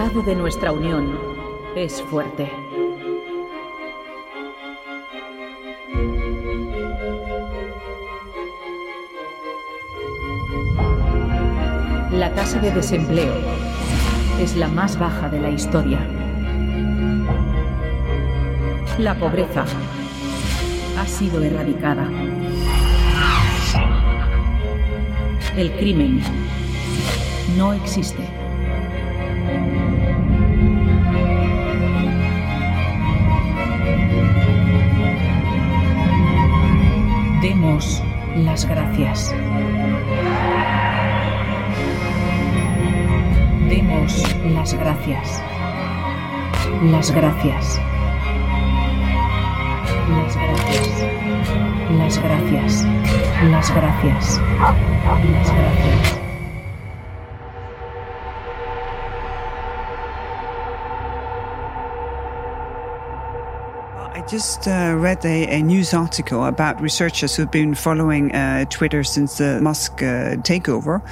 estado 0.00 0.22
de 0.22 0.34
nuestra 0.34 0.72
unión 0.72 1.14
es 1.76 2.00
fuerte. 2.00 2.50
La 12.12 12.32
tasa 12.34 12.60
de 12.60 12.70
desempleo 12.70 13.34
es 14.40 14.56
la 14.56 14.68
más 14.68 14.98
baja 14.98 15.28
de 15.28 15.38
la 15.38 15.50
historia. 15.50 15.98
La 18.96 19.14
pobreza 19.16 19.66
ha 20.98 21.06
sido 21.06 21.44
erradicada. 21.44 22.08
El 25.58 25.70
crimen 25.72 26.22
no 27.58 27.74
existe. 27.74 28.39
Las 46.90 47.10
gracias. 47.10 47.80
Las 50.08 50.36
gracias. 50.36 51.04
Las 51.98 52.22
gracias. 52.22 52.86
Las 53.50 53.74
gracias. 53.74 54.40
Las 55.32 55.52
gracias. 55.52 56.19
Just 64.30 64.68
uh, 64.68 64.94
read 64.96 65.24
a, 65.24 65.48
a, 65.48 65.60
news 65.60 65.92
article 65.92 66.44
about 66.44 66.80
researchers 66.80 67.34
who've 67.34 67.50
been 67.50 67.74
following 67.74 68.30
uh, 68.32 68.64
Twitter 68.66 69.02
since 69.02 69.38
the 69.38 69.60
Musk 69.60 69.94
uh, 70.04 70.36
takeover, 70.46 71.02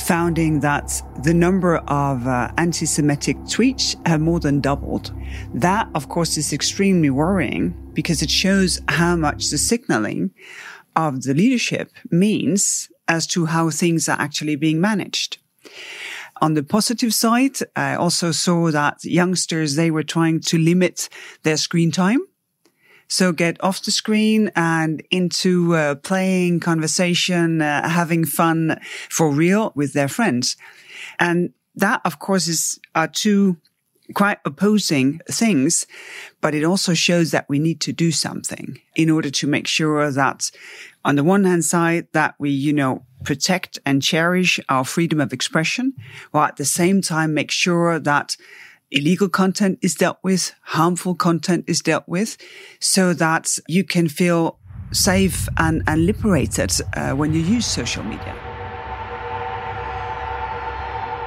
finding 0.00 0.60
that 0.60 1.02
the 1.24 1.34
number 1.34 1.78
of 1.88 2.24
uh, 2.28 2.52
anti-Semitic 2.56 3.36
tweets 3.38 3.96
have 4.06 4.20
more 4.20 4.38
than 4.38 4.60
doubled. 4.60 5.12
That, 5.52 5.88
of 5.96 6.08
course, 6.08 6.36
is 6.36 6.52
extremely 6.52 7.10
worrying 7.10 7.74
because 7.94 8.22
it 8.22 8.30
shows 8.30 8.80
how 8.86 9.16
much 9.16 9.50
the 9.50 9.58
signaling 9.58 10.30
of 10.94 11.24
the 11.24 11.34
leadership 11.34 11.90
means 12.12 12.88
as 13.08 13.26
to 13.28 13.46
how 13.46 13.70
things 13.70 14.08
are 14.08 14.20
actually 14.20 14.54
being 14.54 14.80
managed. 14.80 15.38
On 16.40 16.54
the 16.54 16.62
positive 16.62 17.12
side, 17.12 17.58
I 17.74 17.96
also 17.96 18.30
saw 18.30 18.70
that 18.70 19.04
youngsters, 19.04 19.74
they 19.74 19.90
were 19.90 20.04
trying 20.04 20.38
to 20.42 20.58
limit 20.58 21.08
their 21.42 21.56
screen 21.56 21.90
time 21.90 22.20
so 23.08 23.32
get 23.32 23.62
off 23.62 23.82
the 23.82 23.90
screen 23.90 24.50
and 24.54 25.02
into 25.10 25.74
uh, 25.74 25.94
playing, 25.96 26.60
conversation, 26.60 27.62
uh, 27.62 27.88
having 27.88 28.24
fun 28.24 28.78
for 29.08 29.30
real 29.30 29.72
with 29.74 29.94
their 29.94 30.08
friends. 30.08 30.56
And 31.18 31.52
that, 31.74 32.00
of 32.04 32.18
course, 32.18 32.48
is 32.48 32.78
are 32.94 33.08
two 33.08 33.56
quite 34.14 34.38
opposing 34.44 35.20
things, 35.30 35.86
but 36.40 36.54
it 36.54 36.64
also 36.64 36.94
shows 36.94 37.30
that 37.30 37.48
we 37.48 37.58
need 37.58 37.80
to 37.80 37.92
do 37.92 38.10
something 38.10 38.80
in 38.96 39.10
order 39.10 39.30
to 39.30 39.46
make 39.46 39.66
sure 39.66 40.10
that 40.10 40.50
on 41.04 41.16
the 41.16 41.24
one 41.24 41.44
hand 41.44 41.64
side, 41.64 42.08
that 42.12 42.34
we, 42.38 42.50
you 42.50 42.72
know, 42.72 43.04
protect 43.24 43.78
and 43.84 44.02
cherish 44.02 44.60
our 44.68 44.84
freedom 44.84 45.20
of 45.20 45.32
expression, 45.32 45.94
while 46.30 46.44
at 46.44 46.56
the 46.56 46.64
same 46.64 47.02
time 47.02 47.34
make 47.34 47.50
sure 47.50 47.98
that 47.98 48.36
illegal 48.90 49.28
content 49.28 49.78
is 49.82 49.94
dealt 49.94 50.18
with, 50.22 50.54
harmful 50.62 51.14
content 51.14 51.64
is 51.66 51.80
dealt 51.80 52.04
with, 52.06 52.36
so 52.80 53.12
that 53.14 53.48
you 53.68 53.84
can 53.84 54.08
feel 54.08 54.58
safe 54.92 55.48
and, 55.58 55.82
and 55.86 56.06
liberated 56.06 56.72
uh, 56.96 57.12
when 57.12 57.32
you 57.34 57.40
use 57.40 57.66
social 57.66 58.02
media. 58.02 58.34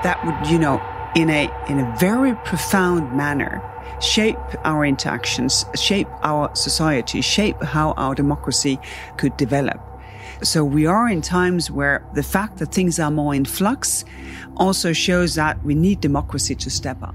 That 0.03 0.19
would, 0.25 0.49
you 0.49 0.57
know, 0.57 0.81
in 1.15 1.29
a, 1.29 1.49
in 1.69 1.79
a 1.79 1.95
very 1.99 2.33
profound 2.43 3.15
manner, 3.15 3.61
shape 4.01 4.37
our 4.63 4.83
interactions, 4.83 5.65
shape 5.75 6.07
our 6.23 6.55
society, 6.55 7.21
shape 7.21 7.61
how 7.61 7.91
our 7.91 8.15
democracy 8.15 8.79
could 9.17 9.37
develop. 9.37 9.79
So 10.41 10.65
we 10.65 10.87
are 10.87 11.07
in 11.07 11.21
times 11.21 11.69
where 11.69 12.03
the 12.15 12.23
fact 12.23 12.57
that 12.57 12.73
things 12.73 12.97
are 12.97 13.11
more 13.11 13.35
in 13.35 13.45
flux 13.45 14.03
also 14.57 14.91
shows 14.91 15.35
that 15.35 15.63
we 15.63 15.75
need 15.75 16.01
democracy 16.01 16.55
to 16.55 16.69
step 16.71 17.03
up. 17.03 17.13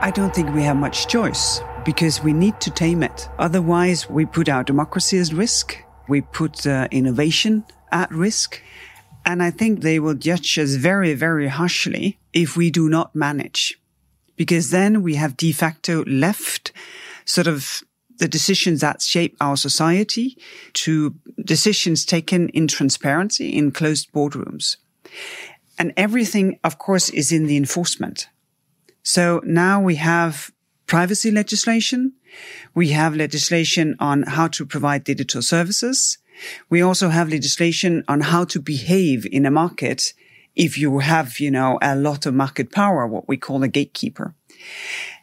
I 0.00 0.12
don't 0.12 0.32
think 0.32 0.54
we 0.54 0.62
have 0.62 0.76
much 0.76 1.08
choice 1.08 1.60
because 1.84 2.22
we 2.22 2.32
need 2.32 2.60
to 2.60 2.70
tame 2.70 3.02
it. 3.02 3.28
Otherwise, 3.36 4.08
we 4.08 4.26
put 4.26 4.48
our 4.48 4.62
democracy 4.62 5.18
at 5.18 5.32
risk. 5.32 5.76
We 6.08 6.20
put 6.20 6.64
uh, 6.64 6.86
innovation 6.92 7.64
at 7.90 8.08
risk. 8.12 8.62
And 9.26 9.42
I 9.42 9.50
think 9.50 9.80
they 9.80 9.98
will 9.98 10.14
judge 10.14 10.56
us 10.56 10.74
very, 10.74 11.14
very 11.14 11.48
harshly 11.48 12.16
if 12.32 12.56
we 12.56 12.70
do 12.70 12.88
not 12.88 13.16
manage. 13.16 13.76
Because 14.36 14.70
then 14.70 15.02
we 15.02 15.16
have 15.16 15.36
de 15.36 15.50
facto 15.50 16.04
left 16.04 16.70
sort 17.24 17.48
of 17.48 17.82
the 18.18 18.28
decisions 18.28 18.80
that 18.80 19.02
shape 19.02 19.36
our 19.40 19.56
society 19.56 20.38
to 20.74 21.16
decisions 21.44 22.04
taken 22.04 22.50
in 22.50 22.68
transparency 22.68 23.50
in 23.50 23.72
closed 23.72 24.12
boardrooms. 24.12 24.76
And 25.76 25.92
everything, 25.96 26.60
of 26.62 26.78
course, 26.78 27.10
is 27.10 27.32
in 27.32 27.46
the 27.46 27.56
enforcement. 27.56 28.28
So 29.08 29.40
now 29.42 29.80
we 29.80 29.94
have 29.94 30.50
privacy 30.86 31.30
legislation. 31.30 32.12
We 32.74 32.88
have 32.90 33.16
legislation 33.16 33.96
on 33.98 34.24
how 34.24 34.48
to 34.48 34.66
provide 34.66 35.04
digital 35.04 35.40
services. 35.40 36.18
We 36.68 36.82
also 36.82 37.08
have 37.08 37.30
legislation 37.30 38.04
on 38.06 38.20
how 38.20 38.44
to 38.44 38.60
behave 38.60 39.24
in 39.24 39.46
a 39.46 39.50
market 39.50 40.12
if 40.54 40.76
you 40.76 40.98
have, 40.98 41.40
you 41.40 41.50
know, 41.50 41.78
a 41.80 41.96
lot 41.96 42.26
of 42.26 42.34
market 42.34 42.70
power, 42.70 43.06
what 43.06 43.26
we 43.26 43.38
call 43.38 43.62
a 43.62 43.68
gatekeeper. 43.68 44.34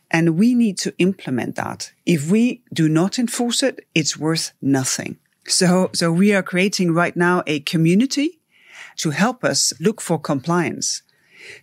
And 0.10 0.36
we 0.36 0.56
need 0.56 0.80
to 0.80 0.96
implement 0.98 1.56
that. 1.56 1.92
If 2.08 2.32
we 2.32 2.64
do 2.74 2.90
not 2.90 3.20
enforce 3.20 3.62
it, 3.62 3.86
it's 3.94 4.18
worth 4.18 4.52
nothing. 4.64 5.20
So, 5.46 5.92
so 5.94 6.12
we 6.12 6.34
are 6.34 6.42
creating 6.42 6.96
right 6.96 7.16
now 7.16 7.44
a 7.46 7.60
community 7.60 8.40
to 8.98 9.12
help 9.12 9.44
us 9.44 9.74
look 9.80 10.02
for 10.02 10.20
compliance. 10.20 11.04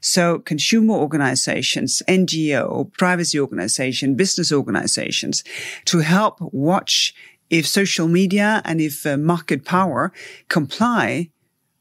So 0.00 0.38
consumer 0.40 0.94
organizations, 0.94 2.02
NGO, 2.08 2.93
privacy 2.93 3.38
organization, 3.38 4.14
business 4.14 4.52
organizations 4.52 5.44
to 5.87 5.99
help 5.99 6.40
watch 6.40 7.14
if 7.50 7.67
social 7.67 8.08
media 8.08 8.62
and 8.64 8.81
if 8.81 9.05
uh, 9.06 9.17
market 9.17 9.64
power 9.64 10.12
comply 10.49 11.31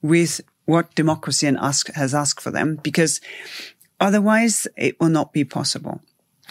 with 0.01 0.42
what 0.65 0.94
democracy 0.95 1.48
and 1.48 1.57
ask, 1.57 1.92
has 1.94 2.13
asked 2.13 2.42
for 2.42 2.51
them, 2.51 2.77
because 2.83 3.21
otherwise 4.00 4.68
it 4.77 5.00
will 5.00 5.09
not 5.09 5.33
be 5.33 5.44
possible. 5.44 6.01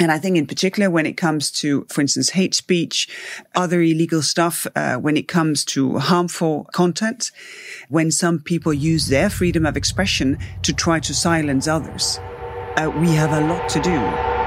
And 0.00 0.11
I 0.11 0.19
think 0.19 0.38
in 0.38 0.47
particular, 0.47 0.88
when 0.88 1.05
it 1.05 1.19
comes 1.19 1.50
to, 1.61 1.87
for 1.91 2.00
instance, 2.00 2.31
hate 2.31 2.55
speech, 2.55 3.06
other 3.55 3.82
illegal 3.82 4.23
stuff, 4.23 4.67
uh, 4.75 4.97
when 4.97 5.19
it 5.19 5.29
comes 5.29 5.62
to 5.67 5.99
harmful 5.99 6.64
content, 6.73 7.31
when 7.91 8.11
some 8.11 8.41
people 8.41 8.73
use 8.73 9.08
their 9.08 9.29
freedom 9.29 9.67
of 9.67 9.76
expression 9.76 10.38
to 10.62 10.73
try 10.73 11.00
to 11.00 11.12
silence 11.12 11.69
others, 11.69 12.19
uh, 12.79 12.91
we 12.99 13.08
have 13.08 13.32
a 13.32 13.47
lot 13.47 13.69
to 13.69 13.81
do. 13.82 14.40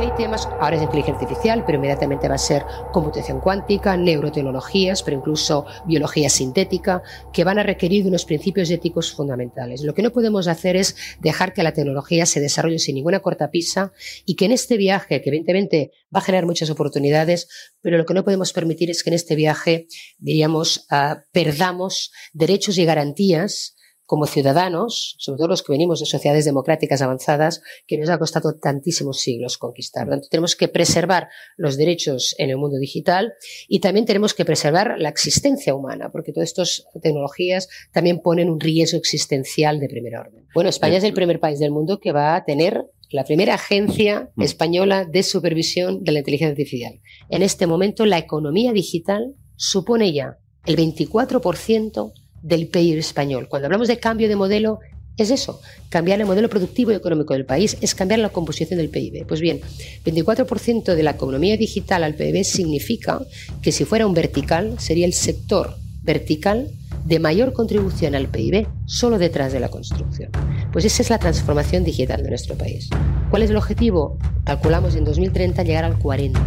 Hay 0.00 0.12
temas, 0.16 0.48
ahora 0.58 0.76
es 0.76 0.82
inteligencia 0.82 1.26
artificial, 1.26 1.62
pero 1.66 1.76
inmediatamente 1.76 2.26
va 2.26 2.36
a 2.36 2.38
ser 2.38 2.64
computación 2.90 3.38
cuántica, 3.38 3.98
neurotecnologías, 3.98 5.02
pero 5.02 5.18
incluso 5.18 5.66
biología 5.84 6.30
sintética, 6.30 7.02
que 7.34 7.44
van 7.44 7.58
a 7.58 7.62
requerir 7.62 8.04
de 8.04 8.08
unos 8.08 8.24
principios 8.24 8.70
éticos 8.70 9.12
fundamentales. 9.12 9.82
Lo 9.82 9.92
que 9.92 10.00
no 10.00 10.10
podemos 10.10 10.48
hacer 10.48 10.76
es 10.76 10.96
dejar 11.20 11.52
que 11.52 11.62
la 11.62 11.74
tecnología 11.74 12.24
se 12.24 12.40
desarrolle 12.40 12.78
sin 12.78 12.94
ninguna 12.94 13.20
cortapisa 13.20 13.92
y 14.24 14.36
que 14.36 14.46
en 14.46 14.52
este 14.52 14.78
viaje, 14.78 15.20
que 15.20 15.28
evidentemente 15.28 15.92
va 16.14 16.20
a 16.20 16.22
generar 16.22 16.46
muchas 16.46 16.70
oportunidades, 16.70 17.48
pero 17.82 17.98
lo 17.98 18.06
que 18.06 18.14
no 18.14 18.24
podemos 18.24 18.54
permitir 18.54 18.90
es 18.90 19.04
que 19.04 19.10
en 19.10 19.14
este 19.14 19.34
viaje, 19.34 19.86
diríamos, 20.16 20.86
uh, 20.90 21.16
perdamos 21.30 22.10
derechos 22.32 22.78
y 22.78 22.86
garantías 22.86 23.76
como 24.10 24.26
ciudadanos, 24.26 25.14
sobre 25.18 25.38
todo 25.38 25.46
los 25.46 25.62
que 25.62 25.70
venimos 25.70 26.00
de 26.00 26.06
sociedades 26.06 26.44
democráticas 26.44 27.00
avanzadas, 27.00 27.62
que 27.86 27.96
nos 27.96 28.10
ha 28.10 28.18
costado 28.18 28.56
tantísimos 28.56 29.20
siglos 29.20 29.56
conquistar. 29.56 30.08
tenemos 30.28 30.56
que 30.56 30.66
preservar 30.66 31.28
los 31.56 31.76
derechos 31.76 32.34
en 32.38 32.50
el 32.50 32.56
mundo 32.56 32.76
digital 32.78 33.34
y 33.68 33.78
también 33.78 34.06
tenemos 34.06 34.34
que 34.34 34.44
preservar 34.44 34.96
la 34.98 35.10
existencia 35.10 35.76
humana, 35.76 36.10
porque 36.10 36.32
todas 36.32 36.48
estas 36.48 36.86
tecnologías 37.00 37.68
también 37.92 38.18
ponen 38.18 38.50
un 38.50 38.58
riesgo 38.58 38.98
existencial 38.98 39.78
de 39.78 39.86
primer 39.86 40.16
orden. 40.16 40.44
Bueno, 40.56 40.70
España 40.70 40.96
es 40.96 41.04
el 41.04 41.14
primer 41.14 41.38
país 41.38 41.60
del 41.60 41.70
mundo 41.70 42.00
que 42.00 42.10
va 42.10 42.34
a 42.34 42.44
tener 42.44 42.86
la 43.10 43.22
primera 43.22 43.54
agencia 43.54 44.32
mm. 44.34 44.42
española 44.42 45.04
de 45.04 45.22
supervisión 45.22 46.02
de 46.02 46.10
la 46.10 46.18
inteligencia 46.18 46.50
artificial. 46.50 47.00
En 47.28 47.42
este 47.42 47.68
momento, 47.68 48.04
la 48.06 48.18
economía 48.18 48.72
digital 48.72 49.36
supone 49.54 50.12
ya 50.12 50.38
el 50.66 50.76
24% 50.76 52.12
del 52.42 52.68
PIB 52.68 52.98
español. 52.98 53.48
Cuando 53.48 53.66
hablamos 53.66 53.88
de 53.88 53.98
cambio 53.98 54.28
de 54.28 54.36
modelo, 54.36 54.80
es 55.16 55.30
eso, 55.30 55.60
cambiar 55.88 56.20
el 56.20 56.26
modelo 56.26 56.48
productivo 56.48 56.92
y 56.92 56.94
económico 56.94 57.34
del 57.34 57.44
país, 57.44 57.76
es 57.80 57.94
cambiar 57.94 58.20
la 58.20 58.30
composición 58.30 58.78
del 58.78 58.88
PIB. 58.88 59.26
Pues 59.26 59.40
bien, 59.40 59.60
24% 60.04 60.94
de 60.94 61.02
la 61.02 61.10
economía 61.12 61.56
digital 61.56 62.04
al 62.04 62.14
PIB 62.14 62.44
significa 62.44 63.20
que 63.60 63.72
si 63.72 63.84
fuera 63.84 64.06
un 64.06 64.14
vertical, 64.14 64.76
sería 64.78 65.06
el 65.06 65.12
sector 65.12 65.76
vertical 66.02 66.70
de 67.04 67.18
mayor 67.18 67.52
contribución 67.52 68.14
al 68.14 68.28
PIB, 68.28 68.66
solo 68.86 69.18
detrás 69.18 69.52
de 69.52 69.60
la 69.60 69.68
construcción. 69.68 70.30
Pues 70.72 70.84
esa 70.84 71.02
es 71.02 71.10
la 71.10 71.18
transformación 71.18 71.84
digital 71.84 72.22
de 72.22 72.28
nuestro 72.28 72.56
país. 72.56 72.88
¿Cuál 73.30 73.42
es 73.42 73.50
el 73.50 73.56
objetivo? 73.56 74.18
Calculamos 74.44 74.94
en 74.96 75.04
2030 75.04 75.62
llegar 75.64 75.84
al 75.84 75.98
40%. 75.98 76.38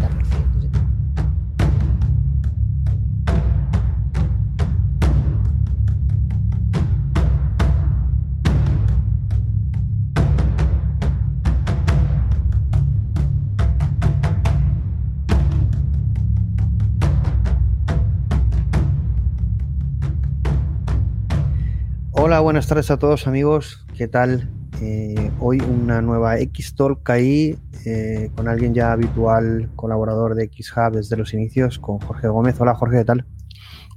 Hola, 22.26 22.40
buenas 22.40 22.68
tardes 22.68 22.90
a 22.90 22.98
todos 22.98 23.28
amigos. 23.28 23.86
¿Qué 23.98 24.08
tal? 24.08 24.50
Eh, 24.82 25.30
hoy 25.42 25.60
una 25.60 26.02
nueva 26.02 26.40
X-Talk 26.40 27.10
ahí 27.10 27.58
eh, 27.86 28.32
con 28.34 28.48
alguien 28.48 28.74
ya 28.74 28.94
habitual, 28.94 29.70
colaborador 29.76 30.34
de 30.34 30.46
X-Hub 30.46 30.94
desde 30.94 31.18
los 31.18 31.34
inicios, 31.34 31.80
con 31.80 32.00
Jorge 32.00 32.30
Gómez. 32.30 32.56
Hola 32.62 32.76
Jorge, 32.76 33.00
¿qué 33.00 33.04
tal? 33.04 33.26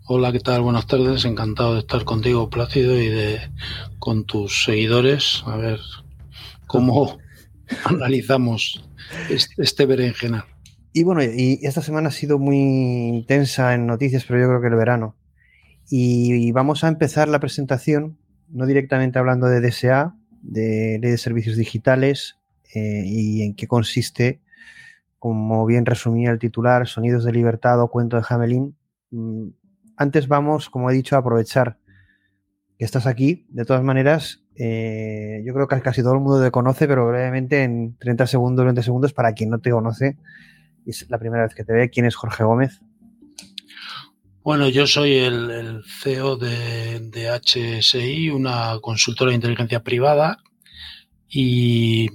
Hola, 0.08 0.32
¿qué 0.32 0.40
tal? 0.40 0.62
Buenas 0.62 0.88
tardes. 0.88 1.24
Encantado 1.24 1.74
de 1.74 1.78
estar 1.78 2.02
contigo, 2.02 2.50
Plácido, 2.50 3.00
y 3.00 3.10
de 3.10 3.38
con 4.00 4.24
tus 4.24 4.64
seguidores. 4.64 5.44
A 5.46 5.56
ver 5.56 5.78
cómo 6.66 7.18
analizamos 7.84 8.90
este, 9.56 9.86
berenjenal. 9.86 10.46
Y 10.92 11.04
bueno, 11.04 11.22
y 11.22 11.60
esta 11.62 11.80
semana 11.80 12.08
ha 12.08 12.10
sido 12.10 12.40
muy 12.40 12.56
intensa 12.56 13.72
en 13.74 13.86
noticias, 13.86 14.24
pero 14.26 14.40
yo 14.40 14.48
creo 14.48 14.60
que 14.62 14.66
el 14.66 14.74
verano. 14.74 15.14
Y 15.88 16.50
vamos 16.52 16.82
a 16.82 16.88
empezar 16.88 17.28
la 17.28 17.38
presentación, 17.38 18.18
no 18.48 18.66
directamente 18.66 19.18
hablando 19.18 19.46
de 19.46 19.60
DSA, 19.60 20.16
de 20.42 20.98
Ley 21.00 21.10
de 21.12 21.18
Servicios 21.18 21.56
Digitales 21.56 22.38
eh, 22.74 23.02
y 23.04 23.42
en 23.42 23.54
qué 23.54 23.66
consiste, 23.66 24.40
como 25.18 25.64
bien 25.66 25.86
resumía 25.86 26.30
el 26.30 26.38
titular, 26.38 26.86
Sonidos 26.86 27.24
de 27.24 27.32
Libertad 27.32 27.80
o 27.80 27.88
Cuento 27.88 28.16
de 28.16 28.24
Hamelin. 28.28 28.76
Mm, 29.10 29.48
antes 29.96 30.28
vamos, 30.28 30.70
como 30.70 30.90
he 30.90 30.94
dicho, 30.94 31.16
a 31.16 31.20
aprovechar 31.20 31.78
que 32.78 32.84
estás 32.84 33.06
aquí. 33.06 33.46
De 33.48 33.64
todas 33.64 33.82
maneras, 33.82 34.44
eh, 34.56 35.42
yo 35.44 35.54
creo 35.54 35.68
que 35.68 35.80
casi 35.80 36.02
todo 36.02 36.14
el 36.14 36.20
mundo 36.20 36.42
te 36.42 36.50
conoce, 36.50 36.86
pero 36.86 37.06
brevemente 37.06 37.62
en 37.62 37.96
30 37.98 38.26
segundos, 38.26 38.64
20 38.64 38.82
segundos, 38.82 39.12
para 39.12 39.32
quien 39.32 39.50
no 39.50 39.60
te 39.60 39.70
conoce, 39.70 40.18
es 40.84 41.08
la 41.10 41.18
primera 41.18 41.44
vez 41.44 41.54
que 41.54 41.64
te 41.64 41.72
ve. 41.72 41.90
¿Quién 41.90 42.06
es 42.06 42.14
Jorge 42.14 42.44
Gómez? 42.44 42.80
Bueno, 44.46 44.68
yo 44.68 44.86
soy 44.86 45.14
el, 45.14 45.82
CEO 45.84 46.36
de, 46.36 47.40
HSI, 47.44 48.30
una 48.30 48.78
consultora 48.80 49.30
de 49.30 49.34
inteligencia 49.34 49.82
privada, 49.82 50.38
y 51.28 52.08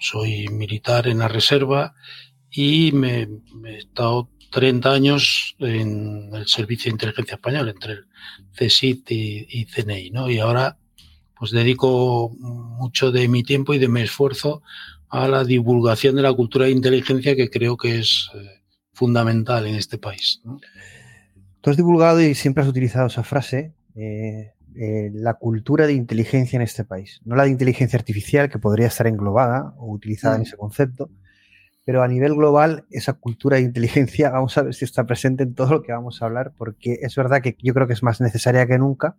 soy 0.00 0.48
militar 0.48 1.06
en 1.06 1.20
la 1.20 1.28
reserva 1.28 1.94
y 2.50 2.90
me, 2.90 3.28
he 3.66 3.76
estado 3.76 4.28
30 4.50 4.92
años 4.92 5.54
en 5.60 6.34
el 6.34 6.48
Servicio 6.48 6.90
de 6.90 6.94
Inteligencia 6.94 7.36
Español, 7.36 7.68
entre 7.68 7.92
el 7.92 8.06
CSIT 8.56 9.12
y, 9.12 9.66
CNI, 9.66 10.10
¿no? 10.10 10.28
Y 10.28 10.40
ahora 10.40 10.78
pues 11.38 11.52
dedico 11.52 12.34
mucho 12.40 13.12
de 13.12 13.28
mi 13.28 13.44
tiempo 13.44 13.72
y 13.72 13.78
de 13.78 13.86
mi 13.86 14.00
esfuerzo 14.00 14.62
a 15.10 15.28
la 15.28 15.44
divulgación 15.44 16.16
de 16.16 16.22
la 16.22 16.32
cultura 16.32 16.64
de 16.64 16.72
inteligencia 16.72 17.36
que 17.36 17.48
creo 17.48 17.76
que 17.76 18.00
es 18.00 18.30
eh, 18.34 18.64
fundamental 18.92 19.64
en 19.64 19.76
este 19.76 19.96
país. 19.96 20.40
¿no? 20.42 20.58
Tú 21.68 21.72
has 21.72 21.76
divulgado 21.76 22.22
y 22.22 22.34
siempre 22.34 22.62
has 22.62 22.68
utilizado 22.70 23.08
esa 23.08 23.22
frase, 23.22 23.74
eh, 23.94 24.54
eh, 24.74 25.10
la 25.12 25.34
cultura 25.34 25.86
de 25.86 25.92
inteligencia 25.92 26.56
en 26.56 26.62
este 26.62 26.82
país. 26.82 27.20
No 27.26 27.36
la 27.36 27.42
de 27.42 27.50
inteligencia 27.50 27.98
artificial, 27.98 28.48
que 28.48 28.58
podría 28.58 28.86
estar 28.86 29.06
englobada 29.06 29.74
o 29.76 29.92
utilizada 29.92 30.36
en 30.36 30.40
mm. 30.40 30.44
ese 30.44 30.56
concepto, 30.56 31.10
pero 31.84 32.02
a 32.02 32.08
nivel 32.08 32.34
global, 32.34 32.86
esa 32.90 33.12
cultura 33.12 33.58
de 33.58 33.64
inteligencia, 33.64 34.30
vamos 34.30 34.56
a 34.56 34.62
ver 34.62 34.72
si 34.72 34.86
está 34.86 35.04
presente 35.04 35.42
en 35.42 35.54
todo 35.54 35.72
lo 35.72 35.82
que 35.82 35.92
vamos 35.92 36.22
a 36.22 36.24
hablar, 36.24 36.54
porque 36.56 37.00
es 37.02 37.14
verdad 37.16 37.42
que 37.42 37.54
yo 37.62 37.74
creo 37.74 37.86
que 37.86 37.92
es 37.92 38.02
más 38.02 38.22
necesaria 38.22 38.66
que 38.66 38.78
nunca 38.78 39.16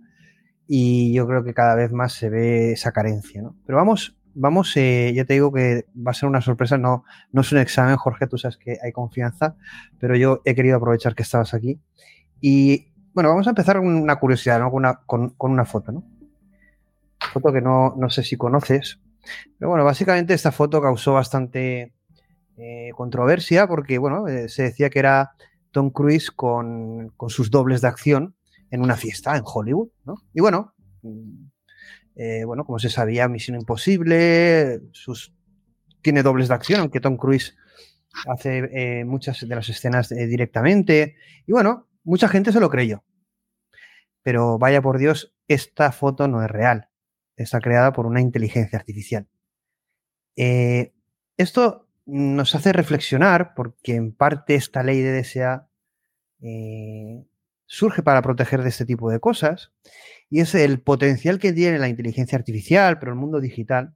y 0.67 1.13
yo 1.13 1.27
creo 1.27 1.43
que 1.43 1.53
cada 1.53 1.75
vez 1.75 1.91
más 1.91 2.13
se 2.13 2.31
ve 2.31 2.71
esa 2.71 2.91
carencia. 2.91 3.43
¿no? 3.43 3.55
Pero 3.67 3.77
vamos, 3.77 4.17
vamos, 4.33 4.75
eh, 4.75 5.13
ya 5.13 5.23
te 5.23 5.35
digo 5.35 5.53
que 5.53 5.85
va 5.95 6.09
a 6.09 6.15
ser 6.15 6.27
una 6.27 6.41
sorpresa, 6.41 6.79
no, 6.79 7.03
no 7.31 7.41
es 7.41 7.51
un 7.51 7.59
examen, 7.59 7.95
Jorge, 7.97 8.25
tú 8.25 8.39
sabes 8.39 8.57
que 8.57 8.79
hay 8.81 8.91
confianza, 8.91 9.55
pero 9.99 10.15
yo 10.15 10.41
he 10.45 10.55
querido 10.55 10.77
aprovechar 10.77 11.13
que 11.13 11.21
estabas 11.21 11.53
aquí 11.53 11.79
y 12.41 12.89
bueno, 13.13 13.29
vamos 13.29 13.47
a 13.47 13.51
empezar 13.51 13.77
con 13.77 13.87
una 13.87 14.15
curiosidad, 14.17 14.59
¿no? 14.59 14.71
Con 14.71 14.77
una, 14.77 15.01
con, 15.05 15.33
una 15.39 15.65
foto, 15.65 15.91
¿no? 15.91 16.03
Foto 17.33 17.51
que 17.51 17.61
no, 17.61 17.93
no, 17.97 18.09
sé 18.09 18.23
si 18.23 18.37
conoces. 18.37 18.99
Pero 19.57 19.69
bueno, 19.69 19.83
básicamente 19.83 20.33
esta 20.33 20.51
foto 20.51 20.81
causó 20.81 21.13
bastante 21.13 21.93
eh, 22.57 22.91
controversia 22.95 23.67
porque, 23.67 23.97
bueno, 23.97 24.27
eh, 24.27 24.47
se 24.47 24.63
decía 24.63 24.89
que 24.89 24.99
era 24.99 25.31
Tom 25.71 25.89
Cruise 25.89 26.31
con, 26.31 27.09
con, 27.17 27.29
sus 27.29 27.51
dobles 27.51 27.81
de 27.81 27.89
acción 27.89 28.35
en 28.71 28.81
una 28.81 28.95
fiesta 28.95 29.35
en 29.35 29.43
Hollywood, 29.45 29.89
¿no? 30.05 30.23
Y 30.33 30.39
bueno, 30.39 30.73
mm, 31.01 31.45
eh, 32.15 32.43
bueno, 32.45 32.63
como 32.63 32.79
se 32.79 32.89
sabía, 32.89 33.27
Misión 33.27 33.59
Imposible, 33.59 34.79
sus, 34.93 35.33
tiene 36.01 36.23
dobles 36.23 36.47
de 36.47 36.53
acción, 36.53 36.79
aunque 36.79 37.01
Tom 37.01 37.17
Cruise 37.17 37.57
hace 38.27 39.03
muchas 39.05 39.41
de 39.41 39.55
las 39.55 39.67
escenas 39.67 40.09
directamente. 40.09 41.15
Y 41.45 41.51
bueno, 41.51 41.88
Mucha 42.03 42.27
gente 42.27 42.51
se 42.51 42.59
lo 42.59 42.69
creyó. 42.69 43.03
Pero 44.21 44.57
vaya 44.57 44.81
por 44.81 44.97
Dios, 44.97 45.33
esta 45.47 45.91
foto 45.91 46.27
no 46.27 46.43
es 46.43 46.49
real. 46.49 46.89
Está 47.35 47.59
creada 47.59 47.93
por 47.93 48.05
una 48.05 48.21
inteligencia 48.21 48.77
artificial. 48.77 49.27
Eh, 50.35 50.93
esto 51.37 51.87
nos 52.05 52.55
hace 52.55 52.73
reflexionar 52.73 53.53
porque 53.55 53.95
en 53.95 54.13
parte 54.13 54.55
esta 54.55 54.83
ley 54.83 55.01
de 55.01 55.21
DSA 55.21 55.69
eh, 56.41 57.25
surge 57.65 58.01
para 58.01 58.21
proteger 58.21 58.63
de 58.63 58.69
este 58.69 58.85
tipo 58.85 59.09
de 59.11 59.19
cosas 59.19 59.71
y 60.29 60.41
es 60.41 60.55
el 60.55 60.81
potencial 60.81 61.39
que 61.39 61.53
tiene 61.53 61.79
la 61.79 61.87
inteligencia 61.87 62.37
artificial, 62.37 62.99
pero 62.99 63.11
el 63.11 63.17
mundo 63.17 63.39
digital, 63.39 63.95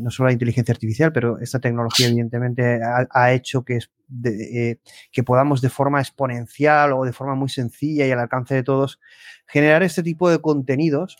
no 0.00 0.10
solo 0.10 0.28
la 0.28 0.32
inteligencia 0.32 0.72
artificial, 0.72 1.12
pero 1.12 1.38
esta 1.38 1.58
tecnología 1.58 2.06
evidentemente 2.06 2.80
ha, 2.82 3.32
hecho 3.32 3.64
que, 3.64 3.78
eh, 4.24 4.78
que 5.12 5.22
podamos 5.22 5.60
de 5.60 5.68
forma 5.68 6.00
exponencial 6.00 6.92
o 6.92 7.04
de 7.04 7.12
forma 7.12 7.34
muy 7.34 7.48
sencilla 7.48 8.06
y 8.06 8.10
al 8.10 8.20
alcance 8.20 8.54
de 8.54 8.62
todos 8.62 9.00
generar 9.46 9.82
este 9.82 10.02
tipo 10.02 10.30
de 10.30 10.40
contenidos, 10.40 11.18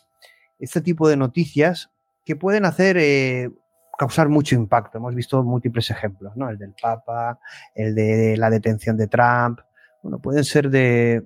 este 0.59 0.81
tipo 0.81 1.09
de 1.09 1.17
noticias 1.17 1.91
que 2.25 2.37
pueden 2.37 2.65
hacer 2.65 2.97
eh, 2.99 3.51
causar 3.97 4.29
mucho 4.29 4.55
impacto. 4.55 4.99
Hemos 4.99 5.15
visto 5.15 5.43
múltiples 5.43 5.91
ejemplos, 5.91 6.37
¿no? 6.37 6.49
El 6.49 6.59
del 6.59 6.75
Papa, 6.81 7.39
el 7.75 7.95
de 7.95 8.37
la 8.37 8.51
detención 8.51 8.97
de 8.97 9.07
Trump. 9.07 9.61
Bueno, 10.03 10.19
pueden 10.19 10.45
ser 10.45 10.71
de, 10.71 11.25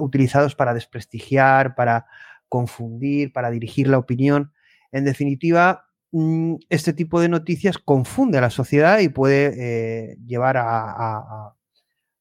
utilizados 0.00 0.54
para 0.54 0.74
desprestigiar, 0.74 1.74
para 1.74 2.06
confundir, 2.48 3.32
para 3.32 3.50
dirigir 3.50 3.88
la 3.88 3.98
opinión. 3.98 4.52
En 4.92 5.04
definitiva, 5.04 5.87
este 6.68 6.92
tipo 6.92 7.20
de 7.20 7.28
noticias 7.28 7.78
confunde 7.78 8.38
a 8.38 8.40
la 8.40 8.50
sociedad 8.50 8.98
y 9.00 9.08
puede 9.08 10.12
eh, 10.12 10.16
llevar 10.26 10.56
a, 10.58 11.54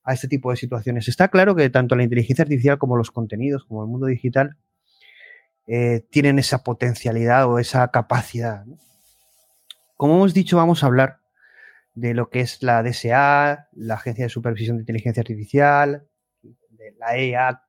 este 0.08 0.28
tipo 0.28 0.52
de 0.52 0.58
situaciones. 0.58 1.08
Está 1.08 1.28
claro 1.28 1.56
que 1.56 1.70
tanto 1.70 1.96
la 1.96 2.04
inteligencia 2.04 2.44
artificial 2.44 2.78
como 2.78 2.96
los 2.96 3.12
contenidos, 3.12 3.66
como 3.66 3.84
el 3.84 3.90
mundo 3.90 4.08
digital, 4.08 4.58
eh, 5.68 6.06
tienen 6.10 6.40
esa 6.40 6.64
potencialidad 6.64 7.46
o 7.48 7.60
esa 7.60 7.90
capacidad. 7.90 8.64
Como 9.98 10.16
hemos 10.16 10.34
dicho, 10.34 10.56
vamos 10.56 10.84
a 10.84 10.88
hablar 10.88 11.20
de 11.94 12.14
lo 12.14 12.30
que 12.30 12.42
es 12.42 12.64
la 12.64 12.84
DSA, 12.84 13.68
la 13.74 13.96
Agencia 13.96 14.26
de 14.26 14.30
Supervisión 14.30 14.78
de 14.78 14.84
Inteligencia 14.84 15.22
Artificial, 15.22 16.08
de 16.42 16.94
la 17.00 17.18
EAC 17.18 17.60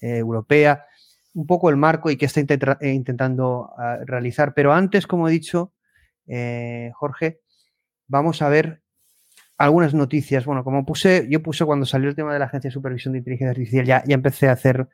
eh, 0.00 0.18
europea, 0.18 0.84
un 1.34 1.46
poco 1.46 1.70
el 1.70 1.76
marco 1.76 2.10
y 2.10 2.16
qué 2.16 2.26
está 2.26 2.40
eh, 2.40 2.90
intentando 2.90 3.70
ah, 3.78 3.98
realizar. 4.04 4.54
Pero 4.54 4.72
antes, 4.72 5.06
como 5.06 5.28
he 5.28 5.32
dicho, 5.32 5.72
eh, 6.26 6.90
Jorge, 6.94 7.40
vamos 8.06 8.42
a 8.42 8.48
ver 8.48 8.82
algunas 9.58 9.94
noticias. 9.94 10.44
Bueno, 10.44 10.64
como 10.64 10.84
puse, 10.84 11.26
yo 11.30 11.42
puse 11.42 11.64
cuando 11.64 11.86
salió 11.86 12.08
el 12.08 12.16
tema 12.16 12.32
de 12.32 12.38
la 12.38 12.46
Agencia 12.46 12.68
de 12.68 12.74
Supervisión 12.74 13.12
de 13.12 13.18
Inteligencia 13.18 13.50
Artificial, 13.50 13.84
ya, 13.86 14.02
ya 14.06 14.14
empecé 14.14 14.48
a 14.48 14.52
hacer 14.52 14.88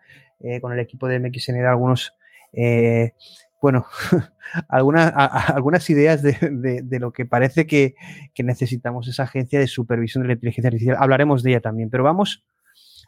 con 0.61 0.73
el 0.73 0.79
equipo 0.79 1.09
de 1.09 1.19
MXN 1.19 1.65
algunos 1.67 2.15
eh, 2.53 3.13
bueno, 3.61 3.87
algunas, 4.69 5.13
algunas 5.15 5.89
ideas 5.91 6.23
de, 6.23 6.99
lo 7.01 7.13
que 7.13 7.27
parece 7.27 7.67
que, 7.67 7.95
necesitamos 8.39 9.09
esa 9.09 9.25
agencia 9.25 9.59
de 9.59 9.67
supervisión 9.67 10.23
de 10.23 10.29
la 10.29 10.35
inteligencia 10.35 10.69
artificial. 10.69 10.97
Hablaremos 11.01 11.43
de 11.43 11.51
ella 11.51 11.61
también, 11.61 11.91
pero 11.91 12.05
vamos, 12.05 12.45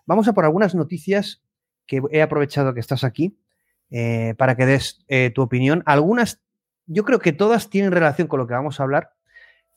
vamos 0.07 0.27
a 0.29 0.33
por 0.33 0.45
algunas 0.45 0.75
noticias 0.75 1.43
que 1.91 2.01
he 2.13 2.23
aprovechado 2.23 2.73
que 2.73 2.79
estás 2.79 3.03
aquí 3.03 3.37
eh, 3.91 4.35
para 4.39 4.55
que 4.55 4.65
des 4.65 5.05
eh, 5.09 5.33
tu 5.35 5.43
opinión. 5.43 5.83
Algunas, 5.87 6.41
yo 6.87 7.05
creo 7.05 7.19
que 7.19 7.33
todas 7.33 7.69
tienen 7.69 7.91
relación 7.91 8.29
con 8.29 8.39
lo 8.39 8.47
que 8.47 8.55
vamos 8.55 8.79
a 8.79 8.85
hablar, 8.85 9.11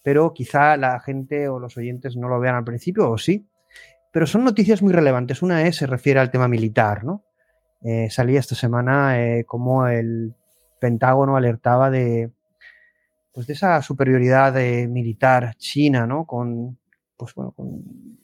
pero 0.04 0.32
quizá 0.32 0.78
la 0.78 1.00
gente 1.00 1.48
o 1.48 1.58
los 1.58 1.76
oyentes 1.76 2.16
no 2.16 2.28
lo 2.28 2.40
vean 2.40 2.54
al 2.54 2.64
principio, 2.64 3.10
o 3.10 3.18
sí. 3.18 3.48
Pero 4.12 4.28
son 4.28 4.44
noticias 4.44 4.84
muy 4.84 4.94
relevantes. 4.94 5.42
Una 5.42 5.64
es, 5.64 5.78
se 5.78 5.88
refiere 5.88 6.20
al 6.20 6.30
tema 6.30 6.48
militar, 6.48 7.04
¿no? 7.04 7.24
Eh, 7.82 8.12
salía 8.12 8.40
esta 8.40 8.54
semana 8.54 9.18
como 9.48 9.88
el 9.88 10.36
Pentágono 10.80 11.36
alertaba 11.36 11.90
de, 11.90 12.30
pues 13.34 13.48
de 13.48 13.54
esa 13.54 13.82
superioridad 13.82 14.54
militar 14.88 15.56
china, 15.56 16.06
¿no? 16.06 16.28
Con, 16.28 16.78
pues 17.18 17.34
bueno, 17.34 17.54
con 17.54 18.20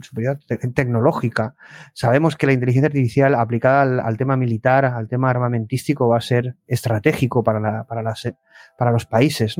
superioridad 0.00 0.40
tecnológica. 0.74 1.54
Sabemos 1.94 2.36
que 2.36 2.46
la 2.46 2.52
inteligencia 2.52 2.86
artificial 2.86 3.34
aplicada 3.34 4.04
al, 4.04 4.16
tema 4.16 4.36
militar, 4.36 4.84
al 4.84 5.08
tema 5.08 5.30
armamentístico, 5.30 6.08
va 6.08 6.18
a 6.18 6.22
ser 6.22 6.56
estratégico 6.66 7.42
para, 7.42 7.84
para, 7.84 8.02
las, 8.02 8.32
para 8.76 8.90
los 8.90 9.06
países. 9.06 9.56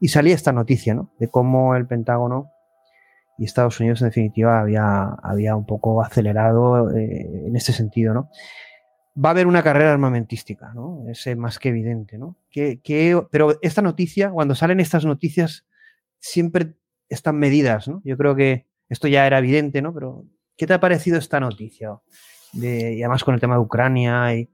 Y 0.00 0.08
salía 0.08 0.34
esta 0.34 0.52
noticia, 0.52 0.94
¿no? 0.94 1.12
De 1.18 1.28
cómo 1.28 1.76
el 1.76 1.86
Pentágono 1.86 2.50
y 3.38 3.44
Estados 3.44 3.80
Unidos, 3.80 4.02
en 4.02 4.08
definitiva, 4.08 4.60
había, 4.60 5.04
había 5.22 5.56
un 5.56 5.66
poco 5.66 6.02
acelerado 6.02 6.90
en 6.90 7.56
este 7.56 7.72
sentido, 7.72 8.14
¿no? 8.14 8.30
va 9.16 9.28
a 9.28 9.32
haber 9.32 9.46
una 9.46 9.62
carrera 9.62 9.92
armamentística, 9.92 10.72
¿no? 10.74 11.04
Es 11.08 11.26
eh, 11.26 11.36
más 11.36 11.58
que 11.58 11.68
evidente, 11.68 12.18
¿no? 12.18 12.36
Que, 12.50 12.80
pero 13.30 13.58
esta 13.62 13.82
noticia, 13.82 14.30
cuando 14.30 14.54
salen 14.54 14.80
estas 14.80 15.04
noticias, 15.04 15.66
siempre 16.18 16.74
están 17.08 17.38
medidas, 17.38 17.86
¿no? 17.86 18.02
Yo 18.04 18.16
creo 18.16 18.34
que 18.34 18.66
esto 18.88 19.08
ya 19.08 19.26
era 19.26 19.38
evidente, 19.38 19.82
¿no? 19.82 19.92
Pero, 19.94 20.24
¿qué 20.56 20.66
te 20.66 20.74
ha 20.74 20.80
parecido 20.80 21.18
esta 21.18 21.40
noticia? 21.40 21.98
De, 22.52 22.94
y 22.94 23.02
además 23.02 23.24
con 23.24 23.34
el 23.34 23.40
tema 23.40 23.54
de 23.54 23.60
Ucrania 23.60 24.34
y... 24.34 24.48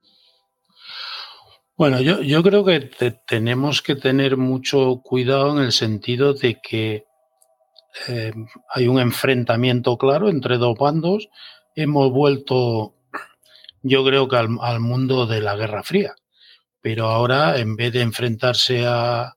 Bueno, 1.77 2.01
yo, 2.01 2.21
yo 2.21 2.43
creo 2.43 2.65
que 2.65 2.91
tenemos 3.27 3.81
que 3.81 3.97
tener 3.97 4.37
mucho 4.37 5.01
cuidado 5.03 5.57
en 5.57 5.65
el 5.65 5.73
sentido 5.73 6.35
de 6.35 6.61
que 6.61 7.07
eh, 8.09 8.33
hay 8.75 8.87
un 8.87 9.01
enfrentamiento 9.01 9.97
claro 9.97 10.29
entre 10.29 10.59
dos 10.59 10.77
bandos. 10.79 11.31
Hemos 11.75 12.13
vuelto 12.13 13.01
yo 13.83 14.05
creo 14.05 14.29
que 14.29 14.37
al, 14.37 14.81
mundo 14.81 15.27
de 15.27 15.41
la 15.41 15.57
Guerra 15.57 15.83
Fría. 15.83 16.15
Pero 16.81 17.09
ahora, 17.09 17.59
en 17.59 17.77
vez 17.77 17.93
de 17.93 18.03
enfrentarse 18.03 18.85
a, 18.87 19.37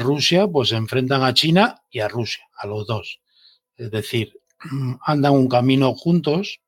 Rusia, 0.00 0.46
pues 0.48 0.70
se 0.70 0.76
enfrentan 0.76 1.22
a 1.22 1.34
China 1.34 1.82
y 1.90 2.00
a 2.00 2.08
Rusia, 2.08 2.44
a 2.56 2.66
los 2.66 2.86
dos. 2.86 3.20
Es 3.76 3.90
decir, 3.90 4.40
andan 5.04 5.32
un 5.32 5.48
camino 5.48 5.94
juntos 5.94 6.60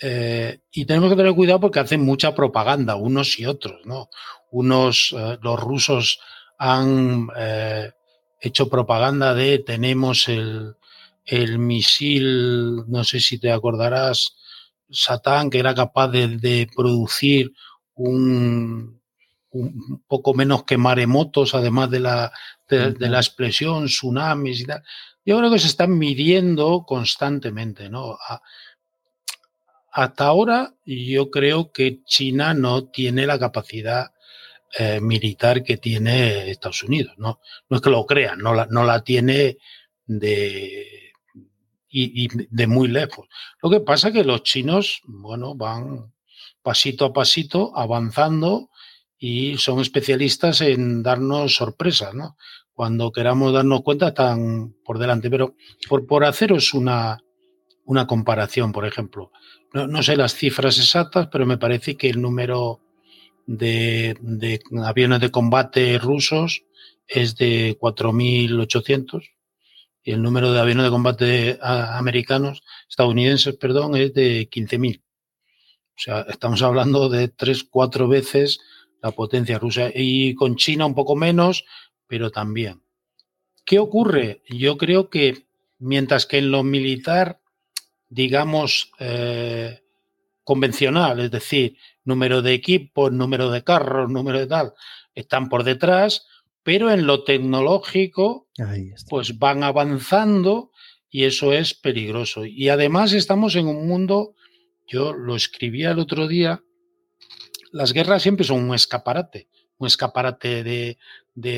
eh, 0.00 0.60
y 0.72 0.84
tenemos 0.84 1.10
que 1.10 1.16
tener 1.16 1.34
cuidado 1.34 1.60
porque 1.60 1.80
hacen 1.80 2.02
mucha 2.02 2.34
propaganda, 2.34 2.96
unos 2.96 3.38
y 3.38 3.46
otros, 3.46 3.80
¿no? 3.84 4.08
Unos, 4.50 5.14
eh, 5.16 5.38
los 5.40 5.60
rusos 5.60 6.20
han 6.58 7.28
eh, 7.36 7.92
hecho 8.40 8.68
propaganda 8.68 9.34
de 9.34 9.60
tenemos 9.60 10.28
el, 10.28 10.76
el 11.24 11.58
misil, 11.58 12.84
no 12.88 13.04
sé 13.04 13.20
si 13.20 13.38
te 13.38 13.50
acordarás, 13.50 14.36
Satán, 14.90 15.50
que 15.50 15.58
era 15.58 15.74
capaz 15.74 16.08
de, 16.08 16.68
producir 16.74 17.52
un, 17.94 19.00
poco 20.06 20.34
menos 20.34 20.64
que 20.64 20.76
maremotos, 20.76 21.54
además 21.54 21.90
de 21.90 22.00
la, 22.00 22.32
de, 22.68 22.94
la 23.08 23.18
explosión, 23.18 23.86
tsunamis 23.86 24.60
y 24.60 24.64
tal. 24.66 24.82
Yo 25.24 25.38
creo 25.38 25.50
que 25.50 25.58
se 25.58 25.68
están 25.68 25.96
midiendo 25.96 26.84
constantemente, 26.86 27.88
¿no? 27.88 28.18
hasta 29.96 30.26
ahora 30.26 30.74
yo 30.84 31.30
creo 31.30 31.70
que 31.70 32.02
China 32.04 32.52
no 32.52 32.88
tiene 32.88 33.26
la 33.26 33.38
capacidad 33.38 34.10
eh, 34.76 35.00
militar 35.00 35.62
que 35.62 35.76
tiene 35.76 36.50
Estados 36.50 36.82
Unidos, 36.82 37.14
¿no? 37.16 37.40
No 37.68 37.76
es 37.76 37.80
que 37.80 37.90
lo 37.90 38.04
crean, 38.04 38.40
no 38.40 38.54
la, 38.54 39.04
tiene 39.04 39.58
de, 40.04 41.12
de 41.90 42.66
muy 42.66 42.88
lejos. 42.88 43.28
Lo 43.62 43.70
que 43.70 43.78
pasa 43.78 44.08
es 44.08 44.14
que 44.14 44.24
los 44.24 44.42
chinos, 44.42 45.00
bueno, 45.04 45.54
van 45.54 46.12
pasito 46.60 47.04
a 47.04 47.12
pasito 47.12 47.72
avanzando 47.78 48.70
y 49.16 49.58
son 49.58 49.78
especialistas 49.78 50.60
en 50.60 51.04
darnos 51.04 51.54
sorpresas, 51.54 52.14
¿no? 52.14 52.36
Cuando 52.74 53.12
queramos 53.12 53.52
darnos 53.52 53.82
cuenta 53.82 54.08
están 54.08 54.74
por 54.84 54.98
delante. 54.98 55.30
Pero 55.30 55.54
por, 55.88 56.06
por 56.06 56.24
haceros 56.24 56.74
una, 56.74 57.22
una 57.84 58.06
comparación, 58.06 58.72
por 58.72 58.84
ejemplo, 58.86 59.30
no, 59.72 59.86
no, 59.86 60.02
sé 60.02 60.16
las 60.16 60.34
cifras 60.34 60.78
exactas, 60.78 61.28
pero 61.30 61.46
me 61.46 61.58
parece 61.58 61.96
que 61.96 62.10
el 62.10 62.20
número 62.20 62.80
de, 63.46 64.16
de 64.20 64.60
aviones 64.84 65.20
de 65.20 65.30
combate 65.30 65.98
rusos 65.98 66.64
es 67.06 67.36
de 67.36 67.78
4.800 67.78 69.30
y 70.02 70.12
el 70.12 70.22
número 70.22 70.52
de 70.52 70.60
aviones 70.60 70.84
de 70.84 70.90
combate 70.90 71.58
americanos, 71.62 72.62
estadounidenses, 72.88 73.56
perdón, 73.56 73.96
es 73.96 74.12
de 74.12 74.50
15.000. 74.50 75.00
O 75.00 75.02
sea, 75.96 76.26
estamos 76.28 76.60
hablando 76.62 77.08
de 77.08 77.28
tres, 77.28 77.64
cuatro 77.64 78.06
veces 78.06 78.60
la 79.00 79.12
potencia 79.12 79.58
rusa. 79.58 79.90
Y 79.94 80.34
con 80.34 80.56
China 80.56 80.86
un 80.86 80.94
poco 80.94 81.16
menos, 81.16 81.64
pero 82.06 82.30
también. 82.30 82.82
¿Qué 83.64 83.78
ocurre? 83.78 84.42
Yo 84.48 84.76
creo 84.76 85.08
que 85.08 85.46
mientras 85.78 86.26
que 86.26 86.38
en 86.38 86.50
lo 86.50 86.62
militar, 86.62 87.40
digamos, 88.08 88.92
eh, 88.98 89.80
convencional, 90.44 91.20
es 91.20 91.30
decir, 91.30 91.76
número 92.04 92.42
de 92.42 92.52
equipos, 92.52 93.10
número 93.12 93.50
de 93.50 93.64
carros, 93.64 94.10
número 94.10 94.38
de 94.38 94.46
tal, 94.46 94.74
están 95.14 95.48
por 95.48 95.64
detrás, 95.64 96.26
pero 96.62 96.90
en 96.90 97.06
lo 97.06 97.24
tecnológico, 97.24 98.48
pues 99.08 99.38
van 99.38 99.62
avanzando 99.62 100.70
y 101.10 101.24
eso 101.24 101.52
es 101.52 101.74
peligroso. 101.74 102.44
Y 102.44 102.68
además 102.68 103.12
estamos 103.12 103.54
en 103.56 103.66
un 103.66 103.86
mundo, 103.86 104.34
yo 104.86 105.12
lo 105.12 105.36
escribía 105.36 105.92
el 105.92 105.98
otro 105.98 106.26
día, 106.26 106.62
las 107.72 107.92
guerras 107.92 108.22
siempre 108.22 108.44
son 108.44 108.62
un 108.68 108.74
escaparate, 108.74 109.48
un 109.78 109.86
escaparate 109.86 110.62
de, 110.62 110.98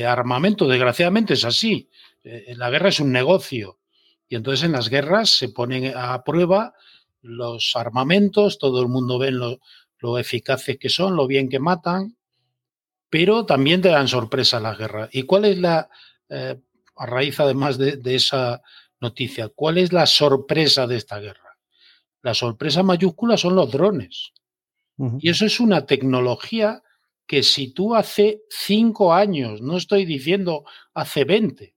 armamento, 0.05 0.67
desgraciadamente 0.67 1.33
es 1.33 1.45
así. 1.45 1.89
Eh, 2.23 2.55
la 2.57 2.69
guerra 2.69 2.89
es 2.89 2.99
un 2.99 3.11
negocio 3.11 3.79
y 4.27 4.35
entonces 4.35 4.65
en 4.65 4.73
las 4.73 4.89
guerras 4.89 5.29
se 5.29 5.49
ponen 5.49 5.93
a 5.95 6.23
prueba 6.23 6.73
los 7.21 7.75
armamentos, 7.75 8.57
todo 8.57 8.81
el 8.81 8.87
mundo 8.87 9.17
ve 9.17 9.31
lo, 9.31 9.59
lo 9.99 10.17
eficaces 10.17 10.77
que 10.77 10.89
son, 10.89 11.15
lo 11.15 11.27
bien 11.27 11.49
que 11.49 11.59
matan, 11.59 12.17
pero 13.09 13.45
también 13.45 13.81
te 13.81 13.89
dan 13.89 14.07
sorpresa 14.07 14.59
las 14.59 14.77
guerras. 14.77 15.09
¿Y 15.13 15.23
cuál 15.23 15.45
es 15.45 15.57
la, 15.57 15.89
eh, 16.29 16.59
a 16.95 17.05
raíz 17.05 17.39
además 17.39 17.77
de, 17.77 17.99
esa 18.15 18.61
noticia, 18.99 19.49
cuál 19.49 19.77
es 19.77 19.93
la 19.93 20.05
sorpresa 20.05 20.87
de 20.87 20.97
esta 20.97 21.19
guerra? 21.19 21.57
La 22.21 22.33
sorpresa 22.33 22.83
mayúscula 22.83 23.37
son 23.37 23.55
los 23.55 23.71
drones. 23.71 24.33
Y 25.19 25.29
eso 25.29 25.45
es 25.45 25.59
una 25.59 25.85
tecnología 25.85 26.81
que 27.27 27.43
si 27.43 27.73
tú 27.73 27.95
hace 27.95 28.41
cinco 28.49 29.13
años, 29.13 29.61
no 29.61 29.77
estoy 29.77 30.05
diciendo 30.05 30.63
hace 30.93 31.25
20, 31.25 31.75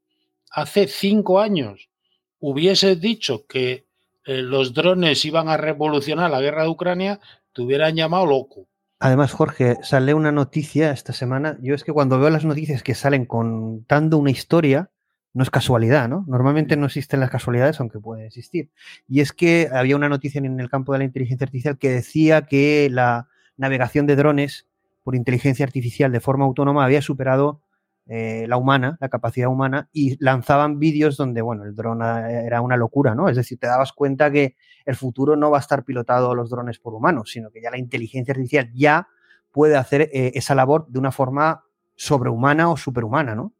hace 0.52 0.86
cinco 0.86 1.40
años 1.40 1.90
hubieses 2.38 3.00
dicho 3.00 3.46
que 3.46 3.86
eh, 4.24 4.42
los 4.42 4.72
drones 4.72 5.24
iban 5.24 5.48
a 5.48 5.56
revolucionar 5.56 6.30
la 6.30 6.40
guerra 6.40 6.62
de 6.62 6.68
Ucrania, 6.70 7.20
te 7.52 7.62
hubieran 7.62 7.96
llamado 7.96 8.26
loco 8.26 8.70
Además, 9.02 9.32
Jorge, 9.32 9.78
sale 9.82 10.12
una 10.12 10.30
noticia 10.30 10.90
esta 10.90 11.14
semana. 11.14 11.56
Yo 11.62 11.74
es 11.74 11.84
que 11.84 11.92
cuando 11.92 12.20
veo 12.20 12.28
las 12.28 12.44
noticias 12.44 12.82
que 12.82 12.94
salen 12.94 13.24
contando 13.24 14.18
una 14.18 14.30
historia, 14.30 14.90
no 15.32 15.42
es 15.42 15.48
casualidad, 15.48 16.06
¿no? 16.06 16.26
Normalmente 16.28 16.76
no 16.76 16.84
existen 16.84 17.18
las 17.18 17.30
casualidades, 17.30 17.80
aunque 17.80 17.98
pueden 17.98 18.26
existir. 18.26 18.70
Y 19.08 19.20
es 19.20 19.32
que 19.32 19.70
había 19.72 19.96
una 19.96 20.10
noticia 20.10 20.38
en 20.38 20.60
el 20.60 20.68
campo 20.68 20.92
de 20.92 20.98
la 20.98 21.04
inteligencia 21.04 21.46
artificial 21.46 21.78
que 21.78 21.88
decía 21.88 22.42
que 22.42 22.90
la 22.90 23.28
navegación 23.56 24.06
de 24.06 24.16
drones 24.16 24.66
por 25.02 25.16
inteligencia 25.16 25.64
artificial 25.64 26.12
de 26.12 26.20
forma 26.20 26.44
autónoma 26.44 26.84
había 26.84 27.02
superado 27.02 27.62
eh, 28.06 28.46
la 28.48 28.56
humana, 28.56 28.98
la 29.00 29.08
capacidad 29.08 29.48
humana, 29.48 29.88
y 29.92 30.16
lanzaban 30.22 30.78
vídeos 30.78 31.16
donde, 31.16 31.42
bueno, 31.42 31.64
el 31.64 31.76
dron 31.76 32.02
era 32.02 32.60
una 32.60 32.76
locura, 32.76 33.14
¿no? 33.14 33.28
Es 33.28 33.36
decir, 33.36 33.58
te 33.58 33.68
dabas 33.68 33.92
cuenta 33.92 34.32
que 34.32 34.56
el 34.84 34.96
futuro 34.96 35.36
no 35.36 35.50
va 35.50 35.58
a 35.58 35.60
estar 35.60 35.84
pilotado 35.84 36.34
los 36.34 36.50
drones 36.50 36.78
por 36.80 36.94
humanos, 36.94 37.30
sino 37.30 37.50
que 37.50 37.62
ya 37.62 37.70
la 37.70 37.78
inteligencia 37.78 38.32
artificial 38.32 38.70
ya 38.74 39.06
puede 39.52 39.76
hacer 39.76 40.02
eh, 40.12 40.32
esa 40.34 40.54
labor 40.54 40.86
de 40.88 40.98
una 40.98 41.12
forma 41.12 41.64
sobrehumana 41.94 42.70
o 42.70 42.76
superhumana, 42.76 43.34
¿no? 43.34 43.52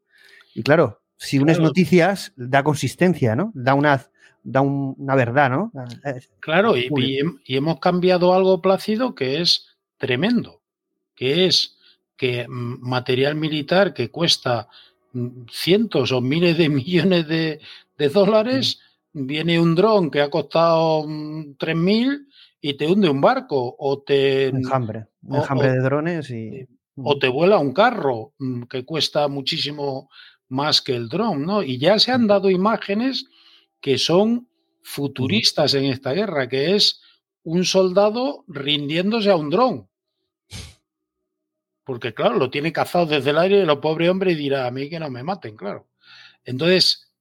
Y 0.53 0.63
claro, 0.63 1.01
si 1.15 1.39
unes 1.39 1.59
noticias, 1.59 2.33
da 2.35 2.63
consistencia, 2.63 3.35
¿no? 3.35 3.51
Da 3.53 3.73
una, 3.73 4.05
da 4.43 4.61
una 4.61 5.15
verdad, 5.15 5.49
¿no? 5.49 5.71
Claro, 6.39 6.75
y, 6.75 6.89
y, 7.45 7.55
hemos 7.55 7.79
cambiado 7.79 8.33
algo 8.33 8.61
plácido 8.61 9.15
que 9.15 9.41
es 9.41 9.77
tremendo, 9.97 10.60
que 11.21 11.45
es 11.45 11.77
que 12.17 12.47
mm, 12.47 12.79
material 12.81 13.35
militar 13.35 13.93
que 13.93 14.09
cuesta 14.09 14.67
mm, 15.13 15.43
cientos 15.51 16.11
o 16.11 16.19
miles 16.19 16.57
de 16.57 16.67
millones 16.79 17.27
de, 17.27 17.59
dólares, 18.11 18.79
viene 19.13 19.59
un 19.59 19.75
dron 19.75 20.09
que 20.09 20.21
ha 20.21 20.31
costado 20.31 21.03
3.000 21.03 21.77
mm, 21.77 22.27
y 22.61 22.73
te 22.73 22.87
hunde 22.87 23.07
un 23.07 23.21
barco 23.21 23.75
o 23.77 24.01
te... 24.01 24.47
Enjambre, 24.47 25.05
un 25.21 25.35
enjambre 25.35 25.71
de 25.73 25.79
drones 25.81 26.31
y... 26.31 26.67
O 26.95 27.19
te 27.19 27.27
vuela 27.27 27.59
un 27.59 27.71
carro 27.71 28.33
que 28.67 28.83
cuesta 28.83 29.27
muchísimo 29.27 30.09
más 30.49 30.81
que 30.81 30.95
el 30.95 31.07
dron, 31.07 31.45
¿no? 31.45 31.61
Y 31.61 31.77
ya 31.77 31.99
se 31.99 32.11
han 32.11 32.25
dado 32.25 32.49
imágenes 32.49 33.25
que 33.79 33.99
son 33.99 34.47
futuristas 34.81 35.75
en 35.75 35.85
esta 35.85 36.13
guerra, 36.13 36.49
que 36.49 36.75
es 36.75 36.99
un 37.43 37.63
soldado 37.63 38.43
rindiéndose 38.47 39.29
a 39.29 39.35
un 39.35 39.51
dron. 39.51 39.90
Porque, 41.91 42.13
claro, 42.13 42.37
lo 42.37 42.49
tiene 42.49 42.71
cazado 42.71 43.05
desde 43.05 43.31
el 43.31 43.37
aire 43.37 43.57
y 43.57 43.69
el 43.69 43.79
pobre 43.79 44.09
hombre 44.09 44.33
dirá, 44.33 44.65
a 44.65 44.71
mí 44.71 44.89
que 44.89 44.97
no 44.97 45.09
me 45.09 45.23
maten, 45.23 45.57
claro. 45.57 45.89
Entonces, 46.45 47.11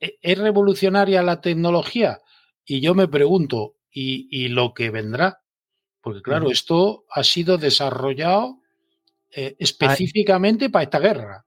¿e-, 0.00 0.16
¿es 0.22 0.38
revolucionaria 0.38 1.22
la 1.22 1.42
tecnología? 1.42 2.22
Y 2.64 2.80
yo 2.80 2.94
me 2.94 3.06
pregunto, 3.06 3.76
¿y, 3.92 4.48
lo 4.48 4.72
que 4.72 4.88
vendrá? 4.88 5.42
Porque, 6.00 6.22
claro, 6.22 6.50
esto 6.50 7.04
ha 7.10 7.22
sido 7.22 7.58
desarrollado 7.58 8.62
eh, 9.30 9.56
específicamente 9.58 10.70
para 10.70 10.84
esta 10.84 11.00
guerra. 11.00 11.44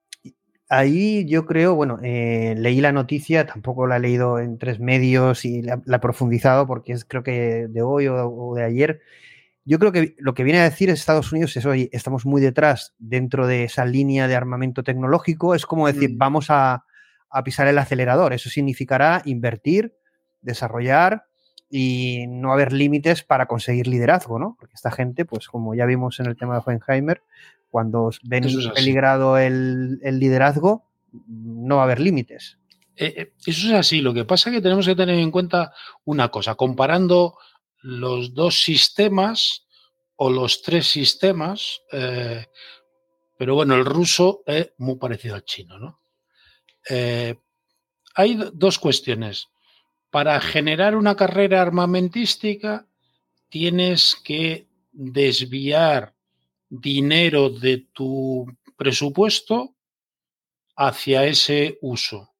Ahí 0.69 1.27
yo 1.27 1.47
creo, 1.47 1.73
bueno, 1.73 1.97
eh, 2.03 2.53
leí 2.59 2.79
la 2.79 2.91
noticia, 2.91 3.47
tampoco 3.47 3.87
la 3.87 3.97
he 3.97 4.01
leído 4.01 4.37
en 4.37 4.59
tres 4.59 4.79
medios 4.79 5.45
y 5.45 5.63
la, 5.63 5.81
he 5.83 5.99
profundizado 5.99 6.67
porque 6.67 6.93
es 6.93 7.05
creo 7.05 7.23
que 7.23 7.65
de 7.67 7.81
hoy 7.81 8.05
o 8.07 8.53
de 8.55 8.63
ayer, 8.63 9.01
yo 9.67 9.79
creo 9.79 9.91
que 9.91 10.15
lo 10.17 10.33
que 10.33 10.45
viene 10.45 10.59
a 10.61 10.63
decir 10.63 10.89
Estados 10.89 11.33
Unidos 11.33 11.57
es, 11.57 11.65
hoy 11.65 11.89
estamos 11.91 12.25
muy 12.25 12.41
detrás 12.41 12.93
dentro 12.99 13.47
de 13.47 13.65
esa 13.65 13.85
línea 13.85 14.29
de 14.29 14.35
armamento 14.35 14.81
tecnológico, 14.81 15.55
es 15.55 15.65
como 15.65 15.87
decir, 15.87 16.11
mm. 16.11 16.17
vamos 16.17 16.45
a, 16.49 16.85
pisar 17.43 17.67
el 17.67 17.77
acelerador. 17.77 18.31
Eso 18.31 18.49
significará 18.49 19.21
invertir, 19.25 19.93
desarrollar 20.41 21.25
y 21.69 22.25
no 22.29 22.53
haber 22.53 22.71
límites 22.71 23.23
para 23.23 23.45
conseguir 23.45 23.87
liderazgo, 23.87 24.39
¿no? 24.39 24.55
Porque 24.57 24.73
esta 24.73 24.89
gente, 24.89 25.25
pues 25.25 25.49
como 25.49 25.75
ya 25.75 25.85
vimos 25.85 26.21
en 26.21 26.27
el 26.27 26.37
tema 26.37 26.55
de 26.55 26.61
Hohenheimer, 26.65 27.21
cuando 27.69 28.09
ven 28.23 28.45
peligrado 28.73 29.37
el, 29.37 29.99
liderazgo, 30.01 30.89
no 31.27 31.75
va 31.75 31.81
a 31.81 31.85
haber 31.85 31.99
límites. 31.99 32.57
Eh, 32.95 33.13
eh, 33.17 33.33
eso 33.45 33.67
es 33.67 33.73
así. 33.73 33.99
Lo 33.99 34.13
que 34.13 34.23
pasa 34.23 34.49
es 34.49 34.55
que 34.55 34.61
tenemos 34.61 34.85
que 34.85 34.95
tener 34.95 35.19
en 35.19 35.29
cuenta 35.29 35.73
una 36.05 36.29
cosa. 36.29 36.55
Comparando 36.55 37.35
los 37.81 38.33
dos 38.33 38.63
sistemas 38.63 39.66
o 40.17 40.29
los 40.29 40.61
tres 40.61 40.87
sistemas, 40.87 41.81
eh, 41.91 42.45
pero 43.37 43.55
bueno, 43.55 43.75
el 43.75 43.85
ruso 43.85 44.43
es 44.45 44.71
muy 44.77 44.97
parecido 44.97 45.35
al 45.35 45.45
chino, 45.45 45.79
¿no? 45.79 46.01
Eh, 46.89 47.35
hay 48.15 48.39
dos 48.53 48.79
cuestiones. 48.79 49.47
Para 50.09 50.39
generar 50.41 50.95
una 50.95 51.15
carrera 51.15 51.61
armamentística 51.61 52.87
tienes 53.49 54.15
que 54.23 54.67
desviar 54.91 56.15
dinero 56.69 57.49
de 57.49 57.87
tu 57.93 58.45
presupuesto 58.75 59.75
hacia 60.75 61.25
ese 61.25 61.77
uso. 61.81 62.33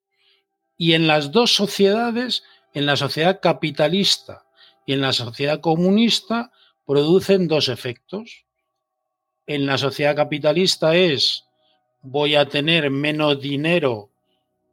Y 0.78 0.94
en 0.94 1.08
las 1.08 1.32
dos 1.32 1.54
sociedades, 1.54 2.44
en 2.74 2.86
la 2.86 2.96
sociedad 2.96 3.40
capitalista 3.42 4.46
y 4.86 4.94
en 4.94 5.02
la 5.02 5.14
sociedad 5.14 5.60
comunista 5.60 6.52
producen 6.88 7.48
dos 7.50 7.68
efectos. 7.68 8.46
En 9.46 9.66
la 9.66 9.78
sociedad 9.78 10.16
capitalista 10.16 10.96
es 10.96 11.44
voy 12.02 12.36
a 12.36 12.48
tener 12.48 12.90
menos 12.90 13.40
dinero 13.42 14.10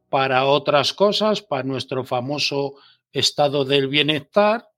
para 0.09 0.45
otras 0.47 0.93
cosas, 0.93 1.43
para 1.43 1.65
nuestro 1.65 2.05
famoso 2.05 2.77
estado 3.13 3.65
del 3.65 3.89
bienestar, 3.89 4.69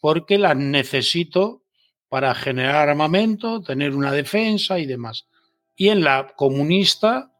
porque 0.00 0.38
las 0.38 0.56
necesito 0.56 1.62
para 2.08 2.32
generar 2.34 2.88
armamento, 2.88 3.60
tener 3.60 3.94
una 3.94 4.12
defensa 4.12 4.78
y 4.78 4.86
demás. 4.86 5.26
Y 5.74 5.88
en 5.88 6.04
la 6.04 6.34
comunista, 6.36 7.32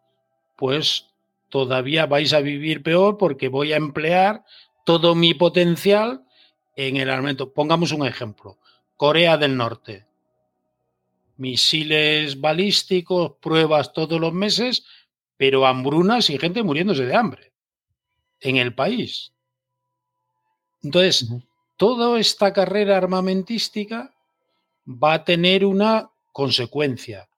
pues 0.56 1.06
todavía 1.50 2.06
vais 2.06 2.32
a 2.32 2.40
vivir 2.40 2.82
peor 2.82 3.16
porque 3.16 3.46
voy 3.46 3.72
a 3.72 3.76
emplear 3.76 4.44
todo 4.84 5.14
mi 5.14 5.34
potencial 5.34 6.24
en 6.74 6.96
el 6.96 7.10
armamento. 7.10 7.52
Pongamos 7.52 7.92
un 7.92 8.04
ejemplo. 8.04 8.58
Corea 8.96 9.36
del 9.36 9.56
Norte. 9.56 10.06
Misiles 11.36 12.40
balísticos, 12.40 13.32
pruebas 13.40 13.92
todos 13.92 14.20
los 14.20 14.32
meses, 14.32 14.84
pero 15.36 15.66
hambrunas 15.66 16.30
y 16.30 16.38
gente 16.38 16.62
muriéndose 16.62 17.04
de 17.04 17.14
hambre 17.14 17.52
en 18.40 18.56
el 18.56 18.74
país. 18.74 19.32
Entonces, 20.82 21.28
toda 21.76 22.18
esta 22.20 22.52
carrera 22.52 22.96
armamentística 22.96 24.14
va 24.86 25.14
a 25.14 25.24
tener 25.24 25.64
una 25.64 26.10
consecuencia, 26.32 27.28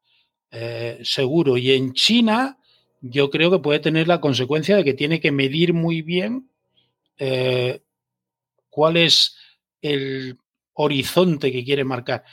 eh, 0.51 1.01
seguro. 1.03 1.57
Y 1.57 1.73
en 1.73 1.93
China, 1.93 2.59
yo 3.01 3.31
creo 3.31 3.51
que 3.51 3.61
puede 3.61 3.79
tener 3.79 4.09
la 4.09 4.21
consecuencia 4.21 4.77
de 4.77 4.85
que 4.85 4.95
tiene 4.95 5.21
que 5.21 5.33
medir 5.33 5.73
muy 5.73 6.03
bien 6.03 6.51
eh, 7.19 7.83
cuál 8.69 8.97
es 8.97 9.37
el 9.81 10.39
horizonte 10.77 11.51
que 11.51 11.65
quiere 11.65 11.85
marcar. 11.85 12.25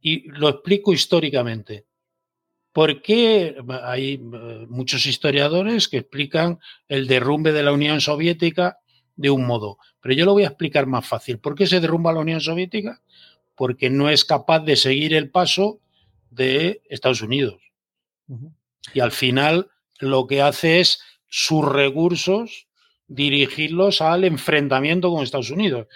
Y 0.00 0.28
lo 0.28 0.48
explico 0.48 0.92
históricamente. 0.92 1.86
¿Por 2.72 3.00
qué 3.00 3.56
hay 3.84 4.14
eh, 4.14 4.66
muchos 4.68 5.06
historiadores 5.06 5.88
que 5.88 5.98
explican 5.98 6.58
el 6.88 7.06
derrumbe 7.06 7.52
de 7.52 7.62
la 7.62 7.72
Unión 7.72 8.00
Soviética 8.00 8.78
de 9.14 9.30
un 9.30 9.46
modo? 9.46 9.78
Pero 10.00 10.14
yo 10.14 10.26
lo 10.26 10.34
voy 10.34 10.44
a 10.44 10.48
explicar 10.48 10.86
más 10.86 11.06
fácil. 11.06 11.38
¿Por 11.38 11.54
qué 11.54 11.66
se 11.66 11.80
derrumba 11.80 12.12
la 12.12 12.20
Unión 12.20 12.40
Soviética? 12.40 13.00
Porque 13.54 13.88
no 13.88 14.10
es 14.10 14.24
capaz 14.24 14.60
de 14.60 14.76
seguir 14.76 15.14
el 15.14 15.30
paso 15.30 15.80
de 16.30 16.82
Estados 16.90 17.22
Unidos. 17.22 17.62
Y 18.92 19.00
al 19.00 19.12
final 19.12 19.70
lo 19.98 20.26
que 20.26 20.42
hace 20.42 20.80
es 20.80 21.00
sus 21.28 21.64
recursos 21.64 22.66
dirigirlos 23.08 24.00
al 24.00 24.24
enfrentamiento 24.24 25.10
con 25.10 25.22
Estados 25.22 25.50
Unidos. 25.50 25.86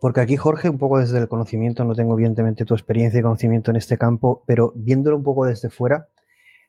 Porque 0.00 0.20
aquí, 0.22 0.36
Jorge, 0.36 0.70
un 0.70 0.78
poco 0.78 0.98
desde 0.98 1.18
el 1.18 1.28
conocimiento, 1.28 1.84
no 1.84 1.94
tengo 1.94 2.14
evidentemente 2.14 2.64
tu 2.64 2.72
experiencia 2.72 3.20
y 3.20 3.22
conocimiento 3.22 3.70
en 3.70 3.76
este 3.76 3.98
campo, 3.98 4.42
pero 4.46 4.72
viéndolo 4.74 5.16
un 5.18 5.22
poco 5.22 5.44
desde 5.44 5.68
fuera, 5.68 6.08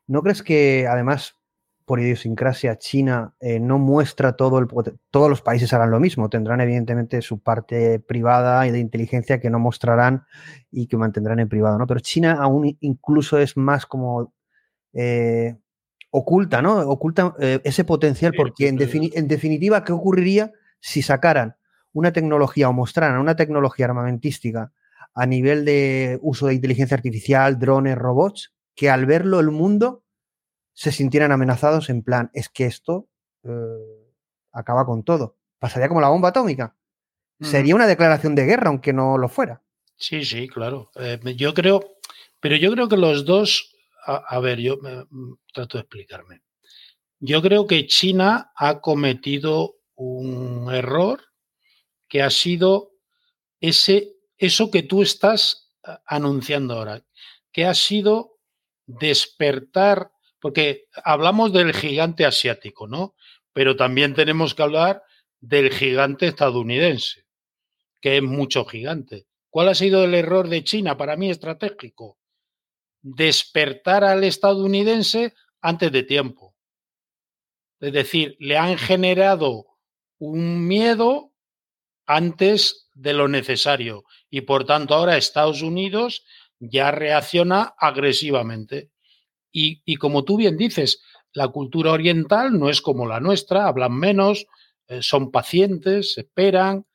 ¿no 0.06 0.22
crees 0.22 0.44
que 0.44 0.86
además, 0.86 1.38
por 1.86 2.02
idiosincrasia, 2.02 2.78
China 2.78 3.34
eh, 3.40 3.62
no 3.62 3.80
muestra 3.80 4.36
todo 4.36 4.60
el 4.60 4.68
todos 5.12 5.30
los 5.30 5.42
países 5.42 5.72
harán 5.72 5.92
lo 5.92 6.02
mismo? 6.02 6.30
Tendrán 6.30 6.60
evidentemente 6.60 7.22
su 7.22 7.40
parte 7.40 8.00
privada 8.00 8.68
y 8.68 8.72
de 8.72 8.80
inteligencia 8.80 9.40
que 9.40 9.50
no 9.50 9.60
mostrarán 9.60 10.26
y 10.70 10.88
que 10.88 10.98
mantendrán 10.98 11.40
en 11.40 11.48
privado, 11.48 11.78
¿no? 11.78 11.88
Pero 11.88 12.02
China 12.02 12.34
aún 12.34 12.78
incluso 12.82 13.38
es 13.38 13.56
más 13.56 13.86
como 13.86 14.34
eh, 14.92 15.56
oculta, 16.10 16.62
¿no? 16.62 16.82
Oculta 16.82 17.34
eh, 17.40 17.62
ese 17.64 17.86
potencial 17.86 18.34
porque 18.36 18.68
en, 18.68 18.78
en 18.82 19.28
definitiva, 19.30 19.86
¿qué 19.86 19.94
ocurriría 19.94 20.52
si 20.82 21.02
sacaran 21.02 21.56
una 21.94 22.14
tecnología 22.14 22.70
o 22.70 22.74
mostraran 22.74 23.20
una 23.20 23.36
tecnología 23.36 23.86
armamentística 23.86 24.72
a 25.14 25.26
nivel 25.26 25.66
de 25.66 26.20
uso 26.22 26.48
de 26.48 26.54
inteligencia 26.54 26.96
artificial, 26.96 27.60
drones, 27.60 27.98
robots, 27.98 28.54
que 28.76 28.90
al 28.90 29.06
verlo 29.06 29.40
el 29.40 29.52
mundo 29.52 30.04
se 30.74 30.92
sintieran 30.92 31.32
amenazados 31.32 31.90
en 31.90 32.02
plan, 32.02 32.30
es 32.34 32.50
que 32.50 32.66
esto 32.66 33.10
eh, 33.44 33.50
acaba 34.52 34.86
con 34.86 35.04
todo. 35.04 35.38
Pasaría 35.60 35.90
como 35.90 36.02
la 36.02 36.10
bomba 36.10 36.30
atómica. 36.30 36.76
Sería 37.40 37.74
una 37.74 37.88
declaración 37.88 38.36
de 38.36 38.46
guerra, 38.46 38.70
aunque 38.70 38.94
no 38.94 39.18
lo 39.18 39.28
fuera. 39.28 39.64
Sí, 39.96 40.24
sí, 40.26 40.48
claro. 40.48 40.92
Eh, 40.96 41.20
yo 41.36 41.56
creo, 41.56 41.98
Pero 42.40 42.56
yo 42.56 42.72
creo 42.72 42.88
que 42.88 42.98
los 42.98 43.26
dos, 43.26 43.76
a, 44.06 44.40
ver, 44.40 44.60
yo 44.60 44.78
trato 45.52 45.78
de 45.78 45.82
explicarme. 45.82 46.42
Yo 47.20 47.42
creo 47.42 47.66
que 47.66 47.88
China 47.88 48.52
ha 48.56 48.80
cometido 48.80 49.76
un 49.96 50.72
error 50.72 51.20
que 52.12 52.22
ha 52.22 52.30
sido 52.30 52.92
ese, 53.62 54.18
eso 54.38 54.70
que 54.70 54.84
tú 54.84 55.02
estás 55.02 55.72
anunciando 56.06 56.74
ahora, 56.74 57.06
que 57.54 57.64
ha 57.64 57.74
sido 57.74 58.38
despertar, 58.86 60.12
porque 60.42 60.90
hablamos 61.06 61.54
del 61.54 61.74
gigante 61.74 62.26
asiático, 62.26 62.86
¿no? 62.86 63.16
Pero 63.54 63.78
también 63.78 64.14
tenemos 64.14 64.54
que 64.54 64.62
hablar 64.62 65.04
del 65.40 65.72
gigante 65.72 66.28
estadounidense, 66.28 67.28
que 68.02 68.18
es 68.18 68.24
mucho 68.24 68.66
gigante. 68.66 69.28
¿Cuál 69.50 69.70
ha 69.70 69.76
sido 69.76 70.04
el 70.04 70.14
error 70.14 70.50
de 70.50 70.66
China 70.66 70.98
para 70.98 71.16
mí 71.16 71.30
estratégico? 71.30 72.20
Despertar 73.02 74.04
al 74.04 74.26
estadounidense 74.26 75.34
antes 75.62 75.90
de 75.94 76.04
tiempo. 76.04 76.58
Es 77.80 77.94
decir, 77.94 78.36
le 78.38 78.58
han 78.58 78.78
generado 78.78 79.66
un 80.20 80.68
miedo 80.68 81.31
antes 82.12 82.90
de 82.94 83.14
lo 83.14 83.30
necesario 83.30 84.04
y 84.30 84.42
por 84.42 84.66
tanto 84.66 84.94
ahora 84.94 85.16
Estados 85.16 85.62
Unidos 85.62 86.26
ya 86.60 86.92
reacciona 86.92 87.74
agresivamente. 87.78 88.92
Y, 89.54 89.96
como 89.96 90.24
tú 90.24 90.38
bien 90.38 90.58
dices, 90.58 91.02
la 91.34 91.48
cultura 91.50 91.92
oriental 91.92 92.58
no 92.58 92.70
es 92.70 92.82
como 92.82 93.06
la 93.06 93.20
nuestra, 93.20 93.68
hablan 93.68 93.94
menos, 93.94 94.46
eh, 94.88 95.02
son 95.02 95.32
pacientes, 95.32 96.18
esperan, 96.18 96.86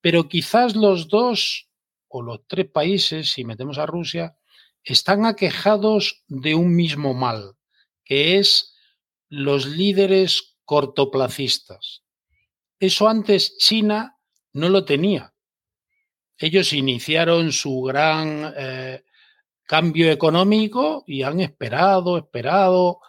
pero 0.00 0.28
quizás 0.28 0.76
los 0.76 1.08
dos 1.08 1.68
o 2.08 2.22
los 2.22 2.46
tres 2.46 2.70
países, 2.70 3.32
si 3.32 3.44
metemos 3.44 3.78
a 3.78 3.86
Rusia, 3.86 4.36
están 4.82 5.26
aquejados 5.26 6.22
de 6.28 6.54
un 6.54 6.74
mismo 6.74 7.12
mal, 7.12 7.56
que 8.04 8.38
es 8.38 8.74
los 9.28 9.66
líderes 9.66 10.56
cortoplacistas. 10.64 12.02
Eso 12.78 13.08
antes 13.08 13.58
China 13.58 14.19
no 14.52 14.68
lo 14.68 14.84
tenía. 14.84 15.32
Ellos 16.38 16.72
iniciaron 16.72 17.52
su 17.52 17.82
gran 17.82 18.52
eh, 18.56 19.04
cambio 19.64 20.10
económico 20.10 21.04
y 21.06 21.22
han 21.22 21.40
esperado, 21.40 22.16
esperado, 22.16 23.00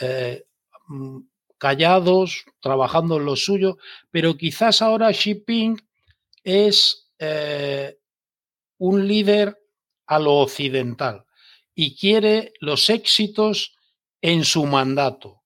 eh, 0.00 0.44
mm, 0.88 1.18
callados, 1.58 2.44
trabajando 2.60 3.16
en 3.16 3.24
lo 3.24 3.36
suyo, 3.36 3.78
pero 4.10 4.36
quizás 4.36 4.82
ahora 4.82 5.12
Xi 5.12 5.34
Jinping 5.34 5.80
es 6.42 7.10
eh, 7.18 7.98
un 8.78 9.08
líder 9.08 9.58
a 10.06 10.18
lo 10.18 10.34
occidental 10.34 11.24
y 11.74 11.96
quiere 11.96 12.52
los 12.60 12.90
éxitos 12.90 13.74
en 14.20 14.44
su 14.44 14.66
mandato. 14.66 15.42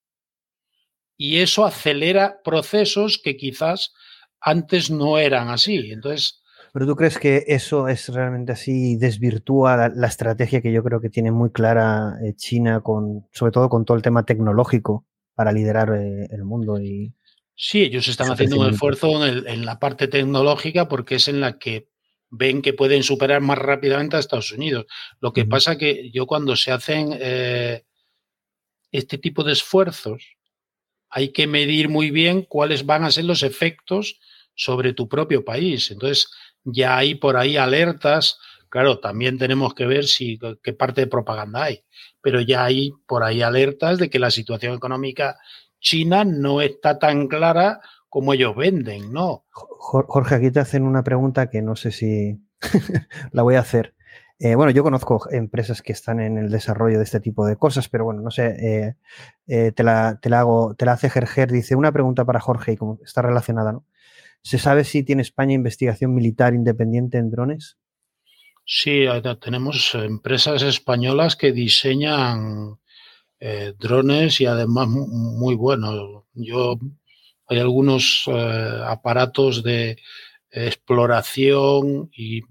Y 1.16 1.38
eso 1.38 1.64
acelera 1.64 2.42
procesos 2.42 3.18
que 3.18 3.37
quizás 3.37 3.94
antes 4.40 4.90
no 4.90 5.18
eran 5.18 5.48
así. 5.48 5.90
Entonces. 5.90 6.42
Pero 6.72 6.87
tú 6.87 6.96
crees 6.96 7.18
que 7.18 7.44
eso 7.48 7.88
es 7.88 8.09
realmente 8.09 8.53
así, 8.53 8.96
desvirtúa 8.96 9.88
la, 9.88 10.07
estrategia 10.07 10.61
que 10.61 10.72
yo 10.72 10.85
creo 10.85 11.01
que 11.01 11.09
tiene 11.09 11.31
muy 11.33 11.51
clara 11.51 12.18
eh, 12.22 12.35
China, 12.35 12.83
con, 12.83 13.27
sobre 13.33 13.53
todo 13.53 13.68
con 13.68 13.85
todo 13.85 13.96
el 13.96 14.03
tema 14.03 14.24
tecnológico 14.24 15.07
para 15.35 15.51
liderar 15.51 15.94
eh, 15.94 16.29
el 16.31 16.44
mundo 16.44 16.81
y. 16.81 17.14
Sí, 17.61 17.83
ellos 17.83 18.07
están 18.07 18.31
haciendo 18.31 18.61
un 18.61 18.70
esfuerzo 18.70 19.27
en, 19.27 19.64
la 19.64 19.81
parte 19.81 20.07
tecnológica 20.07 20.87
porque 20.87 21.16
es 21.16 21.27
en 21.27 21.40
la 21.40 21.59
que 21.59 21.88
ven 22.31 22.62
que 22.62 22.72
pueden 22.72 23.03
superar 23.03 23.40
más 23.40 23.59
rápidamente 23.59 24.14
a 24.14 24.20
Estados 24.20 24.53
Unidos. 24.53 24.87
Lo 25.18 25.33
que 25.33 25.44
pasa 25.44 25.77
que 25.77 26.12
yo 26.12 26.27
cuando 26.27 26.55
se 26.55 26.70
hacen 26.70 27.16
eh, 27.18 27.85
este 28.92 29.18
tipo 29.18 29.42
de 29.42 29.55
esfuerzos, 29.55 30.38
hay 31.11 31.33
que 31.33 31.47
medir 31.47 31.88
muy 31.88 32.11
bien 32.11 32.42
cuáles 32.42 32.87
van 32.87 33.05
a 33.05 33.11
ser 33.11 33.25
los 33.25 33.42
efectos 33.42 34.21
sobre 34.55 34.92
tu 34.92 35.09
propio 35.09 35.44
país. 35.44 35.90
Entonces, 35.90 36.31
ya 36.64 36.97
hay 36.97 37.14
por 37.14 37.37
ahí 37.37 37.57
alertas. 37.57 38.38
Claro, 38.68 38.99
también 38.99 39.38
tenemos 39.38 39.75
que 39.75 39.87
ver 39.87 40.07
si 40.07 40.38
qué 40.62 40.73
parte 40.73 41.03
de 41.03 41.07
propaganda 41.07 41.64
hay, 41.64 41.85
pero 42.21 42.40
ya 42.40 42.64
hay 42.64 42.92
por 43.07 43.23
ahí 43.23 43.40
alertas 43.40 43.99
de 43.99 44.11
que 44.11 44.18
la 44.18 44.31
situación 44.31 44.75
económica 44.75 45.38
china 45.81 46.25
no 46.25 46.61
está 46.61 46.99
tan 46.99 47.29
clara 47.29 47.81
como 48.09 48.35
ellos 48.35 48.57
venden, 48.57 49.12
¿no? 49.12 49.44
Jorge, 49.51 50.35
aquí 50.35 50.51
te 50.51 50.61
hacen 50.61 50.83
una 50.83 51.05
pregunta 51.05 51.51
que 51.51 51.62
no 51.62 51.77
sé 51.77 51.92
si 51.92 52.40
la 53.33 53.42
voy 53.42 53.55
a 53.55 53.61
hacer. 53.61 53.94
Eh, 54.40 54.55
bueno, 54.55 54.70
yo 54.70 54.85
conozco 54.85 55.29
empresas 55.33 55.83
que 55.83 55.92
están 55.92 56.20
en 56.20 56.38
el 56.38 56.48
desarrollo 56.48 56.98
de 56.98 57.05
este 57.05 57.18
tipo 57.18 57.44
de 57.44 57.57
cosas, 57.57 57.88
pero 57.88 58.05
bueno, 58.05 58.22
no 58.22 58.31
sé, 58.31 58.46
eh, 58.46 58.94
eh, 59.48 59.72
te, 59.72 59.83
la, 59.83 60.20
te, 60.22 60.31
la, 60.31 60.40
hago, 60.40 60.77
te 60.77 60.87
la 60.87 60.92
hace 60.92 61.11
Gerger. 61.11 61.51
Dice 61.51 61.74
una 61.74 61.90
pregunta 61.90 62.24
para 62.24 62.38
Jorge 62.38 62.72
y 62.72 62.77
como 62.77 63.01
está 63.05 63.20
relacionada, 63.20 63.72
¿no? 63.72 63.85
¿Se 64.42 64.59
sabe 64.59 64.85
si 64.85 65.03
tiene 65.03 65.22
España 65.22 65.55
investigación 65.55 66.14
militar 66.14 66.55
independiente 66.55 67.18
en 67.18 67.31
drones? 67.31 67.79
Sí, 68.64 69.07
tenemos 69.40 69.94
empresas 69.94 70.62
españolas 70.62 71.35
que 71.35 71.51
diseñan 71.51 72.79
drones 73.79 74.40
y 74.40 74.46
además 74.46 74.88
muy 74.88 75.57
buenos. 75.57 76.24
Yo 76.35 76.79
hay 77.48 77.59
algunos 77.59 78.31
aparatos 78.87 79.64
de 79.64 79.98
exploración 80.50 82.11
y, 82.16 82.42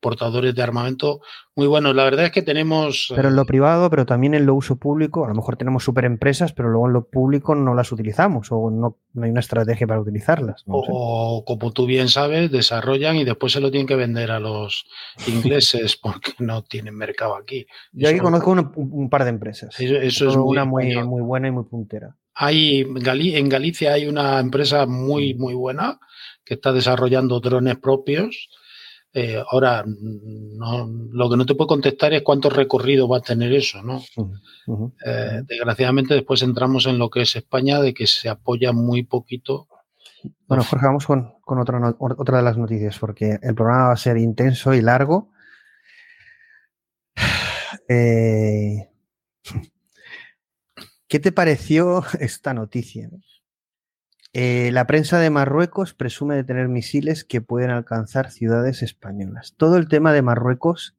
portadores 0.00 0.54
de 0.54 0.62
armamento 0.62 1.20
muy 1.54 1.66
buenos. 1.66 1.94
La 1.94 2.04
verdad 2.04 2.24
es 2.24 2.30
que 2.30 2.40
tenemos... 2.40 3.12
Pero 3.14 3.28
en 3.28 3.36
lo 3.36 3.42
eh, 3.42 3.46
privado, 3.46 3.90
pero 3.90 4.06
también 4.06 4.32
en 4.32 4.46
lo 4.46 4.54
uso 4.54 4.76
público, 4.76 5.26
a 5.26 5.28
lo 5.28 5.34
mejor 5.34 5.56
tenemos 5.58 5.84
superempresas, 5.84 6.54
pero 6.54 6.70
luego 6.70 6.86
en 6.86 6.94
lo 6.94 7.04
público 7.04 7.54
no 7.54 7.74
las 7.74 7.92
utilizamos 7.92 8.48
o 8.50 8.70
no, 8.70 8.96
hay 9.22 9.28
una 9.28 9.40
estrategia 9.40 9.86
para 9.86 10.00
utilizarlas. 10.00 10.64
o, 10.66 11.44
como 11.46 11.72
tú 11.72 11.84
bien 11.84 12.08
sabes, 12.08 12.50
desarrollan 12.50 13.16
y 13.16 13.24
después 13.24 13.52
se 13.52 13.60
lo 13.60 13.70
tienen 13.70 13.86
que 13.86 13.96
vender 13.96 14.30
a 14.30 14.40
los 14.40 14.86
ingleses 15.26 15.96
porque 16.02 16.32
no 16.38 16.62
tienen 16.62 16.96
mercado 16.96 17.36
aquí. 17.36 17.66
Yo 17.92 18.08
aquí 18.08 18.20
conozco 18.20 18.52
un, 18.52 19.10
par 19.10 19.24
de 19.24 19.30
empresas. 19.30 19.78
Eso, 19.78 20.28
es 20.28 20.36
una 20.36 20.64
muy, 20.64 20.96
muy 21.04 21.20
buena 21.20 21.48
y 21.48 21.50
muy 21.50 21.64
puntera. 21.64 22.16
Hay, 22.32 22.80
en 22.80 23.48
Galicia 23.50 23.92
hay 23.92 24.06
una 24.06 24.40
empresa 24.40 24.86
muy, 24.86 25.34
muy 25.34 25.52
buena 25.52 26.00
que 26.50 26.54
está 26.54 26.72
desarrollando 26.72 27.38
drones 27.38 27.78
propios. 27.78 28.48
Eh, 29.12 29.40
ahora, 29.52 29.84
lo 29.86 31.30
que 31.30 31.36
no 31.36 31.46
te 31.46 31.54
puedo 31.54 31.68
contestar 31.68 32.12
es 32.12 32.22
cuánto 32.22 32.50
recorrido 32.50 33.06
va 33.06 33.18
a 33.18 33.22
tener 33.22 33.52
eso, 33.52 33.80
¿no? 33.84 34.02
Eh, 35.06 35.42
desgraciadamente 35.46 36.14
después 36.14 36.42
entramos 36.42 36.86
en 36.86 36.98
lo 36.98 37.08
que 37.08 37.20
es 37.22 37.36
España, 37.36 37.80
de 37.80 37.94
que 37.94 38.08
se 38.08 38.28
apoya 38.28 38.72
muy 38.72 39.04
poquito. 39.04 39.68
Bueno, 40.48 40.64
Jorge, 40.64 40.86
vamos 40.86 41.06
con, 41.06 41.34
otra, 41.46 41.94
otra 42.00 42.38
de 42.38 42.42
las 42.42 42.58
noticias, 42.58 42.98
porque 42.98 43.38
el 43.40 43.54
programa 43.54 43.86
va 43.86 43.92
a 43.92 43.96
ser 43.96 44.16
intenso 44.16 44.74
y 44.74 44.82
largo. 44.82 45.30
Eh, 47.88 48.88
¿Qué 51.06 51.18
te 51.18 51.32
pareció 51.32 52.04
esta 52.20 52.54
noticia? 52.54 53.08
Eh, 54.32 54.70
la 54.72 54.86
prensa 54.86 55.18
de 55.18 55.30
Marruecos 55.30 55.92
presume 55.92 56.36
de 56.36 56.44
tener 56.44 56.68
misiles 56.68 57.24
que 57.24 57.40
pueden 57.40 57.70
alcanzar 57.70 58.30
ciudades 58.30 58.82
españolas. 58.82 59.54
Todo 59.56 59.76
el 59.76 59.88
tema 59.88 60.12
de 60.12 60.22
Marruecos 60.22 60.96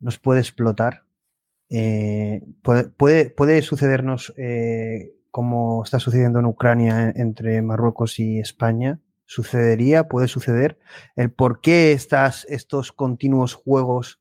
nos 0.00 0.18
puede 0.18 0.40
explotar. 0.40 1.04
Eh, 1.70 2.42
puede, 2.96 3.62
sucedernos 3.62 4.34
eh, 4.36 5.14
como 5.30 5.82
está 5.84 5.98
sucediendo 5.98 6.40
en 6.40 6.46
Ucrania 6.46 7.12
entre 7.16 7.62
Marruecos 7.62 8.18
y 8.18 8.38
España. 8.38 9.00
Sucedería, 9.24 10.08
puede 10.08 10.28
suceder. 10.28 10.78
El 11.16 11.30
por 11.30 11.60
qué 11.60 11.92
estas, 11.92 12.44
estos 12.46 12.92
continuos 12.92 13.54
juegos 13.54 14.20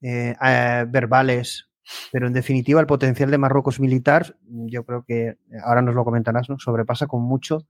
verbales 0.00 1.71
pero 2.10 2.26
en 2.26 2.32
definitiva, 2.32 2.80
el 2.80 2.86
potencial 2.86 3.30
de 3.30 3.38
Marruecos 3.38 3.80
militar, 3.80 4.36
yo 4.48 4.84
creo 4.84 5.04
que 5.04 5.36
ahora 5.64 5.82
nos 5.82 5.94
lo 5.94 6.04
comentarás, 6.04 6.48
¿no? 6.48 6.58
sobrepasa 6.58 7.06
con 7.06 7.22
mucho 7.22 7.66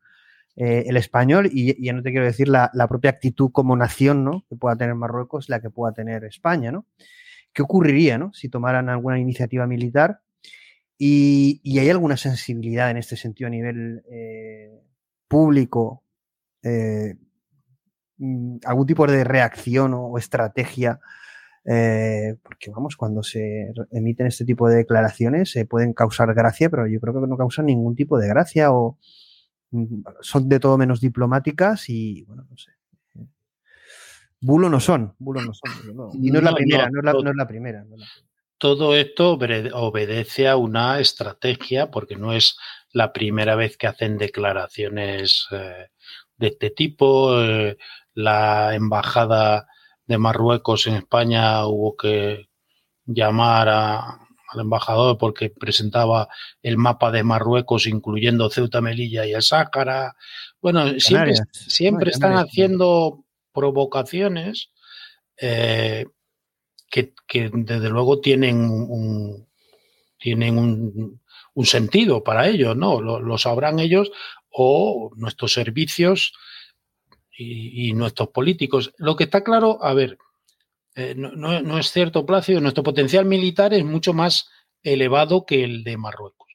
eh, 0.57 0.85
el 0.87 0.97
español 0.97 1.49
y 1.51 1.83
ya 1.83 1.93
no 1.93 2.03
te 2.03 2.11
quiero 2.11 2.27
decir 2.27 2.49
la, 2.49 2.71
propia 2.89 3.11
actitud 3.11 3.51
como 3.53 3.75
nación 3.75 4.25
¿no? 4.25 4.45
que 4.49 4.57
pueda 4.57 4.77
tener 4.77 4.95
Marruecos, 4.95 5.49
la 5.49 5.61
que 5.61 5.71
pueda 5.71 5.95
tener 5.95 6.25
España. 6.25 6.71
¿no? 6.73 6.87
¿Qué 7.53 7.63
ocurriría 7.63 8.19
¿no? 8.19 8.33
si 8.35 8.49
tomaran 8.49 8.89
alguna 8.89 9.19
iniciativa 9.19 9.67
militar? 9.67 10.21
Y, 10.99 11.79
hay 11.79 11.91
alguna 11.91 12.17
sensibilidad 12.17 12.91
en 12.91 12.97
este 12.97 13.17
sentido 13.17 13.49
a 13.49 13.51
nivel 13.51 14.05
eh, 14.09 14.71
público, 15.27 16.05
eh, 16.63 17.17
mm, 18.19 18.59
algún 18.65 18.87
tipo 18.87 19.07
de 19.07 19.25
reacción 19.25 19.95
o 19.95 20.17
estrategia 20.19 21.01
eh, 21.65 22.37
porque 22.43 22.71
vamos, 22.71 22.97
cuando 22.97 23.23
se 23.23 23.73
emiten 23.93 24.27
este 24.27 24.45
tipo 24.45 24.69
de 24.69 24.77
declaraciones 24.77 25.51
se 25.51 25.65
pueden 25.65 25.93
causar 25.93 26.35
gracia, 26.35 26.69
pero 26.69 26.87
yo 26.87 27.01
creo 27.01 27.15
que 27.15 27.27
no 27.27 27.37
causan 27.37 27.67
ningún 27.67 27.95
tipo 27.95 28.19
de 28.19 28.29
gracia 28.29 28.73
o 28.73 28.99
mm, 29.71 30.03
son 30.21 30.49
de 30.49 30.59
todo 30.59 30.77
menos 30.77 31.01
diplomáticas 31.01 31.89
y 31.89 32.25
bueno, 32.25 32.47
no 32.51 32.57
sé. 32.57 32.73
bulo 34.41 34.69
no 34.69 34.81
son, 34.81 35.15
bulo 35.19 35.41
no 35.43 35.53
son. 35.55 35.71
Y 36.21 36.31
no 36.31 36.39
es 36.39 36.45
la 36.45 36.55
primera, 36.55 36.91
no, 36.91 36.99
es 36.99 37.05
la, 37.05 37.13
no 37.13 37.31
es 37.31 37.37
la 37.37 37.47
primera. 37.47 37.87
Todo 38.59 38.95
esto 38.95 39.39
obedece 39.75 40.49
a 40.49 40.57
una 40.57 41.01
estrategia 41.01 41.91
porque 41.91 42.17
no 42.17 42.33
es 42.33 42.57
la 42.93 43.13
primera 43.13 43.57
vez 43.57 43.77
que 43.77 43.87
hacen 43.87 44.19
declaraciones 44.19 45.47
eh, 45.53 45.89
de 46.37 46.47
este 46.47 46.71
tipo. 46.71 47.41
Eh, 47.41 47.77
la 48.15 48.75
embajada 48.75 49.67
de 50.07 50.19
Marruecos 50.19 50.87
en 50.87 50.95
España 50.95 51.67
hubo 51.67 51.97
que 51.97 52.49
llamar 53.07 53.69
al 53.69 54.61
embajador 54.61 55.19
porque 55.19 55.51
presentaba 55.51 56.29
el 56.63 56.77
mapa 56.77 57.11
de 57.11 57.23
Marruecos 57.23 57.87
incluyendo 57.87 58.51
Ceuta, 58.51 58.81
Melilla 58.81 59.27
y 59.27 59.33
el 59.33 59.43
Sáhara. 59.43 60.15
Bueno, 60.61 60.99
siempre, 60.99 61.35
siempre 61.53 62.11
están 62.11 62.35
haciendo 62.35 63.25
provocaciones 63.53 64.71
eh, 65.37 66.07
que, 66.91 67.15
desde 67.53 67.89
luego 67.89 68.21
tienen 68.21 68.61
un, 68.61 69.49
tienen 70.19 70.59
un, 70.59 71.21
sentido 71.65 72.23
para 72.23 72.49
ellos, 72.49 72.77
¿no? 72.77 73.01
Lo, 73.01 73.39
sabrán 73.39 73.79
ellos 73.79 74.11
o 74.51 75.11
nuestros 75.17 75.53
servicios 75.53 76.35
y, 77.37 77.93
nuestros 77.95 78.29
políticos. 78.29 78.93
Lo 78.99 79.17
que 79.17 79.25
está 79.25 79.43
claro, 79.43 79.83
a 79.83 79.95
ver, 79.95 80.19
eh, 80.95 81.15
no, 81.17 81.79
es 81.79 81.91
cierto, 81.91 82.27
Plácido, 82.27 82.61
nuestro 82.61 82.83
potencial 82.83 83.25
militar 83.25 83.73
es 83.73 83.85
mucho 83.85 84.13
más 84.13 84.49
elevado 84.83 85.47
que 85.47 85.65
el 85.65 85.85
de 85.85 85.97
Marruecos. 85.97 86.49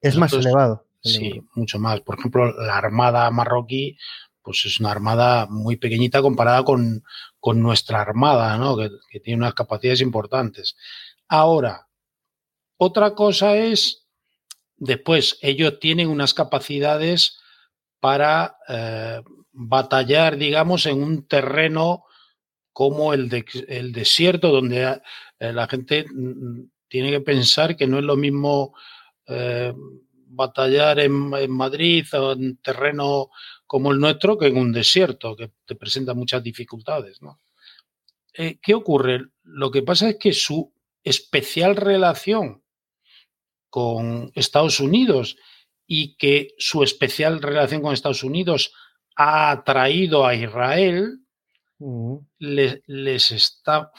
Es 0.00 0.16
más 0.16 0.32
elevado. 0.32 0.86
Sí, 1.02 1.42
mucho 1.54 1.78
más. 1.78 2.00
Por 2.00 2.18
ejemplo, 2.18 2.52
la 2.62 2.78
Armada 2.78 3.30
marroquí, 3.30 3.98
pues 4.42 4.64
es 4.66 4.80
una 4.80 4.90
armada 4.90 5.46
muy 5.46 5.76
pequeñita 5.76 6.22
comparada 6.22 6.64
con, 6.64 7.02
nuestra 7.54 8.00
armada, 8.00 8.56
¿no? 8.56 8.76
Que, 8.76 9.20
tiene 9.20 9.38
unas 9.38 9.54
capacidades 9.54 10.00
importantes. 10.00 10.76
Ahora, 11.28 11.88
otra 12.76 13.14
cosa 13.14 13.56
es, 13.56 14.06
después, 14.76 15.38
ellos 15.42 15.78
tienen 15.78 16.08
unas 16.08 16.34
capacidades 16.34 17.38
para 18.00 18.56
eh, 18.68 19.22
batallar, 19.54 20.36
digamos, 20.36 20.86
en 20.86 21.02
un 21.02 21.26
terreno 21.26 22.04
como 22.72 23.14
el, 23.14 23.28
de, 23.28 23.44
el 23.68 23.92
desierto, 23.92 24.50
donde 24.50 25.00
eh, 25.38 25.52
la 25.52 25.68
gente 25.68 26.04
mm, 26.12 26.64
tiene 26.88 27.10
que 27.10 27.20
pensar 27.20 27.76
que 27.76 27.86
no 27.86 27.98
es 27.98 28.04
lo 28.04 28.16
mismo 28.16 28.74
eh, 29.26 29.72
batallar 30.26 30.98
en, 30.98 31.50
Madrid 31.50 32.04
o 32.14 32.32
en 32.32 32.56
terreno 32.58 33.30
como 33.66 33.92
el 33.92 34.00
nuestro 34.00 34.36
que 34.36 34.48
en 34.48 34.56
un 34.56 34.72
desierto, 34.72 35.36
que 35.36 35.52
te 35.64 35.76
presenta 35.76 36.14
muchas 36.14 36.42
dificultades. 36.42 37.22
¿no? 37.22 37.40
Eh, 38.34 38.58
¿Qué 38.60 38.74
ocurre? 38.74 39.22
Lo 39.44 39.70
que 39.70 39.82
pasa 39.82 40.10
es 40.10 40.16
que 40.18 40.32
su 40.32 40.72
especial 41.04 41.76
relación 41.76 42.62
con 43.70 44.32
Estados 44.34 44.80
Unidos 44.80 45.36
y 45.86 46.16
que 46.16 46.54
su 46.58 46.82
especial 46.82 47.40
relación 47.40 47.82
con 47.82 47.92
Estados 47.92 48.24
Unidos 48.24 48.72
ha 49.16 49.50
atraído 49.50 50.26
a 50.26 50.34
Israel, 50.34 51.20
les, 52.38 53.30
está, 53.30 53.90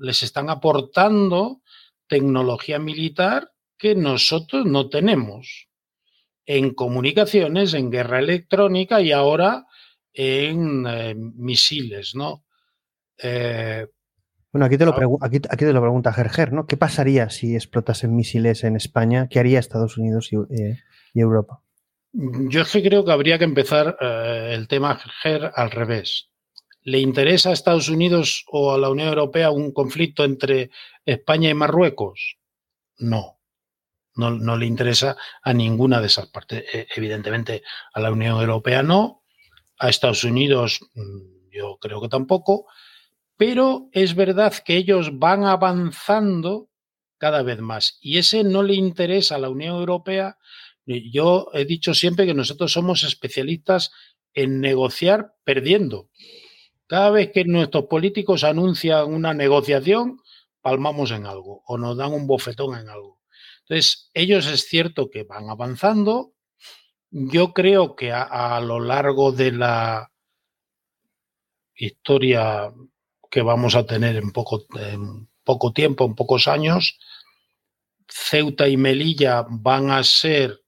les 0.00 0.22
están 0.22 0.50
aportando 0.50 1.62
tecnología 2.06 2.78
militar 2.78 3.50
que 3.76 3.94
nosotros 3.94 4.66
no 4.66 4.88
tenemos 4.88 5.68
en 6.46 6.74
comunicaciones, 6.74 7.74
en 7.74 7.90
guerra 7.90 8.18
electrónica 8.18 9.00
y 9.00 9.12
ahora 9.12 9.66
en 10.12 10.86
eh, 10.86 11.14
misiles, 11.16 12.14
¿no? 12.14 12.44
Eh, 13.18 13.86
bueno, 14.54 14.66
aquí 14.66 14.78
te, 14.78 14.86
lo 14.86 14.94
aquí, 15.20 15.40
te 15.40 15.72
lo 15.72 15.80
pregunta 15.80 16.12
Gerger, 16.12 16.52
¿no? 16.52 16.68
¿Qué 16.68 16.76
pasaría 16.76 17.28
si 17.28 17.56
explotasen 17.56 18.14
misiles 18.14 18.62
en 18.62 18.76
España? 18.76 19.26
¿Qué 19.28 19.40
haría 19.40 19.58
Estados 19.58 19.98
Unidos 19.98 20.32
y, 20.32 20.36
eh, 20.36 20.78
Europa? 21.12 21.63
Yo 22.16 22.62
es 22.62 22.70
que 22.70 22.82
creo 22.82 23.04
que 23.04 23.10
habría 23.10 23.38
que 23.38 23.44
empezar 23.44 23.96
el 24.00 24.68
tema 24.68 24.96
Gerger 24.96 25.50
al 25.54 25.72
revés. 25.72 26.30
¿Le 26.82 27.00
interesa 27.00 27.50
a 27.50 27.54
Estados 27.54 27.88
Unidos 27.88 28.44
o 28.52 28.72
a 28.72 28.78
la 28.78 28.88
Unión 28.88 29.08
Europea 29.08 29.50
un 29.50 29.72
conflicto 29.72 30.22
entre 30.22 30.70
España 31.04 31.50
y 31.50 31.54
Marruecos? 31.54 32.36
No. 32.98 33.40
No, 34.14 34.56
le 34.56 34.66
interesa 34.66 35.16
a 35.42 35.52
ninguna 35.52 36.00
de 36.00 36.06
esas 36.06 36.28
partes. 36.28 36.64
E, 36.72 36.86
evidentemente, 36.94 37.64
a 37.92 38.00
la 38.00 38.12
Unión 38.12 38.40
Europea 38.40 38.84
no, 38.84 39.24
a 39.80 39.88
Estados 39.88 40.22
Unidos 40.22 40.78
mm, 40.94 41.50
yo 41.50 41.78
creo 41.80 42.00
que 42.00 42.08
tampoco, 42.08 42.66
pero 43.36 43.88
es 43.90 44.14
verdad 44.14 44.54
que 44.64 44.76
ellos 44.76 45.18
van 45.18 45.42
avanzando 45.44 46.68
cada 47.18 47.42
vez 47.42 47.58
más 47.58 47.98
y 48.00 48.18
ese 48.18 48.44
no 48.44 48.62
le 48.62 48.74
interesa 48.74 49.34
a 49.34 49.38
la 49.38 49.48
Unión 49.48 49.76
Europea. 49.76 50.38
Yo 50.86 51.48
he 51.52 51.64
dicho 51.64 51.94
siempre 51.94 52.26
que 52.26 52.34
nosotros 52.34 52.72
somos 52.72 53.02
especialistas 53.04 53.90
en 54.34 54.60
negociar 54.60 55.34
perdiendo. 55.44 56.10
Cada 56.86 57.10
vez 57.10 57.30
que 57.32 57.44
nuestros 57.44 57.84
políticos 57.84 58.44
anuncian 58.44 59.12
una 59.12 59.32
negociación, 59.32 60.20
palmamos 60.60 61.10
en 61.10 61.26
algo 61.26 61.62
o 61.66 61.78
nos 61.78 61.96
dan 61.96 62.12
un 62.12 62.26
bofetón 62.26 62.78
en 62.78 62.88
algo. 62.88 63.20
Entonces, 63.62 64.10
ellos 64.12 64.46
es 64.46 64.66
cierto 64.66 65.10
que 65.10 65.22
van 65.24 65.48
avanzando. 65.48 66.34
Yo 67.10 67.52
creo 67.52 67.96
que 67.96 68.12
a, 68.12 68.60
lo 68.60 68.80
largo 68.80 69.32
de 69.32 69.52
la 69.52 70.10
historia 71.74 72.72
que 73.30 73.42
vamos 73.42 73.74
a 73.74 73.86
tener 73.86 74.16
en 74.16 74.32
poco, 74.32 74.64
tiempo, 75.72 76.04
en 76.04 76.14
pocos 76.14 76.48
años, 76.48 76.98
Ceuta 78.08 78.68
y 78.68 78.76
Melilla 78.76 79.46
van 79.48 79.90
a 79.90 80.02
ser 80.04 80.63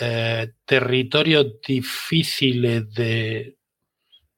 eh, 0.00 0.52
territorios 0.64 1.60
difíciles 1.66 2.92
de, 2.94 3.56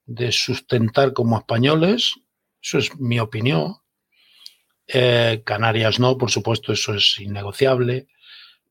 de 0.06 0.32
sustentar 0.32 1.12
como 1.12 1.38
españoles. 1.38 2.14
Eso 2.60 2.78
es 2.78 2.98
mi 2.98 3.20
opinión. 3.20 3.76
Eh, 4.86 5.42
Canarias 5.44 5.98
no, 5.98 6.18
por 6.18 6.30
supuesto, 6.30 6.72
eso 6.72 6.94
es 6.94 7.18
innegociable. 7.18 8.08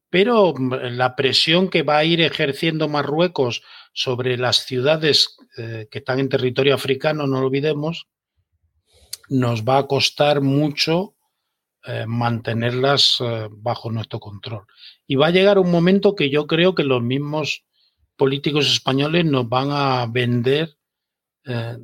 Pero 0.10 0.54
mm, 0.54 0.74
la 0.92 1.16
presión 1.16 1.70
que 1.70 1.84
va 1.84 1.98
a 1.98 2.04
ir 2.04 2.22
ejerciendo 2.22 2.88
Marruecos 2.88 3.64
sobre 3.94 4.38
las 4.38 4.66
ciudades 4.66 5.38
eh, 5.58 5.88
que 5.90 6.00
están 6.00 6.20
en 6.20 6.30
territorio 6.30 6.76
africano, 6.76 7.28
no 7.28 7.40
olvidemos, 7.40 8.08
nos 9.30 9.64
va 9.64 9.80
a 9.80 9.88
costar 9.88 10.42
mucho 10.42 11.16
eh, 11.86 12.06
mantenerlas 12.08 13.18
bajo 13.52 13.92
nuestro 13.92 14.20
control. 14.20 14.66
Y 15.08 15.16
va 15.16 15.28
a 15.28 15.32
llegar 15.32 15.60
un 15.60 15.72
momento 15.72 16.16
que 16.16 16.30
yo 16.30 16.48
creo 16.48 16.76
que 16.76 16.84
los 16.84 17.02
mismos 17.02 17.66
políticos 18.16 18.72
españoles 18.72 19.26
nos 19.26 19.48
van 19.50 19.70
a 19.72 20.06
vender. 20.06 20.78
ya 21.46 21.78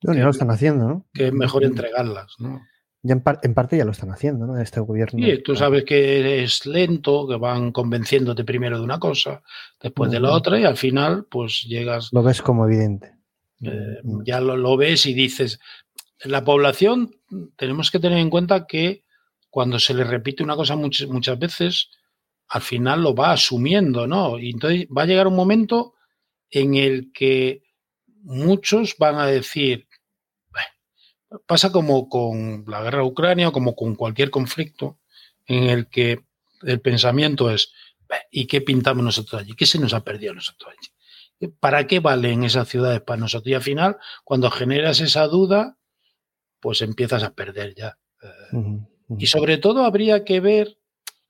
lo 0.00 0.30
están 0.30 0.50
haciendo, 0.50 0.88
¿no? 0.88 1.06
Que 1.12 1.28
es 1.28 1.32
mejor 1.32 1.64
entregarlas, 1.64 2.34
¿no? 2.38 2.60
Ya 3.06 3.22
en, 3.42 3.52
parte 3.52 3.76
ya 3.76 3.84
lo 3.84 3.90
están 3.90 4.10
haciendo, 4.12 4.46
¿no? 4.46 4.58
Este 4.58 4.80
gobierno. 4.80 5.22
Sí, 5.22 5.42
tú 5.42 5.54
sabes 5.54 5.84
que 5.84 6.42
es 6.42 6.64
lento, 6.64 7.28
que 7.28 7.36
van 7.36 7.70
convenciéndote 7.70 8.44
primero 8.44 8.78
de 8.78 8.84
una 8.84 8.98
cosa, 8.98 9.42
después 9.78 10.10
de 10.10 10.20
la 10.20 10.32
otra, 10.32 10.58
y 10.58 10.64
al 10.64 10.78
final, 10.78 11.26
pues 11.30 11.64
llegas. 11.68 12.08
Lo 12.12 12.22
ves 12.22 12.40
como 12.40 12.64
evidente. 12.64 13.12
Eh, 13.60 14.00
ya 14.24 14.40
lo, 14.40 14.76
ves 14.78 15.04
y 15.04 15.12
dices. 15.12 15.60
La 16.24 16.44
población, 16.44 17.14
tenemos 17.56 17.90
que 17.90 18.00
tener 18.00 18.16
en 18.16 18.30
cuenta 18.30 18.66
que 18.66 19.04
cuando 19.54 19.78
se 19.78 19.94
le 19.94 20.02
repite 20.02 20.42
una 20.42 20.56
cosa 20.56 20.74
muchas, 20.74 21.06
muchas 21.06 21.38
veces, 21.38 21.88
al 22.48 22.60
final 22.60 23.04
lo 23.04 23.14
va 23.14 23.30
asumiendo, 23.30 24.04
¿no? 24.04 24.36
Y 24.36 24.50
entonces 24.50 24.88
va 24.88 25.02
a 25.02 25.06
llegar 25.06 25.28
un 25.28 25.36
momento 25.36 25.94
en 26.50 26.74
el 26.74 27.12
que 27.12 27.62
muchos 28.24 28.96
van 28.98 29.14
a 29.14 29.26
decir, 29.26 29.86
pasa 31.46 31.70
como 31.70 32.08
con 32.08 32.64
la 32.66 32.82
guerra 32.82 32.98
de 32.98 33.04
Ucrania 33.04 33.48
o 33.50 33.52
como 33.52 33.76
con 33.76 33.94
cualquier 33.94 34.30
conflicto 34.30 34.98
en 35.46 35.70
el 35.70 35.86
que 35.88 36.24
el 36.62 36.80
pensamiento 36.80 37.48
es, 37.48 37.72
¿y 38.32 38.48
qué 38.48 38.60
pintamos 38.60 39.04
nosotros 39.04 39.40
allí? 39.40 39.54
¿Qué 39.54 39.66
se 39.66 39.78
nos 39.78 39.94
ha 39.94 40.02
perdido 40.02 40.34
nosotros 40.34 40.72
allí? 40.72 41.52
¿Para 41.60 41.86
qué 41.86 42.00
valen 42.00 42.42
esas 42.42 42.66
ciudades 42.68 43.02
para 43.02 43.20
nosotros? 43.20 43.52
Y 43.52 43.54
al 43.54 43.62
final, 43.62 43.98
cuando 44.24 44.50
generas 44.50 44.98
esa 44.98 45.28
duda, 45.28 45.78
pues 46.58 46.82
empiezas 46.82 47.22
a 47.22 47.34
perder 47.34 47.76
ya. 47.76 48.00
Eh, 48.20 48.88
y 49.18 49.26
sobre 49.26 49.58
todo 49.58 49.84
habría 49.84 50.24
que 50.24 50.40
ver 50.40 50.78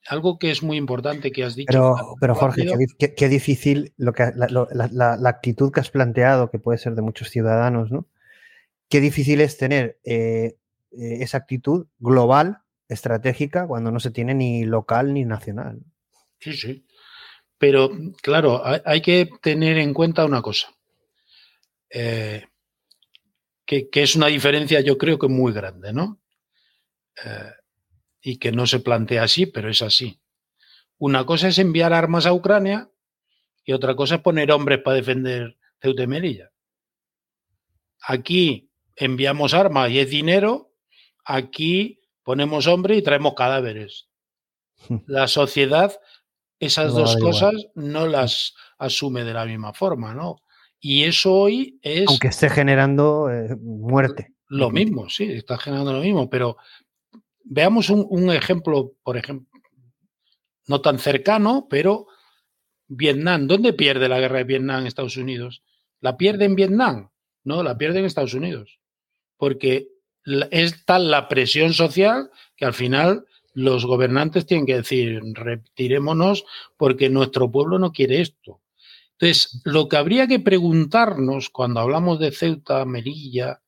algo 0.06 0.38
que 0.38 0.50
es 0.50 0.62
muy 0.62 0.76
importante 0.76 1.32
que 1.32 1.44
has 1.44 1.56
dicho. 1.56 1.68
Pero, 1.70 2.14
pero 2.20 2.34
Jorge, 2.34 2.66
qué, 3.16 3.28
difícil 3.28 3.92
lo 3.96 4.12
que, 4.12 4.32
la, 4.34 4.48
la, 4.92 5.28
actitud 5.28 5.72
que 5.72 5.80
has 5.80 5.90
planteado, 5.90 6.50
que 6.50 6.58
puede 6.58 6.78
ser 6.78 6.94
de 6.94 7.02
muchos 7.02 7.30
ciudadanos, 7.30 7.90
¿no? 7.90 8.06
qué 8.88 9.00
difícil 9.00 9.40
es 9.40 9.56
tener 9.56 9.98
eh, 10.04 10.56
eh, 10.92 11.18
esa 11.20 11.38
actitud 11.38 11.86
global, 11.98 12.58
estratégica, 12.88 13.66
cuando 13.66 13.90
no 13.90 13.98
se 13.98 14.10
tiene 14.10 14.34
ni 14.34 14.64
local 14.64 15.14
ni 15.14 15.24
nacional. 15.24 15.80
Sí, 16.38 16.52
sí. 16.52 16.86
Pero 17.58 17.90
claro, 18.22 18.62
hay, 18.64 19.00
que 19.00 19.28
tener 19.40 19.78
en 19.78 19.94
cuenta 19.94 20.24
una 20.24 20.42
cosa. 20.42 20.68
Eh, 21.88 22.44
que, 23.64 23.88
es 23.92 24.16
una 24.16 24.26
diferencia 24.26 24.80
yo 24.80 24.98
creo 24.98 25.18
que 25.18 25.28
muy 25.28 25.52
grande, 25.52 25.92
¿no? 25.92 26.20
Eh, 27.24 27.52
y 28.24 28.38
que 28.38 28.50
no 28.50 28.66
se 28.66 28.80
plantea 28.80 29.22
así, 29.24 29.44
pero 29.44 29.70
es 29.70 29.82
así. 29.82 30.18
Una 30.96 31.26
cosa 31.26 31.48
es 31.48 31.58
enviar 31.58 31.92
armas 31.92 32.24
a 32.24 32.32
Ucrania 32.32 32.90
y 33.64 33.72
otra 33.74 33.94
cosa 33.94 34.16
es 34.16 34.20
poner 34.22 34.50
hombres 34.50 34.80
para 34.80 34.96
defender 34.96 35.58
Ceuta 35.80 36.04
y 36.04 36.06
Melilla. 36.06 36.50
Aquí 38.00 38.70
enviamos 38.96 39.52
armas 39.52 39.90
y 39.90 39.98
es 39.98 40.08
dinero, 40.08 40.72
aquí 41.24 42.00
ponemos 42.22 42.66
hombres 42.66 42.98
y 42.98 43.02
traemos 43.02 43.34
cadáveres. 43.34 44.08
La 45.06 45.28
sociedad 45.28 46.00
esas 46.58 46.94
dos 46.94 47.16
cosas 47.16 47.52
no 47.74 48.06
las 48.06 48.54
asume 48.78 49.24
de 49.24 49.34
la 49.34 49.44
misma 49.44 49.74
forma, 49.74 50.14
¿no? 50.14 50.36
Y 50.80 51.04
eso 51.04 51.32
hoy 51.32 51.78
es... 51.82 52.08
Aunque 52.08 52.28
esté 52.28 52.48
generando 52.48 53.30
eh, 53.30 53.56
muerte. 53.60 54.34
Lo 54.48 54.70
mismo, 54.70 55.08
sí, 55.08 55.24
está 55.24 55.58
generando 55.58 55.92
lo 55.92 56.00
mismo, 56.00 56.30
pero 56.30 56.56
veamos 57.44 57.90
un, 57.90 58.32
ejemplo, 58.32 58.94
por 59.02 59.16
ejemplo, 59.16 59.48
no 60.66 60.80
tan 60.80 60.98
cercano, 60.98 61.66
pero 61.68 62.06
Vietnam. 62.88 63.46
¿Dónde 63.46 63.72
pierde 63.72 64.08
la 64.08 64.18
guerra 64.18 64.38
de 64.38 64.44
Vietnam 64.44 64.80
en 64.80 64.86
Estados 64.86 65.16
Unidos? 65.16 65.62
¿La 66.00 66.16
pierde 66.16 66.46
en 66.46 66.56
Vietnam? 66.56 67.10
No, 67.44 67.62
la 67.62 67.76
pierde 67.76 68.00
en 68.00 68.06
Estados 68.06 68.34
Unidos. 68.34 68.80
Porque 69.36 69.88
es 70.50 70.84
tal 70.86 71.10
la 71.10 71.28
presión 71.28 71.74
social 71.74 72.30
que 72.56 72.64
al 72.64 72.74
final 72.74 73.26
los 73.52 73.86
gobernantes 73.86 74.46
tienen 74.46 74.66
que 74.66 74.76
decir, 74.76 75.20
retirémonos 75.34 76.44
porque 76.76 77.08
nuestro 77.08 77.50
pueblo 77.50 77.78
no 77.78 77.92
quiere 77.92 78.20
esto. 78.20 78.62
Entonces, 79.12 79.60
lo 79.64 79.88
que 79.88 79.96
habría 79.96 80.26
que 80.26 80.40
preguntarnos 80.40 81.50
cuando 81.50 81.80
hablamos 81.80 82.18
de 82.18 82.32
Ceuta, 82.32 82.84
Melilla, 82.84 83.62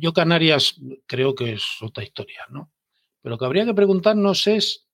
yo 0.00 0.12
Canarias 0.12 0.76
creo 1.06 1.34
que 1.34 1.52
es 1.52 1.64
otra 1.80 2.04
historia, 2.04 2.46
¿no? 2.50 2.70
Pero 3.20 3.34
lo 3.34 3.38
que 3.38 3.44
habría 3.44 3.64
que 3.64 3.74
preguntarnos 3.74 4.46
es 4.46 4.86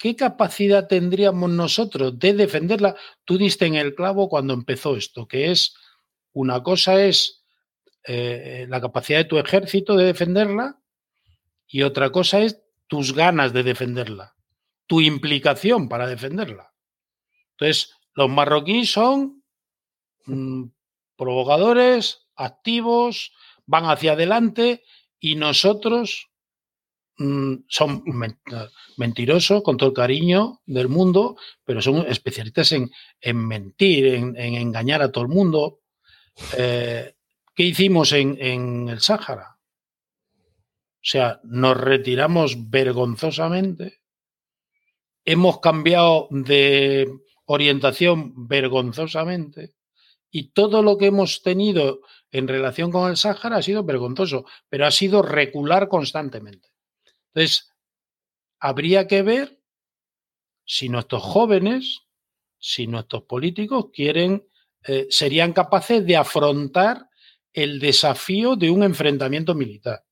¿qué 0.00 0.16
capacidad 0.16 0.88
tendríamos 0.88 1.50
nosotros 1.50 2.18
de 2.18 2.32
defenderla? 2.32 2.96
Tú 3.26 3.36
diste 3.36 3.66
en 3.66 3.74
el 3.74 3.94
clavo 3.94 4.30
cuando 4.30 4.54
empezó 4.54 4.96
esto, 4.96 5.28
que 5.28 5.50
es 5.50 5.76
una 6.32 6.62
cosa 6.62 7.04
es 7.04 7.44
eh, 8.04 8.64
la 8.68 8.80
capacidad 8.80 9.18
de 9.18 9.26
tu 9.26 9.36
ejército 9.36 9.96
de 9.96 10.06
defenderla 10.06 10.80
y 11.66 11.82
otra 11.82 12.10
cosa 12.10 12.40
es 12.40 12.62
tus 12.86 13.14
ganas 13.14 13.52
de 13.52 13.62
defenderla, 13.62 14.34
tu 14.86 15.02
implicación 15.02 15.86
para 15.88 16.06
defenderla. 16.06 16.72
Entonces, 17.50 17.94
los 18.14 18.30
marroquíes 18.30 18.90
son 18.90 19.44
mm, 20.24 20.64
provocadores, 21.14 22.26
activos, 22.40 23.32
van 23.66 23.84
hacia 23.84 24.12
adelante 24.12 24.82
y 25.18 25.36
nosotros 25.36 26.30
mm, 27.18 27.54
son 27.68 28.02
mentirosos 28.96 29.62
con 29.62 29.76
todo 29.76 29.90
el 29.90 29.94
cariño 29.94 30.60
del 30.66 30.88
mundo, 30.88 31.36
pero 31.64 31.80
son 31.80 32.06
especialistas 32.06 32.72
en, 32.72 32.90
mentir, 33.46 34.06
en, 34.06 34.36
engañar 34.36 35.02
a 35.02 35.12
todo 35.12 35.24
el 35.24 35.30
mundo. 35.30 35.80
Eh, 36.56 37.14
¿Qué 37.54 37.62
hicimos 37.64 38.12
en 38.12 38.88
el 38.88 39.00
Sáhara? 39.00 39.60
O 41.02 41.02
sea, 41.02 41.40
nos 41.44 41.78
retiramos 41.78 42.68
vergonzosamente, 42.68 44.00
hemos 45.24 45.60
cambiado 45.60 46.28
de 46.30 47.10
orientación 47.46 48.46
vergonzosamente 48.46 49.76
y 50.30 50.50
todo 50.52 50.82
lo 50.82 50.98
que 50.98 51.06
hemos 51.06 51.42
tenido 51.42 52.00
en 52.32 52.48
relación 52.48 52.90
con 52.90 53.10
el 53.10 53.16
Sáhara 53.16 53.56
ha 53.56 53.62
sido 53.62 53.84
vergonzoso, 53.84 54.44
pero 54.68 54.86
ha 54.86 54.90
sido 54.90 55.22
recular 55.22 55.88
constantemente. 55.88 56.68
Entonces, 57.32 57.70
habría 58.58 59.06
que 59.06 59.22
ver 59.22 59.60
si 60.64 60.88
nuestros 60.88 61.22
jóvenes, 61.22 62.02
si 62.58 62.86
nuestros 62.86 63.22
políticos 63.22 63.86
quieren, 63.92 64.46
eh, 64.86 65.06
serían 65.10 65.52
capaces 65.52 66.06
de 66.06 66.16
afrontar 66.16 67.08
el 67.52 67.80
desafío 67.80 68.56
de 68.56 68.70
un 68.70 68.82
enfrentamiento 68.82 69.54
militar. 69.54 70.04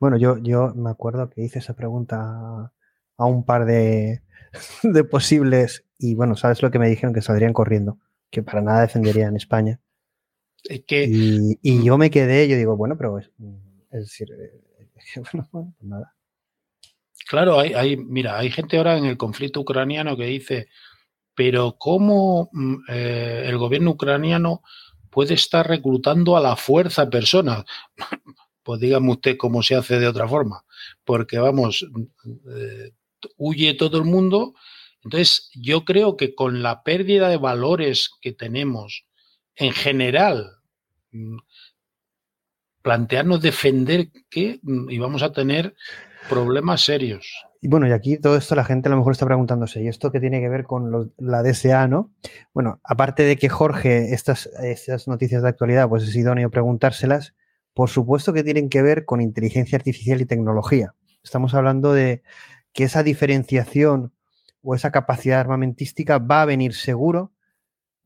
Bueno, 0.00 0.16
yo, 0.16 0.74
me 0.74 0.90
acuerdo 0.90 1.28
que 1.28 1.42
hice 1.42 1.58
esa 1.58 1.74
pregunta 1.74 2.72
a 3.16 3.24
un 3.26 3.44
par 3.44 3.66
de, 3.66 4.22
de 4.82 5.04
posibles 5.04 5.84
y 5.98 6.14
bueno, 6.14 6.36
¿sabes 6.36 6.62
lo 6.62 6.70
que 6.70 6.78
me 6.78 6.88
dijeron? 6.88 7.12
Que 7.12 7.20
saldrían 7.20 7.52
corriendo, 7.52 7.98
que 8.30 8.42
para 8.42 8.62
nada 8.62 8.82
defenderían 8.82 9.36
España. 9.36 9.80
Que... 10.86 11.08
Y, 11.62 11.82
yo 11.82 11.98
me 11.98 12.10
quedé, 12.10 12.48
yo 12.48 12.56
digo, 12.56 12.76
bueno, 12.76 12.96
pero 12.96 13.18
es, 13.18 13.30
decir, 13.90 14.28
eh, 14.32 14.60
bueno, 15.32 15.48
pues 15.50 15.66
nada. 15.80 16.14
Claro, 17.28 17.58
hay, 17.58 17.74
hay, 17.74 17.96
mira, 17.96 18.38
hay 18.38 18.50
gente 18.50 18.78
ahora 18.78 18.96
en 18.96 19.04
el 19.04 19.18
conflicto 19.18 19.60
ucraniano 19.60 20.16
que 20.16 20.24
dice, 20.24 20.68
pero 21.34 21.76
¿cómo 21.78 22.48
mm, 22.52 22.76
eh, 22.88 23.42
el 23.46 23.58
gobierno 23.58 23.92
ucraniano 23.92 24.62
puede 25.10 25.34
estar 25.34 25.68
reclutando 25.68 26.36
a 26.36 26.40
la 26.40 26.56
fuerza 26.56 27.08
personas? 27.08 27.64
pues 28.62 28.80
dígame 28.80 29.12
usted 29.12 29.36
cómo 29.36 29.62
se 29.62 29.76
hace 29.76 29.98
de 29.98 30.08
otra 30.08 30.26
forma, 30.26 30.64
porque 31.04 31.38
vamos, 31.38 31.86
eh, 32.56 32.92
huye 33.36 33.74
todo 33.74 33.98
el 33.98 34.04
mundo. 34.04 34.54
Entonces, 35.04 35.50
yo 35.54 35.84
creo 35.84 36.16
que 36.16 36.34
con 36.34 36.62
la 36.62 36.82
pérdida 36.82 37.28
de 37.28 37.36
valores 37.36 38.10
que 38.20 38.32
tenemos 38.32 39.06
en 39.58 39.72
general, 39.72 40.58
mm, 41.12 41.38
plantearnos 42.82 43.42
defender 43.42 44.08
que 44.30 44.60
mm, 44.62 44.90
íbamos 44.90 45.22
a 45.22 45.32
tener 45.32 45.74
problemas 46.28 46.82
serios. 46.82 47.26
Y 47.60 47.68
bueno, 47.68 47.88
y 47.88 47.92
aquí 47.92 48.18
todo 48.18 48.36
esto 48.36 48.54
la 48.54 48.64
gente 48.64 48.88
a 48.88 48.90
lo 48.90 48.98
mejor 48.98 49.12
está 49.12 49.26
preguntándose, 49.26 49.82
¿y 49.82 49.88
esto 49.88 50.12
qué 50.12 50.20
tiene 50.20 50.40
que 50.40 50.48
ver 50.48 50.64
con 50.64 51.12
la 51.18 51.42
DSA, 51.42 51.88
no? 51.88 52.12
Bueno, 52.54 52.80
aparte 52.84 53.24
de 53.24 53.36
que 53.36 53.48
Jorge, 53.48 54.14
estas, 54.14 54.48
estas 54.62 55.08
noticias 55.08 55.42
de 55.42 55.48
actualidad, 55.48 55.88
pues 55.88 56.04
es 56.04 56.14
idóneo 56.14 56.50
preguntárselas, 56.50 57.34
por 57.74 57.90
supuesto 57.90 58.32
que 58.32 58.44
tienen 58.44 58.68
que 58.68 58.82
ver 58.82 59.04
con 59.04 59.20
inteligencia 59.20 59.76
artificial 59.76 60.20
y 60.20 60.26
tecnología. 60.26 60.94
Estamos 61.24 61.54
hablando 61.54 61.92
de 61.92 62.22
que 62.72 62.84
esa 62.84 63.02
diferenciación 63.02 64.12
o 64.62 64.74
esa 64.74 64.92
capacidad 64.92 65.40
armamentística 65.40 66.18
va 66.18 66.42
a 66.42 66.46
venir 66.46 66.74
seguro, 66.74 67.32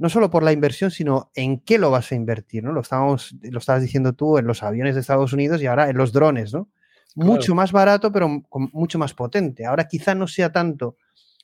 no 0.03 0.09
solo 0.09 0.31
por 0.31 0.43
la 0.43 0.51
inversión, 0.51 0.91
sino 0.91 1.31
en 1.33 1.61
qué 1.61 1.79
lo 1.79 1.93
vas 1.93 2.11
a 2.11 2.17
invertir, 2.17 2.65
¿no? 2.65 2.73
Lo, 2.73 2.81
estamos, 2.81 3.37
lo 3.41 3.61
estabas 3.61 3.83
diciendo 3.83 4.15
tú 4.15 4.37
en 4.37 4.49
los 4.49 4.65
aviones 4.65 4.97
de 4.97 5.01
Estados 5.01 5.33
Unidos 5.33 5.63
y 5.63 5.67
ahora 5.67 5.89
en 5.91 5.97
los 5.97 6.13
drones, 6.13 6.53
¿no? 6.53 6.69
Mucho 7.15 7.55
más 7.55 7.71
barato, 7.71 8.11
pero 8.11 8.43
mucho 8.51 8.99
más 8.99 9.15
potente. 9.15 9.65
Ahora 9.65 9.87
quizá 9.87 10.17
no 10.17 10.27
sea 10.27 10.51
tanto 10.51 10.97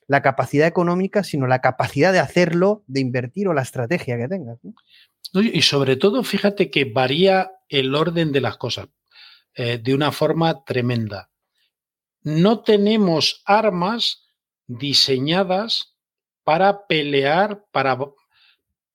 la 0.07 0.21
capacidad 0.21 0.67
económica, 0.67 1.23
sino 1.23 1.47
la 1.47 1.61
capacidad 1.61 2.11
de 2.11 2.19
hacerlo, 2.19 2.83
de 2.85 2.99
invertir 2.99 3.47
o 3.47 3.53
la 3.53 3.61
estrategia 3.61 4.17
que 4.17 4.27
tengas. 4.27 4.59
Y 5.31 5.61
sobre 5.61 5.95
todo, 5.95 6.21
fíjate 6.25 6.69
que 6.69 6.83
varía 6.83 7.53
el 7.69 7.95
orden 7.95 8.33
de 8.33 8.41
las 8.41 8.57
cosas 8.57 8.89
eh, 9.55 9.77
de 9.81 9.93
una 9.95 10.11
forma 10.11 10.65
tremenda. 10.65 11.29
No 12.23 12.61
tenemos 12.61 13.41
armas 13.45 14.25
diseñadas 14.67 15.95
para 16.43 16.87
pelear, 16.87 17.63
para, 17.71 17.97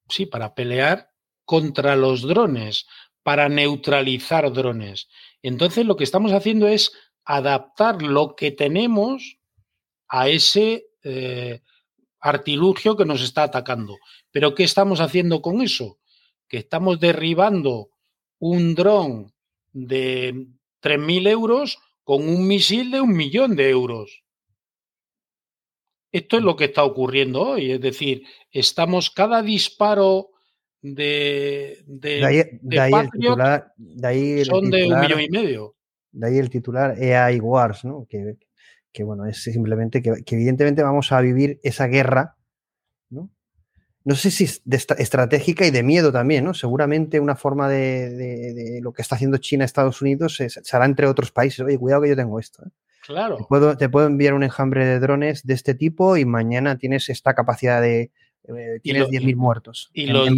sí, 0.09 0.27
para 0.27 0.55
pelear 0.55 1.11
contra 1.45 1.97
los 1.97 2.23
drones, 2.23 2.87
para 3.23 3.49
neutralizar 3.49 4.53
drones. 4.53 5.09
Entonces 5.43 5.87
lo 5.87 5.97
que 5.97 6.05
estamos 6.05 6.33
haciendo 6.33 6.69
es 6.69 6.93
adaptar 7.25 8.03
lo 8.03 8.35
que 8.37 8.51
tenemos 8.51 9.39
a 10.09 10.29
ese 10.29 10.87
eh, 11.03 11.63
artilugio 12.21 12.97
que 12.97 13.05
nos 13.05 13.23
está 13.23 13.45
atacando. 13.45 13.97
Pero 14.31 14.55
¿qué 14.55 14.65
estamos 14.65 15.01
haciendo 15.01 15.43
con 15.43 15.61
eso? 15.61 15.99
Que 16.49 16.59
estamos 16.59 17.01
derribando 17.01 17.91
un 18.39 18.75
dron 18.75 19.33
de 19.73 20.49
3.000 20.83 21.29
euros 21.29 21.79
con 22.03 22.29
un 22.29 22.47
misil 22.47 22.91
de 22.91 23.01
un 23.01 23.17
millón 23.17 23.57
de 23.57 23.71
euros. 23.71 24.24
Esto 26.15 26.37
es 26.37 26.45
lo 26.45 26.55
que 26.55 26.67
está 26.67 26.85
ocurriendo 26.85 27.43
hoy, 27.43 27.73
es 27.73 27.81
decir, 27.81 28.23
estamos 28.53 29.11
cada 29.11 29.43
disparo 29.43 30.31
de, 30.81 31.83
de, 31.89 32.25
ahí, 32.25 32.39
el 32.39 33.11
titular, 33.11 33.73
son 34.45 34.71
de 34.71 34.87
un 34.87 35.01
millón 35.01 35.21
y 35.23 35.29
medio. 35.29 35.75
De 36.13 36.29
ahí 36.29 36.39
el 36.39 36.51
titular 36.51 36.93
AI 36.93 37.41
Wars, 37.41 37.85
¿no? 37.85 38.07
que, 38.09 38.37
que 38.93 39.03
bueno, 39.03 39.27
es 39.27 39.43
simplemente 39.43 40.03
que, 40.03 40.23
que, 40.25 40.37
evidentemente 40.37 40.85
vamos 40.85 41.11
a 41.11 41.21
vivir 41.21 41.59
esa 41.65 41.89
guerra, 41.89 42.37
¿no? 43.11 43.33
no 44.05 44.15
sé 44.15 44.31
si 44.31 44.45
es 44.45 44.63
de 44.65 44.77
estratégica 44.77 45.67
y 45.67 45.73
de 45.73 45.83
miedo 45.83 46.13
también, 46.13 46.45
¿no? 46.45 46.55
Seguramente 46.55 47.19
una 47.19 47.35
forma 47.35 47.69
de, 47.69 48.79
lo 48.81 48.93
que 48.93 49.03
está 49.03 49.17
haciendo 49.17 49.39
China, 49.39 49.65
Estados 49.65 50.01
Unidos, 50.01 50.37
se, 50.37 50.49
hará 50.77 50.85
entre 50.85 51.09
otros 51.09 51.33
países. 51.33 51.59
Oye, 51.59 51.77
cuidado 51.77 52.03
que 52.03 52.11
yo 52.11 52.17
tengo 52.17 52.39
esto. 52.39 52.63
¿eh? 52.65 52.71
Claro. 53.07 53.37
Te 53.37 53.45
puedo, 53.45 53.77
te 53.77 53.89
puedo, 53.89 54.07
enviar 54.07 54.35
un 54.35 54.43
enjambre 54.43 54.85
de 54.87 54.99
drones 54.99 55.45
de 55.45 55.55
este 55.55 55.75
tipo 55.75 56.17
y 56.17 56.25
mañana 56.25 56.79
tienes 56.79 57.09
esta 57.09 57.35
capacidad 57.35 57.81
de, 57.81 58.13
eh, 58.49 58.81
tienes 58.83 59.09
10.000 59.09 59.37
muertos. 59.37 59.91
Y 59.93 60.07
los, 60.07 60.29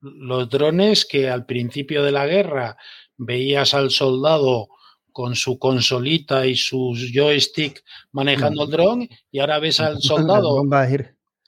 los 0.00 0.48
drones 0.48 1.04
que 1.04 1.28
al 1.28 1.46
principio 1.46 2.02
de 2.02 2.12
la 2.12 2.26
guerra 2.26 2.76
veías 3.16 3.74
al 3.74 3.90
soldado 3.90 4.68
con 5.12 5.34
su 5.34 5.58
consolita 5.58 6.46
y 6.46 6.54
sus 6.54 7.12
joystick 7.12 7.82
manejando 8.12 8.64
el 8.64 8.70
dron 8.70 9.08
y 9.30 9.40
ahora 9.40 9.58
ves 9.58 9.80
al 9.80 9.98
soldado 10.00 10.62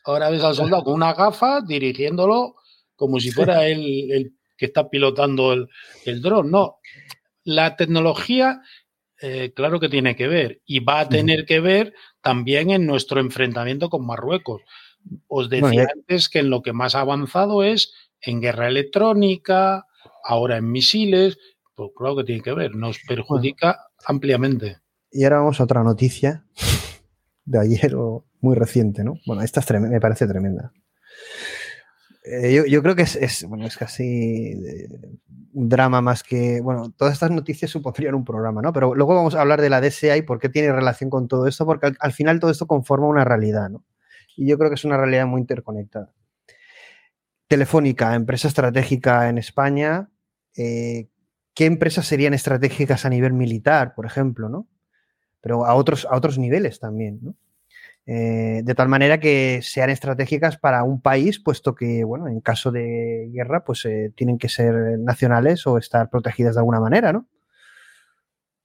ahora 0.05 0.31
ves 0.31 0.43
al 0.43 0.57
soldado 0.57 0.83
con 0.83 0.95
una 0.95 1.15
gafa 1.15 1.61
dirigiéndolo 1.61 2.57
como 2.97 3.21
si 3.21 3.31
fuera 3.31 3.67
el, 3.69 4.11
el 4.11 4.33
que 4.57 4.67
está 4.67 4.89
pilotando 4.89 5.53
el, 5.53 5.69
el 6.05 6.21
dron. 6.21 6.51
No, 6.51 6.79
la 7.45 7.77
tecnología 7.77 8.61
eh, 9.23 9.53
claro 9.55 9.79
que 9.79 9.89
tiene 9.89 10.16
que 10.16 10.27
ver 10.27 10.62
y 10.66 10.81
va 10.81 11.01
a 11.01 11.09
tener 11.09 11.47
que 11.47 11.61
ver 11.61 11.95
también 12.20 12.70
en 12.70 12.87
nuestro 12.87 13.20
enfrentamiento 13.20 13.89
con 13.89 14.05
Marruecos. 14.05 14.62
Os 15.29 15.49
decía 15.49 15.89
antes 15.95 16.29
que 16.29 16.41
en 16.41 16.51
lo 16.51 16.62
que 16.62 16.73
más 16.73 16.95
ha 16.95 17.01
avanzado 17.01 17.62
es 17.62 17.93
en 18.20 18.41
guerra 18.41 18.68
electrónica, 18.68 19.87
ahora 20.25 20.57
en 20.57 20.70
misiles, 20.70 21.39
pues 21.75 21.91
claro 21.97 22.16
que 22.16 22.25
tiene 22.25 22.43
que 22.43 22.53
ver, 22.53 22.75
nos 22.75 22.99
perjudica 23.07 23.87
ampliamente. 24.05 24.79
Y 25.11 25.25
ahora 25.25 25.39
vamos 25.39 25.61
a 25.61 25.64
otra 25.64 25.83
noticia 25.83 26.45
de 27.45 27.61
ayer 27.61 27.95
o 27.95 28.25
muy 28.41 28.57
reciente, 28.57 29.05
¿no? 29.05 29.14
Bueno, 29.27 29.43
esta 29.43 29.62
me 29.79 30.01
parece 30.01 30.27
tremenda. 30.27 30.73
Eh, 32.25 32.64
yo, 32.68 32.83
creo 32.83 32.95
que 32.95 33.03
es, 33.03 33.45
bueno, 33.49 33.66
es 33.66 33.77
casi 33.77 34.55
un 35.53 35.68
drama 35.68 36.01
más 36.01 36.23
que. 36.23 36.61
Bueno, 36.61 36.93
todas 36.97 37.14
estas 37.14 37.31
noticias 37.31 37.70
supondrían 37.70 38.14
un 38.14 38.25
programa, 38.25 38.62
¿no? 38.62 38.73
Pero 38.73 38.95
luego 38.95 39.14
vamos 39.14 39.35
a 39.35 39.41
hablar 39.41 39.61
de 39.61 39.70
la 39.70 39.81
DSA 39.81 40.16
y 40.16 40.23
por 40.23 40.39
qué 40.39 40.49
tiene 40.49 40.73
relación 40.73 41.11
con 41.11 41.27
todo 41.27 41.47
esto, 41.49 41.66
porque 41.66 41.93
al, 41.99 42.12
final 42.12 42.39
todo 42.39 42.51
esto 42.51 42.66
conforma 42.66 43.09
una 43.09 43.25
realidad, 43.25 43.70
¿no? 43.70 43.85
Y 44.37 44.47
yo 44.47 44.57
creo 44.57 44.70
que 44.70 44.77
es 44.77 44.85
una 44.85 44.97
realidad 44.97 45.27
muy 45.27 45.41
interconectada. 45.41 46.12
Telefónica, 47.49 48.14
empresa 48.14 48.49
estratégica 48.49 49.29
en 49.29 49.39
España. 49.39 50.09
Eh, 50.57 51.09
¿Qué 51.55 51.66
empresas 51.66 52.07
serían 52.07 52.35
estratégicas 52.35 53.05
a 53.05 53.11
nivel 53.11 53.33
militar, 53.35 53.95
por 53.95 54.07
ejemplo, 54.07 54.49
¿no? 54.49 54.68
Pero 55.41 55.66
a 55.66 55.75
otros, 55.75 56.07
a 56.09 56.16
otros 56.16 56.39
niveles 56.39 56.79
también, 56.79 57.18
¿no? 57.20 57.35
Eh, 58.05 58.62
de 58.64 58.74
tal 58.74 58.88
manera 58.88 59.20
que 59.20 59.61
sean 59.62 59.88
estratégicas 59.88 60.57
para 60.57 60.82
un 60.82 61.00
país, 61.00 61.38
puesto 61.38 61.74
que, 61.74 62.03
bueno, 62.03 62.26
en 62.26 62.40
caso 62.40 62.72
de 62.72 63.30
guerra, 63.32 63.64
pues 63.64 63.84
eh, 63.84 64.12
tienen 64.16 64.38
que 64.38 64.48
ser 64.48 64.98
nacionales 64.98 65.66
o 65.66 65.78
estar 65.78 66.11
protegidas 66.11 66.55
de 66.55 66.61
alguna 66.61 66.80
manera, 66.80 67.12
¿no? 67.12 67.28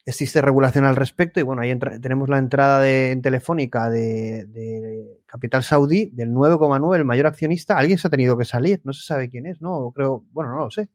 Existe 0.05 0.41
regulación 0.41 0.85
al 0.85 0.95
respecto 0.95 1.39
y, 1.39 1.43
bueno, 1.43 1.61
ahí 1.61 1.77
tenemos 2.01 2.29
la 2.29 2.38
entrada 2.38 2.79
de, 2.79 3.11
en 3.11 3.21
Telefónica 3.21 3.89
de, 3.89 5.19
Capital 5.25 5.63
Saudí 5.63 6.09
del 6.13 6.29
9,9, 6.31 6.95
el 6.95 7.05
mayor 7.05 7.27
accionista. 7.27 7.77
Alguien 7.77 7.97
se 7.97 8.07
ha 8.07 8.11
tenido 8.11 8.38
que 8.38 8.45
salir, 8.45 8.79
no 8.85 8.93
se 8.93 9.05
sabe 9.05 9.29
quién 9.29 9.45
es, 9.45 9.61
¿no? 9.61 9.91
Creo, 9.91 10.23
bueno, 10.31 10.51
no 10.51 10.59
lo 10.59 10.71
sé. 10.71 10.88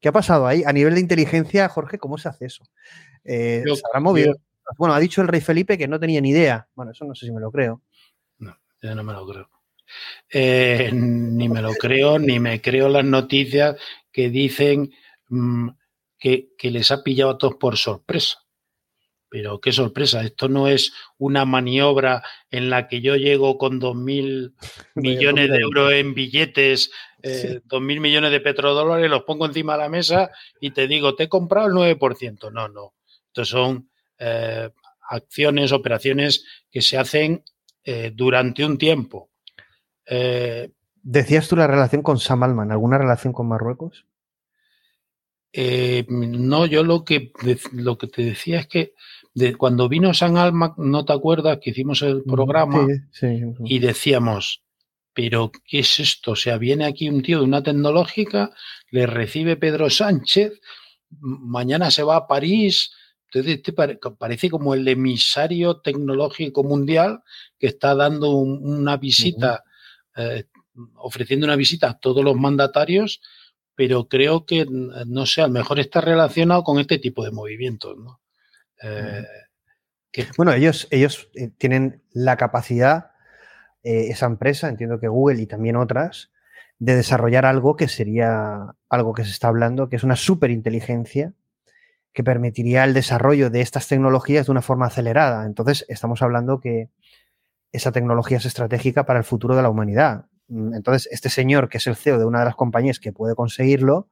¿Qué 0.00 0.08
ha 0.08 0.12
pasado 0.12 0.46
ahí? 0.46 0.62
A 0.64 0.72
nivel 0.72 0.94
de 0.94 1.00
inteligencia, 1.00 1.68
Jorge, 1.68 1.98
¿cómo 1.98 2.16
se 2.16 2.28
hace 2.28 2.46
eso? 2.46 2.62
Eh, 3.24 3.64
¿Se 3.66 3.82
habrá 3.90 4.00
movido? 4.00 4.36
Bueno, 4.76 4.94
ha 4.94 5.00
dicho 5.00 5.22
el 5.22 5.28
rey 5.28 5.40
Felipe 5.40 5.78
que 5.78 5.88
no 5.88 6.00
tenía 6.00 6.20
ni 6.20 6.30
idea. 6.30 6.68
Bueno, 6.74 6.92
eso 6.92 7.04
no 7.04 7.14
sé 7.14 7.26
si 7.26 7.32
me 7.32 7.40
lo 7.40 7.50
creo. 7.50 7.82
No, 8.38 8.56
yo 8.82 8.94
no 8.94 9.02
me 9.02 9.12
lo 9.12 9.26
creo. 9.26 9.48
Eh, 10.30 10.90
ni 10.92 11.48
me 11.48 11.62
lo 11.62 11.72
creo, 11.74 12.18
ni 12.18 12.40
me 12.40 12.60
creo 12.60 12.88
las 12.88 13.04
noticias 13.04 13.76
que 14.10 14.30
dicen 14.30 14.92
mm, 15.28 15.68
que, 16.18 16.48
les 16.62 16.90
ha 16.90 17.02
pillado 17.02 17.32
a 17.32 17.38
todos 17.38 17.56
por 17.56 17.76
sorpresa. 17.76 18.38
Pero 19.28 19.60
qué 19.60 19.72
sorpresa, 19.72 20.22
esto 20.22 20.48
no 20.48 20.68
es 20.68 20.92
una 21.18 21.44
maniobra 21.44 22.22
en 22.50 22.70
la 22.70 22.86
que 22.86 23.00
yo 23.00 23.16
llego 23.16 23.58
con 23.58 23.80
dos 23.80 23.96
mil 23.96 24.54
millones 24.94 25.50
de 25.50 25.56
euros 25.58 25.92
en 25.92 26.14
billetes, 26.14 26.90
eh, 27.22 27.60
dos 27.64 27.82
mil 27.82 28.00
millones 28.00 28.30
de 28.30 28.40
petrodólares, 28.40 29.10
los 29.10 29.24
pongo 29.24 29.46
encima 29.46 29.74
de 29.74 29.78
la 29.80 29.88
mesa 29.88 30.30
y 30.60 30.70
te 30.70 30.86
digo, 30.86 31.16
te 31.16 31.24
he 31.24 31.28
comprado 31.28 31.66
el 31.66 31.96
9%. 31.98 32.52
No, 32.52 32.68
no. 32.68 32.94
Estos 33.26 33.48
son 33.48 33.90
eh, 34.18 34.70
acciones, 35.08 35.72
operaciones 35.72 36.44
que 36.70 36.82
se 36.82 36.98
hacen 36.98 37.44
eh, 37.84 38.12
durante 38.14 38.64
un 38.64 38.78
tiempo. 38.78 39.30
Eh, 40.06 40.70
¿Decías 41.02 41.48
tú 41.48 41.56
la 41.56 41.66
relación 41.66 42.02
con 42.02 42.18
Sam 42.18 42.42
Alman? 42.42 42.72
¿Alguna 42.72 42.98
relación 42.98 43.32
con 43.32 43.48
Marruecos? 43.48 44.06
no, 46.08 46.66
yo 46.66 46.82
lo 46.82 47.04
que, 47.04 47.30
lo 47.70 47.96
que 47.96 48.08
te 48.08 48.24
decía 48.24 48.58
es 48.58 48.66
que 48.66 48.94
de, 49.34 49.54
cuando 49.54 49.88
vino 49.88 50.12
San 50.12 50.36
Alman, 50.36 50.74
¿no 50.78 51.04
te 51.04 51.12
acuerdas 51.12 51.58
que 51.62 51.70
hicimos 51.70 52.02
el 52.02 52.24
programa? 52.24 52.86
Y 53.64 53.78
decíamos, 53.78 54.64
pero 55.12 55.52
¿qué 55.64 55.78
es 55.78 56.00
esto? 56.00 56.32
O 56.32 56.36
sea, 56.36 56.58
viene 56.58 56.84
aquí 56.84 57.08
un 57.08 57.22
tío 57.22 57.38
de 57.38 57.44
una 57.44 57.62
tecnológica, 57.62 58.50
le 58.90 59.06
recibe 59.06 59.56
Pedro 59.56 59.88
Sánchez, 59.90 60.60
mañana 61.20 61.90
se 61.90 62.02
va 62.02 62.16
a 62.16 62.26
París, 62.26 62.92
entonces, 63.34 63.56
este 63.56 63.72
parece 63.72 64.48
como 64.48 64.74
el 64.74 64.86
emisario 64.86 65.80
tecnológico 65.80 66.62
mundial 66.62 67.22
que 67.58 67.66
está 67.66 67.94
dando 67.96 68.30
una 68.30 68.96
visita, 68.96 69.64
eh, 70.16 70.44
ofreciendo 70.94 71.44
una 71.44 71.56
visita 71.56 71.90
a 71.90 71.98
todos 71.98 72.22
los 72.22 72.36
mandatarios, 72.36 73.20
pero 73.74 74.06
creo 74.08 74.46
que, 74.46 74.66
no 74.68 75.26
sé, 75.26 75.42
a 75.42 75.48
lo 75.48 75.52
mejor 75.52 75.80
está 75.80 76.00
relacionado 76.00 76.62
con 76.62 76.78
este 76.78 76.98
tipo 76.98 77.24
de 77.24 77.32
movimientos. 77.32 77.96
Eh, 78.80 79.24
bueno, 80.36 80.52
ellos, 80.52 80.86
ellos 80.92 81.28
eh, 81.34 81.50
tienen 81.58 82.02
la 82.12 82.36
capacidad, 82.36 83.10
esa 83.82 84.26
empresa, 84.26 84.68
entiendo 84.68 84.98
que 84.98 85.08
Google 85.08 85.42
y 85.42 85.46
también 85.46 85.76
otras, 85.76 86.30
de 86.78 86.96
desarrollar 86.96 87.44
algo 87.44 87.76
que 87.76 87.88
sería 87.88 88.76
algo 88.88 89.12
que 89.12 89.24
se 89.24 89.30
está 89.30 89.48
hablando, 89.48 89.88
que 89.88 89.96
es 89.96 90.04
una 90.04 90.16
superinteligencia 90.16 91.34
que 92.14 92.22
permitiría 92.22 92.84
el 92.84 92.94
desarrollo 92.94 93.50
de 93.50 93.60
estas 93.60 93.88
tecnologías 93.88 94.46
de 94.46 94.52
una 94.52 94.62
forma 94.62 94.86
acelerada. 94.86 95.44
Entonces, 95.46 95.84
estamos 95.88 96.22
hablando 96.22 96.60
que 96.60 96.88
esa 97.72 97.90
tecnología 97.90 98.38
es 98.38 98.46
estratégica 98.46 99.04
para 99.04 99.18
el 99.18 99.24
futuro 99.24 99.56
de 99.56 99.62
la 99.62 99.68
humanidad. 99.68 100.26
Mm, 100.46 100.74
entonces, 100.74 101.08
este 101.10 101.28
señor, 101.28 101.68
que 101.68 101.78
es 101.78 101.86
el 101.88 101.96
CEO 101.96 102.20
de 102.20 102.24
una 102.24 102.38
de 102.38 102.44
las 102.44 102.54
compañías 102.54 103.00
que 103.00 103.12
puede 103.12 103.34
conseguirlo, 103.34 104.08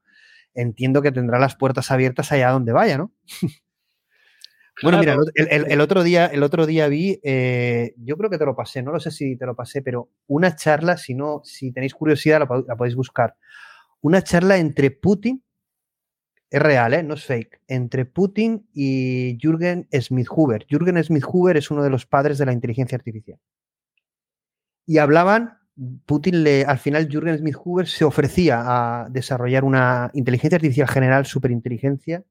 entiendo 0.53 1.01
que 1.01 1.13
tendrá 1.13 1.39
las 1.39 1.55
puertas 1.55 1.93
abiertas 1.93 2.33
allá 2.33 2.51
donde 2.51 2.73
vaya, 2.73 2.99
¿no? 2.99 3.13
bueno, 4.83 4.99
mira, 4.99 5.17
el, 5.37 5.81
otro 5.81 6.03
día, 6.03 6.27
el 6.27 6.43
otro 6.43 6.67
día 6.67 6.89
vi, 6.89 7.21
eh, 7.23 7.95
yo 7.99 8.17
creo 8.17 8.31
que 8.31 8.39
te 8.39 8.45
lo 8.45 8.57
pasé, 8.57 8.83
no 8.83 8.91
lo 8.91 8.99
sé 8.99 9.13
si 9.13 9.37
te 9.37 9.47
lo 9.47 9.55
pasé, 9.55 9.81
pero 9.81 10.11
una 10.27 10.57
charla, 10.57 10.97
si 10.97 11.15
no, 11.15 11.41
si 11.45 11.71
tenéis 11.71 11.95
curiosidad, 11.95 12.41
la 12.67 12.77
podéis 12.77 12.97
buscar. 12.97 13.37
Una 14.01 14.23
charla 14.23 14.57
entre 14.57 14.91
Putin 14.91 15.45
es 16.53 16.61
real, 16.61 16.93
¿eh? 16.93 17.03
no 17.03 17.15
es 17.15 17.25
fake, 17.25 17.63
entre 17.67 18.05
Putin 18.05 18.69
y 18.75 19.39
Jürgen 19.41 19.89
Smith-Huber. 19.91 20.67
Jürgen 20.69 21.03
Smith-Huber 21.03 21.57
es 21.57 21.71
uno 21.71 21.83
de 21.83 21.89
los 21.89 22.05
padres 22.05 22.37
de 22.37 22.45
la 22.45 22.53
inteligencia 22.53 22.95
artificial. 22.95 23.39
Y 24.85 24.99
hablaban, 24.99 25.57
Putin 26.05 26.45
le, 26.45 26.67
al 26.67 26.79
final 26.79 27.09
Jürgen 27.09 27.39
Smith-Huber 27.39 27.89
se 27.89 28.05
ofrecía 28.05 28.63
a 28.67 29.09
desarrollar 29.09 29.65
una 29.65 30.11
inteligencia 30.13 30.57
artificial 30.57 30.89
general, 30.89 31.25
superinteligencia, 31.25 32.23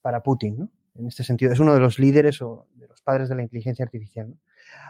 para 0.00 0.22
Putin, 0.22 0.58
¿no? 0.58 0.70
En 0.94 1.08
este 1.08 1.24
sentido, 1.24 1.52
es 1.52 1.58
uno 1.58 1.74
de 1.74 1.80
los 1.80 1.98
líderes 1.98 2.40
o 2.42 2.68
de 2.76 2.86
los 2.86 3.02
padres 3.02 3.28
de 3.28 3.34
la 3.34 3.42
inteligencia 3.42 3.84
artificial. 3.84 4.32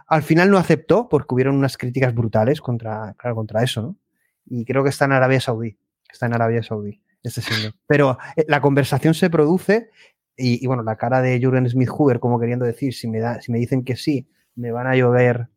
Al 0.06 0.22
final 0.22 0.50
no 0.50 0.58
aceptó 0.58 1.08
porque 1.08 1.34
hubieron 1.34 1.56
unas 1.56 1.78
críticas 1.78 2.14
brutales 2.14 2.60
contra, 2.60 3.16
contra 3.34 3.62
eso, 3.62 3.80
¿no? 3.80 3.96
Y 4.44 4.66
creo 4.66 4.84
que 4.84 4.90
está 4.90 5.06
en 5.06 5.12
Arabia 5.12 5.40
Saudí. 5.40 5.78
Está 6.12 6.26
en 6.26 6.34
Arabia 6.34 6.62
Saudí. 6.62 7.00
Este 7.26 7.42
Pero 7.86 8.18
eh, 8.36 8.44
la 8.48 8.60
conversación 8.60 9.14
se 9.14 9.30
produce 9.30 9.90
y, 10.36 10.66
bueno, 10.66 10.82
la 10.82 10.96
cara 10.96 11.22
de 11.22 11.40
Jürgen 11.40 11.68
Smith-Huber 11.68 12.20
como 12.20 12.38
queriendo 12.38 12.64
decir, 12.64 12.94
si 12.94 13.08
me, 13.08 13.20
da, 13.20 13.40
si 13.40 13.50
me 13.50 13.58
dicen 13.58 13.84
que 13.84 13.96
sí, 13.96 14.28
me 14.54 14.70
van 14.70 14.86
a 14.86 14.94
llover 14.94 15.48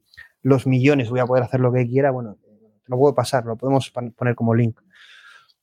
los 0.41 0.65
millones, 0.65 1.09
voy 1.09 1.19
a 1.19 1.25
poder 1.25 1.43
hacer 1.43 1.59
lo 1.59 1.71
que 1.73 1.85
quiera, 1.85 2.11
bueno, 2.11 2.37
lo 2.85 2.97
puedo 2.97 3.13
pasar, 3.13 3.45
lo 3.45 3.57
podemos 3.57 3.91
poner 3.91 4.35
como 4.35 4.55
link. 4.55 4.79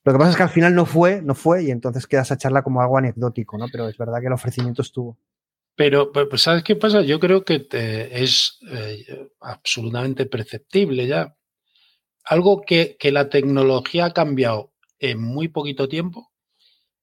Lo 0.03 0.13
que 0.13 0.19
pasa 0.19 0.31
es 0.31 0.37
que 0.37 0.43
al 0.43 0.49
final 0.49 0.75
no 0.75 0.85
fue, 0.85 1.21
no 1.21 1.35
fue, 1.35 1.63
y 1.63 1.71
entonces 1.71 2.07
queda 2.07 2.21
esa 2.21 2.37
charla 2.37 2.61
como 2.61 2.79
algo 2.79 2.97
anecdótico, 2.97 3.57
¿no? 3.57 3.65
Pero 3.71 3.89
es 3.89 3.97
verdad 3.97 4.21
que 4.21 4.27
el 4.27 4.33
ofrecimiento 4.33 4.81
estuvo. 4.81 5.17
Pero, 5.75 6.11
pues, 6.11 6.41
¿sabes 6.41 6.63
qué 6.63 6.75
pasa? 6.75 7.01
Yo 7.01 7.19
creo 7.19 7.43
que 7.43 7.67
es 7.71 8.59
eh, 8.71 9.29
absolutamente 9.41 10.25
perceptible 10.25 11.07
ya. 11.07 11.35
Algo 12.23 12.61
que, 12.61 12.95
que, 12.97 13.11
la 13.11 13.29
tecnología 13.29 14.05
ha 14.05 14.13
cambiado 14.13 14.71
en 14.99 15.21
muy 15.21 15.47
poquito 15.47 15.87
tiempo 15.87 16.31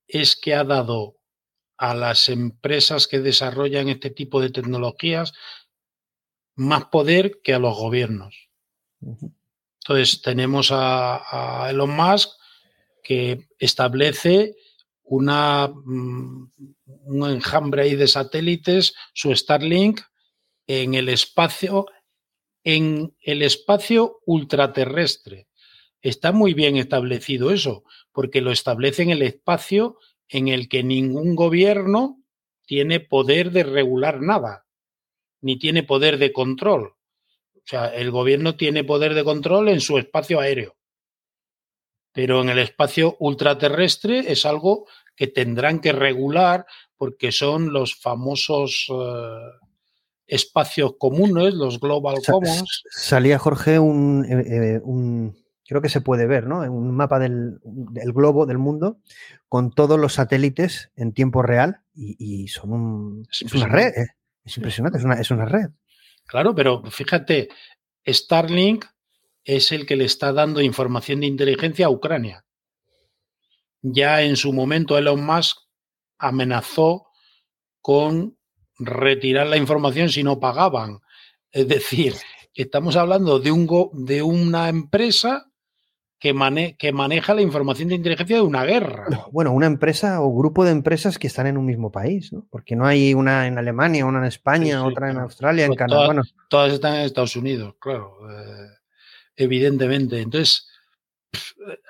es 0.07 0.37
que 0.37 0.55
ha 0.55 0.65
dado 0.65 1.17
a 1.77 1.95
las 1.95 2.29
empresas 2.29 3.09
que 3.09 3.21
desarrollan 3.21 3.89
este 3.89 4.11
tipo 4.11 4.41
de 4.41 4.51
tecnologías 4.51 5.33
más 6.57 6.87
poder 6.87 7.41
que 7.43 7.55
a 7.55 7.59
los 7.59 7.77
gobiernos. 7.77 8.49
Entonces 9.01 10.23
tenemos 10.23 10.69
a, 10.71 11.69
Elon 11.71 11.91
Musk 11.91 12.31
que 13.03 13.49
establece 13.59 14.57
una, 15.03 15.69
mm, 15.69 16.53
un 16.87 17.31
enjambre 17.31 17.83
ahí 17.83 17.95
de 17.97 18.09
satélites, 18.09 18.95
su 19.13 19.35
Starlink, 19.35 20.01
en 20.67 20.95
el 20.95 21.09
espacio, 21.09 21.87
en 22.63 23.15
el 23.21 23.43
espacio 23.43 24.21
ultraterrestre. 24.25 25.49
Está 26.05 26.33
muy 26.33 26.53
bien 26.53 26.77
establecido 26.77 27.51
eso, 27.51 27.83
porque 28.13 28.43
lo 28.43 28.53
establece 28.53 29.03
en 29.03 29.11
el 29.11 29.23
espacio 29.23 29.99
en 30.29 30.49
el 30.49 30.69
que 30.69 30.85
ningún 30.85 31.35
gobierno 31.35 32.23
tiene 32.67 33.01
poder 33.01 33.51
de 33.51 33.63
regular 33.63 34.21
nada, 34.21 34.67
ni 35.41 35.59
tiene 35.59 35.83
poder 35.83 36.19
de 36.19 36.33
control. 36.33 36.95
O 37.55 37.67
sea, 37.67 37.87
el 37.87 38.11
gobierno 38.11 38.55
tiene 38.57 38.85
poder 38.85 39.15
de 39.15 39.25
control 39.25 39.71
en 39.71 39.81
su 39.81 39.97
espacio 39.97 40.41
aéreo, 40.41 40.77
pero 42.13 42.43
en 42.43 42.51
el 42.51 42.59
espacio 42.59 43.17
ultraterrestre 43.19 44.31
es 44.31 44.45
algo 44.45 44.87
que 45.17 45.27
tendrán 45.27 45.81
que 45.81 45.93
regular 45.93 46.67
porque 46.99 47.33
son 47.33 47.73
los 47.73 47.95
famosos 47.95 48.89
eh, 48.91 49.39
espacios 50.27 50.97
comunes, 50.99 51.55
los 51.55 51.81
global 51.81 52.17
commons. 52.27 52.83
Salía 52.91 53.39
Jorge 53.39 53.79
un, 53.79 54.27
eh, 54.27 54.45
eh, 54.47 54.81
un, 54.83 55.35
creo 55.67 55.81
que 55.81 55.89
se 55.89 56.01
puede 56.01 56.27
ver, 56.27 56.47
¿no? 56.47 56.61
Un 56.61 56.95
mapa 56.95 57.19
del, 57.19 57.61
globo, 57.63 58.47
del 58.47 58.59
mundo, 58.59 58.99
con 59.49 59.71
todos 59.71 59.99
los 59.99 60.15
satélites 60.15 60.91
en 60.97 61.13
tiempo 61.13 61.43
real 61.43 61.81
y, 61.95 62.49
son 62.49 62.73
un, 62.73 63.27
es, 63.31 63.55
una 63.55 63.67
red, 63.67 63.93
es 64.45 64.57
impresionante, 64.57 64.99
es 64.99 65.05
una, 65.05 65.15
es 65.15 65.31
una 65.31 65.47
red. 65.47 65.71
Claro, 66.27 66.55
pero 66.55 66.83
fíjate, 66.85 67.49
Starlink 68.07 68.85
es 69.45 69.73
el 69.73 69.87
que 69.87 69.97
le 69.97 70.05
está 70.05 70.33
dando 70.33 70.61
información 70.61 71.21
de 71.21 71.27
inteligencia 71.27 71.87
a 71.87 71.91
Ucrania. 71.91 72.45
Ya 73.83 74.23
en 74.23 74.37
su 74.37 74.53
momento 74.53 74.97
Elon 74.97 75.25
Musk 75.25 75.59
amenazó 76.19 77.07
con 77.81 78.39
retirar 78.79 79.47
la 79.47 79.59
información 79.59 80.09
si 80.09 80.23
no 80.23 80.41
pagaban. 80.41 81.01
Es 81.51 81.69
decir, 81.69 82.15
estamos 82.55 82.97
hablando 82.97 83.39
de, 83.39 83.53
un 83.53 83.69
de 83.93 84.23
una 84.23 84.69
empresa 84.69 85.51
que, 86.25 86.75
que, 86.79 86.93
maneja 86.93 87.35
la 87.35 87.43
información 87.43 87.91
de 87.91 87.97
inteligencia 87.97 88.37
de 88.37 88.43
una 88.43 88.65
guerra. 88.65 89.05
Bueno, 89.31 89.53
una 89.53 89.67
empresa 89.67 90.23
o 90.23 90.35
grupo 90.35 90.65
de 90.65 90.71
empresas 90.71 91.19
que 91.19 91.27
están 91.27 91.47
en 91.47 91.59
un 91.59 91.67
mismo 91.67 91.93
país, 91.93 92.33
¿no? 92.33 92.47
Porque 92.51 92.77
no 92.77 92.87
hay 92.87 93.13
una 93.13 93.47
en 93.47 93.59
Alemania, 93.59 94.07
una 94.07 94.21
en 94.21 94.25
España, 94.25 94.87
otra 94.87 95.11
en 95.11 95.19
Australia, 95.19 95.67
en 95.67 95.73
pues 95.73 95.79
Canadá. 95.81 96.07
Todas, 96.07 96.35
todas, 96.49 96.73
están 96.73 96.95
en 96.95 97.01
Estados 97.03 97.37
Unidos, 97.37 97.75
claro, 97.79 98.17
eh, 98.31 98.69
evidentemente. 99.37 100.19
Entonces, 100.19 100.67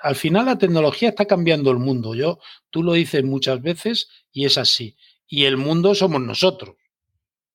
al 0.01 0.17
final 0.17 0.47
la 0.47 0.57
tecnología 0.57 1.07
está 1.07 1.23
cambiando 1.23 1.71
el 1.71 1.77
mundo. 1.77 2.13
Yo, 2.13 2.39
tú 2.69 2.83
lo 2.83 2.91
dices 2.91 3.23
muchas 3.23 3.61
veces 3.61 4.09
y 4.33 4.43
es 4.43 4.57
así. 4.57 4.97
Y 5.29 5.45
el 5.45 5.55
mundo 5.55 5.95
somos 5.95 6.19
nosotros. 6.19 6.75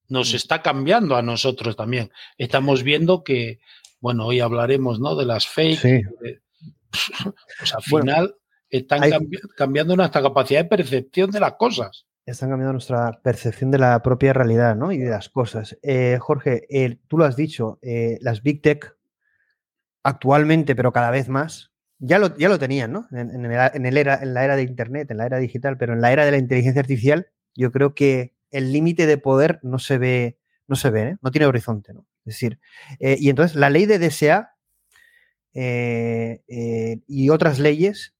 Nos 0.09 0.33
mm. 0.33 0.37
está 0.37 0.63
cambiando 0.63 1.15
a 1.17 1.21
nosotros 1.21 1.77
también. 1.77 2.11
Estamos 2.39 2.83
viendo 2.85 3.23
que, 3.23 3.61
bueno, 4.01 4.25
hoy 4.25 4.41
hablaremos, 4.41 4.99
¿no? 4.99 5.15
De 5.15 5.27
las 5.27 5.47
fake. 5.47 6.41
Pues 7.59 7.75
al 7.75 7.83
final 7.83 8.35
están 8.71 9.03
cambiando 9.57 9.97
nuestra 9.97 10.23
capacidad 10.23 10.63
de 10.63 10.69
percepción 10.69 11.31
de 11.31 11.41
las 11.41 11.55
cosas. 11.55 12.07
Están 12.25 12.51
cambiando 12.51 12.73
nuestra 12.73 13.21
percepción 13.23 13.71
de 13.71 13.79
la 13.79 14.01
propia 14.03 14.33
realidad, 14.33 14.77
¿no? 14.77 14.93
Y 14.93 14.99
de 14.99 15.11
las 15.11 15.29
cosas. 15.29 15.77
Eh, 15.83 16.19
Jorge, 16.21 16.67
eh, 16.71 16.99
tú 17.09 17.19
lo 17.19 17.25
has 17.25 17.35
dicho, 17.35 17.79
eh, 17.83 18.19
las 18.21 18.43
Big 18.43 18.63
Tech 18.63 18.97
actualmente, 20.05 20.77
pero 20.77 20.93
cada 20.93 21.11
vez 21.11 21.29
más, 21.29 21.73
ya 21.99 22.19
lo, 22.19 22.37
ya 22.37 22.49
lo 22.49 22.59
tenían, 22.59 22.93
¿no? 22.93 23.09
En, 23.11 23.45
el, 23.45 23.97
era, 23.97 24.17
en 24.23 24.35
la 24.35 24.45
era 24.45 24.57
de 24.57 24.63
Internet, 24.63 25.11
en 25.11 25.19
la 25.19 25.27
era 25.27 25.39
digital, 25.39 25.77
pero 25.77 25.93
en 25.93 26.01
la 26.01 26.13
era 26.13 26.25
de 26.25 26.31
la 26.31 26.39
inteligencia 26.39 26.81
artificial, 26.81 27.29
yo 27.55 27.73
creo 27.73 27.95
que 27.95 28.35
el 28.51 28.73
límite 28.73 29.07
de 29.07 29.19
poder 29.19 29.59
no 29.63 29.79
se 29.79 29.99
ve, 29.99 30.39
no 30.69 30.77
se 30.77 30.91
ve, 30.91 31.17
no 31.23 31.31
tiene 31.31 31.47
horizonte, 31.47 31.93
¿no? 31.93 32.07
Es 32.25 32.35
decir, 32.35 32.61
y 33.01 33.31
entonces 33.31 33.57
la 33.57 33.71
ley 33.71 33.87
de 33.87 33.99
DSA 33.99 34.55
eh, 35.55 37.01
y 37.07 37.31
otras 37.31 37.59
leyes, 37.59 38.15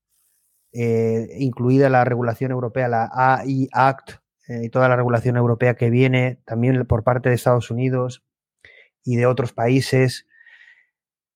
incluida 0.73 1.89
la 1.89 2.05
regulación 2.05 2.51
europea, 2.51 2.87
la 2.87 3.09
AI 3.13 3.69
Act 3.73 4.21
y 4.47 4.69
toda 4.69 4.89
la 4.89 4.95
regulación 4.95 5.37
europea 5.37 5.75
que 5.75 5.89
viene 5.89 6.39
también 6.45 6.85
por 6.85 7.03
parte 7.03 7.29
de 7.29 7.35
Estados 7.35 7.71
Unidos 7.71 8.23
y 9.03 9.15
de 9.15 9.25
otros 9.25 9.53
países, 9.53 10.27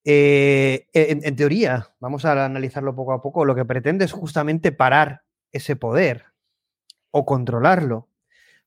eh, 0.07 0.87
en, 0.93 1.35
teoría, 1.35 1.95
vamos 1.99 2.25
a 2.25 2.45
analizarlo 2.45 2.95
poco 2.95 3.13
a 3.13 3.23
poco, 3.23 3.43
lo 3.43 3.55
que 3.55 3.65
pretende 3.65 4.05
es 4.05 4.11
justamente 4.11 4.71
parar 4.71 5.23
ese 5.51 5.75
poder 5.75 6.25
o 7.09 7.25
controlarlo. 7.25 8.07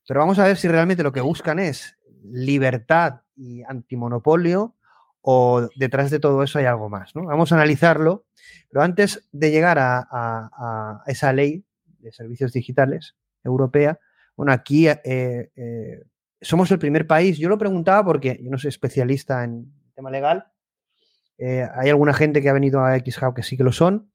Pero 0.05 0.19
vamos 0.19 0.37
a 0.39 0.45
ver 0.45 0.57
si 0.57 0.67
realmente 0.67 1.03
lo 1.03 1.13
que 1.13 1.21
buscan 1.21 1.59
es 1.59 1.97
libertad 2.23 3.21
y 3.35 3.63
antimonopolio 3.63 4.75
o 5.21 5.67
detrás 5.75 6.11
de 6.11 6.19
todo 6.19 6.43
eso 6.43 6.59
hay 6.59 6.65
algo 6.65 6.89
más. 6.89 7.15
¿no? 7.15 7.25
Vamos 7.25 7.51
a 7.51 7.55
analizarlo, 7.55 8.25
pero 8.69 8.83
antes 8.83 9.27
de 9.31 9.51
llegar 9.51 9.77
a, 9.79 11.03
esa 11.07 11.33
ley 11.33 11.65
de 11.99 12.11
servicios 12.11 12.53
digitales 12.53 13.15
europea, 13.43 13.99
bueno, 14.35 14.53
aquí 14.53 14.87
eh, 14.87 15.01
eh, 15.03 16.03
somos 16.39 16.71
el 16.71 16.79
primer 16.79 17.05
país, 17.07 17.37
yo 17.37 17.49
lo 17.49 17.57
preguntaba 17.57 18.05
porque 18.05 18.39
yo 18.41 18.49
no 18.49 18.57
soy 18.57 18.69
especialista 18.69 19.43
en 19.43 19.73
tema 19.93 20.09
legal, 20.09 20.47
eh, 21.37 21.67
hay 21.75 21.89
alguna 21.89 22.13
gente 22.13 22.41
que 22.41 22.49
ha 22.49 22.53
venido 22.53 22.83
a 22.83 22.97
XHub 22.97 23.33
que 23.33 23.43
sí 23.43 23.57
que 23.57 23.63
lo 23.63 23.71
son. 23.71 24.11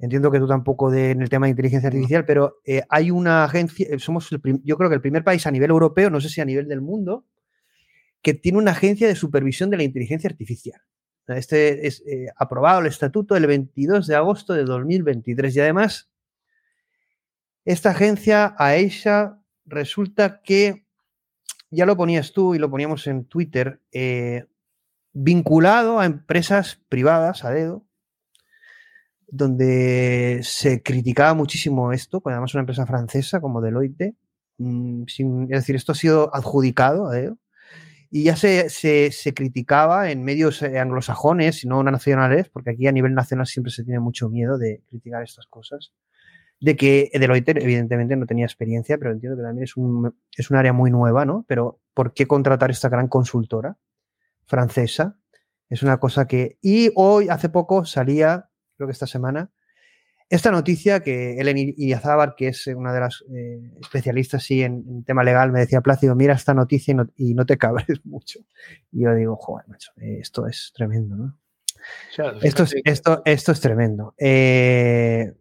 Entiendo 0.00 0.30
que 0.30 0.38
tú 0.38 0.46
tampoco 0.46 0.90
de, 0.90 1.10
en 1.10 1.22
el 1.22 1.28
tema 1.28 1.46
de 1.46 1.50
inteligencia 1.50 1.88
artificial, 1.88 2.24
pero 2.24 2.58
hay 2.88 3.10
una 3.10 3.42
agencia, 3.42 3.88
somos 3.98 4.30
el 4.30 4.40
yo 4.62 4.76
creo 4.76 4.88
que 4.88 4.94
el 4.94 5.00
primer 5.00 5.24
país 5.24 5.44
a 5.46 5.50
nivel 5.50 5.70
europeo, 5.70 6.08
no 6.08 6.20
sé 6.20 6.28
si 6.28 6.40
a 6.40 6.44
nivel 6.44 6.68
del 6.68 6.80
mundo, 6.80 7.24
que 8.28 8.34
tiene 8.34 8.58
una 8.58 8.72
agencia 8.72 9.08
de 9.08 9.14
supervisión 9.14 9.70
de 9.70 9.78
la 9.78 9.84
inteligencia 9.84 10.28
artificial. 10.28 10.82
Este 11.28 11.86
es 11.86 12.04
aprobado 12.36 12.80
el 12.80 12.86
estatuto 12.86 13.36
el 13.36 13.46
22 13.46 14.06
de 14.06 14.16
agosto 14.16 14.52
de 14.52 14.64
2023 14.64 15.56
y 15.56 15.60
además 15.60 16.10
esta 17.64 17.90
agencia, 17.90 18.54
AESA, 18.58 19.42
resulta 19.64 20.42
que 20.42 20.84
ya 21.70 21.86
lo 21.86 21.96
ponías 21.96 22.34
tú 22.34 22.54
y 22.54 22.58
lo 22.58 22.68
poníamos 22.68 23.06
en 23.06 23.24
Twitter, 23.24 23.80
vinculado 25.14 26.00
a 26.00 26.04
empresas 26.04 26.82
privadas, 26.90 27.46
a 27.46 27.50
dedo, 27.50 27.86
donde 29.26 30.40
se 30.42 30.82
criticaba 30.82 31.32
muchísimo 31.32 31.94
esto, 31.94 32.20
pues 32.20 32.34
además 32.34 32.52
una 32.52 32.60
empresa 32.60 32.84
francesa 32.84 33.40
como 33.40 33.62
Deloitte, 33.62 34.16
mm, 34.58 35.04
es 35.04 35.48
decir, 35.48 35.76
esto 35.76 35.92
ha 35.92 35.94
sido 35.94 36.34
adjudicado 36.34 37.06
a 37.06 37.12
dedo, 37.14 37.38
y 38.10 38.24
ya 38.24 38.36
se, 38.36 38.70
se, 38.70 39.34
criticaba 39.34 40.10
en 40.10 40.24
medios 40.24 40.62
eh, 40.62 40.78
anglosajones 40.78 41.64
y 41.64 41.68
no 41.68 41.82
nacionales, 41.82 42.48
porque 42.48 42.70
aquí 42.70 42.86
a 42.86 42.92
nivel 42.92 43.14
nacional 43.14 43.46
siempre 43.46 43.72
se 43.72 43.84
tiene 43.84 44.00
mucho 44.00 44.28
miedo 44.28 44.58
de 44.58 44.82
criticar 44.88 45.22
estas 45.22 45.46
cosas, 45.46 45.92
de 46.60 46.76
que 46.76 47.10
Deloitte 47.12 47.56
evidentemente 47.62 48.16
no 48.16 48.26
tenía 48.26 48.46
experiencia, 48.46 48.98
pero 48.98 49.12
entiendo 49.12 49.36
que 49.36 49.42
también 49.42 49.64
es 49.64 49.76
un, 49.76 50.14
es 50.36 50.50
un 50.50 50.56
área 50.56 50.72
muy 50.72 50.90
nueva, 50.90 51.24
¿no? 51.24 51.44
Pero 51.46 51.80
¿por 51.94 52.14
qué 52.14 52.26
contratar 52.26 52.70
esta 52.70 52.88
gran 52.88 53.08
consultora? 53.08 53.76
francesa. 54.48 55.16
Es 55.68 55.82
una 55.82 56.00
cosa 56.00 56.26
que... 56.26 56.58
Y 56.60 56.90
hoy, 56.96 57.28
hace 57.28 57.50
poco, 57.50 57.84
salía, 57.84 58.48
creo 58.76 58.88
que 58.88 58.92
esta 58.92 59.06
semana, 59.06 59.52
esta 60.30 60.50
noticia 60.50 61.00
que 61.00 61.38
Eleni 61.38 61.74
Iyazábar, 61.76 62.34
que 62.36 62.48
es 62.48 62.66
una 62.66 62.92
de 62.92 63.00
las 63.00 63.24
eh, 63.30 63.60
especialistas 63.80 64.42
sí, 64.42 64.62
en, 64.62 65.02
tema 65.04 65.24
legal, 65.24 65.52
me 65.52 65.60
decía, 65.60 65.80
Plácido, 65.80 66.14
mira 66.14 66.34
esta 66.34 66.52
noticia 66.52 66.94
y 67.16 67.34
no, 67.34 67.46
te 67.46 67.56
cabres 67.56 67.86
mucho. 68.04 68.40
Y 68.92 69.04
yo 69.04 69.14
digo, 69.14 69.36
joder, 69.36 69.66
macho, 69.68 69.92
eh, 69.96 70.18
esto 70.20 70.46
es 70.46 70.72
tremendo, 70.74 71.16
¿no? 71.16 71.38
esto, 72.42 72.64
es, 72.64 72.74
esto, 72.84 73.22
esto 73.24 73.52
es 73.52 73.60
tremendo. 73.60 74.14
Eh, 74.18 75.32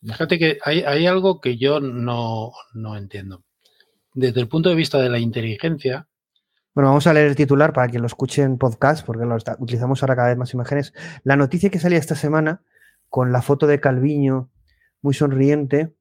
fíjate 0.00 0.38
que 0.38 0.58
hay, 0.64 0.82
hay, 0.82 1.06
algo 1.06 1.40
que 1.40 1.56
yo 1.56 1.80
no, 1.80 2.52
no 2.74 2.96
entiendo. 2.96 3.42
Desde 4.14 4.40
el 4.40 4.48
punto 4.48 4.68
de 4.68 4.74
vista 4.76 4.98
de 5.00 5.08
la 5.08 5.18
inteligencia, 5.18 6.06
bueno, 6.74 6.88
vamos 6.88 7.06
a 7.06 7.12
leer 7.12 7.26
el 7.26 7.36
titular 7.36 7.72
para 7.72 7.88
que 7.88 7.98
lo 7.98 8.06
escuchen 8.06 8.44
en 8.44 8.58
podcast, 8.58 9.04
porque 9.04 9.26
lo 9.26 9.36
utilizamos 9.58 10.02
ahora 10.02 10.16
cada 10.16 10.28
vez 10.28 10.38
más 10.38 10.54
imágenes. 10.54 10.94
La 11.22 11.36
noticia 11.36 11.70
que 11.70 11.78
salía 11.78 11.98
esta 11.98 12.14
semana, 12.14 12.62
con 13.12 13.30
la 13.30 13.42
foto 13.42 13.66
de 13.66 13.78
Calviño 13.78 14.48
muy 15.02 15.12
sonriente, 15.12 15.92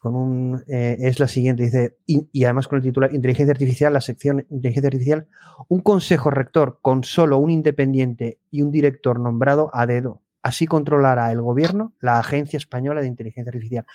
con 0.00 0.16
un, 0.16 0.64
eh, 0.66 0.96
es 0.98 1.20
la 1.20 1.28
siguiente, 1.28 1.62
dice, 1.62 1.96
y, 2.06 2.42
además 2.42 2.66
con 2.66 2.78
el 2.78 2.82
titular 2.82 3.14
Inteligencia 3.14 3.52
Artificial, 3.52 3.92
la 3.92 4.00
sección 4.00 4.44
Inteligencia 4.50 4.88
Artificial, 4.88 5.28
un 5.68 5.80
consejo 5.80 6.28
rector 6.28 6.80
con 6.82 7.04
solo 7.04 7.38
un 7.38 7.50
independiente 7.50 8.40
y 8.50 8.62
un 8.62 8.72
director 8.72 9.20
nombrado 9.20 9.70
a 9.72 9.86
dedo. 9.86 10.22
Así 10.42 10.66
controlará 10.66 11.30
el 11.30 11.40
gobierno 11.40 11.92
la 12.00 12.18
Agencia 12.18 12.56
Española 12.56 13.00
de 13.00 13.06
Inteligencia 13.06 13.50
Artificial. 13.50 13.86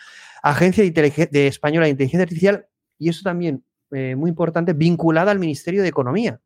Agencia 0.42 0.82
de, 0.82 1.30
de 1.30 1.48
Española 1.48 1.88
de 1.88 1.92
Inteligencia 1.92 2.24
Artificial, 2.24 2.68
y 2.98 3.10
eso 3.10 3.22
también 3.22 3.66
eh, 3.92 4.16
muy 4.16 4.30
importante 4.30 4.72
vinculada 4.72 5.32
al 5.32 5.40
Ministerio 5.40 5.82
de 5.82 5.90
Economía. 5.90 6.40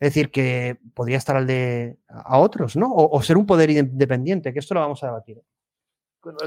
Es 0.00 0.14
decir, 0.14 0.30
que 0.30 0.78
podría 0.94 1.18
estar 1.18 1.36
al 1.36 1.46
de 1.46 1.98
a 2.08 2.38
otros, 2.38 2.74
¿no? 2.74 2.90
O, 2.90 3.22
ser 3.22 3.36
un 3.36 3.44
poder 3.44 3.70
independiente, 3.70 4.52
que 4.52 4.58
esto 4.58 4.72
lo 4.72 4.80
vamos 4.80 5.02
a 5.02 5.08
debatir. 5.08 5.42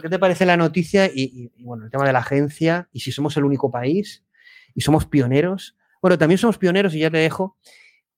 ¿Qué 0.01 0.09
te 0.09 0.19
parece 0.19 0.45
la 0.45 0.57
noticia 0.57 1.05
y, 1.05 1.51
bueno, 1.63 1.85
el 1.85 1.91
tema 1.91 2.05
de 2.05 2.13
la 2.13 2.19
agencia 2.19 2.89
y 2.91 2.99
si 3.01 3.11
somos 3.11 3.37
el 3.37 3.43
único 3.43 3.71
país 3.71 4.25
y 4.73 4.81
somos 4.81 5.05
pioneros? 5.05 5.77
Bueno, 6.01 6.17
también 6.17 6.39
somos 6.39 6.57
pioneros 6.57 6.95
y 6.95 6.99
ya 6.99 7.11
te 7.11 7.17
dejo 7.17 7.57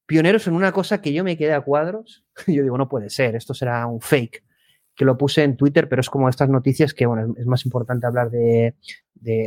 pioneros 0.05 0.47
en 0.47 0.53
una 0.53 0.71
cosa 0.71 1.01
que 1.01 1.11
yo 1.13 1.23
me 1.23 1.37
quedé 1.37 1.53
a 1.53 1.61
cuadros. 1.61 2.23
Yo 2.47 2.63
digo, 2.63 2.77
no 2.77 2.87
puede 2.87 3.09
ser, 3.09 3.35
esto 3.35 3.53
será 3.53 3.85
un 3.87 4.01
fake. 4.01 4.43
Que 4.95 5.03
lo 5.03 5.17
puse 5.17 5.43
en 5.43 5.57
Twitter, 5.57 5.89
pero 5.89 5.99
es 5.99 6.09
como 6.09 6.29
estas 6.29 6.47
noticias 6.47 6.93
que, 6.93 7.05
bueno, 7.05 7.35
es 7.37 7.45
más 7.45 7.65
importante 7.65 8.07
hablar 8.07 8.29
de, 8.29 8.75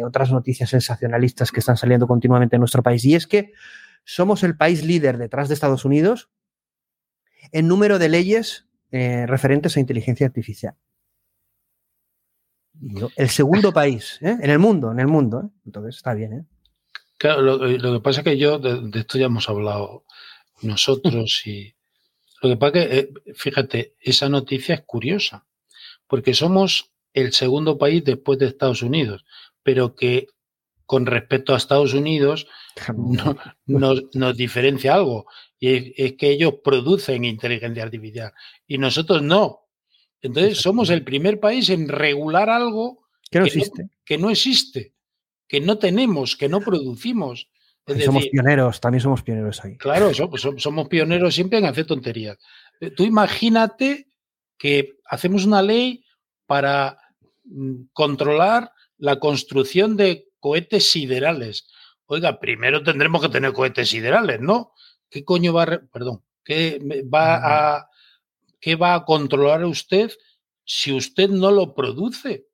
otras 0.04 0.30
noticias 0.32 0.68
sensacionalistas 0.68 1.50
que 1.50 1.60
están 1.60 1.76
saliendo 1.76 2.06
continuamente 2.06 2.56
en 2.56 2.60
nuestro 2.60 2.82
país. 2.82 3.04
Y 3.06 3.14
es 3.14 3.26
que 3.26 3.52
somos 4.04 4.42
el 4.42 4.56
país 4.56 4.84
líder 4.84 5.18
detrás 5.18 5.48
de 5.48 5.54
Estados 5.54 5.84
Unidos 5.84 6.30
en 7.52 7.68
número 7.68 7.98
de 7.98 8.08
leyes 8.08 8.66
eh, 8.90 9.26
referentes 9.26 9.76
a 9.76 9.80
inteligencia 9.80 10.26
artificial. 10.26 10.74
El 13.16 13.28
segundo 13.28 13.72
país 13.72 14.18
¿eh? 14.22 14.36
en 14.40 14.50
el 14.50 14.58
mundo, 14.58 14.92
en 14.92 15.00
el 15.00 15.06
mundo. 15.06 15.42
¿eh? 15.44 15.60
Entonces 15.66 15.96
está 15.96 16.14
bien. 16.14 16.32
¿eh? 16.32 16.44
Claro, 17.18 17.42
lo, 17.42 17.92
que 17.92 18.00
pasa 18.00 18.20
es 18.20 18.24
que 18.24 18.38
yo, 18.38 18.58
de, 18.58 18.98
esto 18.98 19.18
ya 19.18 19.26
hemos 19.26 19.48
hablado 19.48 20.04
nosotros 20.62 21.42
y 21.46 21.74
lo 22.42 22.50
que 22.50 22.56
pasa 22.56 22.78
es 22.78 22.88
que, 22.88 23.34
fíjate, 23.34 23.94
esa 24.00 24.28
noticia 24.28 24.76
es 24.76 24.82
curiosa, 24.82 25.46
porque 26.06 26.34
somos 26.34 26.92
el 27.12 27.32
segundo 27.32 27.78
país 27.78 28.04
después 28.04 28.38
de 28.38 28.46
Estados 28.46 28.82
Unidos, 28.82 29.24
pero 29.64 29.96
que 29.96 30.28
con 30.88 31.04
respecto 31.04 31.52
a 31.52 31.58
Estados 31.58 31.92
Unidos 31.92 32.48
nos, 33.66 34.36
diferencia 34.36 34.94
algo, 34.94 35.26
y 35.60 35.92
es, 36.02 36.14
que 36.14 36.30
ellos 36.30 36.54
producen 36.64 37.26
inteligencia 37.26 37.82
artificial 37.82 38.32
y 38.66 38.78
nosotros 38.78 39.22
no. 39.22 39.66
Entonces 40.22 40.58
somos 40.58 40.88
el 40.88 41.04
primer 41.04 41.38
país 41.38 41.68
en 41.68 41.88
regular 41.88 42.48
algo 42.48 43.06
que 43.30 43.40
no 43.40 43.44
existe. 43.44 43.90
que 44.04 44.16
no 44.16 44.30
existe 44.30 44.94
que 45.48 45.60
no 45.60 45.78
tenemos, 45.78 46.36
que 46.36 46.48
no 46.48 46.60
producimos. 46.60 47.50
somos 48.04 48.28
pioneros, 48.28 48.80
también 48.80 49.00
somos 49.00 49.22
pioneros 49.22 49.64
ahí. 49.64 49.76
Claro, 49.78 50.12
somos, 50.14 50.88
pioneros 50.88 51.34
siempre 51.34 51.58
en 51.58 51.64
hacer 51.64 51.86
tonterías. 51.86 52.36
Eh, 52.80 52.90
tú 52.90 53.04
imagínate 53.04 54.06
que 54.58 54.98
hacemos 55.06 55.46
una 55.46 55.62
ley 55.62 56.04
para 56.46 56.98
mm, 57.44 57.86
controlar 57.92 58.70
la 58.98 59.18
construcción 59.18 59.96
de 59.96 60.27
cohetes 60.40 60.90
siderales. 60.90 61.68
Oiga, 62.06 62.40
primero 62.40 62.82
tendremos 62.82 63.20
que 63.22 63.28
tener 63.28 63.52
cohetes 63.52 63.90
siderales, 63.90 64.40
¿no? 64.40 64.72
¿Qué 65.10 65.24
coño 65.24 65.52
va 65.52 65.64
a, 65.64 65.80
perdón, 65.92 66.24
qué 66.44 66.80
va 67.12 67.76
a, 67.76 67.90
qué 68.60 68.76
va 68.76 68.94
a 68.94 69.04
controlar 69.04 69.64
usted 69.64 70.10
si 70.64 70.92
usted 70.92 71.28
no 71.28 71.50
lo 71.50 71.74
produce? 71.74 72.48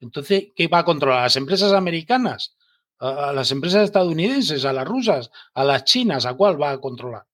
Entonces, 0.00 0.48
¿qué 0.56 0.68
va 0.68 0.78
a 0.80 0.84
controlar? 0.84 1.20
¿A 1.20 1.22
las 1.24 1.36
empresas 1.36 1.72
americanas? 1.72 2.56
¿A 2.98 3.32
las 3.32 3.50
empresas 3.50 3.84
estadounidenses? 3.84 4.64
¿A 4.64 4.72
las 4.72 4.86
rusas? 4.86 5.30
¿A 5.54 5.64
las 5.64 5.84
chinas? 5.84 6.26
¿A 6.26 6.34
cuál 6.34 6.60
va 6.60 6.70
a 6.70 6.80
controlar? 6.80 7.27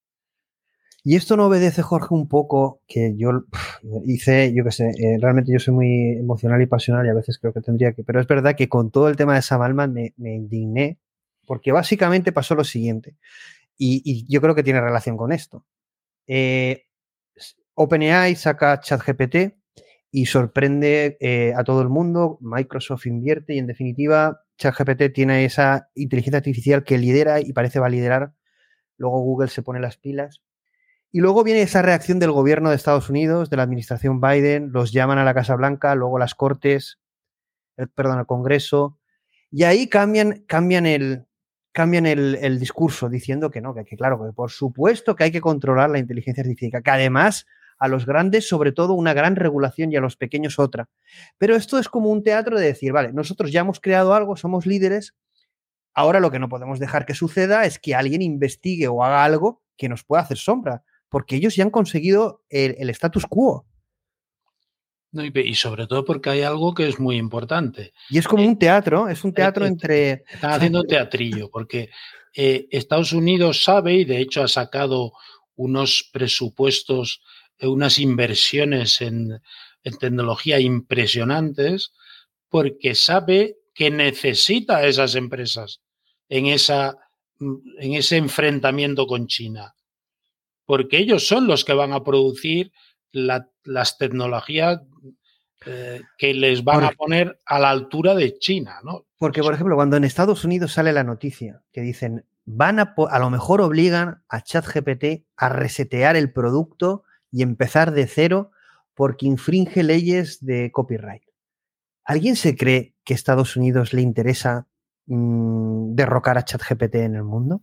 Y 1.07 1.15
esto 1.15 1.37
no 1.37 1.45
obedece, 1.45 1.83
Jorge, 1.83 2.15
un 2.15 2.27
poco 2.27 2.81
que 2.87 3.15
yo 3.15 3.45
hice, 4.05 4.51
yo 4.55 4.63
qué 4.63 4.71
sé, 4.71 4.89
eh, 4.89 5.17
realmente 5.21 5.53
yo 5.53 5.59
soy 5.59 5.75
muy 5.75 6.17
emocional 6.17 6.61
y 6.63 6.65
pasional 6.65 7.05
y 7.05 7.09
a 7.09 7.13
veces 7.13 7.37
creo 7.37 7.53
que 7.53 7.61
tendría 7.61 7.93
que, 7.93 8.03
pero 8.03 8.19
es 8.19 8.27
verdad 8.27 8.55
que 8.55 8.67
con 8.67 8.89
todo 8.89 9.07
el 9.07 9.15
tema 9.15 9.35
de 9.35 9.43
Sam 9.43 9.75
me, 9.91 10.13
me 10.17 10.33
indigné 10.33 10.97
porque 11.45 11.71
básicamente 11.71 12.31
pasó 12.31 12.55
lo 12.55 12.63
siguiente 12.63 13.15
y, 13.77 14.25
yo 14.27 14.41
creo 14.41 14.55
que 14.55 14.63
tiene 14.63 14.81
relación 14.81 15.15
con 15.15 15.31
esto. 15.31 15.63
Eh, 16.25 16.85
OpenAI 17.75 18.35
saca 18.35 18.79
ChatGPT 18.79 19.57
y 20.11 20.25
sorprende 20.25 21.17
eh, 21.19 21.53
a 21.55 21.63
todo 21.63 21.81
el 21.83 21.89
mundo. 21.89 22.39
Microsoft 22.41 23.05
invierte 23.05 23.53
y 23.53 23.59
en 23.59 23.67
definitiva 23.67 24.41
ChatGPT 24.57 25.13
tiene 25.13 25.45
esa 25.45 25.89
inteligencia 25.93 26.37
artificial 26.37 26.83
que 26.83 26.97
lidera 26.97 27.41
y 27.41 27.53
parece 27.53 27.79
va 27.79 27.87
a 27.87 27.89
liderar. 27.89 28.33
Luego 28.97 29.19
Google 29.21 29.49
se 29.49 29.61
pone 29.61 29.79
las 29.79 29.97
pilas. 29.97 30.41
Y 31.15 31.21
luego 31.21 31.45
viene 31.45 31.61
esa 31.61 31.81
reacción 31.81 32.19
del 32.19 32.33
gobierno 32.33 32.69
de 32.69 32.75
Estados 32.75 33.09
Unidos, 33.09 33.49
de 33.49 33.55
la 33.55 33.63
administración 33.63 34.19
Biden, 34.19 34.73
los 34.73 34.91
llaman 34.91 35.17
a 35.17 35.23
la 35.23 35.33
Casa 35.33 35.55
Blanca, 35.55 35.95
luego 35.95 36.19
las 36.19 36.35
Cortes, 36.35 36.99
perdón, 37.95 38.17
al 38.17 38.25
Congreso, 38.25 38.99
y 39.49 39.63
ahí 39.63 39.87
cambian, 39.87 40.43
cambian, 40.45 40.85
el, 40.85 41.25
cambian 41.71 42.05
el, 42.05 42.59
discurso 42.59 43.07
diciendo 43.07 43.49
que 43.49 43.61
no, 43.61 43.73
que, 43.73 43.85
que, 43.85 43.95
claro, 43.95 44.21
que 44.21 44.33
por 44.33 44.51
supuesto 44.51 45.15
que 45.15 45.23
hay 45.23 45.31
que 45.31 45.39
controlar 45.39 45.89
la 45.89 45.99
inteligencia 45.99 46.41
artificial, 46.41 46.83
que 46.83 46.91
además 46.91 47.45
a 47.79 47.87
los 47.87 48.05
grandes 48.05 48.49
sobre 48.49 48.73
todo 48.73 48.91
una 48.91 49.13
gran 49.13 49.37
regulación 49.37 49.93
y 49.93 49.95
a 49.95 50.01
los 50.01 50.17
pequeños 50.17 50.59
otra. 50.59 50.89
Pero 51.37 51.55
esto 51.55 51.79
es 51.79 51.87
como 51.87 52.09
un 52.09 52.23
teatro 52.23 52.59
de 52.59 52.65
decir, 52.65 52.91
vale, 52.91 53.13
nosotros 53.13 53.53
ya 53.53 53.61
hemos 53.61 53.79
creado 53.79 54.13
algo, 54.15 54.35
somos 54.35 54.65
líderes, 54.65 55.15
ahora 55.93 56.19
lo 56.19 56.29
que 56.29 56.39
no 56.39 56.49
podemos 56.49 56.77
dejar 56.77 57.05
que 57.05 57.13
suceda 57.13 57.63
es 57.63 57.79
que 57.79 57.95
alguien 57.95 58.21
investigue 58.21 58.89
o 58.89 59.01
haga 59.01 59.23
algo 59.23 59.63
que 59.77 59.87
nos 59.87 60.03
pueda 60.03 60.21
hacer 60.21 60.35
sombra, 60.35 60.83
porque 61.15 61.37
ellos 61.37 61.55
ya 61.55 61.63
han 61.63 61.69
conseguido 61.69 62.43
el, 62.49 62.89
status 62.89 63.25
quo. 63.25 63.65
y, 65.13 65.55
sobre 65.55 65.87
todo 65.87 66.03
porque 66.03 66.29
hay 66.29 66.41
algo 66.41 66.73
que 66.73 66.89
es 66.89 66.99
muy 66.99 67.15
importante. 67.15 67.93
Y 68.09 68.17
es 68.17 68.27
como 68.27 68.43
eh, 68.43 68.47
un 68.47 68.59
teatro, 68.59 69.07
es 69.07 69.23
un 69.23 69.33
teatro 69.33 69.63
eh, 69.63 69.69
entre... 69.69 70.25
Están 70.27 70.51
haciendo 70.51 70.81
un 70.81 70.87
teatrillo, 70.87 71.49
porque 71.49 71.89
eh, 72.33 72.67
Estados 72.69 73.13
Unidos 73.13 73.63
sabe, 73.63 73.93
y 73.93 74.03
de 74.03 74.19
hecho 74.19 74.43
ha 74.43 74.49
sacado 74.49 75.13
unos 75.55 76.09
presupuestos 76.11 77.21
unas 77.61 77.97
inversiones 77.97 78.99
en, 78.99 79.39
tecnología 79.97 80.59
impresionantes 80.59 81.93
porque 82.49 82.93
sabe 82.93 83.55
que 83.73 83.89
necesita 83.89 84.79
a 84.79 84.85
esas 84.85 85.15
empresas 85.15 85.79
en, 86.27 86.47
esa, 86.47 86.97
en 87.39 87.93
ese 87.93 88.17
enfrentamiento 88.17 89.07
con 89.07 89.27
China. 89.27 89.75
Porque 90.65 90.97
ellos 90.97 91.27
son 91.27 91.47
los 91.47 91.63
que 91.63 91.73
van 91.73 91.93
a 91.93 92.03
producir 92.03 92.71
las 93.11 93.97
tecnologías 93.97 94.81
eh, 95.65 96.01
que 96.17 96.33
les 96.33 96.63
van 96.63 96.83
a 96.83 96.91
poner 96.91 97.41
a 97.45 97.59
la 97.59 97.71
altura 97.71 98.13
de 98.13 98.37
China, 98.37 98.81
¿no? 98.83 99.05
Porque, 99.17 99.41
por 99.41 99.53
ejemplo, 99.53 99.75
cuando 99.75 99.97
en 99.97 100.03
Estados 100.03 100.43
Unidos 100.43 100.73
sale 100.73 100.93
la 100.93 101.03
noticia 101.03 101.63
que 101.71 101.81
dicen, 101.81 102.25
van 102.45 102.79
a, 102.79 102.93
a 103.09 103.19
lo 103.19 103.29
mejor 103.29 103.61
obligan 103.61 104.23
a 104.29 104.41
ChatGPT 104.41 105.25
a 105.37 105.49
resetear 105.49 106.15
el 106.15 106.31
producto 106.31 107.03
y 107.31 107.41
empezar 107.41 107.91
de 107.91 108.05
cero 108.05 108.51
porque 108.93 109.25
infringe 109.25 109.83
leyes 109.83 110.43
de 110.45 110.71
copyright. 110.71 111.23
¿Alguien 112.03 112.35
se 112.35 112.55
cree 112.55 112.95
que 113.03 113.13
a 113.13 113.15
Estados 113.15 113.55
Unidos 113.55 113.93
le 113.93 114.01
interesa 114.01 114.67
mm, 115.07 115.95
derrocar 115.95 116.37
a 116.37 116.45
ChatGPT 116.45 116.95
en 116.95 117.15
el 117.15 117.23
mundo? 117.23 117.61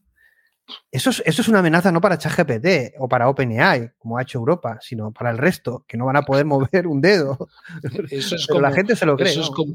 Eso 0.91 1.11
es, 1.11 1.23
eso 1.27 1.43
es, 1.43 1.49
una 1.49 1.59
amenaza 1.59 1.91
no 1.91 2.01
para 2.01 2.19
ChatGPT 2.19 2.95
o 2.99 3.09
para 3.09 3.29
OpenAI, 3.29 3.93
como 3.99 4.19
ha 4.19 4.23
hecho 4.23 4.39
Europa, 4.39 4.79
sino 4.81 5.13
para 5.13 5.31
el 5.31 5.39
resto, 5.39 5.85
que 5.89 5.97
no 5.97 6.07
van 6.07 6.17
a 6.17 6.23
poder 6.23 6.45
mover 6.45 6.87
un 6.87 7.01
dedo. 7.01 7.49
Eso 8.11 8.37
es 8.37 8.47
como, 8.47 8.61
la 8.61 8.73
gente 8.73 8.97
se 8.97 9.07
lo 9.07 9.17
cree. 9.17 9.33
Eso, 9.33 9.43
es 9.43 9.51
como, 9.51 9.75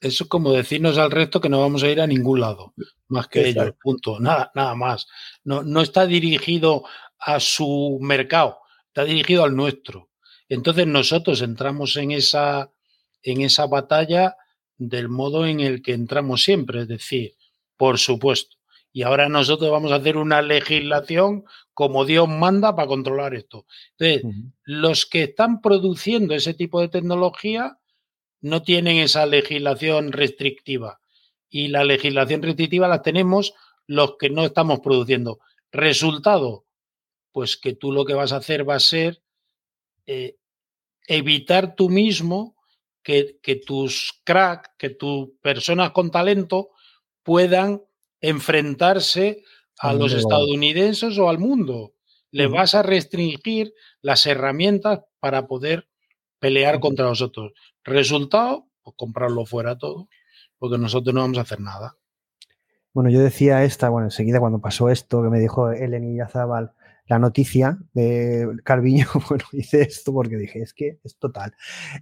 eso, 0.00 0.24
es 0.24 0.28
como, 0.28 0.52
decirnos 0.52 0.98
al 0.98 1.10
resto 1.10 1.40
que 1.40 1.48
no 1.48 1.60
vamos 1.60 1.82
a 1.82 1.88
ir 1.88 2.00
a 2.00 2.06
ningún 2.06 2.40
lado, 2.40 2.74
más 3.08 3.28
que 3.28 3.48
ellos, 3.48 3.72
punto. 3.82 4.20
Nada, 4.20 4.50
nada 4.54 4.74
más. 4.74 5.06
No, 5.44 5.62
no 5.62 5.80
está 5.80 6.06
dirigido 6.06 6.84
a 7.18 7.40
su 7.40 7.98
mercado, 8.00 8.58
está 8.88 9.04
dirigido 9.04 9.44
al 9.44 9.56
nuestro. 9.56 10.10
Entonces 10.48 10.86
nosotros 10.86 11.40
entramos 11.40 11.96
en 11.96 12.10
esa, 12.10 12.70
en 13.22 13.40
esa 13.40 13.66
batalla 13.66 14.36
del 14.76 15.08
modo 15.08 15.46
en 15.46 15.60
el 15.60 15.82
que 15.82 15.92
entramos 15.92 16.42
siempre, 16.42 16.82
es 16.82 16.88
decir, 16.88 17.34
por 17.76 17.98
supuesto. 17.98 18.56
Y 18.92 19.02
ahora 19.02 19.28
nosotros 19.28 19.70
vamos 19.70 19.90
a 19.92 19.96
hacer 19.96 20.16
una 20.16 20.42
legislación 20.42 21.44
como 21.72 22.04
Dios 22.04 22.28
manda 22.28 22.76
para 22.76 22.88
controlar 22.88 23.34
esto. 23.34 23.66
Entonces, 23.96 24.34
los 24.64 25.06
que 25.06 25.22
están 25.24 25.62
produciendo 25.62 26.34
ese 26.34 26.52
tipo 26.52 26.80
de 26.80 26.88
tecnología 26.88 27.78
no 28.42 28.62
tienen 28.62 28.98
esa 28.98 29.24
legislación 29.24 30.12
restrictiva. 30.12 31.00
Y 31.48 31.68
la 31.68 31.84
legislación 31.84 32.42
restrictiva 32.42 32.88
la 32.88 33.02
tenemos 33.02 33.54
los 33.86 34.16
que 34.18 34.30
no 34.30 34.44
estamos 34.44 34.80
produciendo. 34.80 35.38
Resultado, 35.70 36.66
pues 37.30 37.56
que 37.56 37.74
tú 37.74 37.92
lo 37.92 38.04
que 38.04 38.14
vas 38.14 38.32
a 38.32 38.36
hacer 38.36 38.68
va 38.68 38.74
a 38.74 38.80
ser 38.80 39.22
eh, 40.06 40.36
evitar 41.06 41.74
tú 41.74 41.88
mismo 41.88 42.56
que, 43.02 43.62
tus 43.66 44.20
crack, 44.24 44.76
que 44.76 44.90
tus 44.90 45.30
personas 45.40 45.90
con 45.90 46.10
talento 46.10 46.70
puedan 47.22 47.82
enfrentarse 48.22 49.42
a 49.78 49.92
los 49.92 50.14
estadounidenses 50.14 51.18
o 51.18 51.28
al 51.28 51.38
mundo. 51.38 51.92
Le 52.30 52.46
vas 52.46 52.74
a 52.74 52.82
restringir 52.82 53.74
las 54.00 54.24
herramientas 54.26 55.00
para 55.20 55.46
poder 55.46 55.88
pelear 56.38 56.80
contra 56.80 57.04
nosotros. 57.04 57.52
Resultado, 57.84 58.66
pues 58.82 58.96
comprarlo 58.96 59.44
fuera 59.44 59.76
todo, 59.76 60.08
porque 60.58 60.78
nosotros 60.78 61.14
no 61.14 61.20
vamos 61.20 61.38
a 61.38 61.42
hacer 61.42 61.60
nada. 61.60 61.96
Bueno, 62.94 63.10
yo 63.10 63.20
decía 63.20 63.64
esta, 63.64 63.88
bueno, 63.88 64.06
enseguida 64.06 64.40
cuando 64.40 64.60
pasó 64.60 64.88
esto 64.88 65.22
que 65.22 65.28
me 65.28 65.40
dijo 65.40 65.70
Eleni 65.70 66.16
Yazabal, 66.16 66.72
la 67.12 67.18
noticia 67.18 67.76
de 67.92 68.48
Carviño, 68.64 69.06
bueno, 69.28 69.44
hice 69.52 69.82
esto 69.82 70.14
porque 70.14 70.38
dije, 70.38 70.62
es 70.62 70.72
que 70.72 70.98
es 71.04 71.18
total. 71.18 71.52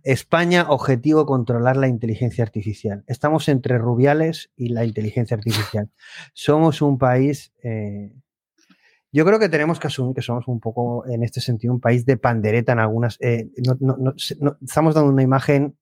España, 0.04 0.66
objetivo 0.68 1.26
controlar 1.26 1.76
la 1.76 1.88
inteligencia 1.88 2.44
artificial. 2.44 3.02
Estamos 3.08 3.48
entre 3.48 3.76
Rubiales 3.76 4.52
y 4.56 4.68
la 4.68 4.84
inteligencia 4.84 5.36
artificial. 5.36 5.90
Somos 6.32 6.80
un 6.80 6.96
país... 6.96 7.52
Eh, 7.64 8.12
Yo 9.10 9.24
creo 9.24 9.40
que 9.40 9.48
tenemos 9.48 9.80
que 9.80 9.88
asumir 9.88 10.14
que 10.14 10.22
somos 10.22 10.46
un 10.46 10.60
poco, 10.60 11.04
en 11.08 11.24
este 11.24 11.40
sentido, 11.40 11.74
un 11.74 11.80
país 11.80 12.06
de 12.06 12.16
pandereta 12.16 12.70
en 12.70 12.78
algunas. 12.78 13.16
Eh, 13.20 13.50
estamos 14.62 14.94
dando 14.94 15.10
una 15.10 15.24
imagen 15.24 15.76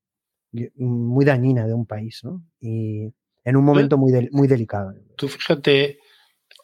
muy 0.76 1.26
dañina 1.26 1.66
de 1.66 1.74
un 1.74 1.84
país, 1.84 2.24
¿no? 2.24 2.42
Y 2.58 3.12
en 3.44 3.56
un 3.56 3.64
momento 3.64 3.98
muy, 3.98 4.10
muy 4.32 4.48
delicado. 4.48 4.94
Tú 5.16 5.28
fíjate 5.28 5.98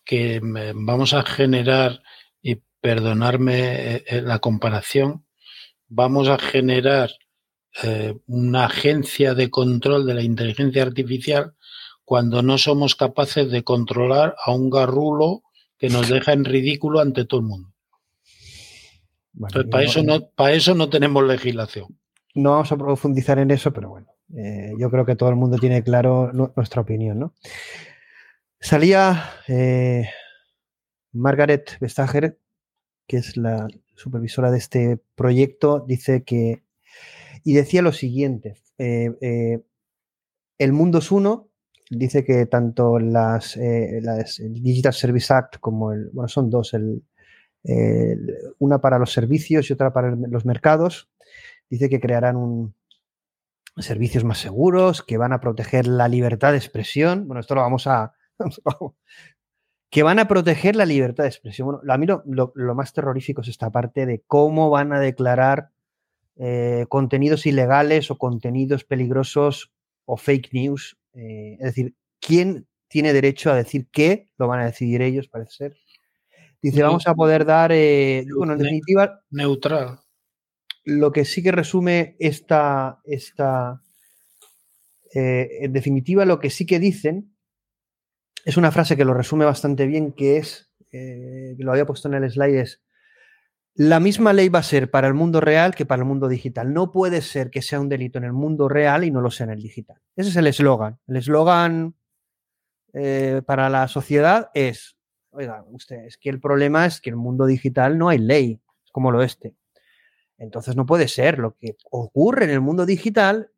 que 0.07 0.41
vamos 0.75 1.13
a 1.13 1.23
generar, 1.23 2.01
perdonarme 2.85 3.97
eh, 3.97 4.21
la 4.21 4.41
comparación, 4.41 5.25
vamos 5.89 6.29
a 6.29 6.37
generar 6.37 7.09
eh, 7.83 8.15
una 8.27 8.67
agencia 8.67 9.33
de 9.33 9.49
control 9.49 10.05
de 10.05 10.13
la 10.13 10.21
inteligencia 10.21 10.83
artificial 10.83 11.55
cuando 12.05 12.43
no 12.43 12.59
somos 12.59 12.95
capaces 12.95 13.51
de 13.51 13.65
controlar 13.65 14.37
a 14.45 14.53
un 14.53 14.69
garrulo 14.69 15.45
que 15.79 15.89
nos 15.89 16.11
deja 16.11 16.35
en 16.35 16.45
ridículo 16.45 17.01
ante 17.01 17.25
todo 17.25 17.41
el 17.41 17.47
mundo. 17.47 17.73
para, 19.71 19.83
eso 19.83 20.03
no, 20.03 20.29
para 20.29 20.53
eso 20.53 20.75
no 20.75 20.91
tenemos 20.91 21.25
legislación. 21.25 21.99
No 22.35 22.51
vamos 22.51 22.71
a 22.71 22.77
profundizar 22.77 23.39
en 23.39 23.51
eso, 23.51 23.73
pero 23.73 23.89
bueno, 23.89 24.09
eh, 24.37 24.73
yo 24.79 24.91
creo 24.91 25.07
que 25.07 25.17
todo 25.17 25.31
el 25.31 25.37
mundo 25.37 25.57
tiene 25.57 25.83
claro 25.83 26.33
nuestra 26.35 26.83
opinión. 26.83 27.19
¿no? 27.19 27.33
Salía 28.61 29.31
eh, 29.49 30.11
Margaret 31.15 31.79
Vestager, 31.81 32.39
que 33.07 33.19
es 33.19 33.37
la 33.37 33.69
supervisora 33.95 34.51
de 34.51 34.59
este 34.59 34.99
proyecto, 35.15 35.85
dice 35.87 36.25
que, 36.25 36.63
y 37.45 37.55
decía 37.55 37.83
lo 37.83 37.93
siguiente, 37.93 38.57
eh, 38.79 39.63
el 40.59 40.73
mundo 40.73 40.99
es 40.99 41.11
uno, 41.11 41.49
dice 41.91 42.25
que 42.25 42.47
tanto 42.47 42.99
las, 42.99 43.57
eh, 43.57 43.99
el 43.99 44.63
Digital 44.63 44.95
Service 44.95 45.33
Act 45.33 45.59
como 45.61 45.93
el, 45.93 46.11
bueno, 46.13 46.29
son 46.29 46.51
dos, 46.51 46.75
una 48.59 48.81
para 48.81 48.99
los 48.99 49.13
servicios 49.13 49.69
y 49.69 49.73
otra 49.73 49.93
para 49.93 50.15
los 50.15 50.45
mercados, 50.45 51.09
dice 51.71 51.89
que 51.89 52.01
crearán 52.01 52.75
servicios 53.77 54.25
más 54.25 54.39
seguros, 54.39 55.03
que 55.03 55.17
van 55.17 55.33
a 55.33 55.41
proteger 55.41 55.87
la 55.87 56.09
libertad 56.09 56.53
de 56.53 56.59
expresión. 56.59 57.27
Bueno, 57.27 57.41
esto 57.41 57.55
lo 57.55 57.63
vamos 57.63 57.87
a... 57.87 58.15
que 59.95 60.03
van 60.03 60.19
a 60.19 60.27
proteger 60.27 60.75
la 60.75 60.87
libertad 60.87 61.23
de 61.23 61.29
expresión. 61.29 61.67
Bueno, 61.67 61.81
a 61.89 61.99
mí 61.99 62.05
lo, 62.05 62.25
lo, 62.57 62.75
más 62.75 62.93
terrorífico 62.93 63.43
es 63.43 63.49
esta 63.49 63.71
parte 63.71 64.07
de 64.07 64.25
cómo 64.27 64.69
van 64.69 64.93
a 64.93 64.99
declarar 64.99 65.71
eh, 66.35 66.87
contenidos 66.89 67.47
ilegales 67.47 68.11
o 68.11 68.19
contenidos 68.19 68.83
peligrosos 68.83 69.71
o 70.05 70.17
fake 70.17 70.53
news 70.53 70.99
eh, 71.13 71.59
es 71.61 71.67
decir, 71.67 71.95
¿quién 72.19 72.67
tiene 72.89 73.13
derecho 73.13 73.53
a 73.53 73.55
decir 73.55 73.87
qué? 73.93 74.27
Lo 74.37 74.49
van 74.49 74.63
a 74.63 74.67
decidir 74.67 75.01
ellos, 75.01 75.29
parece 75.29 75.53
ser. 75.53 75.77
Dice, 76.61 76.83
vamos 76.83 77.07
a 77.07 77.15
poder 77.15 77.45
dar, 77.45 77.71
eh, 77.71 78.27
bueno, 78.37 78.55
en 78.55 78.59
definitiva... 78.59 79.21
Neutral. 79.31 80.01
Lo 80.83 81.13
que 81.13 81.25
sí 81.25 81.41
que 81.41 81.53
resume 81.53 82.17
esta, 82.19 82.99
esta 83.05 83.81
en 85.13 85.73
definitiva, 85.73 86.25
lo 86.25 86.41
que 86.41 86.51
sí 86.51 86.67
que 86.67 86.81
dicen 86.81 87.34
es 88.45 88.57
una 88.57 88.71
frase 88.71 88.97
que 88.97 89.05
lo 89.05 89.15
resume 89.15 89.45
bastante 89.45 89.87
bien, 89.87 90.13
que 90.13 90.37
es, 90.39 90.71
que 90.91 91.57
lo 91.59 91.73
había 91.73 91.87
puesto 91.87 92.09
en 92.09 92.15
el 92.15 92.31
slide, 92.31 92.61
es, 92.61 92.83
la 93.77 93.99
misma 93.99 94.33
ley 94.33 94.49
va 94.49 94.61
a 94.61 94.63
ser 94.63 94.89
para 94.89 95.09
el 95.09 95.15
mundo 95.15 95.41
real 95.41 95.75
que 95.75 95.85
para 95.85 96.03
el 96.03 96.07
mundo 96.07 96.29
digital. 96.29 96.73
No 96.73 96.93
puede 96.93 97.21
ser 97.23 97.51
que 97.51 97.61
sea 97.61 97.81
un 97.81 97.89
delito 97.89 98.19
en 98.19 98.25
el 98.25 98.33
mundo 98.33 98.69
real 98.69 99.03
y 99.03 99.11
no 99.11 99.21
lo 99.21 99.33
sea 99.33 99.45
en 99.45 99.53
el 99.53 99.63
digital. 99.63 100.01
Ese 100.15 100.29
es 100.29 100.37
el 100.37 100.47
eslogan. 100.47 101.01
El 101.09 101.17
eslogan 101.17 101.97
eh, 102.93 103.43
para 103.45 103.69
la 103.69 103.89
sociedad 103.89 104.51
es, 104.55 104.97
oiga, 105.31 105.65
usted, 105.73 106.05
es 106.05 106.17
que 106.19 106.31
el 106.31 106.41
problema 106.41 106.87
es 106.87 107.01
que 107.01 107.11
en 107.11 107.15
el 107.15 107.21
mundo 107.21 107.47
digital 107.47 107.99
no 107.99 108.09
hay 108.09 108.19
ley, 108.19 108.61
es 108.85 108.93
como 108.93 109.11
lo 109.11 109.25
este. 109.25 109.57
Entonces 110.39 110.77
no 110.77 110.87
puede 110.87 111.09
ser. 111.09 111.41
Lo 111.41 111.57
que 111.57 111.77
ocurre 111.91 112.45
en 112.45 112.51
el 112.51 112.61
mundo 112.61 112.87
digital 112.87 113.51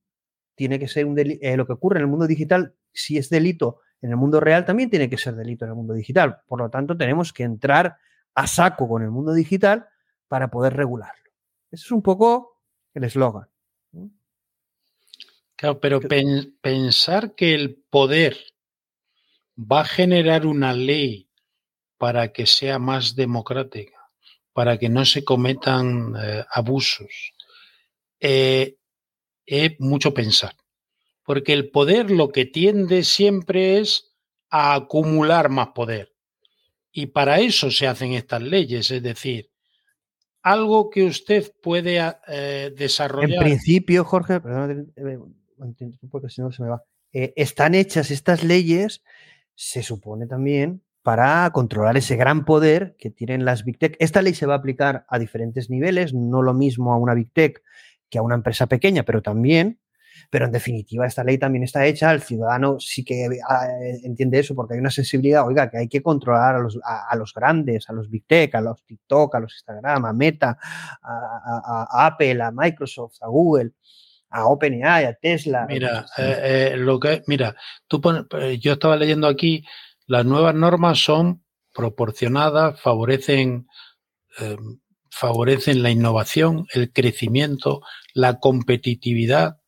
tiene 0.55 0.79
que 0.79 0.89
ser 0.89 1.05
un 1.05 1.15
delito. 1.15 1.45
Eh, 1.45 1.59
lo 1.59 1.67
que 1.67 1.75
ocurre 1.75 1.99
en 1.99 2.05
el 2.05 2.09
mundo 2.09 2.27
digital, 2.27 2.75
si 2.95 3.19
es 3.19 3.29
delito 3.29 3.81
en 4.07 4.13
el 4.13 4.17
mundo 4.17 4.39
real, 4.39 4.65
también 4.65 4.89
tiene 4.89 5.11
que 5.11 5.19
ser 5.19 5.35
delito 5.35 5.65
en 5.65 5.73
el 5.73 5.77
mundo 5.77 5.93
digital. 5.93 6.39
Por 6.47 6.61
lo 6.61 6.71
tanto, 6.71 6.97
tenemos 6.97 7.33
que 7.33 7.43
entrar 7.43 7.97
a 8.37 8.47
saco 8.47 8.89
con 8.89 9.03
el 9.03 9.11
mundo 9.11 9.33
digital 9.33 9.89
para 10.29 10.49
poder 10.49 10.75
regularlo. 10.75 11.33
Ese 11.73 11.87
es 11.87 11.91
un 11.91 12.03
poco 12.03 12.63
el 12.95 13.03
eslogan. 13.03 13.49
Claro, 15.57 15.81
pero 15.81 16.01
pensar 16.61 17.35
que 17.35 17.55
el 17.55 17.83
poder 17.91 18.37
va 19.59 19.81
a 19.81 19.87
generar 19.87 20.47
una 20.47 20.73
ley 20.73 21.29
para 21.99 22.33
que 22.33 22.47
sea 22.47 22.79
más 22.79 23.17
democrática, 23.17 24.09
para 24.53 24.79
que 24.79 24.89
no 24.89 25.05
se 25.05 25.25
cometan 25.25 26.15
eh, 26.23 26.45
abusos, 26.49 27.35
eh, 28.21 28.77
es 29.47 29.81
mucho 29.81 30.15
pensar. 30.15 30.55
Porque 31.27 31.53
el 31.53 31.71
poder 31.71 32.11
lo 32.11 32.31
que 32.31 32.47
tiende 32.47 33.03
siempre 33.03 33.79
es 33.79 34.17
a 34.49 34.75
acumular 34.75 35.49
más 35.49 35.69
poder. 35.75 36.15
Y 36.93 37.07
para 37.07 37.41
eso 37.41 37.71
se 37.71 37.87
hacen 37.87 38.13
estas 38.13 38.41
leyes, 38.41 38.91
es 38.91 39.03
decir, 39.03 39.51
algo 40.43 40.89
que 40.91 41.05
usted 41.05 41.53
puede 41.61 42.01
eh, 42.29 42.73
desarrollar. 42.77 43.33
En 43.33 43.41
principio, 43.41 44.05
Jorge, 44.05 44.41
perdón, 44.41 44.95
porque 46.11 46.31
si 46.31 46.41
no 46.41 46.53
se 46.53 46.63
me 46.63 46.69
va. 46.69 46.83
Eh, 47.13 47.35
están 47.37 47.75
hechas 47.75 48.11
estas 48.11 48.45
leyes, 48.45 49.03
se 49.55 49.83
supone 49.83 50.27
también, 50.27 50.83
para 51.03 51.51
controlar 51.51 51.97
ese 51.97 52.17
gran 52.17 52.45
poder 52.45 52.97
que 52.99 53.11
tienen 53.11 53.45
las 53.45 53.65
Big 53.65 53.79
Tech. 53.79 53.97
Esta 53.99 54.23
ley 54.23 54.35
se 54.35 54.47
va 54.47 54.55
a 54.55 54.59
aplicar 54.59 55.05
a 55.09 55.19
diferentes 55.19 55.69
niveles, 55.69 56.15
no 56.15 56.43
lo 56.43 56.55
mismo 56.55 56.93
a 56.93 56.99
una 56.99 57.15
Big 57.15 57.33
Tech 57.33 57.63
que 58.09 58.19
a 58.19 58.23
una 58.23 58.37
empresa 58.37 58.67
pequeña, 58.67 59.03
pero 59.03 59.23
también 59.23 59.81
pero 60.31 60.47
en 60.47 60.53
definitiva, 60.53 61.07
esta 61.07 61.25
ley 61.25 61.39
también 61.39 61.65
está 61.65 61.87
hecha, 61.87 62.13
el 62.13 62.23
ciudadano 62.23 62.79
sí 62.81 63.05
que 63.05 63.29
ah, 63.49 63.67
entiende 64.03 64.39
eso 64.39 64.55
porque 64.55 64.75
hay 64.75 64.81
una 64.81 64.91
sensibilidad, 64.91 65.47
oiga, 65.47 65.71
que 65.71 65.79
hay 65.79 65.89
que 65.89 66.03
controlar 66.03 66.57
a 66.57 66.59
los, 66.59 66.79
a, 66.85 67.15
los 67.17 67.33
grandes, 67.33 67.89
a 67.89 67.93
los 67.93 68.11
Big 68.11 68.25
Tech, 68.27 68.55
a 68.55 68.61
los 68.61 68.83
TikTok, 68.85 69.35
a 69.35 69.41
los 69.41 69.55
Instagram, 69.55 70.05
a 70.05 70.13
Meta, 70.13 70.59
a, 71.03 72.07
Apple, 72.07 72.43
a 72.43 72.51
Microsoft, 72.51 73.17
a 73.23 73.29
Google 73.29 73.73
a 74.29 74.47
OpenAI, 74.47 75.05
a 75.05 75.15
Tesla. 75.15 75.67
Mira, 75.69 76.05
eh, 76.19 76.73
eh, 76.73 76.77
lo 76.77 76.99
que, 77.01 77.23
mira, 77.27 77.55
tú 77.87 78.03
eh, 78.39 78.59
yo 78.59 78.73
estaba 78.73 78.97
leyendo 78.97 79.29
aquí, 79.29 79.65
las 80.07 80.27
nuevas 80.27 80.55
normas 80.55 80.99
son 80.99 81.43
proporcionadas, 81.73 82.81
favorecen, 82.81 83.67
favorecen 85.11 85.83
la 85.83 85.91
innovación, 85.91 86.67
el 86.73 86.93
crecimiento, 86.93 87.83
la 88.15 88.39
competitividad 88.39 89.59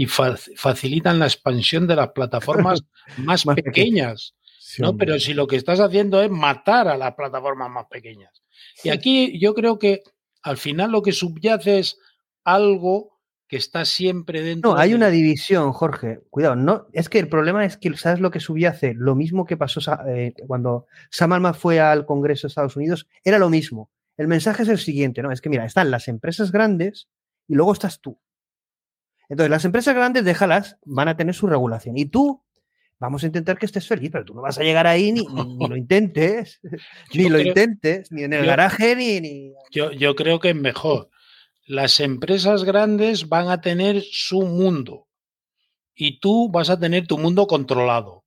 y 0.00 0.06
facilitan 0.06 1.18
la 1.18 1.26
expansión 1.26 1.86
de 1.86 1.94
las 1.94 2.12
plataformas 2.12 2.84
más, 3.18 3.44
pequeñas. 3.44 4.34
¿no? 4.78 4.96
Pero 4.96 5.20
si 5.20 5.34
lo 5.34 5.46
que 5.46 5.56
estás 5.56 5.78
haciendo 5.78 6.22
es 6.22 6.30
matar 6.30 6.88
a 6.88 6.96
las 6.96 7.14
plataformas 7.14 7.68
más 7.68 7.84
pequeñas. 7.84 8.42
Y 8.82 8.88
aquí 8.88 9.38
yo 9.38 9.52
creo 9.52 9.78
que 9.78 10.02
al 10.40 10.56
final 10.56 10.90
lo 10.90 11.02
que 11.02 11.12
subyace 11.12 11.80
es 11.80 11.98
algo 12.44 13.20
que 13.46 13.58
está 13.58 13.84
siempre 13.84 14.40
dentro. 14.40 14.72
No, 14.72 14.78
hay 14.78 14.94
una 14.94 15.10
división, 15.10 15.70
Jorge. 15.74 16.20
Cuidado, 16.30 16.56
no, 16.56 16.86
es 16.94 17.10
que 17.10 17.18
el 17.18 17.28
problema 17.28 17.66
es 17.66 17.76
que, 17.76 17.94
¿sabes 17.98 18.20
lo 18.20 18.30
que 18.30 18.40
subyace? 18.40 18.94
Lo 18.94 19.14
mismo 19.14 19.44
que 19.44 19.58
pasó 19.58 19.80
eh, 20.08 20.32
cuando 20.46 20.86
Sam 21.10 21.52
fue 21.52 21.78
al 21.78 22.06
Congreso 22.06 22.46
de 22.46 22.52
Estados 22.52 22.76
Unidos, 22.76 23.06
era 23.22 23.38
lo 23.38 23.50
mismo. 23.50 23.90
El 24.16 24.28
mensaje 24.28 24.62
es 24.62 24.70
el 24.70 24.78
siguiente, 24.78 25.20
¿no? 25.20 25.30
Es 25.30 25.42
que 25.42 25.50
mira, 25.50 25.66
están 25.66 25.90
las 25.90 26.08
empresas 26.08 26.52
grandes 26.52 27.10
y 27.46 27.54
luego 27.54 27.74
estás 27.74 28.00
tú. 28.00 28.18
Entonces, 29.30 29.50
las 29.50 29.64
empresas 29.64 29.94
grandes, 29.94 30.24
déjalas, 30.24 30.76
van 30.84 31.08
a 31.08 31.16
tener 31.16 31.34
su 31.34 31.46
regulación. 31.46 31.96
Y 31.96 32.06
tú, 32.06 32.42
vamos 32.98 33.22
a 33.22 33.26
intentar 33.26 33.58
que 33.58 33.66
estés 33.66 33.86
feliz, 33.86 34.10
pero 34.12 34.24
tú 34.24 34.34
no 34.34 34.42
vas 34.42 34.58
a 34.58 34.62
llegar 34.64 34.88
ahí 34.88 35.12
ni, 35.12 35.24
lo 35.24 35.76
intentes, 35.76 36.60
ni 37.14 37.28
lo 37.28 37.40
intentes, 37.40 38.10
ni 38.10 38.24
en 38.24 38.32
el 38.32 38.44
garaje, 38.44 38.96
ni... 38.96 39.52
Yo, 39.70 39.92
yo 39.92 40.16
creo 40.16 40.40
que 40.40 40.50
es 40.50 40.56
mejor. 40.56 41.10
Las 41.64 42.00
empresas 42.00 42.64
grandes 42.64 43.28
van 43.28 43.48
a 43.48 43.60
tener 43.60 44.02
su 44.02 44.42
mundo 44.42 45.06
y 45.94 46.18
tú 46.18 46.50
vas 46.50 46.68
a 46.68 46.80
tener 46.80 47.06
tu 47.06 47.16
mundo 47.16 47.46
controlado, 47.46 48.24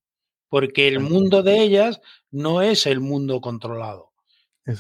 porque 0.48 0.88
el 0.88 1.02
mundo 1.02 1.44
de 1.44 1.60
ellas 1.60 2.00
no 2.32 2.62
es 2.62 2.86
el 2.86 3.02
mundo 3.02 3.42
controlado. 3.42 4.14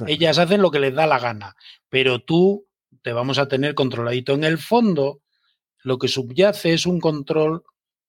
Ellas 0.07 0.37
hacen 0.37 0.61
lo 0.61 0.71
que 0.71 0.79
les 0.79 0.93
da 0.93 1.05
la 1.05 1.19
gana, 1.19 1.57
pero 1.89 2.19
tú 2.19 2.65
te 3.01 3.11
vamos 3.11 3.39
a 3.39 3.49
tener 3.49 3.75
controladito. 3.75 4.33
En 4.33 4.45
el 4.45 4.57
fondo, 4.57 5.22
lo 5.83 5.97
que 5.97 6.07
subyace 6.07 6.73
es 6.73 6.85
un 6.85 6.99
control 6.99 7.63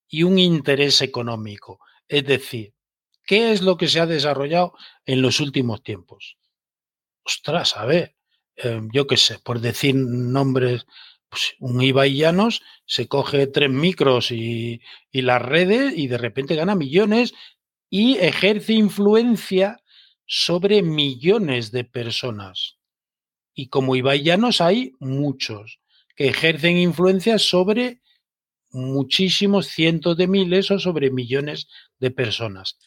y 0.09 0.23
un 0.23 0.39
interés 0.39 1.03
económico. 1.03 1.81
Es 2.09 2.25
decir, 2.25 2.75
¿qué 3.27 3.53
es 3.53 3.63
lo 3.63 3.77
que 3.77 3.89
se 3.89 4.01
ha 4.01 4.07
desarrollado 4.07 4.75
en 5.07 5.23
los 5.23 5.41
últimos 5.41 5.83
tiempos? 5.83 6.39
Ostras, 7.25 7.77
a 7.77 7.85
ver, 7.85 8.15
eh, 8.57 8.81
yo 8.93 9.07
qué 9.07 9.17
sé, 9.17 9.39
por 9.39 9.61
decir 9.61 9.95
nombres, 9.95 10.87
pues 11.29 11.57
un 11.59 11.83
Ibai 11.83 12.15
Llanos 12.17 12.63
se 12.87 13.09
coge 13.09 13.47
tres 13.49 13.71
micros 13.71 14.31
y, 14.31 14.81
las 15.11 15.43
redes 15.43 15.95
y 15.97 16.07
de 16.07 16.19
repente 16.19 16.55
gana 16.55 16.75
millones 16.75 17.35
y 17.91 18.19
ejerce 18.19 18.75
influencia 18.75 19.79
sobre 20.27 20.83
millones 20.83 21.73
de 21.73 21.85
personas. 21.85 22.79
Y 23.55 23.69
como 23.69 23.97
Ibaillanos 23.97 24.61
hay 24.61 24.93
muchos 25.01 25.81
que 26.15 26.29
ejercen 26.29 26.77
influencia 26.77 27.39
sobre 27.39 28.01
muchísimos 28.71 29.69
cientos 29.69 30.17
de 30.17 30.27
miles 30.27 30.71
o 30.71 30.79
sobre 30.79 31.11
millones 31.11 31.69
de 31.99 32.11
personas. 32.11 32.79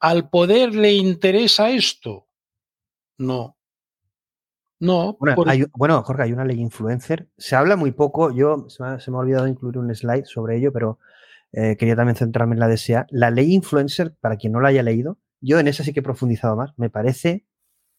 ¿Al 0.00 0.28
poder 0.28 0.74
le 0.74 0.92
interesa 0.92 1.70
esto? 1.70 2.28
No. 3.18 3.56
No. 4.80 5.16
Bueno, 5.76 6.02
Jorge, 6.02 6.22
hay 6.24 6.32
una 6.32 6.44
ley 6.44 6.60
influencer. 6.60 7.28
Se 7.38 7.56
habla 7.56 7.76
muy 7.76 7.92
poco. 7.92 8.34
Yo 8.34 8.66
se 8.68 8.82
me 8.82 8.88
ha, 8.88 9.18
olvidado 9.18 9.46
incluir 9.46 9.78
un 9.78 9.94
slide 9.94 10.26
sobre 10.26 10.58
ello, 10.58 10.72
pero 10.72 10.98
eh, 11.52 11.76
quería 11.78 11.96
también 11.96 12.16
centrarme 12.16 12.54
en 12.54 12.60
la 12.60 12.68
DSA. 12.68 13.06
La 13.10 13.30
ley 13.30 13.54
influencer, 13.54 14.14
para 14.20 14.36
quien 14.36 14.52
no 14.52 14.60
la 14.60 14.68
haya 14.68 14.82
leído, 14.82 15.18
yo 15.40 15.58
en 15.58 15.68
esa 15.68 15.84
sí 15.84 15.92
que 15.92 16.00
he 16.00 16.02
profundizado 16.02 16.56
más. 16.56 16.72
Me 16.76 16.90
parece 16.90 17.46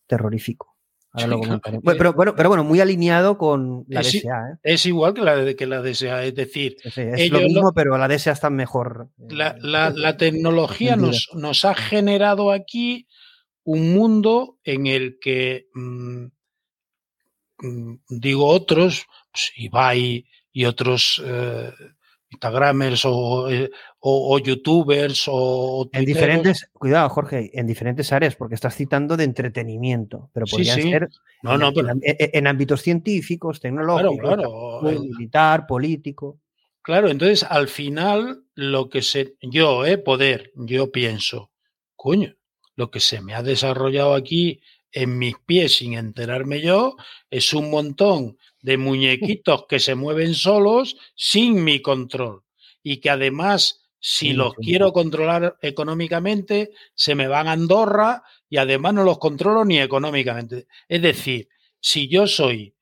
terrorífico. 0.08 0.75
Pero, 1.16 2.14
bueno, 2.14 2.36
pero 2.36 2.50
bueno, 2.50 2.64
muy 2.64 2.80
alineado 2.80 3.38
con 3.38 3.86
la 3.88 4.02
DSA. 4.02 4.20
¿eh? 4.20 4.58
Es 4.64 4.86
igual 4.86 5.14
que 5.14 5.22
la, 5.22 5.54
que 5.54 5.66
la 5.66 5.82
DSA, 5.82 6.26
es 6.26 6.36
decir, 6.36 6.78
es 6.84 7.32
lo 7.32 7.40
mismo, 7.42 7.74
pero 7.74 7.98
la 7.98 8.08
DSA 8.08 8.32
está 8.32 8.50
mejor. 8.50 9.10
Eh, 9.20 9.34
la, 9.34 10.18
tecnología 10.18 10.96
nos, 10.96 11.30
nos, 11.34 11.66
ha 11.66 11.74
generado 11.76 12.52
aquí 12.52 13.08
un 13.64 13.94
mundo 13.94 14.60
en 14.64 14.88
el 14.88 15.18
que, 15.20 15.68
mm, 15.74 16.26
mm, 17.60 17.96
digo 18.10 18.48
otros, 18.48 19.06
pues 19.32 19.52
Ibai 19.56 20.28
y 20.52 20.66
otros 20.66 21.22
eh, 21.26 21.72
Instagramers 22.30 23.06
eh, 23.06 23.70
o, 24.00 24.40
youtubers 24.40 25.26
o... 25.28 25.90
En 25.92 26.06
diferentes, 26.06 26.70
cuidado 26.74 27.10
Jorge, 27.10 27.52
en 27.54 27.68
diferentes 27.68 28.12
áreas, 28.12 28.36
porque 28.36 28.56
estás 28.56 28.76
citando 28.76 29.16
de 29.16 29.24
entretenimiento, 29.24 30.30
pero 30.34 30.46
podrían 30.46 30.82
ser 30.82 31.10
no, 31.44 31.58
no, 31.58 31.72
en, 32.02 32.48
ámbitos 32.48 32.82
científicos, 32.82 33.60
tecnológicos, 33.60 34.84
militar, 34.84 35.66
político. 35.68 36.40
Claro, 36.82 37.10
entonces 37.10 37.44
al 37.44 37.68
final 37.68 38.44
lo 38.54 38.90
que 38.90 39.02
se... 39.02 39.36
Yo, 39.42 39.86
eh, 39.86 39.98
poder, 39.98 40.52
yo 40.56 40.92
pienso, 40.92 41.52
coño, 41.96 42.36
lo 42.76 42.92
que 42.92 43.00
se 43.00 43.22
me 43.22 43.34
ha 43.34 43.42
desarrollado 43.42 44.14
aquí 44.14 44.62
en 44.92 45.18
mis 45.18 45.36
pies 45.46 45.76
sin 45.76 45.94
enterarme 45.94 46.62
yo 46.62 46.96
es 47.30 47.54
un 47.54 47.70
montón 47.70 48.38
de 48.66 48.78
muñequitos 48.78 49.66
que 49.70 49.80
se 49.80 49.94
mueven 49.94 50.34
solos 50.34 50.98
sin 51.16 51.64
mi 51.64 51.84
control 51.84 52.44
y 52.82 52.98
que 52.98 53.12
además 53.12 53.86
si 54.00 54.34
los 54.34 54.56
quiero 54.56 54.92
controlar 54.92 55.56
económicamente 55.62 56.72
se 56.96 57.14
me 57.14 57.28
van 57.28 57.48
a 57.48 57.52
Andorra 57.52 58.24
y 58.50 58.58
además 58.58 58.96
no 58.96 59.04
los 59.04 59.20
controlo 59.20 59.66
ni 59.66 59.80
económicamente. 59.80 60.66
Es 60.88 61.02
decir, 61.04 61.48
si 61.80 62.08
yo 62.08 62.26
soy 62.26 62.76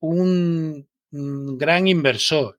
un 0.00 0.88
gran 1.12 1.86
inversor 1.86 2.58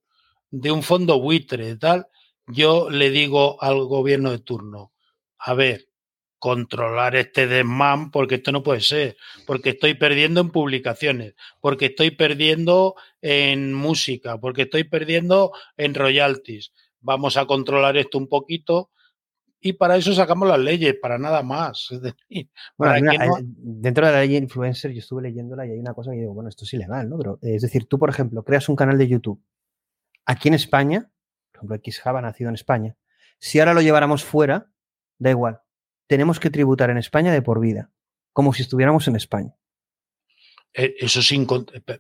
de 0.50 0.72
un 0.72 0.84
fondo 0.84 1.20
buitre 1.20 1.76
tal, 1.76 2.08
yo 2.48 2.90
le 2.90 3.10
digo 3.10 3.62
al 3.62 3.84
gobierno 3.86 4.32
de 4.32 4.40
turno, 4.40 4.94
a 5.38 5.54
ver, 5.54 5.90
controlar 6.44 7.16
este 7.16 7.48
desmán 7.48 8.12
porque 8.12 8.36
esto 8.36 8.52
no 8.52 8.64
puede 8.64 8.82
ser, 8.82 9.16
porque 9.48 9.70
estoy 9.70 9.94
perdiendo 9.94 10.42
en 10.42 10.50
publicaciones, 10.52 11.36
porque 11.62 11.86
estoy 11.86 12.12
perdiendo 12.12 12.96
en 13.22 13.74
música, 13.74 14.38
porque 14.38 14.64
estoy 14.64 14.84
perdiendo 14.84 15.54
en 15.78 15.96
royalties. 15.96 16.74
Vamos 17.00 17.38
a 17.38 17.46
controlar 17.46 17.96
esto 17.96 18.18
un 18.18 18.28
poquito 18.28 18.92
y 19.62 19.72
para 19.72 19.96
eso 19.96 20.12
sacamos 20.12 20.50
las 20.50 20.60
leyes, 20.60 20.98
para 21.02 21.18
nada 21.18 21.44
más. 21.44 21.88
Dentro 22.78 24.06
de 24.06 24.12
la 24.12 24.20
ley 24.20 24.36
influencer 24.36 24.92
yo 24.92 25.00
estuve 25.00 25.22
leyéndola 25.22 25.66
y 25.66 25.72
hay 25.72 25.80
una 25.80 25.94
cosa 25.94 26.12
que 26.12 26.18
digo, 26.18 26.34
bueno, 26.34 26.50
esto 26.50 26.66
es 26.66 26.74
ilegal, 26.74 27.08
¿no? 27.08 27.18
Pero 27.20 27.40
es 27.42 27.62
decir, 27.62 27.86
tú, 27.86 27.98
por 27.98 28.10
ejemplo, 28.10 28.44
creas 28.44 28.68
un 28.68 28.76
canal 28.76 28.98
de 28.98 29.08
YouTube 29.08 29.42
aquí 30.26 30.50
en 30.50 30.56
España, 30.56 31.10
por 31.54 31.60
ejemplo, 31.60 31.80
XJava 31.90 32.22
nacido 32.22 32.50
en 32.50 32.56
España, 32.56 32.98
si 33.40 33.62
ahora 33.62 33.74
lo 33.74 33.82
lleváramos 33.82 34.26
fuera, 34.26 34.70
da 35.20 35.30
igual, 35.30 35.63
tenemos 36.14 36.40
que 36.40 36.52
tributar 36.52 36.92
en 36.92 37.00
España 37.00 37.34
de 37.34 37.42
por 37.42 37.60
vida, 37.60 37.90
como 38.34 38.54
si 38.54 38.62
estuviéramos 38.62 39.08
en 39.08 39.16
España. 39.16 39.56
Eh, 40.72 40.94
eso 41.00 41.24
sin 41.24 41.48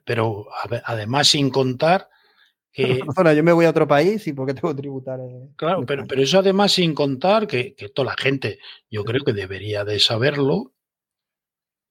pero 0.03 0.45
además 0.85 1.29
sin 1.29 1.49
contar 1.49 2.07
que... 2.71 2.99
yo 3.35 3.43
me 3.43 3.53
voy 3.53 3.65
a 3.65 3.71
otro 3.71 3.87
país 3.87 4.27
y 4.27 4.33
¿por 4.33 4.45
qué 4.45 4.53
tengo 4.53 4.69
que 4.69 4.81
tributar? 4.83 5.19
claro, 5.55 5.83
pero, 5.87 6.05
pero, 6.05 6.21
eso 6.21 6.37
además 6.37 6.73
sin 6.73 6.93
contar 6.93 7.47
que, 7.47 7.75
toda 7.95 8.11
la 8.11 8.15
gente, 8.15 8.59
yo 8.87 9.03
creo 9.03 9.23
que 9.23 9.33
debería 9.33 9.83
de 9.83 9.99
saberlo, 9.99 10.75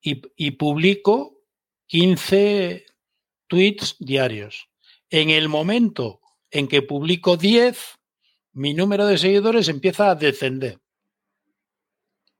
y, 0.00 0.22
y 0.34 0.52
publico 0.52 1.42
15 1.88 2.86
tweets 3.48 3.96
diarios. 3.98 4.70
En 5.10 5.30
el 5.30 5.48
momento 5.48 6.20
en 6.50 6.68
que 6.68 6.82
publico 6.82 7.36
10, 7.36 7.78
mi 8.52 8.74
número 8.74 9.06
de 9.06 9.18
seguidores 9.18 9.68
empieza 9.68 10.10
a 10.10 10.14
descender. 10.14 10.80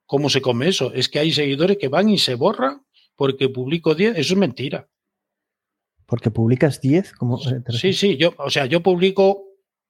¿Cómo 0.07 0.31
se 0.31 0.41
come 0.41 0.69
eso? 0.69 0.93
Es 0.95 1.09
que 1.09 1.19
hay 1.19 1.33
seguidores 1.33 1.79
que 1.79 1.89
van 1.89 2.09
y 2.09 2.19
se 2.19 2.35
borran 2.35 2.87
porque 3.17 3.49
publico 3.49 3.95
10. 3.95 4.17
Eso 4.17 4.35
es 4.35 4.39
mentira. 4.39 4.89
¿Porque 6.07 6.31
publicas 6.31 6.81
10? 6.81 7.15
Sí, 7.81 7.93
sí, 7.93 8.17
yo, 8.17 8.33
o 8.39 8.51
sea, 8.51 8.67
yo 8.67 8.83
publico 8.83 9.43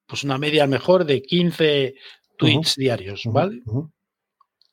pues 0.06 0.24
una 0.24 0.38
media 0.38 0.66
mejor 0.66 1.04
de 1.04 1.20
15 1.22 1.94
tweets 2.38 2.76
diarios, 2.76 3.22
¿vale? 3.26 3.62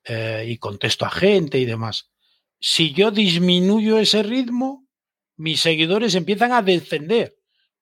Eh, 0.05 0.45
y 0.47 0.57
contesto 0.57 1.05
a 1.05 1.09
gente 1.09 1.59
y 1.59 1.65
demás. 1.65 2.11
Si 2.59 2.93
yo 2.93 3.11
disminuyo 3.11 3.99
ese 3.99 4.23
ritmo, 4.23 4.87
mis 5.35 5.59
seguidores 5.59 6.15
empiezan 6.15 6.53
a 6.53 6.61
descender. 6.61 7.35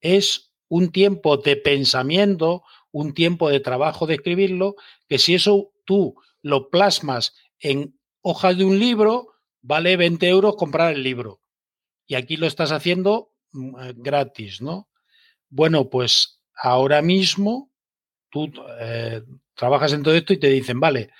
es 0.00 0.52
un 0.68 0.92
tiempo 0.92 1.38
de 1.38 1.56
pensamiento, 1.56 2.62
un 2.92 3.14
tiempo 3.14 3.48
de 3.48 3.60
trabajo 3.60 4.06
de 4.06 4.14
escribirlo, 4.14 4.76
que 5.08 5.18
si 5.18 5.34
eso 5.34 5.72
tú 5.84 6.16
lo 6.42 6.70
plasmas 6.70 7.34
en 7.58 7.98
hojas 8.22 8.56
de 8.56 8.64
un 8.64 8.78
libro, 8.78 9.34
vale 9.62 9.96
20 9.96 10.28
euros 10.28 10.56
comprar 10.56 10.94
el 10.94 11.02
libro. 11.02 11.40
Y 12.06 12.14
aquí 12.14 12.36
lo 12.36 12.46
estás 12.46 12.72
haciendo 12.72 13.32
mm, 13.52 13.80
eh, 13.80 13.94
gratis, 13.96 14.60
¿no? 14.60 14.88
Bueno, 15.48 15.90
pues 15.90 16.40
ahora 16.54 17.02
mismo 17.02 17.70
tú 18.30 18.52
eh, 18.80 19.22
trabajas 19.54 19.92
en 19.92 20.02
todo 20.02 20.14
esto 20.14 20.32
y 20.32 20.38
te 20.38 20.48
dicen, 20.48 20.80
vale, 20.80 21.10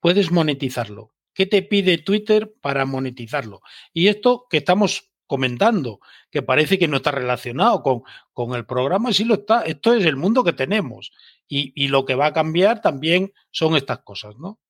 puedes 0.00 0.30
monetizarlo. 0.30 1.14
¿Qué 1.32 1.46
te 1.46 1.62
pide 1.62 1.98
Twitter 1.98 2.54
para 2.60 2.84
monetizarlo? 2.84 3.60
Y 3.92 4.08
esto 4.08 4.46
que 4.48 4.58
estamos 4.58 5.10
comentando, 5.26 6.00
que 6.30 6.42
parece 6.42 6.78
que 6.78 6.88
no 6.88 6.98
está 6.98 7.10
relacionado 7.10 7.82
con, 7.82 8.02
con 8.32 8.54
el 8.54 8.66
programa, 8.66 9.12
sí 9.12 9.24
lo 9.24 9.34
está. 9.34 9.62
Esto 9.62 9.94
es 9.94 10.04
el 10.04 10.16
mundo 10.16 10.44
que 10.44 10.52
tenemos. 10.52 11.12
Y, 11.48 11.72
y, 11.74 11.88
lo 11.88 12.04
que 12.04 12.14
va 12.14 12.26
a 12.26 12.32
cambiar 12.32 12.80
también 12.80 13.32
son 13.50 13.76
estas 13.76 14.00
cosas, 14.00 14.36
¿no? 14.38 14.60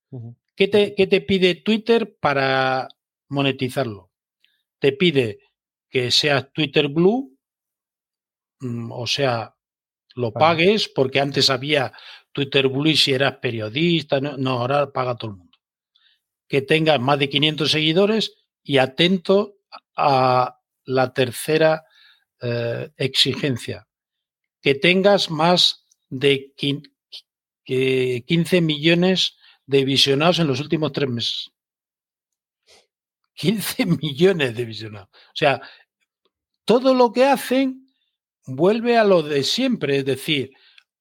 ¿Qué, 0.55 0.67
te, 0.67 0.95
¿Qué 0.95 1.07
te 1.07 1.21
pide 1.21 1.55
Twitter 1.55 2.17
para 2.19 2.87
monetizarlo? 3.29 4.11
Te 4.79 4.91
pide 4.91 5.39
que 5.89 6.11
seas 6.11 6.51
Twitter 6.51 6.87
Blue, 6.87 7.37
mm, 8.59 8.91
o 8.91 9.07
sea, 9.07 9.55
lo 10.15 10.31
pagues, 10.31 10.87
porque 10.87 11.19
antes 11.19 11.49
había 11.49 11.91
Twitter 12.31 12.67
Blue 12.69 12.87
y 12.87 12.95
si 12.95 13.13
eras 13.13 13.37
periodista, 13.37 14.19
no, 14.19 14.51
ahora 14.51 14.91
paga 14.91 15.15
todo 15.15 15.31
el 15.31 15.37
mundo. 15.37 15.57
Que 16.47 16.61
tengas 16.61 16.99
más 16.99 17.19
de 17.19 17.29
500 17.29 17.69
seguidores 17.69 18.35
y 18.63 18.77
atento 18.77 19.54
a 19.95 20.59
la 20.85 21.13
tercera 21.13 21.83
eh, 22.41 22.89
exigencia, 22.97 23.87
que 24.61 24.75
tengas 24.75 25.29
más 25.29 25.85
de 26.09 26.53
15 27.65 28.61
millones 28.61 29.35
de 29.65 29.85
visionados 29.85 30.39
en 30.39 30.47
los 30.47 30.59
últimos 30.59 30.91
tres 30.91 31.09
meses. 31.09 31.51
15 33.35 33.85
millones 34.01 34.55
de 34.55 34.65
visionados. 34.65 35.09
O 35.09 35.35
sea, 35.35 35.61
todo 36.65 36.93
lo 36.93 37.11
que 37.11 37.25
hacen 37.25 37.87
vuelve 38.45 38.97
a 38.97 39.03
lo 39.03 39.23
de 39.23 39.43
siempre, 39.43 39.97
es 39.97 40.05
decir, 40.05 40.51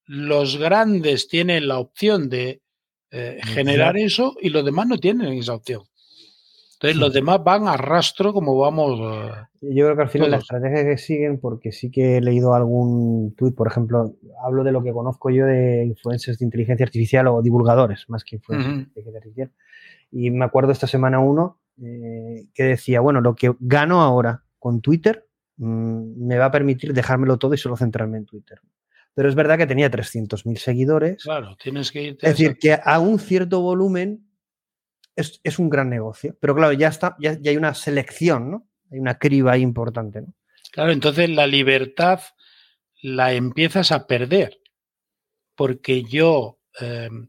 los 0.07 0.57
grandes 0.57 1.29
tienen 1.29 1.69
la 1.69 1.79
opción 1.79 2.29
de 2.29 2.63
eh, 3.11 3.41
generar 3.45 3.97
eso 3.97 4.37
y 4.41 4.51
los 4.51 4.65
demás 4.65 4.87
no 4.87 4.99
tienen 4.99 5.33
esa 5.35 5.55
opción. 5.55 5.83
Entonces 6.85 7.01
los 7.01 7.15
demás 7.15 7.43
van 7.43 7.67
a 7.67 7.77
rastro 7.79 8.35
como 8.35 8.59
vamos. 8.59 9.01
Eh, 9.01 9.31
Yo 9.75 9.87
creo 9.87 9.97
que 9.97 10.03
al 10.03 10.09
final 10.11 10.31
la 10.31 10.37
estrategia 10.37 10.85
que 10.85 10.99
siguen, 10.99 11.41
porque 11.41 11.73
sí 11.73 11.91
que 11.91 12.19
he 12.19 12.21
leído 12.21 12.55
algún 12.55 13.35
tuit, 13.37 13.55
por 13.55 13.67
ejemplo, 13.67 14.15
hablo 14.45 14.65
de 14.65 14.73
lo 14.73 14.83
que 14.83 14.93
conozco 14.93 15.31
yo 15.31 15.47
de 15.47 15.85
influencers 15.87 16.39
de 16.39 16.45
inteligencia 16.45 16.85
artificial 16.85 17.27
o 17.29 17.41
divulgadores, 17.41 18.05
más 18.09 18.23
que 18.23 18.37
influencers 18.37 18.75
de 18.75 18.83
inteligencia 18.83 19.19
artificial. 19.19 19.51
Y 20.11 20.31
me 20.31 20.45
acuerdo 20.45 20.73
esta 20.73 20.87
semana 20.87 21.21
uno 21.21 21.59
eh, 21.83 22.49
que 22.53 22.65
decía, 22.65 23.01
bueno, 23.01 23.23
lo 23.23 23.35
que 23.35 23.55
gano 23.61 24.03
ahora 24.03 24.45
con 24.59 24.83
Twitter 24.83 25.27
mm, 25.57 26.27
me 26.27 26.37
va 26.37 26.47
a 26.47 26.51
permitir 26.51 26.93
dejármelo 26.93 27.39
todo 27.39 27.55
y 27.55 27.59
solo 27.59 27.77
centrarme 27.77 28.19
en 28.19 28.27
Twitter 28.27 28.61
pero 29.15 29.29
es 29.29 29.37
verdad 29.37 29.57
que 29.57 29.67
tenía 29.67 29.91
300.000 29.91 30.57
seguidores. 30.57 31.23
Claro, 31.23 31.57
tienes 31.63 31.93
que 31.93 32.03
irte. 32.03 32.27
Es 32.27 32.37
decir, 32.37 32.59
que 32.59 32.77
a 32.83 32.99
un 32.99 33.21
cierto 33.21 33.61
volumen 33.61 34.24
es, 35.17 35.59
un 35.59 35.71
gran 35.71 35.91
negocio. 35.91 36.37
Pero 36.41 36.55
claro, 36.55 36.73
ya 36.73 36.89
está, 36.89 37.17
ya, 37.19 37.39
hay 37.45 37.57
una 37.57 37.75
selección, 37.75 38.51
¿no? 38.51 38.69
Hay 38.91 38.99
una 38.99 39.19
criba 39.19 39.53
ahí 39.53 39.63
importante, 39.63 40.23
¿no? 40.23 40.35
Claro, 40.73 40.93
entonces 40.93 41.31
la 41.31 41.47
libertad 41.47 42.21
la 43.03 43.33
empiezas 43.33 43.93
a 43.93 44.07
perder. 44.07 44.59
Porque 45.55 46.03
yo, 46.03 46.59
em, 46.81 47.29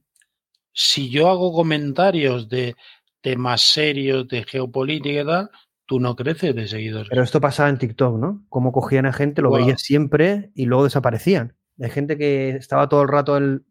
si 0.74 1.10
yo 1.10 1.30
hago 1.30 1.54
comentarios 1.54 2.50
de 2.50 2.76
temas 3.22 3.62
serios, 3.62 4.28
de 4.28 4.44
geopolítica 4.44 5.22
y 5.22 5.26
tal, 5.26 5.50
tú 5.86 6.00
no 6.00 6.16
creces 6.16 6.56
de 6.56 6.68
seguidores. 6.68 7.10
Pero 7.10 7.24
esto 7.24 7.40
pasaba 7.40 7.70
en 7.70 7.78
TikTok, 7.78 8.18
¿no? 8.18 8.46
Cómo 8.50 8.72
cogían 8.72 9.06
a 9.06 9.14
gente, 9.14 9.42
lo 9.42 9.52
veías 9.52 9.82
siempre 9.82 10.52
y 10.56 10.66
luego 10.66 10.86
desaparecían. 10.86 11.56
Hay 11.80 11.92
gente 11.92 12.18
que 12.18 12.50
estaba 12.50 12.90
todo 12.90 13.04
el 13.04 13.08
rato 13.10 13.38
el, 13.38 13.66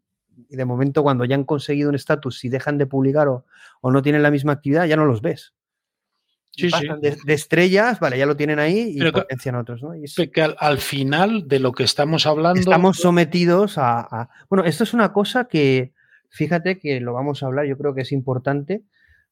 y 0.49 0.55
de 0.55 0.65
momento 0.65 1.03
cuando 1.03 1.25
ya 1.25 1.35
han 1.35 1.43
conseguido 1.43 1.89
un 1.89 1.95
estatus, 1.95 2.39
si 2.39 2.49
dejan 2.49 2.77
de 2.77 2.85
publicar 2.85 3.27
o, 3.27 3.45
no 3.83 4.01
tienen 4.01 4.23
la 4.23 4.31
misma 4.31 4.53
actividad, 4.53 4.85
ya 4.85 4.95
no 4.95 5.05
los 5.05 5.21
ves. 5.21 5.53
Sí, 6.51 6.69
sí. 6.71 6.87
De, 7.01 7.33
estrellas, 7.33 7.99
vale, 7.99 8.17
ya 8.17 8.25
lo 8.25 8.37
tienen 8.37 8.59
ahí 8.59 8.95
y 8.95 9.11
potencian 9.11 9.55
otros. 9.55 9.83
¿no? 9.83 9.91
que 10.31 10.41
al, 10.41 10.77
final 10.77 11.47
de 11.47 11.59
lo 11.59 11.73
que 11.73 11.83
estamos 11.83 12.25
hablando. 12.25 12.59
Estamos 12.59 12.97
sometidos 12.97 13.77
a, 13.77 14.29
Bueno, 14.49 14.63
esto 14.63 14.85
es 14.85 14.93
una 14.93 15.11
cosa 15.11 15.45
que, 15.45 15.93
fíjate 16.29 16.79
que 16.79 17.01
lo 17.01 17.13
vamos 17.13 17.43
a 17.43 17.47
hablar, 17.47 17.65
yo 17.65 17.77
creo 17.77 17.93
que 17.93 18.01
es 18.01 18.11
importante, 18.13 18.83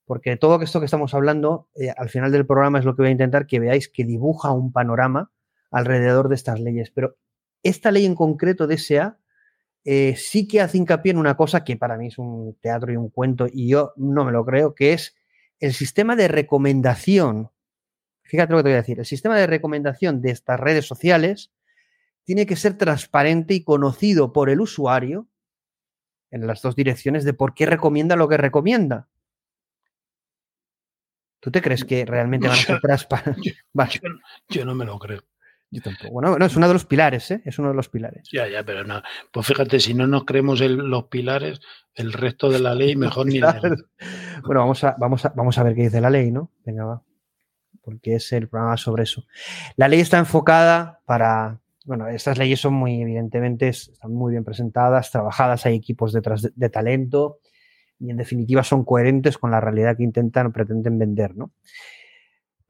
porque 0.04 0.36
todo 0.36 0.60
esto 0.60 0.80
que 0.80 0.84
estamos 0.84 1.14
hablando, 1.14 1.68
eh, 1.76 1.92
al 1.96 2.10
final 2.10 2.30
del 2.30 2.46
programa 2.46 2.78
es 2.78 2.84
lo 2.84 2.94
que 2.94 3.02
voy 3.02 3.08
a 3.08 3.12
intentar 3.12 3.46
que 3.46 3.58
veáis 3.58 3.88
que 3.88 4.04
dibuja 4.04 4.52
un 4.52 4.70
panorama 4.70 5.30
alrededor 5.70 6.28
de 6.28 6.34
estas 6.34 6.60
leyes. 6.60 6.90
Pero 6.90 7.16
esta 7.62 7.90
ley 7.90 8.04
en 8.04 8.14
concreto 8.14 8.66
de 8.66 8.76
SA 8.76 9.18
eh, 9.84 10.16
sí 10.16 10.48
que 10.48 10.62
hace 10.62 10.78
hincapié 10.78 11.12
en 11.12 11.18
una 11.18 11.36
cosa 11.36 11.62
que 11.62 11.76
para 11.76 11.98
mí 11.98 12.06
es 12.06 12.18
un 12.18 12.56
teatro 12.60 12.92
y 12.92 12.96
un 12.96 13.10
cuento 13.10 13.46
y 13.52 13.68
yo 13.68 13.92
no 13.96 14.24
me 14.24 14.32
lo 14.32 14.44
creo, 14.44 14.74
que 14.74 14.94
es 14.94 15.14
el 15.60 15.74
sistema 15.74 16.16
de 16.16 16.28
recomendación. 16.28 17.50
Fíjate 18.22 18.52
lo 18.52 18.58
que 18.58 18.62
te 18.62 18.68
voy 18.70 18.74
a 18.74 18.82
decir. 18.82 18.98
El 18.98 19.06
sistema 19.06 19.36
de 19.38 19.46
recomendación 19.46 20.22
de 20.22 20.30
estas 20.30 20.58
redes 20.58 20.86
sociales 20.86 21.52
tiene 22.24 22.46
que 22.46 22.56
ser 22.56 22.78
transparente 22.78 23.52
y 23.52 23.62
conocido 23.62 24.32
por 24.32 24.48
el 24.48 24.60
usuario 24.60 25.28
en 26.30 26.46
las 26.46 26.62
dos 26.62 26.74
direcciones 26.74 27.24
de 27.24 27.34
por 27.34 27.54
qué 27.54 27.66
recomienda 27.66 28.16
lo 28.16 28.28
que 28.28 28.38
recomienda. 28.38 29.08
¿Tú 31.40 31.50
te 31.50 31.60
crees 31.60 31.84
que 31.84 32.06
realmente 32.06 32.48
van 32.48 32.56
a 32.56 32.62
ser 32.62 32.80
transparentes? 32.80 33.62
yo 34.48 34.64
no 34.64 34.74
me 34.74 34.86
lo 34.86 34.98
creo. 34.98 35.22
Bueno, 36.10 36.38
no, 36.38 36.44
es 36.44 36.56
uno 36.56 36.68
de 36.68 36.74
los 36.74 36.84
pilares, 36.84 37.30
¿eh? 37.30 37.42
Es 37.44 37.58
uno 37.58 37.68
de 37.68 37.74
los 37.74 37.88
pilares. 37.88 38.28
Ya, 38.32 38.48
ya, 38.48 38.62
pero 38.64 38.84
no. 38.84 39.02
Pues 39.32 39.46
fíjate, 39.46 39.80
si 39.80 39.94
no 39.94 40.06
nos 40.06 40.24
creemos 40.24 40.60
los 40.60 41.04
pilares, 41.04 41.60
el 41.94 42.12
resto 42.12 42.50
de 42.50 42.60
la 42.60 42.74
ley 42.74 42.96
mejor 42.96 43.26
ni 43.26 43.38
nada. 43.38 43.60
Bueno, 44.44 44.60
vamos 44.60 44.84
a, 44.84 44.96
vamos, 44.98 45.24
a, 45.24 45.30
vamos 45.30 45.58
a 45.58 45.62
ver 45.62 45.74
qué 45.74 45.82
dice 45.82 46.00
la 46.00 46.10
ley, 46.10 46.30
¿no? 46.30 46.50
Venga, 46.64 46.84
va. 46.84 47.02
Porque 47.82 48.16
es 48.16 48.32
el 48.32 48.48
programa 48.48 48.76
sobre 48.76 49.02
eso. 49.02 49.24
La 49.76 49.88
ley 49.88 50.00
está 50.00 50.18
enfocada 50.18 51.00
para. 51.04 51.60
Bueno, 51.84 52.08
estas 52.08 52.38
leyes 52.38 52.60
son 52.60 52.72
muy, 52.72 53.02
evidentemente, 53.02 53.68
están 53.68 54.10
muy 54.10 54.32
bien 54.32 54.42
presentadas, 54.42 55.10
trabajadas, 55.10 55.66
hay 55.66 55.74
equipos 55.74 56.14
detrás 56.14 56.40
de, 56.40 56.50
de 56.54 56.70
talento 56.70 57.40
y 57.98 58.10
en 58.10 58.16
definitiva 58.16 58.62
son 58.62 58.84
coherentes 58.84 59.36
con 59.36 59.50
la 59.50 59.60
realidad 59.60 59.96
que 59.96 60.02
intentan, 60.02 60.52
pretenden 60.52 60.98
vender, 60.98 61.36
¿no? 61.36 61.52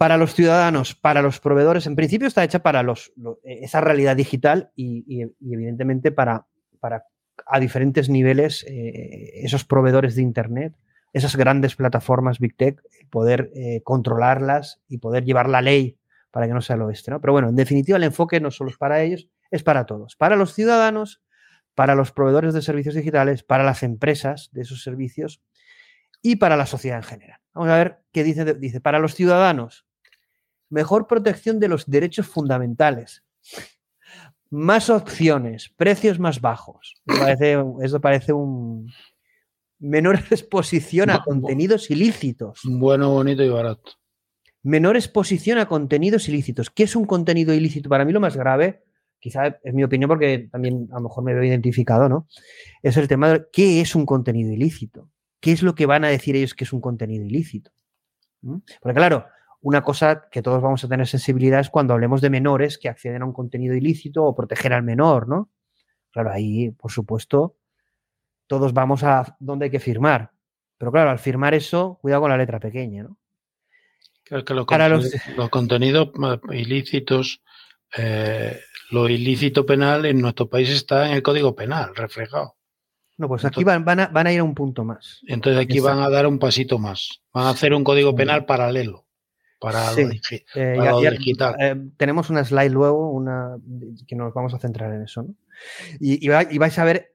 Para 0.04 0.18
los 0.18 0.34
ciudadanos, 0.34 0.94
para 0.94 1.22
los 1.22 1.40
proveedores, 1.40 1.86
en 1.86 1.96
principio 1.96 2.28
está 2.28 2.44
hecha 2.44 2.58
para 2.58 2.82
los, 2.82 3.14
esa 3.42 3.80
realidad 3.80 4.14
digital 4.14 4.70
y, 4.76 5.22
evidentemente 5.40 6.12
para, 6.12 6.46
para, 6.78 7.06
a 7.46 7.58
diferentes 7.58 8.10
niveles 8.10 8.66
eh, 8.68 9.30
esos 9.36 9.64
proveedores 9.64 10.14
de 10.14 10.20
Internet, 10.20 10.74
esas 11.14 11.36
grandes 11.36 11.74
plataformas 11.74 12.38
Big 12.38 12.54
Tech, 12.54 12.82
poder 13.08 13.50
eh, 13.54 13.80
controlarlas 13.82 14.82
y 14.88 14.98
poder 14.98 15.24
llevar 15.24 15.48
la 15.48 15.62
ley 15.62 15.96
para 16.30 16.46
que 16.46 16.52
no 16.52 16.60
sea 16.60 16.76
lo 16.76 16.88
oeste. 16.88 17.10
¿no? 17.10 17.22
Pero 17.22 17.32
bueno, 17.32 17.48
en 17.48 17.56
definitiva 17.56 17.96
el 17.96 18.04
enfoque 18.04 18.40
no 18.40 18.50
solo 18.50 18.68
es 18.68 18.76
para 18.76 19.00
ellos, 19.00 19.30
es 19.50 19.62
para 19.62 19.86
todos, 19.86 20.16
para 20.16 20.36
los 20.36 20.52
ciudadanos, 20.52 21.22
para 21.74 21.94
los 21.94 22.12
proveedores 22.12 22.52
de 22.52 22.60
servicios 22.60 22.94
digitales, 22.94 23.42
para 23.42 23.64
las 23.64 23.82
empresas 23.82 24.50
de 24.52 24.60
esos 24.60 24.82
servicios 24.82 25.40
y 26.20 26.36
para 26.36 26.58
la 26.58 26.66
sociedad 26.66 26.98
en 26.98 27.04
general. 27.04 27.40
Vamos 27.54 27.70
a 27.70 27.78
ver 27.78 28.02
qué 28.12 28.22
dice. 28.22 28.44
Dice, 28.54 28.82
para 28.82 28.98
los 28.98 29.14
ciudadanos, 29.14 29.86
mejor 30.70 31.06
protección 31.06 31.60
de 31.60 31.68
los 31.68 31.86
derechos 31.86 32.26
fundamentales, 32.26 33.22
más 34.50 34.90
opciones, 34.90 35.70
precios 35.76 36.18
más 36.18 36.40
bajos. 36.40 36.94
eso 37.82 38.00
parece 38.00 38.32
un 38.32 38.90
menor 39.78 40.16
exposición 40.30 41.10
a 41.10 41.22
contenidos 41.22 41.90
ilícitos. 41.90 42.60
Bueno, 42.64 43.10
bonito 43.10 43.42
y 43.42 43.48
barato. 43.48 43.92
Menor 44.62 44.96
exposición 44.96 45.58
a 45.58 45.66
contenidos 45.66 46.28
ilícitos. 46.28 46.70
¿Qué 46.70 46.84
es 46.84 46.96
un 46.96 47.04
contenido 47.04 47.52
ilícito? 47.52 47.88
Para 47.88 48.04
mí 48.04 48.12
lo 48.12 48.20
más 48.20 48.36
grave 48.36 48.82
quizá 49.24 49.58
es 49.62 49.72
mi 49.72 49.82
opinión 49.82 50.08
porque 50.08 50.50
también 50.52 50.86
a 50.92 50.96
lo 50.96 51.04
mejor 51.04 51.24
me 51.24 51.32
veo 51.32 51.44
identificado, 51.44 52.10
¿no? 52.10 52.28
Es 52.82 52.98
el 52.98 53.08
tema 53.08 53.30
de 53.30 53.46
qué 53.50 53.80
es 53.80 53.94
un 53.94 54.04
contenido 54.04 54.52
ilícito. 54.52 55.08
¿Qué 55.40 55.52
es 55.52 55.62
lo 55.62 55.74
que 55.74 55.86
van 55.86 56.04
a 56.04 56.08
decir 56.08 56.36
ellos 56.36 56.52
que 56.52 56.64
es 56.64 56.74
un 56.74 56.82
contenido 56.82 57.24
ilícito? 57.24 57.70
¿Mm? 58.42 58.58
Porque 58.82 58.94
claro, 58.94 59.26
una 59.64 59.82
cosa 59.82 60.28
que 60.30 60.42
todos 60.42 60.62
vamos 60.62 60.84
a 60.84 60.88
tener 60.88 61.06
sensibilidad 61.06 61.58
es 61.58 61.70
cuando 61.70 61.94
hablemos 61.94 62.20
de 62.20 62.28
menores 62.28 62.76
que 62.76 62.90
acceden 62.90 63.22
a 63.22 63.24
un 63.24 63.32
contenido 63.32 63.74
ilícito 63.74 64.22
o 64.22 64.34
proteger 64.34 64.74
al 64.74 64.82
menor, 64.82 65.26
¿no? 65.26 65.48
Claro, 66.10 66.30
ahí, 66.30 66.70
por 66.72 66.92
supuesto, 66.92 67.56
todos 68.46 68.74
vamos 68.74 69.02
a 69.04 69.36
donde 69.40 69.64
hay 69.64 69.70
que 69.70 69.80
firmar. 69.80 70.32
Pero 70.76 70.92
claro, 70.92 71.08
al 71.08 71.18
firmar 71.18 71.54
eso, 71.54 71.98
cuidado 72.02 72.20
con 72.20 72.30
la 72.30 72.36
letra 72.36 72.60
pequeña, 72.60 73.04
¿no? 73.04 73.16
Claro 74.24 74.44
que 74.44 74.52
los, 74.52 74.66
contenidos 75.48 76.10
ilícitos 76.50 77.42
eh, 77.96 78.60
lo 78.90 79.08
ilícito 79.08 79.64
penal 79.64 80.04
en 80.04 80.20
nuestro 80.20 80.46
país 80.46 80.68
está 80.68 81.08
en 81.08 81.14
el 81.14 81.22
Código 81.22 81.54
Penal, 81.54 81.96
reflejado. 81.96 82.56
No, 83.16 83.28
pues 83.28 83.46
aquí 83.46 83.64
van, 83.64 83.82
a, 83.88 84.32
ir 84.32 84.40
a 84.40 84.44
un 84.44 84.54
punto 84.54 84.84
más. 84.84 85.22
Entonces 85.26 85.62
aquí 85.62 85.80
van 85.80 86.00
a 86.00 86.10
dar 86.10 86.26
un 86.26 86.38
pasito 86.38 86.78
más. 86.78 87.22
Van 87.32 87.46
a 87.46 87.50
hacer 87.50 87.72
un 87.72 87.82
Código 87.82 88.14
Penal 88.14 88.44
paralelo 88.44 89.03
para, 89.64 89.92
eh, 89.92 91.10
digital. 91.10 91.56
Eh, 91.58 91.76
tenemos 91.96 92.28
una 92.30 92.44
slide 92.44 92.70
luego 92.70 93.10
una, 93.10 93.56
que 94.06 94.14
nos 94.14 94.34
vamos 94.34 94.52
a 94.54 94.58
centrar 94.58 94.92
en 94.92 95.02
eso. 95.02 95.22
¿no? 95.22 95.34
Y, 96.00 96.28
vais 96.28 96.78
a 96.78 96.84
ver 96.84 97.14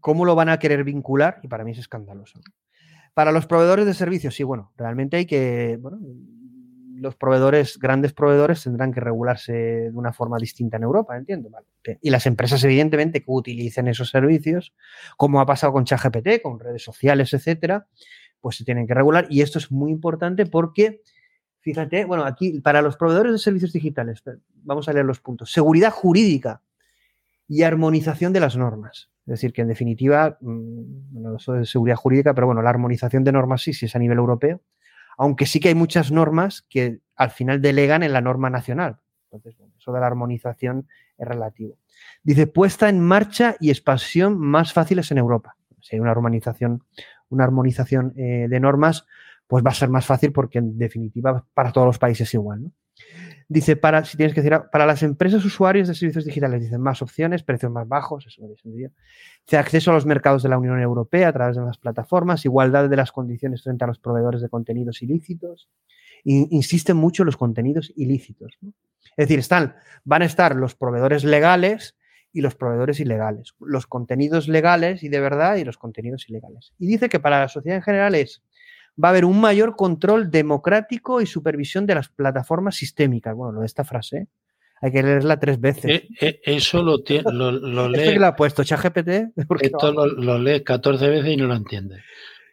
cómo 0.00 0.24
lo 0.24 0.34
van 0.34 0.48
a 0.48 0.58
querer 0.58 0.84
vincular 0.84 1.40
y 1.42 1.48
para 1.48 1.64
mí 1.64 1.72
es 1.72 1.78
escandaloso. 1.78 2.40
Para 3.12 3.32
los 3.32 3.46
proveedores 3.46 3.86
de 3.86 3.94
servicios, 3.94 4.34
sí, 4.34 4.42
bueno, 4.42 4.72
realmente 4.76 5.18
hay 5.18 5.26
que, 5.26 5.78
bueno, 5.80 5.98
los 6.96 7.16
proveedores, 7.16 7.78
grandes 7.78 8.12
proveedores, 8.12 8.64
tendrán 8.64 8.92
que 8.92 9.00
regularse 9.00 9.52
de 9.52 9.90
una 9.92 10.12
forma 10.12 10.38
distinta 10.38 10.78
en 10.78 10.84
Europa, 10.84 11.16
entiendo. 11.16 11.50
Y 12.00 12.10
las 12.10 12.26
empresas, 12.26 12.64
evidentemente, 12.64 13.20
que 13.20 13.26
utilicen 13.28 13.88
esos 13.88 14.10
servicios, 14.10 14.74
como 15.16 15.40
ha 15.40 15.46
pasado 15.46 15.72
con 15.72 15.84
ChatGPT, 15.84 16.42
con 16.42 16.58
redes 16.58 16.82
sociales, 16.82 17.32
etcétera, 17.34 17.86
pues 18.40 18.56
se 18.56 18.64
tienen 18.64 18.86
que 18.86 18.94
regular. 18.94 19.26
Y 19.30 19.40
esto 19.40 19.58
es 19.58 19.70
muy 19.70 19.90
importante 19.90 20.46
porque, 20.46 21.02
fíjate, 21.64 22.04
bueno, 22.04 22.24
aquí 22.24 22.60
para 22.60 22.80
los 22.80 22.96
proveedores 22.96 23.32
de 23.32 23.38
servicios 23.38 23.72
digitales, 23.72 24.22
vamos 24.62 24.88
a 24.88 24.92
leer 24.92 25.04
los 25.04 25.20
puntos. 25.20 25.50
Seguridad 25.50 25.90
jurídica 25.90 26.62
y 27.48 27.62
armonización 27.62 28.32
de 28.32 28.40
las 28.40 28.56
normas. 28.56 29.10
Es 29.26 29.32
decir, 29.32 29.52
que 29.52 29.62
en 29.62 29.68
definitiva, 29.68 30.38
mm, 30.40 31.12
bueno, 31.12 31.36
eso 31.36 31.56
es 31.56 31.70
seguridad 31.70 31.96
jurídica, 31.96 32.34
pero 32.34 32.46
bueno, 32.46 32.62
la 32.62 32.70
armonización 32.70 33.24
de 33.24 33.32
normas 33.32 33.62
sí, 33.62 33.72
sí 33.72 33.86
es 33.86 33.96
a 33.96 33.98
nivel 33.98 34.18
europeo 34.18 34.60
aunque 35.16 35.46
sí 35.46 35.60
que 35.60 35.68
hay 35.68 35.74
muchas 35.74 36.10
normas 36.10 36.62
que 36.62 37.00
al 37.16 37.30
final 37.30 37.60
delegan 37.60 38.02
en 38.02 38.12
la 38.12 38.20
norma 38.20 38.50
nacional. 38.50 38.98
Entonces, 39.30 39.56
eso 39.78 39.92
de 39.92 40.00
la 40.00 40.06
armonización 40.06 40.88
es 41.18 41.26
relativo. 41.26 41.78
Dice, 42.22 42.46
puesta 42.46 42.88
en 42.88 43.00
marcha 43.00 43.56
y 43.60 43.70
expansión 43.70 44.38
más 44.38 44.72
fáciles 44.72 45.10
en 45.10 45.18
Europa. 45.18 45.56
Si 45.80 45.96
hay 45.96 46.00
una 46.00 46.12
armonización, 46.12 46.84
una 47.28 47.44
armonización 47.44 48.14
eh, 48.16 48.46
de 48.48 48.60
normas, 48.60 49.06
pues 49.54 49.64
va 49.64 49.70
a 49.70 49.74
ser 49.74 49.88
más 49.88 50.04
fácil 50.04 50.32
porque 50.32 50.58
en 50.58 50.76
definitiva 50.76 51.46
para 51.54 51.70
todos 51.70 51.86
los 51.86 51.96
países 51.96 52.34
igual. 52.34 52.64
¿no? 52.64 52.72
Dice, 53.48 53.76
para, 53.76 54.04
si 54.04 54.16
tienes 54.16 54.34
que 54.34 54.42
decir, 54.42 54.62
para 54.72 54.84
las 54.84 55.04
empresas 55.04 55.44
usuarios 55.44 55.86
de 55.86 55.94
servicios 55.94 56.24
digitales, 56.24 56.60
dicen 56.60 56.80
más 56.80 57.02
opciones, 57.02 57.44
precios 57.44 57.70
más 57.70 57.86
bajos, 57.86 58.26
eso 58.26 58.42
Dice 58.64 59.56
acceso 59.56 59.92
a 59.92 59.94
los 59.94 60.06
mercados 60.06 60.42
de 60.42 60.48
la 60.48 60.58
Unión 60.58 60.80
Europea 60.80 61.28
a 61.28 61.32
través 61.32 61.54
de 61.54 61.62
las 61.62 61.78
plataformas, 61.78 62.44
igualdad 62.44 62.88
de 62.88 62.96
las 62.96 63.12
condiciones 63.12 63.62
frente 63.62 63.84
a 63.84 63.86
los 63.86 64.00
proveedores 64.00 64.42
de 64.42 64.48
contenidos 64.48 65.02
ilícitos. 65.02 65.68
insisten 66.24 66.96
mucho 66.96 67.22
en 67.22 67.26
los 67.26 67.36
contenidos 67.36 67.92
ilícitos. 67.94 68.58
Es 68.60 69.28
decir, 69.28 69.38
están, 69.38 69.76
van 70.02 70.22
a 70.22 70.24
estar 70.24 70.56
los 70.56 70.74
proveedores 70.74 71.22
legales 71.22 71.96
y 72.32 72.40
los 72.40 72.56
proveedores 72.56 72.98
ilegales. 72.98 73.54
Los 73.60 73.86
contenidos 73.86 74.48
legales 74.48 75.04
y 75.04 75.08
de 75.08 75.20
verdad 75.20 75.54
y 75.58 75.64
los 75.64 75.78
contenidos 75.78 76.28
ilegales. 76.28 76.72
Y 76.80 76.88
dice 76.88 77.08
que 77.08 77.20
para 77.20 77.38
la 77.38 77.46
sociedad 77.46 77.76
en 77.76 77.84
general 77.84 78.16
es 78.16 78.42
va 79.02 79.08
a 79.08 79.10
haber 79.10 79.24
un 79.24 79.40
mayor 79.40 79.76
control 79.76 80.30
democrático 80.30 81.20
y 81.20 81.26
supervisión 81.26 81.86
de 81.86 81.96
las 81.96 82.08
plataformas 82.08 82.76
sistémicas. 82.76 83.34
Bueno, 83.34 83.52
lo 83.52 83.60
de 83.60 83.66
esta 83.66 83.84
frase, 83.84 84.28
hay 84.80 84.92
que 84.92 85.02
leerla 85.02 85.40
tres 85.40 85.60
veces. 85.60 85.84
Eh, 85.84 86.08
eh, 86.20 86.40
eso 86.44 86.82
lo, 86.82 86.98
lo, 87.32 87.52
lo 87.52 87.88
lee. 87.90 88.00
¿Este 88.00 88.18
lo 88.18 88.26
ha 88.26 88.36
puesto 88.36 88.64
ChatGPT? 88.64 89.08
Esto 89.60 89.92
lo, 89.92 90.06
lo 90.06 90.38
lee 90.38 90.62
14 90.62 91.08
veces 91.08 91.32
y 91.32 91.36
no 91.36 91.46
lo 91.46 91.54
entiende. 91.54 92.02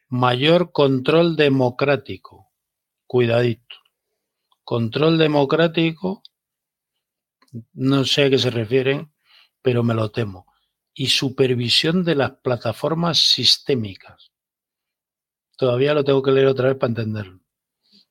Mayor 0.10 0.72
control 0.72 1.36
democrático. 1.36 2.52
Cuidadito. 3.06 3.76
Control 4.64 5.18
democrático, 5.18 6.22
no 7.74 8.06
sé 8.06 8.26
a 8.26 8.30
qué 8.30 8.38
se 8.38 8.50
refieren, 8.50 9.12
pero 9.62 9.84
me 9.84 9.94
lo 9.94 10.12
temo. 10.12 10.46
Y 10.94 11.08
supervisión 11.08 12.04
de 12.04 12.16
las 12.16 12.32
plataformas 12.42 13.20
sistémicas. 13.20 14.31
Todavía 15.62 15.94
lo 15.94 16.04
tengo 16.04 16.24
que 16.24 16.32
leer 16.32 16.48
otra 16.48 16.70
vez 16.70 16.76
para 16.76 16.90
entenderlo. 16.90 17.40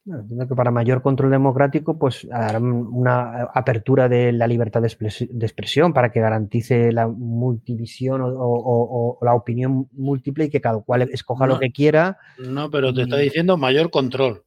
entiendo 0.07 0.47
que 0.47 0.55
para 0.55 0.71
mayor 0.71 1.03
control 1.03 1.33
democrático, 1.33 1.99
pues 1.99 2.29
harán 2.31 2.63
una 2.63 3.49
apertura 3.53 4.09
de 4.09 4.31
la 4.31 4.47
libertad 4.47 4.81
de, 4.83 4.87
expresión 4.87 5.93
para 5.93 6.13
que 6.13 6.21
garantice 6.21 6.93
la 6.93 7.09
multivisión 7.09 8.21
o, 8.23 9.19
la 9.23 9.35
opinión 9.35 9.89
múltiple 9.91 10.45
y 10.45 10.49
que 10.49 10.61
cada 10.61 10.81
cual 10.81 11.03
escoja 11.03 11.49
lo 11.49 11.59
que 11.59 11.73
quiera. 11.73 12.19
No, 12.39 12.71
pero 12.71 12.95
te 12.95 13.03
está 13.03 13.17
diciendo 13.17 13.57
mayor 13.57 13.91
control. 13.91 14.45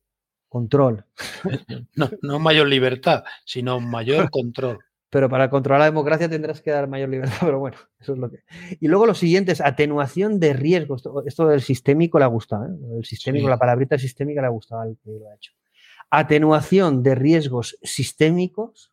Control. 0.48 1.04
No, 1.98 2.10
no 2.22 2.40
mayor 2.40 2.70
libertad, 2.70 3.26
sino 3.44 3.82
mayor 3.82 4.30
control 4.32 4.80
pero 5.14 5.30
para 5.30 5.48
controlar 5.48 5.82
la 5.82 5.86
democracia 5.86 6.28
tendrás 6.28 6.60
que 6.60 6.72
dar 6.72 6.88
mayor 6.88 7.08
libertad, 7.08 7.36
pero 7.42 7.60
bueno, 7.60 7.78
eso 8.00 8.14
es 8.14 8.18
lo 8.18 8.32
que... 8.32 8.40
Y 8.80 8.88
luego 8.88 9.06
lo 9.06 9.14
siguiente 9.14 9.52
es 9.52 9.62
atenuación 9.62 10.40
de 10.40 10.54
riesgos. 10.54 11.04
Esto 11.28 11.48
del 11.48 11.62
sistémico 11.62 12.18
le 12.18 12.26
ha 12.26 12.30
gustado, 12.30 12.66
¿eh? 12.66 12.98
El 12.98 13.06
sistémico, 13.06 13.48
la 13.48 13.60
palabrita 13.60 14.00
sistémica 14.00 14.42
le 14.42 14.48
ha 14.48 14.50
gustado 14.50 14.82
al 14.82 14.98
que 15.04 15.12
lo 15.12 15.30
ha 15.30 15.36
hecho. 15.36 15.52
Atenuación 16.10 17.04
de 17.04 17.14
riesgos 17.14 17.78
sistémicos, 17.84 18.92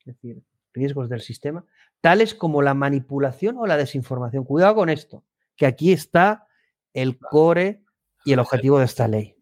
es 0.00 0.14
decir, 0.14 0.42
riesgos 0.74 1.08
del 1.08 1.22
sistema, 1.22 1.64
tales 2.02 2.34
como 2.34 2.60
la 2.60 2.74
manipulación 2.74 3.56
o 3.56 3.66
la 3.66 3.78
desinformación. 3.78 4.44
Cuidado 4.44 4.74
con 4.74 4.90
esto, 4.90 5.24
que 5.56 5.64
aquí 5.64 5.90
está 5.90 6.48
el 6.92 7.18
core 7.18 7.82
y 8.26 8.34
el 8.34 8.40
objetivo 8.40 8.78
de 8.78 8.84
esta 8.84 9.08
ley. 9.08 9.36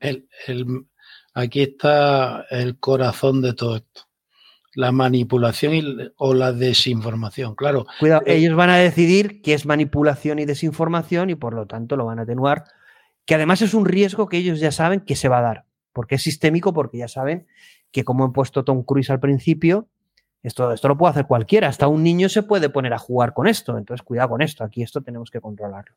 aquí 1.35 1.63
está 1.63 2.47
el 2.51 2.79
corazón 2.79 3.43
de 3.43 3.53
todo 3.53 3.79
esto 3.79 4.10
la 4.75 4.93
manipulación 4.93 6.13
o 6.17 6.35
la 6.35 6.53
desinformación, 6.53 7.55
claro. 7.55 7.87
Cuidado, 7.99 8.23
eh, 8.27 8.37
ellos 8.37 8.55
van 8.55 8.71
a 8.71 8.77
decidir 8.77 9.43
qué 9.43 9.55
es 9.55 9.67
manipulación 9.67 10.39
y 10.39 10.45
desinformación 10.45 11.31
y 11.31 11.35
por 11.35 11.55
lo 11.55 11.67
tanto 11.67 11.97
lo 11.97 12.07
van 12.07 12.19
a 12.19 12.23
atenuar, 12.23 12.65
que 13.25 13.35
además 13.35 13.63
es 13.63 13.75
un 13.75 13.85
riesgo 13.85 14.29
que 14.29 14.37
ellos 14.37 14.61
ya 14.61 14.73
saben 14.73 15.01
que 15.01 15.17
se 15.17 15.29
va 15.29 15.39
a 15.39 15.43
dar, 15.43 15.65
porque 15.93 16.17
es 16.17 16.23
sistémico, 16.23 16.73
porque 16.73 16.99
ya 16.99 17.09
saben 17.09 17.47
que 17.91 18.05
como 18.05 18.27
he 18.27 18.31
puesto 18.31 18.65
Tom 18.65 18.85
Cruise 18.85 19.11
al 19.11 19.21
principio, 19.21 19.89
esto, 20.43 20.73
esto 20.73 20.89
lo 20.89 20.97
puede 20.97 21.11
hacer 21.11 21.27
cualquiera, 21.27 21.69
hasta 21.69 21.89
un 21.89 22.03
niño 22.03 22.29
se 22.29 22.43
puede 22.43 22.71
poner 22.71 22.93
a 22.93 22.99
jugar 22.99 23.35
con 23.35 23.47
esto, 23.47 23.77
entonces 23.77 24.03
cuidado 24.03 24.31
con 24.31 24.43
esto, 24.43 24.65
aquí 24.65 24.83
esto 24.83 25.03
tenemos 25.03 25.31
que 25.31 25.41
controlarlo. 25.41 25.97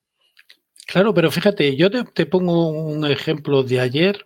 Claro, 0.86 1.14
pero 1.14 1.32
fíjate, 1.32 1.76
yo 1.76 1.90
te, 1.90 2.26
pongo 2.26 2.70
un 2.70 3.06
ejemplo 3.10 3.64
de 3.64 3.80
ayer 3.80 4.24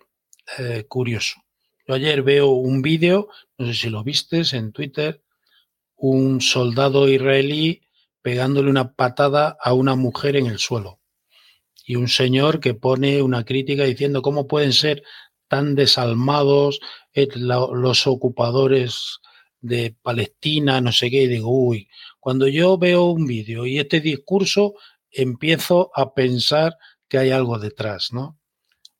eh, 0.58 0.84
curioso. 0.88 1.40
Yo 1.88 1.94
ayer 1.94 2.22
veo 2.22 2.48
un 2.50 2.82
vídeo, 2.82 3.28
no 3.56 3.66
sé 3.66 3.72
si 3.72 3.88
lo 3.88 4.04
vistes 4.04 4.52
en 4.52 4.72
Twitter, 4.72 5.22
un 5.96 6.42
soldado 6.42 7.08
israelí 7.08 7.80
pegándole 8.20 8.68
una 8.68 8.92
patada 8.92 9.56
a 9.58 9.72
una 9.72 9.96
mujer 9.96 10.36
en 10.36 10.48
el 10.48 10.58
suelo. 10.58 11.00
Y 11.86 11.96
un 11.96 12.08
señor 12.08 12.60
que 12.60 12.74
pone 12.74 13.22
una 13.22 13.42
crítica 13.46 13.84
diciendo 13.84 14.20
cómo 14.20 14.46
pueden 14.46 14.74
ser 14.74 15.02
tan 15.48 15.74
desalmados 15.74 16.78
eh, 17.14 17.26
los 17.34 18.06
ocupadores 18.06 19.20
de 19.62 19.96
Palestina, 20.02 20.82
no 20.82 20.92
sé 20.92 21.10
qué, 21.10 21.22
y 21.22 21.28
digo, 21.28 21.48
uy, 21.48 21.88
cuando 22.20 22.48
yo 22.48 22.76
veo 22.76 23.04
un 23.06 23.26
vídeo 23.26 23.64
y 23.64 23.78
este 23.78 24.00
discurso, 24.00 24.74
empiezo 25.10 25.90
a 25.94 26.12
pensar 26.12 26.76
que 27.08 27.16
hay 27.16 27.30
algo 27.30 27.58
detrás, 27.58 28.12
¿no? 28.12 28.38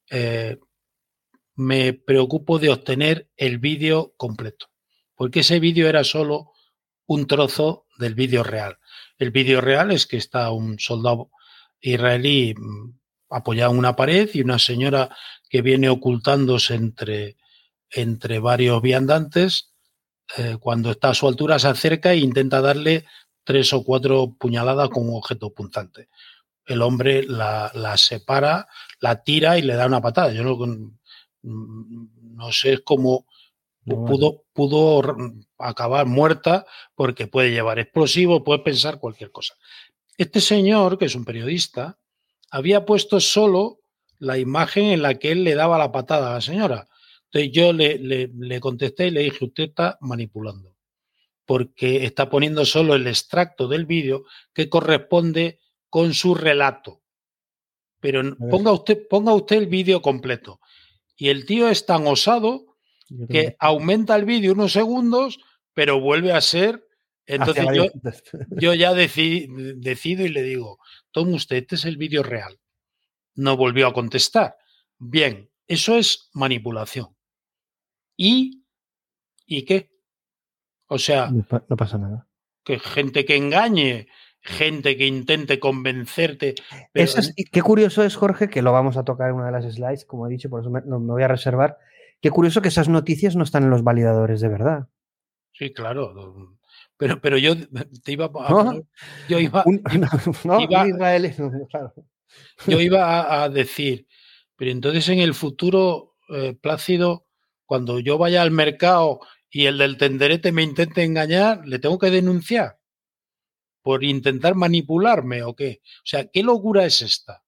Eh, 0.08 0.56
me 1.58 1.92
preocupo 1.92 2.60
de 2.60 2.70
obtener 2.70 3.28
el 3.36 3.58
vídeo 3.58 4.14
completo, 4.16 4.66
porque 5.16 5.40
ese 5.40 5.58
vídeo 5.58 5.88
era 5.88 6.04
solo 6.04 6.52
un 7.06 7.26
trozo 7.26 7.86
del 7.98 8.14
vídeo 8.14 8.44
real. 8.44 8.78
El 9.18 9.32
vídeo 9.32 9.60
real 9.60 9.90
es 9.90 10.06
que 10.06 10.18
está 10.18 10.52
un 10.52 10.78
soldado 10.78 11.32
israelí 11.80 12.54
mm, 12.54 12.92
apoyado 13.30 13.72
en 13.72 13.78
una 13.78 13.96
pared 13.96 14.30
y 14.32 14.40
una 14.40 14.60
señora 14.60 15.10
que 15.50 15.60
viene 15.60 15.88
ocultándose 15.88 16.74
entre, 16.76 17.36
entre 17.90 18.38
varios 18.38 18.80
viandantes. 18.80 19.72
Eh, 20.36 20.58
cuando 20.60 20.92
está 20.92 21.10
a 21.10 21.14
su 21.14 21.26
altura 21.26 21.58
se 21.58 21.66
acerca 21.66 22.12
e 22.12 22.18
intenta 22.18 22.60
darle 22.60 23.04
tres 23.42 23.72
o 23.72 23.82
cuatro 23.82 24.36
puñaladas 24.38 24.90
con 24.90 25.08
un 25.08 25.16
objeto 25.16 25.52
punzante. 25.52 26.08
El 26.64 26.82
hombre 26.82 27.24
la, 27.24 27.72
la 27.74 27.96
separa, 27.96 28.68
la 29.00 29.24
tira 29.24 29.58
y 29.58 29.62
le 29.62 29.74
da 29.74 29.86
una 29.86 30.00
patada. 30.00 30.32
Yo 30.32 30.44
no, 30.44 30.97
no 31.48 32.52
sé 32.52 32.82
cómo 32.84 33.26
pudo, 33.84 34.44
pudo 34.52 35.02
acabar 35.58 36.06
muerta 36.06 36.66
porque 36.94 37.26
puede 37.26 37.50
llevar 37.50 37.78
explosivos, 37.78 38.42
puede 38.44 38.60
pensar 38.60 39.00
cualquier 39.00 39.30
cosa. 39.30 39.54
Este 40.16 40.40
señor, 40.40 40.98
que 40.98 41.06
es 41.06 41.14
un 41.14 41.24
periodista, 41.24 41.98
había 42.50 42.84
puesto 42.84 43.20
solo 43.20 43.80
la 44.18 44.38
imagen 44.38 44.86
en 44.86 45.02
la 45.02 45.14
que 45.14 45.32
él 45.32 45.44
le 45.44 45.54
daba 45.54 45.78
la 45.78 45.92
patada 45.92 46.30
a 46.30 46.34
la 46.34 46.40
señora. 46.40 46.88
Entonces 47.26 47.52
yo 47.52 47.72
le, 47.72 47.98
le, 47.98 48.60
contesté 48.60 49.08
y 49.08 49.10
le 49.10 49.22
dije, 49.22 49.44
usted 49.44 49.64
está 49.64 49.98
manipulando, 50.00 50.74
porque 51.44 52.04
está 52.04 52.30
poniendo 52.30 52.64
solo 52.64 52.94
el 52.94 53.06
extracto 53.06 53.68
del 53.68 53.86
vídeo 53.86 54.24
que 54.54 54.68
corresponde 54.68 55.60
con 55.90 56.14
su 56.14 56.34
relato. 56.34 57.02
Pero 58.00 58.22
ponga 58.50 58.72
usted, 58.72 59.06
ponga 59.08 59.34
usted 59.34 59.56
el 59.56 59.66
vídeo 59.66 60.00
completo. 60.00 60.60
Y 61.18 61.28
el 61.28 61.44
tío 61.44 61.68
es 61.68 61.84
tan 61.84 62.06
osado 62.06 62.76
que 63.28 63.56
aumenta 63.58 64.14
el 64.14 64.24
vídeo 64.24 64.52
unos 64.52 64.72
segundos, 64.72 65.40
pero 65.74 66.00
vuelve 66.00 66.32
a 66.32 66.40
ser. 66.40 66.86
Entonces 67.26 67.66
yo, 67.74 67.86
yo, 68.50 68.74
ya 68.74 68.94
decido 68.94 70.24
y 70.24 70.28
le 70.28 70.42
digo, 70.42 70.78
tome 71.10 71.34
usted, 71.34 71.56
este 71.56 71.74
es 71.74 71.84
el 71.84 71.96
vídeo 71.96 72.22
real. 72.22 72.58
No 73.34 73.56
volvió 73.56 73.88
a 73.88 73.92
contestar. 73.92 74.56
Bien, 74.96 75.50
eso 75.66 75.96
es 75.96 76.30
manipulación. 76.32 77.08
¿Y, 78.16 78.64
¿y 79.44 79.64
qué? 79.64 79.90
O 80.86 80.98
sea, 80.98 81.30
no, 81.30 81.76
pasa 81.76 81.98
nada. 81.98 82.28
Que 82.64 82.78
gente 82.78 83.24
que 83.24 83.36
engañe, 83.36 84.08
gente 84.48 84.96
que 84.96 85.06
intente 85.06 85.58
convencerte. 85.58 86.54
qué 87.52 87.62
curioso 87.62 88.02
es, 88.02 88.16
Jorge, 88.16 88.48
que 88.48 88.62
lo 88.62 88.72
vamos 88.72 88.96
a 88.96 89.04
tocar 89.04 89.30
en 89.30 89.36
una 89.36 89.46
de 89.46 89.52
las 89.52 89.74
slides, 89.74 90.04
como 90.04 90.26
he 90.26 90.30
dicho, 90.30 90.50
por 90.50 90.60
eso 90.60 90.70
me, 90.70 90.80
me 90.80 90.96
voy 90.96 91.22
a 91.22 91.28
reservar. 91.28 91.78
Qué 92.20 92.30
curioso 92.30 92.62
que 92.62 92.68
esas 92.68 92.88
noticias 92.88 93.36
no 93.36 93.44
están 93.44 93.64
en 93.64 93.70
los 93.70 93.84
validadores 93.84 94.40
de 94.40 94.48
verdad. 94.48 94.88
Sí, 95.52 95.72
claro. 95.72 96.56
Pero, 96.96 97.20
pero 97.20 97.38
yo 97.38 97.54
te 98.04 98.12
iba 98.12 98.26
a. 98.26 98.74
Yo 99.28 99.38
iba. 99.38 99.64
Yo 102.66 102.80
iba 102.80 103.42
a, 103.42 103.48
decir, 103.48 104.06
pero 104.56 104.70
entonces 104.70 105.08
en 105.08 105.20
el 105.20 105.34
futuro, 105.34 106.16
eh, 106.28 106.54
Plácido, 106.60 107.26
cuando 107.64 108.00
yo 108.00 108.18
vaya 108.18 108.42
al 108.42 108.50
mercado 108.50 109.20
y 109.50 109.66
el 109.66 109.78
del 109.78 109.96
tenderete 109.96 110.52
me 110.52 110.62
intente 110.62 111.04
engañar, 111.04 111.66
¿le 111.66 111.78
tengo 111.78 111.98
que 111.98 112.10
denunciar? 112.10 112.77
¿Por 113.88 114.04
intentar 114.04 114.54
manipularme 114.54 115.42
o 115.42 115.56
qué? 115.56 115.80
O 115.80 116.04
sea, 116.04 116.26
¿qué 116.28 116.42
locura 116.42 116.84
es 116.84 117.00
esta? 117.00 117.42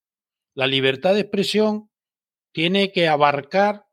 La 0.55 0.67
libertad 0.67 1.13
de 1.13 1.21
expresión 1.21 1.91
tiene 2.51 2.93
que 2.93 3.09
abarcar 3.09 3.85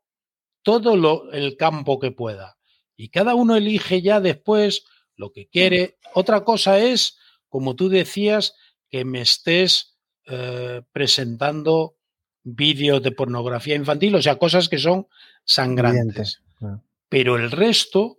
todo 0.62 0.96
lo, 0.96 1.30
el 1.30 1.58
campo 1.58 1.98
que 1.98 2.10
pueda. 2.10 2.56
Y 2.96 3.10
cada 3.10 3.34
uno 3.34 3.54
elige 3.54 4.00
ya 4.00 4.22
después 4.22 4.86
lo 5.14 5.30
que 5.30 5.48
quiere. 5.48 5.98
Otra 6.14 6.42
cosa 6.44 6.78
es, 6.78 7.18
como 7.50 7.76
tú 7.76 7.90
decías, 7.90 8.54
que 8.88 9.04
me 9.04 9.20
estés 9.20 9.98
eh, 10.24 10.80
presentando 10.90 11.98
vídeos 12.44 13.02
de 13.02 13.12
pornografía 13.12 13.74
infantil, 13.74 14.14
o 14.14 14.22
sea, 14.22 14.38
cosas 14.38 14.70
que 14.70 14.78
son 14.78 15.06
sangrantes. 15.44 16.40
Pero 17.10 17.36
el 17.36 17.50
resto, 17.50 18.16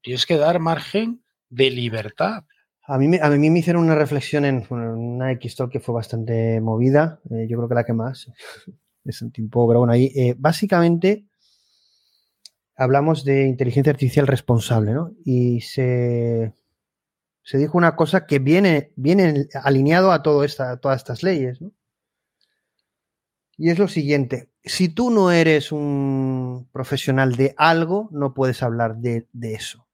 tienes 0.00 0.26
que 0.26 0.36
dar 0.36 0.60
margen 0.60 1.24
de 1.48 1.72
libertad. 1.72 2.44
A 2.86 2.98
mí, 2.98 3.18
a 3.20 3.30
mí 3.30 3.50
me 3.50 3.58
hicieron 3.58 3.84
una 3.84 3.94
reflexión 3.94 4.44
en, 4.44 4.66
una 4.70 5.32
X-Talk 5.32 5.70
que 5.70 5.80
fue 5.80 5.94
bastante 5.94 6.60
movida, 6.60 7.20
eh, 7.30 7.46
yo 7.48 7.56
creo 7.56 7.68
que 7.68 7.74
la 7.74 7.84
que 7.84 7.94
más. 7.94 8.30
Me 9.04 9.12
sentí 9.12 9.42
un 9.42 9.50
poco, 9.50 9.68
pero 9.68 9.80
bueno, 9.80 9.92
ahí 9.92 10.12
eh, 10.14 10.34
básicamente 10.38 11.26
hablamos 12.76 13.24
de 13.24 13.46
inteligencia 13.46 13.92
artificial 13.92 14.26
responsable, 14.26 14.92
¿no? 14.92 15.12
Y 15.24 15.60
se, 15.60 16.52
se 17.42 17.58
dijo 17.58 17.78
una 17.78 17.96
cosa 17.96 18.26
que 18.26 18.38
viene, 18.38 18.92
viene 18.96 19.46
alineado 19.62 20.12
a 20.12 20.22
todo 20.22 20.44
esta, 20.44 20.78
todas 20.78 20.98
estas 20.98 21.22
leyes, 21.22 21.60
¿no? 21.60 21.72
Y 23.56 23.70
es 23.70 23.78
lo 23.78 23.88
siguiente, 23.88 24.50
si 24.64 24.88
tú 24.88 25.10
no 25.10 25.30
eres 25.30 25.70
un 25.70 26.68
profesional 26.72 27.36
de 27.36 27.54
algo, 27.56 28.08
no 28.10 28.34
puedes 28.34 28.62
hablar 28.62 28.96
de, 28.96 29.28
de, 29.32 29.54
eso. 29.54 29.86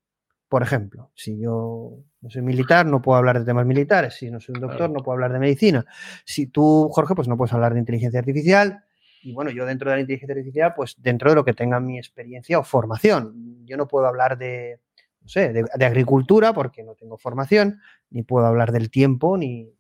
Por 0.49 0.63
ejemplo, 0.63 1.11
si 1.15 1.39
yo 1.39 1.99
no 2.21 2.31
soy 2.31 2.43
militar, 2.43 2.87
no 2.87 3.01
puedo 3.01 3.19
hablar 3.19 3.39
de 3.39 3.45
temas 3.45 3.65
militares. 3.65 4.15
Si 4.15 4.31
no 4.31 4.41
soy 4.41 4.55
un 4.55 4.61
doctor, 4.61 4.91
no 4.91 5.03
puedo 5.03 5.15
hablar 5.15 5.33
de 5.33 5.39
medicina. 5.39 5.87
Si 6.25 6.47
tú, 6.47 6.89
Jorge, 6.93 7.15
pues 7.15 7.29
no 7.29 7.37
puedes 7.37 7.53
hablar 7.53 7.73
de 7.73 7.81
inteligencia 7.81 8.21
artificial. 8.21 8.85
Y 9.23 9.33
bueno, 9.33 9.51
yo 9.51 9.65
dentro 9.67 9.91
de 9.91 9.97
la 9.97 10.01
inteligencia 10.01 10.35
artificial, 10.35 10.75
pues 10.75 10.97
dentro 10.99 11.31
de 11.31 11.37
lo 11.37 11.45
que 11.45 11.55
tenga 11.55 11.81
mi 11.81 11.99
experiencia 11.99 12.59
o 12.59 12.65
formación. 12.65 13.65
Yo 13.65 13.77
no 13.77 13.89
puedo 13.89 14.07
hablar 14.07 14.37
de, 14.37 14.81
no 15.23 15.29
sé, 15.29 15.53
de, 15.53 15.85
agricultura 15.85 16.53
porque 16.53 16.83
no 16.83 16.95
tengo 16.95 17.17
formación, 17.17 17.81
ni 18.11 18.23
puedo 18.23 18.47
hablar 18.47 18.73
del 18.73 18.91
tiempo, 18.91 19.37
ni, 19.37 19.73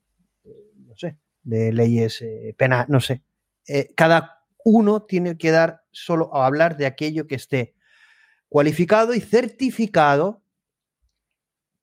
no 0.86 0.96
sé, 0.96 1.18
de 1.42 1.72
leyes 1.72 2.22
eh, 2.22 2.54
penales, 2.56 2.88
no 2.88 3.00
sé. 3.00 3.22
Eh, 3.66 3.92
cada 3.94 4.44
uno 4.64 5.02
tiene 5.02 5.36
que 5.36 5.50
dar 5.50 5.82
solo 5.90 6.34
a 6.34 6.46
hablar 6.46 6.76
de 6.76 6.86
aquello 6.86 7.26
que 7.26 7.34
esté 7.34 7.74
cualificado 8.48 9.14
y 9.14 9.20
certificado, 9.20 10.39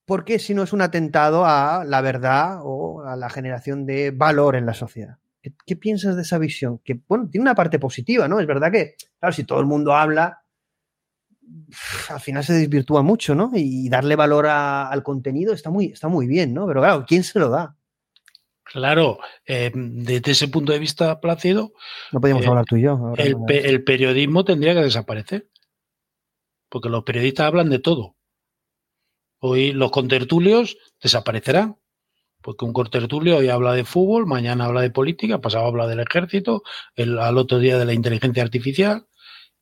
porque 0.08 0.40
si 0.40 0.54
no 0.54 0.64
es 0.64 0.72
un 0.72 0.82
atentado 0.82 1.46
a 1.46 1.84
la 1.86 2.00
verdad 2.00 2.62
o 2.64 3.04
a 3.06 3.18
la 3.18 3.30
generación 3.30 3.86
de 3.86 4.12
valor 4.12 4.56
en 4.56 4.66
la 4.66 4.74
sociedad. 4.74 5.18
¿Qué, 5.66 5.76
piensas 5.76 6.16
de 6.16 6.22
esa 6.22 6.38
visión? 6.38 6.80
Que, 6.80 6.98
bueno, 7.08 7.28
tiene 7.30 7.42
una 7.42 7.56
parte 7.56 7.78
positiva, 7.78 8.26
¿no? 8.28 8.40
Es 8.40 8.48
verdad 8.48 8.72
que, 8.72 8.96
claro, 9.20 9.34
si 9.34 9.44
todo 9.44 9.60
el 9.60 9.66
mundo 9.66 9.94
habla, 9.94 10.44
al 12.10 12.20
final 12.22 12.44
se 12.46 12.54
desvirtúa 12.54 13.02
mucho, 13.04 13.36
¿no? 13.36 13.52
Y 13.54 13.90
darle 13.90 14.16
valor 14.16 14.48
al 14.48 15.04
contenido 15.04 15.54
está 15.54 15.70
muy, 15.70 15.88
está 15.88 16.08
muy 16.08 16.26
bien, 16.26 16.54
¿no? 16.54 16.66
Pero 16.68 16.80
claro, 16.80 17.06
¿quién 17.06 17.26
se 17.26 17.40
lo 17.40 17.50
da? 17.50 17.76
Claro, 18.64 19.20
eh, 19.46 19.72
desde 19.76 20.32
ese 20.32 20.48
punto 20.48 20.72
de 20.72 20.80
vista, 20.80 21.20
Plácido. 21.20 21.74
No 22.14 22.22
podíamos 22.22 22.46
eh, 22.46 22.48
hablar 22.48 22.66
tú 22.66 22.78
y 22.78 22.84
yo. 22.84 23.14
El, 23.18 23.36
el, 23.50 23.84
periodismo 23.84 24.46
tendría 24.46 24.74
que 24.74 24.84
desaparecer. 24.84 25.50
Porque 26.70 26.90
los 26.90 27.04
periodistas 27.04 27.48
hablan 27.48 27.70
de 27.70 27.80
todo. 27.80 28.17
Hoy 29.40 29.72
los 29.72 29.92
contertulios 29.92 30.78
desaparecerán 31.02 31.78
porque 32.48 32.64
un 32.64 32.72
cortertulio 32.72 33.36
hoy 33.36 33.50
habla 33.50 33.74
de 33.74 33.84
fútbol, 33.84 34.26
mañana 34.26 34.66
habla 34.66 34.80
de 34.80 34.90
política, 34.90 35.42
pasado 35.42 35.66
habla 35.66 35.86
del 35.86 36.00
ejército, 36.00 36.64
el, 36.96 37.20
al 37.20 37.38
otro 37.38 37.60
día 37.60 37.78
de 37.78 37.84
la 37.84 37.92
inteligencia 37.92 38.42
artificial. 38.42 39.06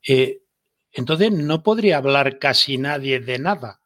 Eh, 0.08 0.42
entonces 0.92 1.32
no 1.32 1.64
podría 1.64 1.98
hablar 1.98 2.38
casi 2.38 2.78
nadie 2.78 3.20
de 3.20 3.40
nada. 3.40 3.82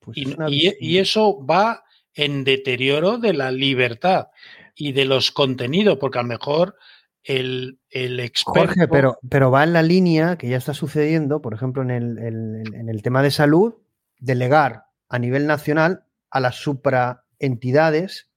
Pues 0.00 0.16
y, 0.16 0.98
eso 0.98 1.44
va 1.44 1.84
en 2.14 2.44
deterioro 2.44 3.18
de 3.18 3.34
la 3.34 3.50
libertad 3.50 4.28
y 4.74 4.92
de 4.92 5.04
los 5.04 5.30
contenidos, 5.30 5.98
porque 5.98 6.18
a 6.18 6.22
lo 6.22 6.28
mejor 6.28 6.76
el, 7.22 7.80
el 7.90 8.18
experto... 8.18 8.60
Jorge, 8.60 8.88
pero, 8.88 9.18
pero 9.28 9.50
va 9.50 9.62
en 9.62 9.74
la 9.74 9.82
línea 9.82 10.38
que 10.38 10.48
ya 10.48 10.56
está 10.56 10.72
sucediendo, 10.72 11.42
por 11.42 11.52
ejemplo, 11.52 11.82
en 11.82 11.90
el, 11.90 12.18
en 12.18 12.88
el 12.88 13.02
tema 13.02 13.22
de 13.22 13.30
salud, 13.30 13.74
delegar 14.18 14.86
a 15.08 15.18
nivel 15.18 15.46
nacional 15.46 16.04
a 16.30 16.40
la 16.40 16.52
supra 16.52 17.24
entidades 17.38 18.30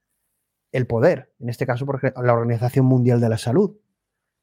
el 0.71 0.85
poder, 0.85 1.33
en 1.39 1.49
este 1.49 1.65
caso 1.65 1.85
por 1.85 2.01
la 2.03 2.33
Organización 2.33 2.85
Mundial 2.85 3.21
de 3.21 3.29
la 3.29 3.37
Salud. 3.37 3.77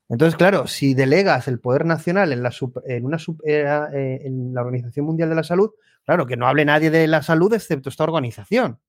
Entonces, 0.09 0.36
claro, 0.36 0.66
si 0.66 0.94
delegas 0.94 1.48
el 1.48 1.61
poder 1.61 1.86
nacional 1.86 2.32
en 2.32 2.43
la, 2.43 2.52
en 2.86 3.05
una, 3.05 3.16
eh, 3.44 3.89
eh, 3.94 4.20
en 4.24 4.52
la 4.52 4.62
Organización 4.62 5.06
Mundial 5.06 5.28
de 5.28 5.35
la 5.35 5.44
Salud, 5.44 5.70
claro, 6.05 6.27
que 6.27 6.36
no 6.36 6.47
hable 6.47 6.65
nadie 6.65 6.90
de 6.90 7.06
la 7.06 7.23
salud 7.23 7.52
excepto 7.55 7.89
esta 7.89 8.05
organización. 8.05 8.81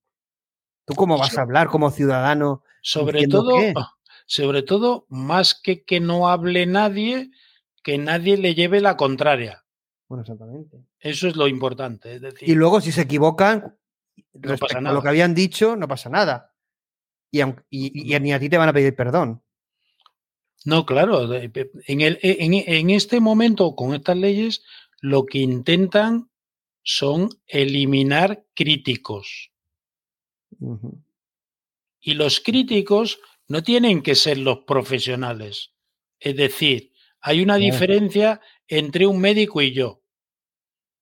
¿Tú 0.85 0.93
cómo 0.93 1.17
vas 1.17 1.37
a 1.37 1.41
hablar 1.41 1.67
como 1.67 1.89
ciudadano? 1.89 2.63
Sobre 2.81 3.27
todo, 3.27 3.57
sobre 4.27 4.61
todo, 4.61 5.05
más 5.09 5.59
que 5.59 5.83
que 5.83 5.99
no 5.99 6.29
hable 6.29 6.65
nadie, 6.65 7.31
que 7.81 7.97
nadie 7.97 8.37
le 8.37 8.53
lleve 8.53 8.81
la 8.81 8.97
contraria. 8.97 9.64
Bueno, 10.07 10.21
exactamente. 10.21 10.77
Eso 10.99 11.27
es 11.27 11.35
lo 11.35 11.47
importante. 11.47 12.15
Es 12.15 12.21
decir, 12.21 12.47
y 12.47 12.53
luego, 12.55 12.81
si 12.81 12.91
se 12.91 13.01
equivocan, 13.01 13.77
no 14.33 14.57
pasa 14.57 14.81
nada. 14.81 14.93
lo 14.93 15.01
que 15.01 15.09
habían 15.09 15.33
dicho, 15.33 15.75
no 15.75 15.87
pasa 15.87 16.09
nada. 16.09 16.53
Y, 17.31 17.41
y, 17.69 18.19
ni 18.19 18.33
a 18.33 18.39
ti 18.39 18.49
te 18.49 18.57
van 18.57 18.69
a 18.69 18.73
pedir 18.73 18.95
perdón. 18.95 19.41
No, 20.63 20.85
claro. 20.85 21.31
En, 21.33 22.01
el, 22.01 22.19
en, 22.21 22.89
este 22.89 23.19
momento, 23.19 23.75
con 23.75 23.93
estas 23.93 24.17
leyes, 24.17 24.63
lo 24.99 25.25
que 25.25 25.39
intentan 25.39 26.29
son 26.81 27.29
eliminar 27.45 28.45
críticos. 28.55 29.51
Y 31.99 32.13
los 32.13 32.39
críticos 32.39 33.19
no 33.47 33.63
tienen 33.63 34.01
que 34.01 34.15
ser 34.15 34.37
los 34.37 34.59
profesionales. 34.59 35.71
Es 36.19 36.35
decir, 36.35 36.91
hay 37.21 37.41
una 37.41 37.57
diferencia 37.57 38.41
entre 38.67 39.07
un 39.07 39.19
médico 39.19 39.61
y 39.61 39.73
yo. 39.73 40.01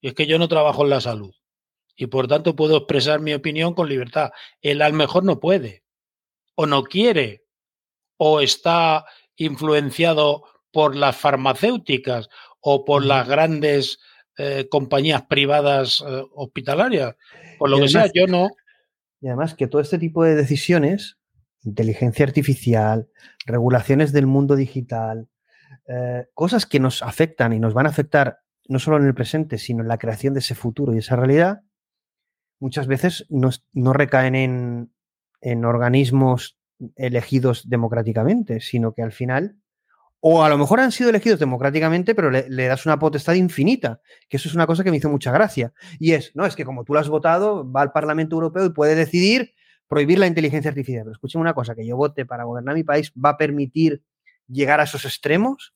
Y 0.02 0.10
es 0.10 0.14
que 0.14 0.28
yo 0.28 0.38
no 0.38 0.48
trabajo 0.48 0.84
en 0.84 0.90
la 0.90 1.02
salud. 1.02 1.34
Y 1.96 2.08
por 2.08 2.28
tanto 2.28 2.56
puedo 2.56 2.78
expresar 2.78 3.20
mi 3.20 3.34
opinión 3.34 3.74
con 3.74 3.88
libertad. 3.88 4.32
Él 4.62 4.82
a 4.82 4.90
lo 4.90 4.96
mejor 4.96 5.24
no 5.24 5.40
puede. 5.40 5.84
O 6.56 6.66
no 6.66 6.84
quiere. 6.84 7.46
O 8.18 8.42
está 8.42 9.06
influenciado 9.36 10.44
por 10.72 10.96
las 10.96 11.16
farmacéuticas 11.16 12.30
o 12.60 12.84
por 12.84 13.06
las 13.06 13.28
grandes 13.28 14.00
eh, 14.38 14.68
compañías 14.70 15.24
privadas 15.24 16.04
eh, 16.06 16.24
hospitalarias. 16.34 17.16
Por 17.60 17.70
lo 17.70 17.80
que 17.80 17.88
sea, 17.88 18.10
yo 18.14 18.26
no. 18.28 18.50
Y 19.22 19.28
además 19.28 19.54
que 19.54 19.68
todo 19.68 19.82
este 19.82 20.00
tipo 20.00 20.24
de 20.24 20.36
decisiones, 20.36 21.18
inteligencia 21.64 22.26
artificial, 22.26 23.08
regulaciones 23.46 24.12
del 24.12 24.26
mundo 24.26 24.56
digital, 24.56 25.30
eh, 25.88 26.28
cosas 26.34 26.66
que 26.66 26.80
nos 26.80 27.02
afectan 27.02 27.54
y 27.54 27.60
nos 27.60 27.74
van 27.74 27.86
a 27.86 27.90
afectar 27.90 28.40
no 28.68 28.80
solo 28.80 28.98
en 28.98 29.06
el 29.06 29.14
presente, 29.14 29.58
sino 29.58 29.82
en 29.82 29.88
la 29.88 29.98
creación 29.98 30.34
de 30.34 30.40
ese 30.40 30.56
futuro 30.56 30.94
y 30.94 31.00
esa 31.00 31.16
realidad, 31.16 31.62
muchas 32.60 32.88
veces 32.88 33.26
no, 33.30 33.52
recaen 33.94 34.36
en, 34.36 34.94
en 35.42 35.66
organismos 35.66 36.58
elegidos 36.96 37.70
democráticamente, 37.70 38.62
sino 38.62 38.94
que 38.94 39.04
al 39.04 39.12
final 39.12 39.58
o 40.26 40.42
a 40.42 40.48
lo 40.48 40.58
mejor 40.58 40.80
han 40.80 40.94
sido 40.94 41.10
elegidos 41.10 41.38
democráticamente, 41.38 42.16
pero 42.16 42.32
le, 42.32 42.48
das 42.48 42.86
una 42.86 42.98
potestad 42.98 43.34
infinita, 43.34 44.00
que 44.30 44.38
eso 44.38 44.48
es 44.48 44.56
una 44.56 44.66
cosa 44.66 44.82
que 44.82 44.90
me 44.90 44.96
hizo 44.96 45.10
mucha 45.10 45.34
gracia. 45.34 45.74
Y 46.00 46.14
es, 46.14 46.32
no, 46.34 46.46
es 46.46 46.56
que 46.56 46.64
como 46.64 46.86
tú 46.86 46.94
lo 46.94 47.00
has 47.00 47.10
votado, 47.10 47.70
va 47.70 47.82
al 47.82 47.92
Parlamento 47.92 48.38
Europeo 48.38 48.66
y 48.66 48.70
puede 48.70 48.96
decidir 48.96 49.54
prohibir 49.90 50.20
la 50.20 50.28
inteligencia 50.28 50.70
artificial. 50.70 51.04
Pero 51.04 51.12
escuchen 51.12 51.42
una 51.42 51.54
cosa, 51.54 51.76
que 51.76 51.86
yo 51.86 51.98
vote 51.98 52.26
para 52.26 52.46
gobernar 52.46 52.74
mi 52.74 52.86
país 52.86 53.12
va 53.14 53.32
a 53.32 53.38
permitir 53.38 54.02
llegar 54.48 54.80
a 54.80 54.84
esos 54.84 55.06
extremos. 55.06 55.74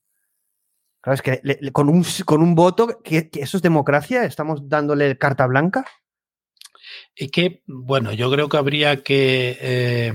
Claro, 1.02 1.16
es 1.16 1.22
que 1.22 1.72
con, 1.72 1.90
un, 1.90 2.06
con 2.26 2.42
un 2.42 2.56
voto, 2.56 3.02
que, 3.04 3.30
eso 3.34 3.58
es 3.58 3.64
democracia, 3.64 4.24
estamos 4.26 4.68
dándole 4.68 5.18
carta 5.18 5.46
blanca. 5.48 5.86
Y 7.16 7.30
que, 7.30 7.64
bueno, 7.66 8.14
yo 8.14 8.32
creo 8.32 8.50
que 8.50 8.58
habría 8.58 9.04
que... 9.04 9.58
Eh, 9.62 10.14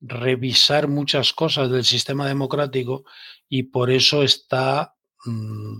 revisar 0.00 0.88
muchas 0.88 1.32
cosas 1.32 1.70
del 1.70 1.84
sistema 1.84 2.28
democrático 2.28 3.04
y 3.48 3.64
por 3.64 3.90
eso 3.90 4.22
está, 4.22 4.94
mm, 5.24 5.78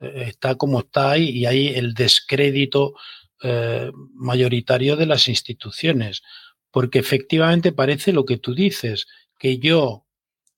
está 0.00 0.56
como 0.56 0.80
está 0.80 1.18
y 1.18 1.46
hay 1.46 1.68
el 1.68 1.94
descrédito 1.94 2.94
eh, 3.42 3.90
mayoritario 4.14 4.96
de 4.96 5.06
las 5.06 5.28
instituciones. 5.28 6.22
Porque 6.70 6.98
efectivamente 6.98 7.72
parece 7.72 8.12
lo 8.12 8.24
que 8.24 8.38
tú 8.38 8.54
dices, 8.54 9.06
que 9.38 9.58
yo 9.58 10.03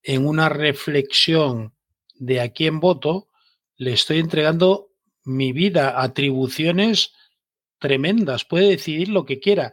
en 0.07 0.25
una 0.25 0.49
reflexión 0.49 1.75
de 2.15 2.41
a 2.41 2.53
quién 2.53 2.79
voto, 2.79 3.29
le 3.77 3.93
estoy 3.93 4.21
entregando 4.21 4.93
mi 5.25 5.51
vida, 5.51 6.01
atribuciones 6.01 7.13
tremendas, 7.81 8.45
puede 8.45 8.69
decidir 8.69 9.09
lo 9.09 9.25
que 9.25 9.41
quiera. 9.41 9.73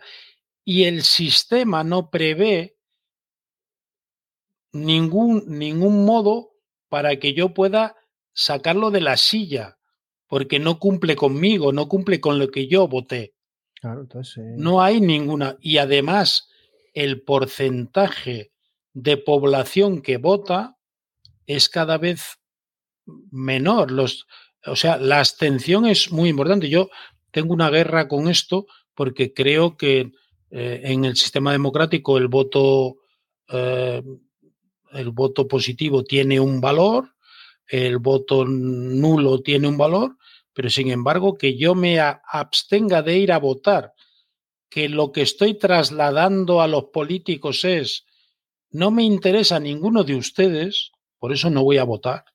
Y 0.65 0.85
el 0.85 1.03
sistema 1.03 1.83
no 1.83 2.09
prevé 2.09 2.77
ningún, 4.71 5.43
ningún 5.47 6.03
modo 6.03 6.53
para 6.89 7.17
que 7.17 7.35
yo 7.35 7.53
pueda 7.53 7.95
sacarlo 8.33 8.89
de 8.89 9.01
la 9.01 9.17
silla, 9.17 9.77
porque 10.25 10.57
no 10.57 10.79
cumple 10.79 11.15
conmigo, 11.15 11.71
no 11.71 11.87
cumple 11.87 12.19
con 12.19 12.39
lo 12.39 12.47
que 12.49 12.67
yo 12.67 12.87
voté. 12.87 13.35
No 14.57 14.81
hay 14.81 14.99
ninguna. 14.99 15.57
Y 15.61 15.77
además, 15.77 16.49
el 16.95 17.21
porcentaje 17.21 18.52
de 18.93 19.17
población 19.17 20.01
que 20.01 20.17
vota 20.17 20.77
es 21.45 21.69
cada 21.69 21.97
vez 21.97 22.39
menor. 23.31 23.91
Los, 23.91 24.27
o 24.65 24.75
sea, 24.75 24.97
la 24.97 25.19
abstención 25.19 25.85
es 25.85 26.11
muy 26.11 26.29
importante. 26.29 26.69
Yo 26.69 26.89
tengo 27.31 27.53
una 27.53 27.69
guerra 27.69 28.07
con 28.07 28.27
esto 28.27 28.67
porque 28.93 29.33
creo 29.33 29.75
que 29.77 30.11
eh, 30.51 30.81
en 30.83 31.05
el 31.05 31.17
sistema 31.17 31.51
democrático 31.51 32.17
el 32.17 32.27
voto 32.27 32.97
eh, 33.49 34.01
el 34.93 35.09
voto 35.09 35.47
positivo 35.47 36.03
tiene 36.03 36.39
un 36.39 36.61
valor, 36.61 37.15
el 37.67 37.97
voto 37.97 38.45
nulo 38.45 39.41
tiene 39.41 39.67
un 39.67 39.77
valor, 39.77 40.17
pero 40.53 40.69
sin 40.69 40.91
embargo 40.91 41.37
que 41.37 41.57
yo 41.57 41.75
me 41.75 41.99
abstenga 41.99 43.01
de 43.01 43.17
ir 43.17 43.31
a 43.31 43.39
votar, 43.39 43.93
que 44.69 44.89
lo 44.89 45.11
que 45.11 45.21
estoy 45.23 45.55
trasladando 45.55 46.61
a 46.61 46.67
los 46.67 46.85
políticos 46.85 47.63
es, 47.65 48.05
no 48.73 48.91
me 48.91 49.03
interesa 49.03 49.59
ninguno 49.59 50.03
de 50.03 50.15
ustedes, 50.15 50.91
por 51.19 51.31
eso 51.31 51.49
no 51.49 51.63
voy 51.63 51.77
a 51.77 51.83
votar, 51.85 52.25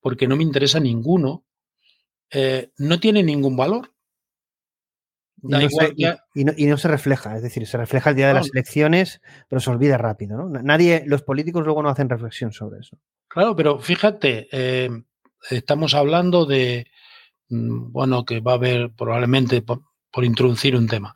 porque 0.00 0.28
no 0.28 0.36
me 0.36 0.42
interesa 0.42 0.78
ninguno, 0.80 1.46
eh, 2.30 2.72
no 2.76 3.00
tiene 3.00 3.22
ningún 3.22 3.56
valor. 3.56 3.92
Y 5.40 6.66
no, 6.66 6.76
se, 6.76 6.88
refleja, 6.88 7.36
es 7.36 7.42
decir, 7.42 7.64
se 7.66 7.78
refleja 7.78 8.10
el 8.10 8.16
día 8.16 8.28
de 8.28 8.34
las 8.34 8.50
elecciones, 8.52 9.20
pero 9.48 9.60
se 9.60 9.70
olvida 9.70 9.96
rápido, 9.96 10.36
¿no? 10.36 10.48
Nadie, 10.48 11.04
los 11.06 11.22
políticos 11.22 11.64
luego 11.64 11.82
no 11.82 11.90
hacen 11.90 12.08
reflexión 12.08 12.52
sobre 12.52 12.80
eso. 12.80 12.98
Claro, 13.28 13.54
pero 13.54 13.78
fíjate, 13.78 14.48
eh, 14.50 14.90
estamos 15.50 15.94
hablando 15.94 16.44
de, 16.44 16.88
mm, 17.50 17.92
bueno, 17.92 18.24
que 18.24 18.40
va 18.40 18.52
a 18.52 18.56
haber 18.56 18.90
probablemente, 18.90 19.62
por, 19.62 19.82
introducir 20.24 20.74
un 20.74 20.88
tema, 20.88 21.14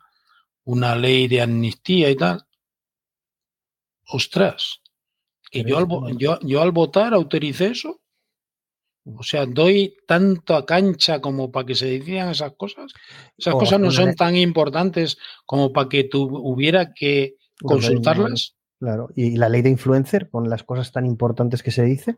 una 0.63 0.95
ley 0.95 1.27
de 1.27 1.41
amnistía 1.41 2.09
y 2.09 2.15
tal. 2.15 2.45
Ostras, 4.07 4.81
que 5.49 5.63
yo 5.63 5.85
yo, 6.17 6.39
yo 6.41 6.61
al 6.61 6.71
votar 6.71 7.13
autoricé 7.13 7.67
eso. 7.67 8.01
O 9.05 9.21
sea, 9.21 9.45
doy 9.45 9.95
tanto 10.07 10.55
a 10.55 10.65
cancha 10.65 11.19
como 11.19 11.51
para 11.51 11.65
que 11.65 11.75
se 11.75 11.87
decidan 11.87 12.29
esas 12.29 12.53
cosas. 12.53 12.93
Esas 13.37 13.53
cosas 13.53 13.79
no 13.79 13.91
son 13.91 14.15
tan 14.15 14.37
importantes 14.37 15.17
como 15.45 15.73
para 15.73 15.89
que 15.89 16.05
tú 16.05 16.23
hubiera 16.23 16.93
que 16.93 17.35
consultarlas. 17.61 18.55
Claro, 18.79 19.09
y 19.15 19.37
la 19.37 19.49
ley 19.49 19.61
de 19.61 19.69
influencer 19.69 20.29
con 20.29 20.49
las 20.49 20.63
cosas 20.63 20.91
tan 20.91 21.05
importantes 21.05 21.63
que 21.63 21.71
se 21.71 21.83
dice. 21.83 22.17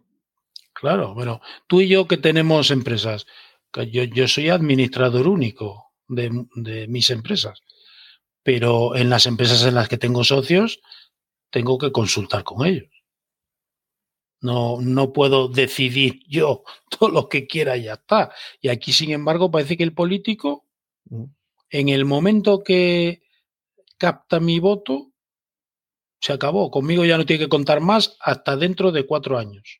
Claro, 0.73 1.13
bueno, 1.13 1.41
tú 1.67 1.81
y 1.81 1.87
yo 1.87 2.07
que 2.07 2.17
tenemos 2.17 2.69
empresas, 2.71 3.25
yo, 3.91 4.03
yo 4.03 4.27
soy 4.27 4.49
administrador 4.49 5.27
único 5.27 5.93
de, 6.07 6.45
de 6.55 6.87
mis 6.87 7.09
empresas, 7.09 7.61
pero 8.43 8.95
en 8.95 9.09
las 9.09 9.25
empresas 9.25 9.63
en 9.65 9.75
las 9.75 9.87
que 9.87 9.97
tengo 9.97 10.23
socios, 10.23 10.81
tengo 11.55 11.77
que 11.77 11.93
consultar 11.93 12.43
con 12.43 12.67
ellos. 12.67 12.89
No, 14.41 14.81
no 14.81 15.13
puedo 15.13 15.47
decidir 15.47 16.19
yo 16.27 16.65
todo 16.89 17.07
lo 17.07 17.29
que 17.29 17.47
quiera 17.47 17.77
y 17.77 17.83
ya 17.83 17.93
está. 17.93 18.33
Y 18.59 18.67
aquí, 18.67 18.91
sin 18.91 19.11
embargo, 19.11 19.49
parece 19.49 19.77
que 19.77 19.83
el 19.83 19.93
político, 19.93 20.65
en 21.69 21.87
el 21.87 22.03
momento 22.03 22.61
que 22.61 23.21
capta 23.97 24.41
mi 24.41 24.59
voto, 24.59 25.13
se 26.19 26.33
acabó. 26.33 26.69
Conmigo 26.69 27.05
ya 27.05 27.17
no 27.17 27.25
tiene 27.25 27.45
que 27.45 27.49
contar 27.49 27.79
más 27.79 28.17
hasta 28.19 28.57
dentro 28.57 28.91
de 28.91 29.05
cuatro 29.05 29.37
años. 29.37 29.79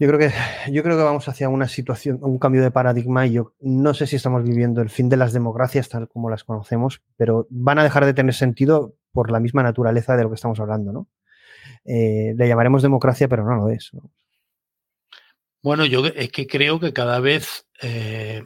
Yo 0.00 0.08
creo 0.08 0.18
que, 0.18 0.32
yo 0.72 0.82
creo 0.82 0.96
que 0.96 1.04
vamos 1.04 1.28
hacia 1.28 1.48
una 1.48 1.68
situación, 1.68 2.18
un 2.22 2.40
cambio 2.40 2.60
de 2.60 2.72
paradigma 2.72 3.28
y 3.28 3.34
yo 3.34 3.54
no 3.60 3.94
sé 3.94 4.08
si 4.08 4.16
estamos 4.16 4.42
viviendo 4.42 4.82
el 4.82 4.90
fin 4.90 5.08
de 5.08 5.16
las 5.16 5.32
democracias 5.32 5.88
tal 5.88 6.08
como 6.08 6.28
las 6.28 6.42
conocemos, 6.42 7.02
pero 7.16 7.46
van 7.50 7.78
a 7.78 7.84
dejar 7.84 8.04
de 8.04 8.14
tener 8.14 8.34
sentido 8.34 8.96
por 9.14 9.30
la 9.30 9.40
misma 9.40 9.62
naturaleza 9.62 10.14
de 10.16 10.24
lo 10.24 10.28
que 10.28 10.34
estamos 10.34 10.60
hablando, 10.60 10.92
¿no? 10.92 11.08
eh, 11.84 12.34
le 12.36 12.48
llamaremos 12.48 12.82
democracia, 12.82 13.28
pero 13.28 13.44
no 13.44 13.56
lo 13.56 13.70
es. 13.70 13.90
Bueno, 15.62 15.84
yo 15.86 16.06
es 16.06 16.30
que 16.30 16.46
creo 16.46 16.80
que 16.80 16.92
cada 16.92 17.20
vez, 17.20 17.66
eh, 17.82 18.42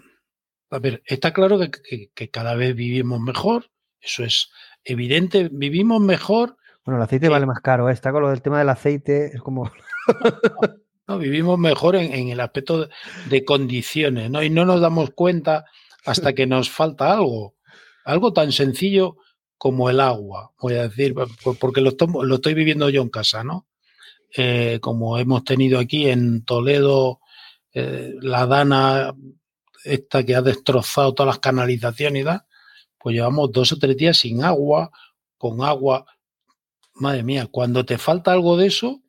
a 0.70 0.78
ver, 0.78 1.02
está 1.06 1.32
claro 1.32 1.58
que, 1.58 2.30
cada 2.30 2.54
vez 2.54 2.74
vivimos 2.74 3.20
mejor, 3.20 3.70
eso 4.00 4.24
es 4.24 4.50
evidente, 4.84 5.48
vivimos 5.50 6.00
mejor. 6.00 6.56
Bueno, 6.84 6.98
el 6.98 7.04
aceite 7.04 7.28
vale 7.28 7.46
más 7.46 7.60
caro, 7.60 7.88
¿eh? 7.88 7.92
está 7.92 8.12
con 8.12 8.22
lo 8.22 8.30
del 8.30 8.42
tema 8.42 8.58
del 8.58 8.68
aceite, 8.68 9.26
es 9.34 9.40
como... 9.40 9.70
no, 11.08 11.18
vivimos 11.18 11.58
mejor 11.58 11.96
en, 11.96 12.28
el 12.28 12.40
aspecto 12.40 12.88
de, 13.28 13.44
condiciones, 13.44 14.30
¿no? 14.30 14.42
Y 14.42 14.50
no 14.50 14.64
nos 14.64 14.80
damos 14.80 15.10
cuenta 15.10 15.64
hasta 16.06 16.32
que 16.32 16.46
nos 16.46 16.70
falta 16.70 17.12
algo. 17.12 17.56
Algo 18.04 18.32
tan 18.32 18.52
sencillo 18.52 19.16
como 19.58 19.90
el 19.90 20.00
agua, 20.00 20.52
voy 20.60 20.74
a 20.74 20.88
decir, 20.88 21.14
porque 21.60 21.80
lo, 21.80 21.90
estoy 21.90 22.54
viviendo 22.54 22.88
yo 22.88 23.02
en 23.02 23.08
casa, 23.08 23.42
¿no? 23.42 23.66
Eh, 24.36 24.78
como 24.80 25.18
hemos 25.18 25.42
tenido 25.42 25.80
aquí 25.80 26.08
en 26.08 26.44
Toledo, 26.44 27.20
eh, 27.74 28.14
la 28.20 28.46
dana 28.46 29.14
esta 29.84 30.24
que 30.24 30.36
ha 30.36 30.42
destrozado 30.42 31.12
todas 31.12 31.34
las 31.34 31.38
canalizaciones 31.40 32.22
y 32.22 32.24
tal, 32.24 32.42
pues 32.98 33.14
llevamos 33.14 33.50
dos 33.52 33.72
o 33.72 33.78
tres 33.78 33.96
días 33.96 34.18
sin 34.18 34.44
agua, 34.44 34.90
con 35.36 35.62
agua. 35.62 36.06
Madre 36.94 37.22
mía, 37.22 37.48
cuando 37.50 37.84
te 37.84 37.98
falta 37.98 38.32
algo 38.32 38.56
de 38.56 38.66
eso, 38.66 39.02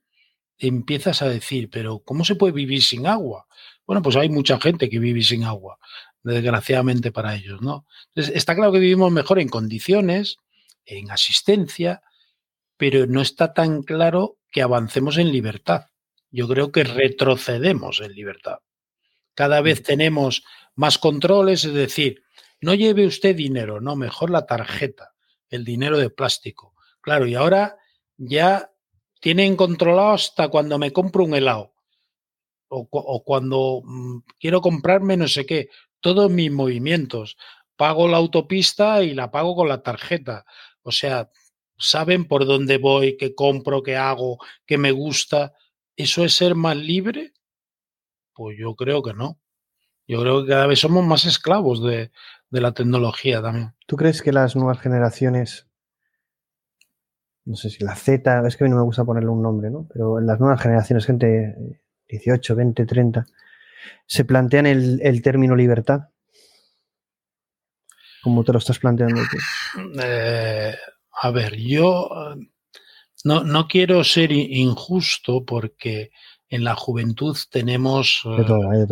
empiezas 0.57 1.21
a 1.21 1.29
decir, 1.29 1.69
pero 1.71 1.99
¿cómo 1.99 2.23
se 2.23 2.35
puede 2.35 2.53
vivir 2.53 2.81
sin 2.81 3.07
agua? 3.07 3.45
Bueno, 3.85 4.01
pues 4.01 4.15
hay 4.15 4.29
mucha 4.29 4.59
gente 4.59 4.89
que 4.89 4.99
vive 4.99 5.23
sin 5.23 5.43
agua. 5.43 5.79
Desgraciadamente 6.23 7.11
para 7.11 7.35
ellos, 7.35 7.61
¿no? 7.61 7.85
Entonces, 8.07 8.35
está 8.35 8.55
claro 8.55 8.71
que 8.71 8.79
vivimos 8.79 9.11
mejor 9.11 9.39
en 9.39 9.49
condiciones, 9.49 10.37
en 10.85 11.11
asistencia, 11.11 12.01
pero 12.77 13.05
no 13.05 13.21
está 13.21 13.53
tan 13.53 13.83
claro 13.83 14.37
que 14.51 14.61
avancemos 14.61 15.17
en 15.17 15.31
libertad. 15.31 15.87
Yo 16.31 16.47
creo 16.47 16.71
que 16.71 16.83
retrocedemos 16.83 18.01
en 18.01 18.13
libertad. 18.13 18.59
Cada 19.33 19.61
vez 19.61 19.83
tenemos 19.83 20.43
más 20.75 20.97
controles, 20.97 21.65
es 21.65 21.73
decir, 21.73 22.23
no 22.61 22.73
lleve 22.73 23.05
usted 23.05 23.35
dinero, 23.35 23.79
no, 23.79 23.95
mejor 23.95 24.29
la 24.29 24.45
tarjeta, 24.45 25.13
el 25.49 25.63
dinero 25.63 25.97
de 25.97 26.09
plástico. 26.09 26.75
Claro, 27.01 27.25
y 27.25 27.35
ahora 27.35 27.77
ya 28.17 28.71
tienen 29.21 29.55
controlado 29.55 30.11
hasta 30.11 30.49
cuando 30.49 30.77
me 30.77 30.91
compro 30.91 31.23
un 31.23 31.35
helado 31.35 31.73
o, 32.69 33.23
cuando 33.23 33.81
mm, 33.83 34.19
quiero 34.39 34.61
comprarme 34.61 35.17
no 35.17 35.27
sé 35.27 35.45
qué, 35.45 35.69
todos 36.01 36.31
mis 36.31 36.51
movimientos. 36.51 37.37
Pago 37.75 38.07
la 38.07 38.17
autopista 38.17 39.03
y 39.03 39.13
la 39.13 39.31
pago 39.31 39.55
con 39.55 39.69
la 39.69 39.81
tarjeta. 39.81 40.45
O 40.81 40.91
sea, 40.91 41.29
saben 41.77 42.27
por 42.27 42.45
dónde 42.45 42.77
voy, 42.77 43.17
qué 43.17 43.33
compro, 43.33 43.83
qué 43.83 43.95
hago, 43.95 44.37
qué 44.65 44.77
me 44.77 44.91
gusta. 44.91 45.53
¿Eso 45.95 46.23
es 46.23 46.33
ser 46.33 46.55
más 46.55 46.77
libre? 46.77 47.33
Pues 48.33 48.57
yo 48.59 48.75
creo 48.75 49.01
que 49.01 49.13
no. 49.13 49.39
Yo 50.07 50.21
creo 50.21 50.43
que 50.43 50.49
cada 50.49 50.67
vez 50.67 50.79
somos 50.79 51.05
más 51.05 51.25
esclavos 51.25 51.83
de, 51.83 52.11
de 52.49 52.61
la 52.61 52.73
tecnología 52.73 53.41
también. 53.41 53.73
¿Tú 53.85 53.95
crees 53.95 54.21
que 54.21 54.31
las 54.31 54.55
nuevas 54.55 54.79
generaciones, 54.79 55.67
no 57.45 57.55
sé 57.55 57.69
si 57.69 57.83
la 57.83 57.95
Z, 57.95 58.47
es 58.47 58.57
que 58.57 58.63
a 58.63 58.65
mí 58.65 58.71
no 58.71 58.77
me 58.77 58.83
gusta 58.83 59.05
ponerle 59.05 59.29
un 59.29 59.41
nombre, 59.41 59.69
¿no? 59.69 59.87
Pero 59.91 60.19
en 60.19 60.25
las 60.25 60.39
nuevas 60.39 60.61
generaciones, 60.61 61.05
gente 61.05 61.55
18, 62.07 62.55
20, 62.55 62.85
30, 62.85 63.25
se 64.05 64.25
plantean 64.25 64.65
el, 64.65 65.21
término 65.21 65.55
libertad? 65.55 66.09
¿Cómo 68.21 68.43
te 68.43 68.51
lo 68.51 68.59
estás 68.59 68.79
planteando 68.79 69.21
tú? 69.21 69.37
Eh, 70.01 70.75
a 71.21 71.31
ver, 71.31 71.55
yo 71.55 72.09
no, 73.23 73.43
no, 73.43 73.67
quiero 73.67 74.03
ser 74.03 74.31
injusto 74.31 75.45
porque 75.45 76.11
en 76.49 76.63
la 76.63 76.75
juventud 76.75 77.37
tenemos, 77.51 78.23
eh, 78.25 78.85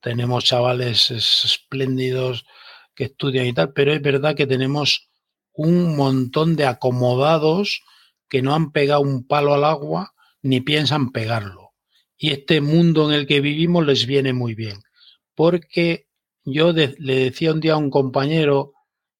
tenemos 0.00 0.44
chavales 0.44 1.10
espléndidos 1.10 2.46
que 2.94 3.04
estudian 3.04 3.46
y 3.46 3.52
tal, 3.52 3.72
pero 3.72 3.92
es 3.92 4.02
verdad 4.02 4.34
que 4.34 4.46
tenemos 4.46 5.08
un 5.52 5.96
montón 5.96 6.56
de 6.56 6.66
acomodados 6.66 7.82
que 8.28 8.42
no 8.42 8.54
han 8.54 8.72
pegado 8.72 9.00
un 9.00 9.26
palo 9.26 9.54
al 9.54 9.64
agua 9.64 10.14
ni 10.42 10.60
piensan 10.60 11.10
pegarlo 11.10 11.67
y 12.18 12.32
este 12.32 12.60
mundo 12.60 13.08
en 13.08 13.14
el 13.14 13.26
que 13.26 13.40
vivimos 13.40 13.86
les 13.86 14.06
viene 14.06 14.32
muy 14.32 14.54
bien. 14.54 14.82
Porque 15.34 16.08
yo 16.44 16.72
le 16.72 17.14
decía 17.14 17.52
un 17.52 17.60
día 17.60 17.74
a 17.74 17.78
un 17.78 17.90
compañero 17.90 18.72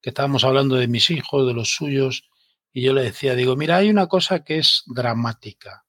que 0.02 0.10
estábamos 0.10 0.44
hablando 0.44 0.76
de 0.76 0.88
mis 0.88 1.10
hijos, 1.10 1.46
de 1.46 1.54
los 1.54 1.70
suyos, 1.70 2.28
y 2.72 2.82
yo 2.82 2.92
le 2.92 3.02
decía, 3.02 3.34
digo, 3.34 3.56
mira, 3.56 3.76
hay 3.76 3.88
una 3.88 4.08
cosa 4.08 4.44
que 4.44 4.58
es 4.58 4.82
dramática 4.86 5.84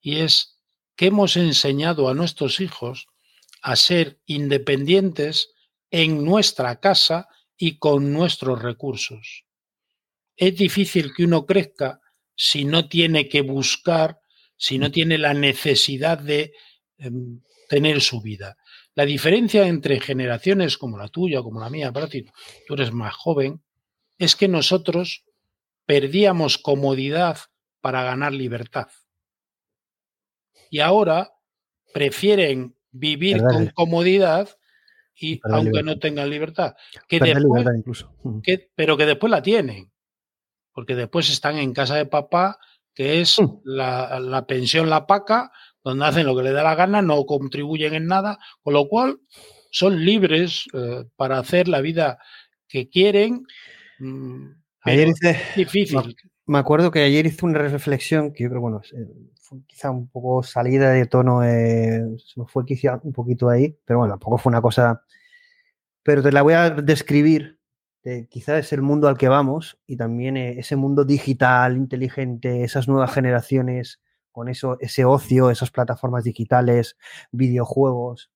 y 0.00 0.16
es 0.16 0.58
que 0.96 1.06
hemos 1.06 1.36
enseñado 1.36 2.08
a 2.08 2.14
nuestros 2.14 2.60
hijos 2.60 3.06
a 3.62 3.76
ser 3.76 4.20
independientes 4.26 5.52
en 5.90 6.24
nuestra 6.24 6.80
casa 6.80 7.28
y 7.56 7.78
con 7.78 8.12
nuestros 8.12 8.62
recursos. 8.62 9.44
Es 10.36 10.56
difícil 10.56 11.12
que 11.14 11.24
uno 11.24 11.44
crezca 11.44 12.00
si 12.34 12.64
no 12.64 12.88
tiene 12.88 13.28
que 13.28 13.42
buscar 13.42 14.19
si 14.60 14.78
no 14.78 14.90
tiene 14.90 15.16
la 15.16 15.32
necesidad 15.32 16.18
de 16.18 16.52
em, 16.98 17.40
tener 17.66 18.02
su 18.02 18.20
vida. 18.20 18.58
La 18.94 19.06
diferencia 19.06 19.66
entre 19.66 20.00
generaciones 20.00 20.76
como 20.76 20.98
la 20.98 21.08
tuya, 21.08 21.40
como 21.40 21.60
la 21.60 21.70
mía, 21.70 21.90
para 21.92 22.08
ti, 22.08 22.26
tú 22.66 22.74
eres 22.74 22.92
más 22.92 23.14
joven, 23.14 23.62
es 24.18 24.36
que 24.36 24.48
nosotros 24.48 25.24
perdíamos 25.86 26.58
comodidad 26.58 27.38
para 27.80 28.02
ganar 28.02 28.34
libertad. 28.34 28.88
Y 30.68 30.80
ahora 30.80 31.32
prefieren 31.94 32.76
vivir 32.90 33.42
con 33.42 33.68
comodidad 33.68 34.50
y 35.14 35.40
aunque 35.44 35.82
no 35.82 35.98
tengan 35.98 36.28
libertad. 36.28 36.76
Que 37.08 37.16
incluso. 37.16 38.14
pero 38.74 38.98
que 38.98 39.06
después 39.06 39.30
la 39.30 39.40
tienen. 39.40 39.90
Porque 40.72 40.94
después 40.94 41.30
están 41.30 41.56
en 41.56 41.72
casa 41.72 41.96
de 41.96 42.04
papá 42.04 42.58
que 43.00 43.22
es 43.22 43.40
mm. 43.40 43.60
la, 43.64 44.44
pensión 44.46 44.90
la 44.90 45.06
paca, 45.06 45.50
donde 45.82 46.04
hacen 46.04 46.26
lo 46.26 46.36
que 46.36 46.42
les 46.42 46.52
da 46.52 46.62
la 46.62 46.74
gana, 46.74 47.00
no 47.00 47.24
contribuyen 47.24 47.94
en 47.94 48.06
nada, 48.06 48.38
con 48.62 48.74
lo 48.74 48.88
cual 48.88 49.20
son 49.70 50.04
libres 50.04 50.66
eh, 50.74 51.06
para 51.16 51.38
hacer 51.38 51.66
la 51.66 51.80
vida 51.80 52.18
que 52.68 52.90
quieren. 52.90 53.46
Mm, 54.00 54.50
ayer 54.82 55.08
hice, 55.08 55.38
difícil. 55.56 56.14
Me 56.44 56.58
acuerdo 56.58 56.90
que 56.90 57.02
ayer 57.02 57.24
hice 57.24 57.46
una 57.46 57.60
reflexión 57.60 58.34
que 58.34 58.42
yo 58.42 58.50
creo, 58.50 58.60
bueno, 58.60 58.82
fue 59.40 59.60
quizá 59.66 59.90
un 59.90 60.10
poco 60.10 60.42
salida 60.42 60.90
de 60.90 61.06
tono, 61.06 61.42
eh, 61.42 62.02
se 62.18 62.38
me 62.38 62.46
fue 62.48 62.66
quizá 62.66 63.00
un 63.02 63.14
poquito 63.14 63.48
ahí, 63.48 63.78
pero 63.86 64.00
bueno, 64.00 64.12
tampoco 64.12 64.36
fue 64.36 64.50
una 64.50 64.60
cosa. 64.60 65.02
Pero 66.02 66.22
te 66.22 66.32
la 66.32 66.42
voy 66.42 66.52
a 66.52 66.68
describir 66.68 67.59
quizás 68.28 68.58
es 68.58 68.72
el 68.72 68.82
mundo 68.82 69.08
al 69.08 69.18
que 69.18 69.28
vamos 69.28 69.78
y 69.86 69.96
también 69.96 70.36
eh, 70.36 70.58
ese 70.58 70.76
mundo 70.76 71.04
digital, 71.04 71.76
inteligente, 71.76 72.64
esas 72.64 72.88
nuevas 72.88 73.12
generaciones 73.12 74.00
con 74.32 74.48
eso, 74.48 74.78
ese 74.80 75.04
ocio, 75.04 75.50
esas 75.50 75.70
plataformas 75.70 76.24
digitales, 76.24 76.96
videojuegos. 77.30 78.30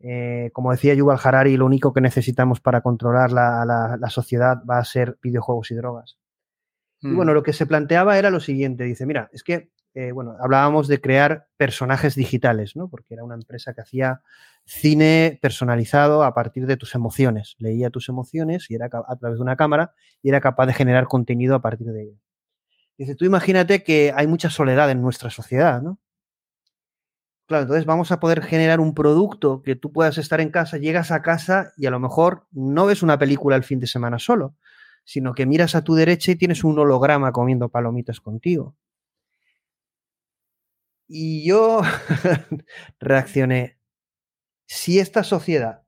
Eh, 0.00 0.50
como 0.52 0.72
decía 0.72 0.94
Yuval 0.94 1.20
Harari, 1.22 1.56
lo 1.56 1.66
único 1.66 1.92
que 1.92 2.00
necesitamos 2.00 2.60
para 2.60 2.80
controlar 2.80 3.32
la, 3.32 3.64
la 3.98 4.10
sociedad 4.10 4.58
va 4.68 4.78
a 4.78 4.84
ser 4.84 5.18
videojuegos 5.22 5.70
y 5.70 5.74
drogas. 5.74 6.18
Y 7.00 7.08
mm. 7.08 7.16
bueno, 7.16 7.34
lo 7.34 7.42
que 7.42 7.52
se 7.52 7.66
planteaba 7.66 8.18
era 8.18 8.30
lo 8.30 8.40
siguiente, 8.40 8.84
dice, 8.84 9.06
mira, 9.06 9.30
es 9.32 9.42
que 9.42 9.70
eh, 9.94 10.12
bueno, 10.12 10.36
hablábamos 10.40 10.86
de 10.86 11.00
crear 11.00 11.48
personajes 11.56 12.14
digitales, 12.14 12.76
¿no? 12.76 12.88
Porque 12.88 13.14
era 13.14 13.24
una 13.24 13.34
empresa 13.34 13.74
que 13.74 13.80
hacía 13.80 14.22
cine 14.64 15.38
personalizado 15.42 16.22
a 16.22 16.32
partir 16.32 16.66
de 16.66 16.76
tus 16.76 16.94
emociones. 16.94 17.56
Leía 17.58 17.90
tus 17.90 18.08
emociones 18.08 18.70
y 18.70 18.76
era 18.76 18.86
a 18.86 19.16
través 19.16 19.38
de 19.38 19.42
una 19.42 19.56
cámara 19.56 19.92
y 20.22 20.28
era 20.28 20.40
capaz 20.40 20.66
de 20.66 20.74
generar 20.74 21.06
contenido 21.06 21.56
a 21.56 21.62
partir 21.62 21.88
de 21.88 22.02
ello. 22.04 22.18
Dice, 22.98 23.16
tú 23.16 23.24
imagínate 23.24 23.82
que 23.82 24.12
hay 24.14 24.26
mucha 24.26 24.50
soledad 24.50 24.90
en 24.90 25.02
nuestra 25.02 25.30
sociedad, 25.30 25.82
¿no? 25.82 25.98
Claro, 27.46 27.62
entonces 27.62 27.84
vamos 27.84 28.12
a 28.12 28.20
poder 28.20 28.42
generar 28.42 28.78
un 28.78 28.94
producto 28.94 29.62
que 29.62 29.74
tú 29.74 29.90
puedas 29.90 30.18
estar 30.18 30.40
en 30.40 30.50
casa, 30.50 30.76
llegas 30.78 31.10
a 31.10 31.20
casa 31.20 31.72
y 31.76 31.86
a 31.86 31.90
lo 31.90 31.98
mejor 31.98 32.46
no 32.52 32.86
ves 32.86 33.02
una 33.02 33.18
película 33.18 33.56
el 33.56 33.64
fin 33.64 33.80
de 33.80 33.88
semana 33.88 34.20
solo, 34.20 34.54
sino 35.02 35.34
que 35.34 35.46
miras 35.46 35.74
a 35.74 35.82
tu 35.82 35.96
derecha 35.96 36.30
y 36.30 36.36
tienes 36.36 36.62
un 36.62 36.78
holograma 36.78 37.32
comiendo 37.32 37.68
palomitas 37.68 38.20
contigo 38.20 38.76
y 41.12 41.44
yo 41.44 41.82
reaccioné, 43.00 43.78
si 44.66 45.00
esta 45.00 45.24
sociedad, 45.24 45.82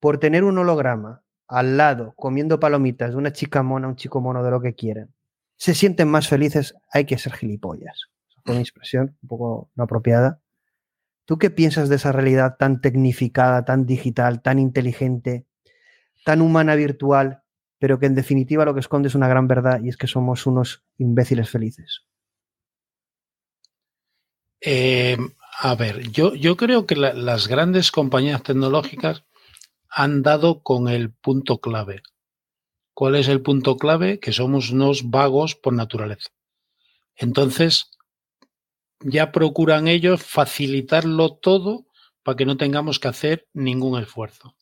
por 0.00 0.18
tener 0.18 0.44
un 0.44 0.58
holograma 0.58 1.24
al 1.48 1.78
lado, 1.78 2.12
comiendo 2.16 2.60
palomitas 2.60 3.12
de 3.12 3.16
una 3.16 3.32
chica 3.32 3.62
mona, 3.62 3.88
un 3.88 3.96
chico 3.96 4.20
mono, 4.20 4.44
de 4.44 4.50
lo 4.50 4.60
que 4.60 4.74
quieran, 4.74 5.14
se 5.56 5.72
sienten 5.72 6.08
más 6.08 6.28
felices, 6.28 6.74
hay 6.92 7.06
que 7.06 7.16
ser 7.16 7.32
gilipollas. 7.32 8.10
Fue 8.44 8.52
una 8.52 8.60
expresión 8.60 9.16
un 9.22 9.28
poco 9.28 9.70
no 9.76 9.84
apropiada. 9.84 10.40
¿Tú 11.24 11.38
qué 11.38 11.48
piensas 11.48 11.88
de 11.88 11.96
esa 11.96 12.12
realidad 12.12 12.56
tan 12.58 12.82
tecnificada, 12.82 13.64
tan 13.64 13.86
digital, 13.86 14.42
tan 14.42 14.58
inteligente, 14.58 15.46
tan 16.26 16.42
humana 16.42 16.74
virtual, 16.74 17.44
pero 17.78 17.98
que 17.98 18.06
en 18.06 18.14
definitiva 18.14 18.66
lo 18.66 18.74
que 18.74 18.80
esconde 18.80 19.08
es 19.08 19.14
una 19.14 19.28
gran 19.28 19.48
verdad 19.48 19.80
y 19.82 19.88
es 19.88 19.96
que 19.96 20.06
somos 20.06 20.46
unos 20.46 20.84
imbéciles 20.98 21.48
felices? 21.48 22.04
Eh, 24.64 25.16
a 25.58 25.74
ver, 25.74 26.10
yo, 26.10 26.34
yo 26.34 26.56
creo 26.56 26.86
que 26.86 26.96
las 26.96 27.48
grandes 27.48 27.90
compañías 27.90 28.42
tecnológicas 28.42 29.24
han 29.88 30.22
dado 30.22 30.62
con 30.62 30.88
el 30.88 31.12
punto 31.12 31.58
clave. 31.58 32.02
¿Cuál 32.94 33.16
es 33.16 33.28
el 33.28 33.42
punto 33.42 33.76
clave? 33.76 34.20
Que 34.20 34.32
somos 34.32 34.70
unos 34.70 35.10
vagos 35.10 35.54
por 35.54 35.72
naturaleza. 35.72 36.30
Entonces, 37.16 37.90
ya 39.00 39.32
procuran 39.32 39.88
ellos 39.88 40.22
facilitarlo 40.22 41.34
todo 41.34 41.86
para 42.22 42.36
que 42.36 42.46
no 42.46 42.56
tengamos 42.56 42.98
que 43.00 43.08
hacer 43.08 43.48
ningún 43.52 44.00
esfuerzo. 44.00 44.54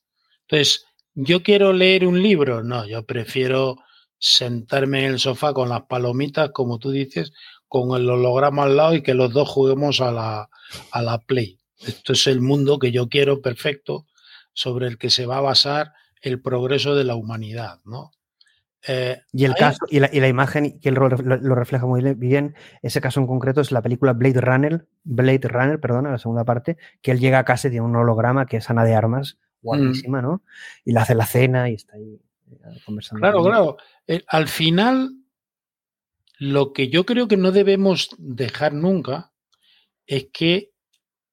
Entonces, 0.42 0.86
yo 1.14 1.42
quiero 1.42 1.72
leer 1.72 2.06
un 2.06 2.22
libro, 2.22 2.62
no, 2.62 2.86
yo 2.86 3.04
prefiero 3.04 3.76
sentarme 4.18 5.00
en 5.04 5.12
el 5.12 5.18
sofá 5.18 5.52
con 5.52 5.68
las 5.68 5.82
palomitas, 5.82 6.50
como 6.52 6.78
tú 6.78 6.90
dices, 6.90 7.32
con 7.70 7.96
el 7.96 8.10
holograma 8.10 8.64
al 8.64 8.76
lado 8.76 8.94
y 8.94 9.02
que 9.02 9.14
los 9.14 9.32
dos 9.32 9.48
juguemos 9.48 10.00
a 10.00 10.10
la, 10.10 10.50
a 10.90 11.02
la 11.02 11.18
Play. 11.18 11.60
Esto 11.78 12.14
es 12.14 12.26
el 12.26 12.40
mundo 12.40 12.80
que 12.80 12.90
yo 12.90 13.08
quiero 13.08 13.40
perfecto, 13.40 14.06
sobre 14.52 14.88
el 14.88 14.98
que 14.98 15.08
se 15.08 15.24
va 15.24 15.38
a 15.38 15.42
basar 15.42 15.92
el 16.20 16.42
progreso 16.42 16.96
de 16.96 17.04
la 17.04 17.14
humanidad, 17.14 17.78
¿no? 17.84 18.10
Eh, 18.88 19.20
y 19.32 19.44
el 19.44 19.54
caso, 19.54 19.86
y 19.88 20.00
la, 20.00 20.28
imagen 20.28 20.80
que 20.80 20.90
lo, 20.90 21.08
lo, 21.08 21.54
refleja 21.54 21.86
muy 21.86 22.02
bien, 22.14 22.56
ese 22.82 23.00
caso 23.00 23.20
en 23.20 23.28
concreto 23.28 23.60
es 23.60 23.70
la 23.70 23.82
película 23.82 24.14
Blade 24.14 24.40
Runner, 24.40 24.88
Blade 25.04 25.48
Runner, 25.48 25.78
perdona, 25.78 26.10
la 26.10 26.18
segunda 26.18 26.44
parte, 26.44 26.76
que 27.02 27.12
él 27.12 27.20
llega 27.20 27.38
a 27.38 27.44
casa 27.44 27.68
de 27.68 27.80
un 27.80 27.94
holograma 27.94 28.46
que 28.46 28.56
es 28.56 28.68
Ana 28.68 28.84
de 28.84 28.94
Armas, 28.94 29.38
guapísima, 29.62 30.22
¿no? 30.22 30.42
Y 30.84 30.92
le 30.92 30.98
hace 30.98 31.14
la 31.14 31.26
cena 31.26 31.70
y 31.70 31.74
está 31.74 31.94
ahí 31.94 32.20
eh, 32.50 32.80
conversando. 32.84 33.20
Claro, 33.20 33.44
claro. 33.44 33.76
Eh, 34.08 34.24
al 34.26 34.48
final, 34.48 35.12
lo 36.40 36.72
que 36.72 36.88
yo 36.88 37.04
creo 37.04 37.28
que 37.28 37.36
no 37.36 37.52
debemos 37.52 38.08
dejar 38.16 38.72
nunca 38.72 39.34
es 40.06 40.28
que 40.32 40.70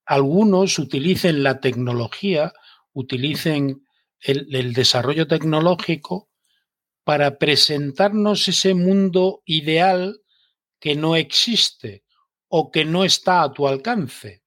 algunos 0.06 0.78
utilicen 0.80 1.44
la 1.44 1.62
tecnología, 1.62 2.52
utilicen 2.92 3.86
el, 4.20 4.74
desarrollo 4.74 5.26
tecnológico 5.26 6.30
para 7.06 7.38
presentarnos 7.40 8.50
ese 8.50 8.74
mundo 8.74 9.44
ideal 9.46 10.20
que 10.78 10.96
no 10.96 11.16
existe 11.16 12.04
o 12.50 12.70
que 12.70 12.84
no 12.84 13.06
está 13.06 13.44
a 13.44 13.54
tu 13.54 13.66
alcance, 13.66 14.44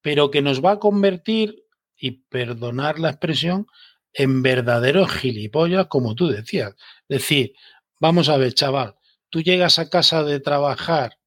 pero 0.00 0.30
que 0.30 0.40
nos 0.40 0.64
va 0.64 0.72
a 0.72 0.78
convertir, 0.78 1.66
y 1.94 2.22
perdonar 2.30 2.98
la 2.98 3.10
expresión, 3.10 3.66
en 4.14 4.42
verdaderos 4.42 5.12
gilipollas, 5.12 5.86
como 5.88 6.14
tú 6.14 6.28
decías. 6.28 6.74
Es 7.08 7.18
decir, 7.18 7.52
vamos 8.00 8.30
a 8.30 8.38
ver, 8.38 8.54
chaval, 8.54 8.96
tú 9.32 9.40
llegas 9.40 9.78
a 9.78 9.88
casa 9.88 10.22
de 10.24 10.40
trabajar 10.40 11.18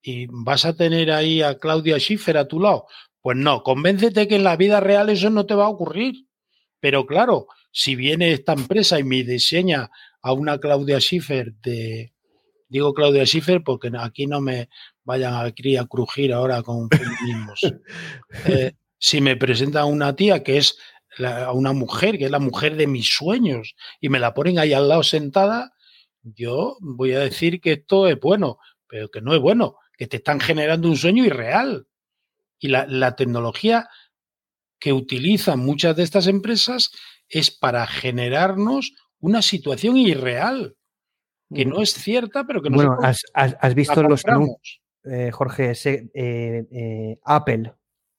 y 0.00 0.26
vas 0.30 0.64
a 0.64 0.76
tener 0.76 1.10
ahí 1.10 1.42
a 1.42 1.58
Claudia 1.58 1.98
Schiffer 1.98 2.38
a 2.38 2.46
tu 2.46 2.60
lado. 2.60 2.86
Pues 3.20 3.36
no, 3.36 3.64
convéncete 3.64 4.28
que 4.28 4.36
en 4.36 4.44
la 4.44 4.56
vida 4.56 4.78
real 4.78 5.10
eso 5.10 5.28
no 5.28 5.44
te 5.44 5.54
va 5.54 5.64
a 5.64 5.70
ocurrir. 5.70 6.28
Pero 6.78 7.04
claro, 7.04 7.48
si 7.72 7.96
viene 7.96 8.32
esta 8.32 8.52
empresa 8.52 9.00
y 9.00 9.04
me 9.04 9.24
diseña 9.24 9.90
a 10.22 10.32
una 10.32 10.58
Claudia 10.58 11.00
Schiffer 11.00 11.54
de, 11.54 12.14
digo 12.68 12.94
Claudia 12.94 13.26
Schiffer 13.26 13.64
porque 13.64 13.90
aquí 13.98 14.28
no 14.28 14.40
me 14.40 14.68
vayan 15.02 15.34
a, 15.34 15.42
a 15.42 15.86
crujir 15.88 16.32
ahora 16.32 16.62
con 16.62 16.88
feminismos. 16.88 17.60
Eh, 18.46 18.74
si 18.98 19.20
me 19.20 19.36
presenta 19.36 19.80
a 19.80 19.84
una 19.84 20.14
tía 20.14 20.44
que 20.44 20.58
es 20.58 20.78
a 21.24 21.52
una 21.52 21.72
mujer, 21.72 22.18
que 22.18 22.26
es 22.26 22.30
la 22.30 22.38
mujer 22.38 22.76
de 22.76 22.86
mis 22.86 23.08
sueños, 23.08 23.74
y 24.00 24.08
me 24.08 24.20
la 24.20 24.34
ponen 24.34 24.60
ahí 24.60 24.72
al 24.72 24.88
lado 24.88 25.02
sentada, 25.02 25.72
yo 26.34 26.76
voy 26.80 27.12
a 27.12 27.20
decir 27.20 27.60
que 27.60 27.72
esto 27.72 28.06
es 28.08 28.18
bueno, 28.18 28.58
pero 28.86 29.10
que 29.10 29.20
no 29.20 29.34
es 29.34 29.40
bueno, 29.40 29.76
que 29.96 30.06
te 30.06 30.18
están 30.18 30.40
generando 30.40 30.88
un 30.88 30.96
sueño 30.96 31.24
irreal. 31.24 31.86
Y 32.58 32.68
la, 32.68 32.86
la 32.86 33.14
tecnología 33.14 33.88
que 34.78 34.92
utilizan 34.92 35.60
muchas 35.60 35.96
de 35.96 36.02
estas 36.02 36.26
empresas 36.26 36.90
es 37.28 37.50
para 37.50 37.86
generarnos 37.86 38.94
una 39.20 39.42
situación 39.42 39.96
irreal, 39.96 40.76
que 41.52 41.64
no 41.64 41.80
es 41.80 41.94
cierta, 41.94 42.44
pero 42.44 42.62
que 42.62 42.70
no 42.70 42.76
Bueno, 42.76 42.96
has, 43.02 43.22
has, 43.34 43.74
visto 43.74 44.02
los 44.02 44.24
anuncios, 44.26 44.82
eh, 45.04 45.30
Jorge, 45.32 45.70
ese, 45.70 46.10
eh, 46.14 46.66
eh, 46.70 47.18
Apple, 47.24 47.72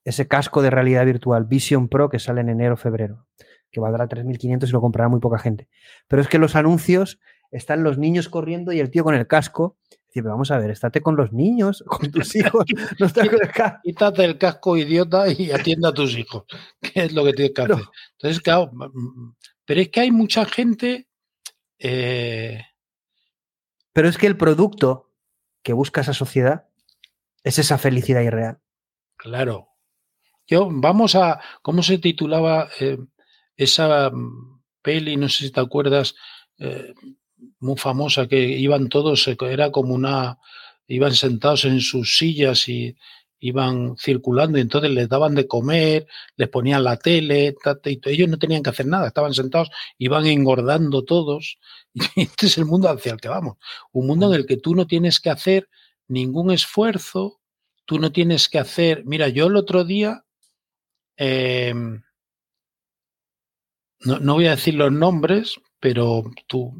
ese 0.03 0.27
casco 0.27 0.61
de 0.61 0.69
realidad 0.69 1.06
virtual 1.06 1.45
Vision 1.45 1.88
Pro 1.90 2.10
que 2.10 2.19
sale 2.19 2.41
en 2.41 2.49
enero-febrero, 2.49 3.27
que 3.72 3.80
valdrá 3.80 4.07
3.500 4.07 4.68
y 4.68 4.72
lo 4.72 4.81
comprará 4.81 5.10
muy 5.10 5.19
poca 5.19 5.38
gente. 5.38 5.69
Pero 6.07 6.22
es 6.22 6.27
que 6.27 6.40
los 6.40 6.56
anuncios 6.56 7.19
están 7.52 7.84
los 7.84 7.98
niños 7.98 8.30
corriendo 8.30 8.72
y 8.72 8.80
el 8.80 8.92
tío 8.92 9.04
con 9.04 9.16
el 9.16 9.28
casco 9.28 9.78
vamos 10.22 10.52
a 10.52 10.58
ver, 10.58 10.72
estate 10.72 11.02
con 11.02 11.16
los 11.16 11.32
niños, 11.32 11.84
con 11.88 12.12
tus 12.12 12.36
hijos, 12.36 12.66
no 13.00 13.06
estás 13.06 13.30
con 13.30 13.42
el 13.42 13.52
casco. 13.52 13.80
Quítate 13.84 14.26
el 14.26 14.38
casco, 14.38 14.78
idiota, 14.78 15.32
y 15.32 15.52
atienda 15.52 15.90
a 15.90 15.94
tus 15.94 16.18
hijos, 16.18 16.44
que 16.82 17.06
es 17.06 17.14
lo 17.14 17.24
que 17.24 17.34
tienes 17.34 17.54
que 17.54 17.62
hacer. 17.62 17.86
Entonces, 18.14 18.42
claro, 18.42 18.72
pero 19.66 19.82
es 19.82 19.90
que 19.90 20.00
hay 20.02 20.12
mucha 20.12 20.46
gente. 20.46 21.08
Eh, 21.78 22.62
pero 23.94 24.10
es 24.10 24.18
que 24.18 24.28
el 24.28 24.38
producto 24.38 25.12
que 25.64 25.74
busca 25.74 26.02
esa 26.02 26.14
sociedad 26.14 26.68
es 27.44 27.60
esa 27.60 27.78
felicidad 27.78 28.22
irreal. 28.22 28.60
Claro. 29.16 29.70
Yo, 30.48 30.68
vamos 30.72 31.16
a. 31.16 31.40
¿Cómo 31.62 31.84
se 31.84 32.00
titulaba 32.00 32.70
eh, 32.80 32.98
esa 33.56 34.10
mm, 34.10 34.62
peli? 34.82 35.16
No 35.16 35.30
sé 35.30 35.46
si 35.46 35.52
te 35.52 35.60
acuerdas. 35.60 36.16
Eh, 36.58 36.94
muy 37.60 37.77
famosa 37.77 38.27
que 38.27 38.40
iban 38.40 38.90
todos, 38.90 39.27
era 39.27 39.72
como 39.72 39.94
una, 39.94 40.38
iban 40.88 41.14
sentados 41.14 41.65
en 41.65 41.81
sus 41.81 42.18
sillas 42.18 42.68
y 42.69 42.95
iban 43.40 43.95
circulando 43.98 44.57
y 44.57 44.61
entonces 44.61 44.91
les 44.91 45.07
daban 45.07 45.36
de 45.36 45.48
comer, 45.48 46.07
les 46.36 46.49
ponían 46.49 46.84
la 46.84 46.98
tele, 46.98 47.56
y 47.86 47.99
ellos 48.06 48.30
no 48.30 48.38
tenían 48.38 48.64
que 48.64 48.69
hacer 48.69 48.86
nada, 48.86 49.07
estaban 49.07 49.34
sentados, 49.34 49.69
iban 49.98 50.26
engordando 50.26 51.03
todos. 51.03 51.60
Este 52.15 52.48
es 52.48 52.57
el 52.57 52.65
mundo 52.65 52.90
hacia 52.90 53.14
el 53.14 53.22
que 53.22 53.30
vamos. 53.30 53.57
Un 53.91 54.07
mundo 54.07 54.27
en 54.27 54.40
el 54.41 54.45
que 54.45 54.57
tú 54.57 54.76
no 54.76 54.88
tienes 54.88 55.19
que 55.19 55.30
hacer 55.30 55.69
ningún 56.07 56.52
esfuerzo, 56.52 57.40
tú 57.86 57.99
no 57.99 58.11
tienes 58.11 58.49
que 58.49 58.60
hacer. 58.60 59.03
Mira, 59.06 59.30
yo 59.30 59.48
el 59.48 59.56
otro 59.56 59.84
día, 59.84 60.26
em, 61.18 62.02
no, 64.02 64.19
no 64.19 64.34
voy 64.36 64.48
a 64.48 64.52
decir 64.52 64.76
los 64.76 64.91
nombres, 64.91 65.60
pero 65.80 66.23
tú 66.48 66.73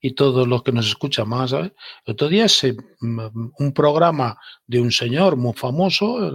y 0.00 0.12
todos 0.12 0.48
los 0.48 0.62
que 0.62 0.72
nos 0.72 0.88
escuchan 0.88 1.28
más, 1.28 1.50
¿sabes? 1.50 1.72
El 2.04 2.12
otro 2.12 2.28
día 2.28 2.48
se, 2.48 2.74
mm, 3.00 3.50
un 3.58 3.72
programa 3.72 4.38
de 4.66 4.80
un 4.80 4.90
señor 4.92 5.36
muy 5.36 5.52
famoso, 5.52 6.32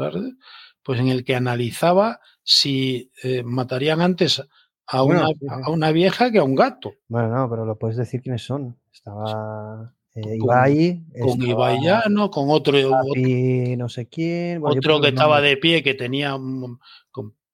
pues 0.84 1.00
en 1.00 1.08
el 1.08 1.24
que 1.24 1.36
analizaba 1.36 2.20
si 2.44 3.12
eh, 3.24 3.44
matarían 3.44 4.02
antes 4.02 4.42
a, 4.88 5.04
una, 5.04 5.28
a 5.64 5.70
una 5.72 5.92
vieja 5.92 6.32
que 6.32 6.38
a 6.38 6.44
un 6.44 6.56
gato. 6.56 6.94
Bueno, 7.08 7.30
no, 7.30 7.50
pero 7.50 7.66
lo 7.66 7.78
puedes 7.78 7.98
decir 7.98 8.22
quiénes 8.22 8.44
son. 8.44 8.78
Estaba 8.94 9.92
eh, 10.14 10.38
Ibai. 10.38 11.04
Con 11.20 11.42
Ibai 11.42 11.80
no 12.10 12.30
con 12.30 12.46
otro. 12.50 12.78
no 12.80 13.90
sé 13.90 14.08
quién. 14.08 14.62
otro 14.64 15.02
que 15.02 15.10
estaba 15.10 15.42
de 15.42 15.58
pie, 15.58 15.82
que 15.82 15.96
tenía, 15.96 16.38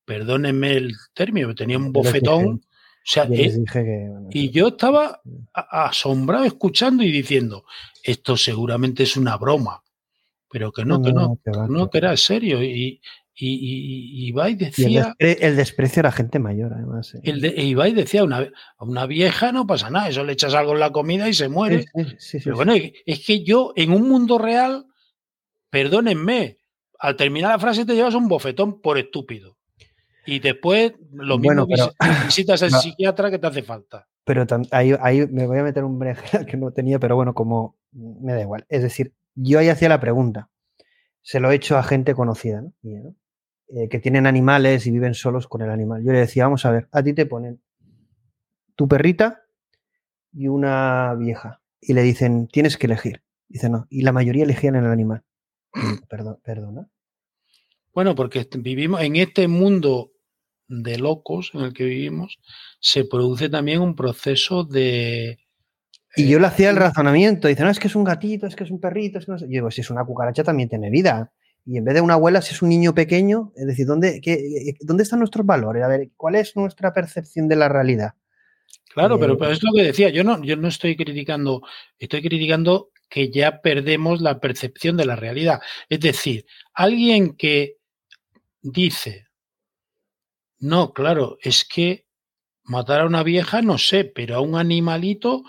perdónenme 0.04 0.74
el 0.74 0.92
término, 1.14 1.56
tenía 1.56 1.78
un 1.78 1.94
bofetón 1.94 2.62
y 4.30 4.50
yo 4.52 4.70
estaba 4.70 5.22
asombrado 5.54 6.46
escuchando 6.46 7.04
y 7.04 7.12
diciendo, 7.12 7.66
esto 8.04 8.38
seguramente 8.38 9.04
es 9.04 9.18
una 9.18 9.38
broma, 9.38 9.84
pero 10.50 10.72
que 10.72 10.86
no, 10.86 11.02
que 11.02 11.14
no, 11.14 11.38
no, 11.68 11.90
que 11.90 11.98
era 11.98 12.16
serio. 12.18 12.62
Y, 12.62 13.02
y, 13.34 14.28
Ibai 14.28 14.56
decía... 14.56 15.16
el, 15.18 15.56
desprecio 15.56 16.02
a 16.02 16.04
la 16.04 16.12
gente 16.12 16.38
mayor, 16.40 16.74
además. 16.74 17.16
¿eh? 17.16 17.22
El 17.24 17.42
de, 17.42 17.64
Ibai 17.64 17.94
decía, 17.94 18.24
una, 18.24 18.50
a 18.78 18.84
una 18.84 19.06
vieja 19.06 19.52
no 19.52 19.66
pasa 19.66 19.90
nada, 19.90 20.10
eso 20.10 20.24
le 20.24 20.34
echas 20.34 20.54
algo 20.54 20.74
en 20.74 20.80
la 20.80 20.92
comida 20.92 21.28
y 21.28 21.34
se 21.34 21.50
muere. 21.50 21.86
pero 22.44 22.56
bueno, 22.56 22.74
es 22.76 23.26
que 23.26 23.44
yo 23.44 23.74
en 23.76 23.92
un 23.92 24.08
mundo 24.08 24.38
real, 24.38 24.86
perdónenme, 25.70 26.58
al 27.00 27.16
terminar 27.16 27.52
la 27.52 27.60
frase 27.60 27.86
te 27.86 27.96
llevas 27.96 28.14
un 28.14 28.28
bofetón 28.28 28.80
por 28.82 28.98
estúpido. 28.98 29.58
Y 30.26 30.40
después 30.40 30.94
lo 31.12 31.38
mismo 31.38 31.68
visitas 32.26 32.62
al 32.64 32.72
psiquiatra 32.82 33.32
que 33.32 33.40
te 33.40 33.48
hace 33.48 33.64
falta. 33.64 34.08
Pero 34.24 34.46
ahí, 34.72 34.94
ahí, 35.02 35.28
me 35.28 35.48
voy 35.48 35.58
a 35.58 35.64
meter 35.64 35.84
un 35.84 35.98
breje 35.98 36.46
que 36.46 36.58
no 36.58 36.72
tenía, 36.72 37.00
pero 37.00 37.16
bueno, 37.16 37.34
como 37.34 37.78
me 37.92 38.34
da 38.34 38.42
igual. 38.42 38.66
Es 38.70 38.84
decir, 38.84 39.14
yo 39.36 39.60
ahí 39.60 39.70
hacía 39.70 39.90
la 39.90 40.00
pregunta. 40.00 40.50
Se 41.22 41.40
lo 41.40 41.52
he 41.52 41.56
hecho 41.56 41.78
a 41.78 41.84
gente 41.84 42.14
conocida, 42.16 42.62
¿no? 42.62 42.74
Eh, 43.74 43.88
que 43.88 44.00
tienen 44.00 44.28
animales 44.28 44.86
y 44.86 44.92
viven 44.92 45.14
solos 45.14 45.48
con 45.48 45.62
el 45.62 45.70
animal. 45.70 46.04
Yo 46.04 46.12
le 46.12 46.20
decía, 46.20 46.44
vamos 46.44 46.66
a 46.66 46.72
ver, 46.72 46.90
a 46.92 47.02
ti 47.04 47.14
te 47.14 47.26
ponen 47.26 47.62
tu 48.76 48.88
perrita 48.88 49.44
y 50.34 50.50
una 50.50 51.16
vieja. 51.16 51.62
Y 51.80 51.94
le 51.94 52.02
dicen, 52.02 52.48
tienes 52.48 52.78
que 52.78 52.88
elegir. 52.88 53.24
Dice, 53.48 53.70
no. 53.70 53.88
Y 53.90 54.02
la 54.02 54.12
mayoría 54.12 54.44
elegían 54.44 54.76
el 54.76 54.86
animal. 54.86 55.24
Perdón, 56.10 56.40
perdona. 56.44 56.90
Bueno, 57.94 58.16
porque 58.16 58.48
vivimos 58.58 59.02
en 59.02 59.18
este 59.18 59.48
mundo 59.48 60.12
de 60.68 60.98
locos 60.98 61.52
en 61.54 61.62
el 61.62 61.74
que 61.74 61.84
vivimos, 61.84 62.40
se 62.80 63.04
produce 63.04 63.50
también 63.50 63.82
un 63.82 63.96
proceso 63.96 64.64
de... 64.64 65.40
Y 66.16 66.28
yo 66.28 66.40
le 66.40 66.48
hacía 66.48 66.70
el 66.70 66.76
razonamiento, 66.76 67.48
dice, 67.48 67.64
no, 67.64 67.70
es 67.70 67.80
que 67.80 67.88
es 67.88 67.96
un 67.96 68.04
gatito, 68.04 68.46
es 68.46 68.56
que 68.56 68.66
es 68.66 68.72
un 68.72 68.82
perrito, 68.82 69.18
es 69.18 69.26
que 69.26 69.32
no 69.32 69.38
sé. 69.38 69.46
Yo 69.46 69.52
digo, 69.52 69.72
si 69.72 69.80
es 69.82 69.90
una 69.90 70.04
cucaracha 70.04 70.44
también 70.44 70.68
tiene 70.68 70.90
vida. 70.90 71.32
Y 71.66 71.78
en 71.78 71.86
vez 71.86 71.94
de 71.94 72.02
una 72.02 72.16
abuela, 72.16 72.42
si 72.42 72.54
es 72.54 72.62
un 72.62 72.70
niño 72.70 72.94
pequeño, 72.94 73.54
es 73.56 73.66
decir, 73.66 73.86
¿dónde, 73.86 74.20
qué, 74.20 74.76
¿dónde 74.82 75.04
están 75.04 75.20
nuestros 75.20 75.46
valores? 75.46 75.84
A 75.84 75.88
ver, 75.88 76.10
¿cuál 76.18 76.36
es 76.36 76.56
nuestra 76.56 76.94
percepción 76.94 77.48
de 77.48 77.56
la 77.56 77.70
realidad? 77.70 78.14
Claro, 78.94 79.18
pero, 79.20 79.38
pero, 79.38 79.52
es 79.52 79.64
lo 79.64 79.72
que 79.74 79.84
decía, 79.84 80.10
yo 80.10 80.24
no, 80.24 80.44
yo 80.44 80.58
no 80.58 80.68
estoy 80.68 80.98
criticando, 80.98 81.62
estoy 81.98 82.22
criticando 82.22 82.90
que 83.10 83.32
ya 83.32 83.62
perdemos 83.62 84.22
la 84.22 84.40
percepción 84.40 84.98
de 84.98 85.06
la 85.06 85.16
realidad. 85.16 85.62
Es 85.88 86.02
decir, 86.02 86.46
alguien 86.74 87.36
que 87.36 87.78
dice, 88.62 89.28
no, 90.60 90.94
claro, 90.94 91.38
es 91.42 91.66
que 91.66 92.06
matar 92.64 93.02
a 93.02 93.06
una 93.06 93.24
vieja 93.24 93.62
no 93.62 93.78
sé, 93.78 94.06
pero 94.06 94.36
a 94.36 94.42
un 94.42 94.56
animalito 94.56 95.44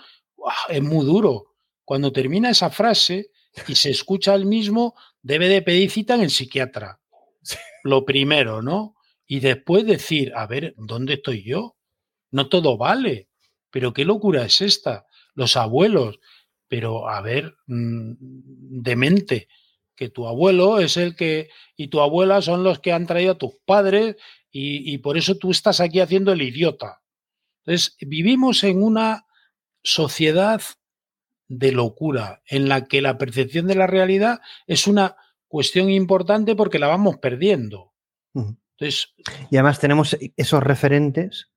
es 0.69 0.81
muy 0.81 1.05
duro. 1.05 1.55
Cuando 1.85 2.11
termina 2.11 2.49
esa 2.49 2.69
frase 2.69 3.31
y 3.67 3.75
se 3.75 3.91
escucha 3.91 4.33
el 4.33 4.45
mismo, 4.45 4.95
debe 5.21 5.47
de 5.49 5.61
pedir 5.61 5.91
cita 5.91 6.15
en 6.15 6.21
el 6.21 6.31
psiquiatra. 6.31 6.99
Lo 7.83 8.05
primero, 8.05 8.61
¿no? 8.61 8.95
Y 9.27 9.39
después 9.39 9.85
decir, 9.85 10.33
a 10.35 10.47
ver, 10.47 10.73
¿dónde 10.77 11.15
estoy 11.15 11.43
yo? 11.43 11.77
No 12.31 12.49
todo 12.49 12.77
vale. 12.77 13.29
Pero 13.69 13.93
qué 13.93 14.05
locura 14.05 14.45
es 14.45 14.61
esta. 14.61 15.05
Los 15.35 15.57
abuelos. 15.57 16.19
Pero, 16.67 17.09
a 17.09 17.21
ver, 17.21 17.55
mm, 17.67 18.13
demente 18.19 19.47
que 19.95 20.09
tu 20.09 20.27
abuelo 20.27 20.79
es 20.79 20.97
el 20.97 21.15
que 21.15 21.49
y 21.75 21.87
tu 21.87 22.01
abuela 22.01 22.41
son 22.41 22.63
los 22.63 22.79
que 22.79 22.91
han 22.91 23.07
traído 23.07 23.33
a 23.33 23.37
tus 23.37 23.53
padres 23.65 24.15
y, 24.55 24.99
por 24.99 25.17
eso 25.17 25.35
tú 25.37 25.49
estás 25.49 25.79
aquí 25.79 25.99
haciendo 25.99 26.31
el 26.31 26.43
idiota. 26.43 27.01
Entonces, 27.65 27.97
vivimos 28.01 28.63
en 28.63 28.83
una 28.83 29.25
sociedad 29.81 30.61
de 31.47 31.71
locura 31.71 32.43
en 32.45 32.69
la 32.69 32.85
que 32.85 33.01
la 33.01 33.17
percepción 33.17 33.65
de 33.65 33.73
la 33.73 33.87
realidad 33.87 34.41
es 34.67 34.85
una 34.85 35.15
cuestión 35.47 35.89
importante 35.89 36.55
porque 36.55 36.77
la 36.77 36.87
vamos 36.87 37.17
perdiendo. 37.17 37.93
Entonces, 38.35 39.13
y 39.49 39.57
además 39.57 39.79
tenemos 39.79 40.15
esos 40.37 40.61
referentes 40.61 41.52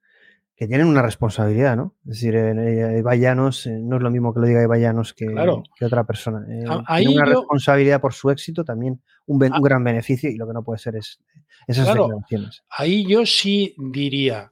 que 0.56 0.66
tienen 0.66 0.86
una 0.86 1.02
responsabilidad, 1.02 1.76
¿no? 1.76 1.94
Es 2.06 2.20
decir, 2.20 2.34
eh, 2.34 3.02
Vallanos 3.02 3.66
eh, 3.66 3.78
no 3.78 3.96
es 3.96 4.02
lo 4.02 4.10
mismo 4.10 4.32
que 4.32 4.40
lo 4.40 4.46
diga 4.46 4.66
Vallanos 4.66 5.12
que, 5.12 5.26
que 5.26 5.84
otra 5.84 6.04
persona. 6.04 6.46
Eh, 6.48 6.64
tiene 6.96 7.14
una 7.14 7.26
responsabilidad 7.26 8.00
por 8.00 8.14
su 8.14 8.30
éxito, 8.30 8.64
también 8.64 9.02
un, 9.26 9.42
un, 9.42 9.62
gran 9.62 9.84
beneficio 9.84 10.30
y 10.30 10.36
lo 10.36 10.46
que 10.46 10.54
no 10.54 10.64
puede 10.64 10.78
ser 10.78 10.96
es 10.96 11.20
esas 11.66 11.86
declaraciones. 11.88 12.64
Ahí 12.70 13.06
yo 13.06 13.26
sí 13.26 13.74
diría, 13.76 14.50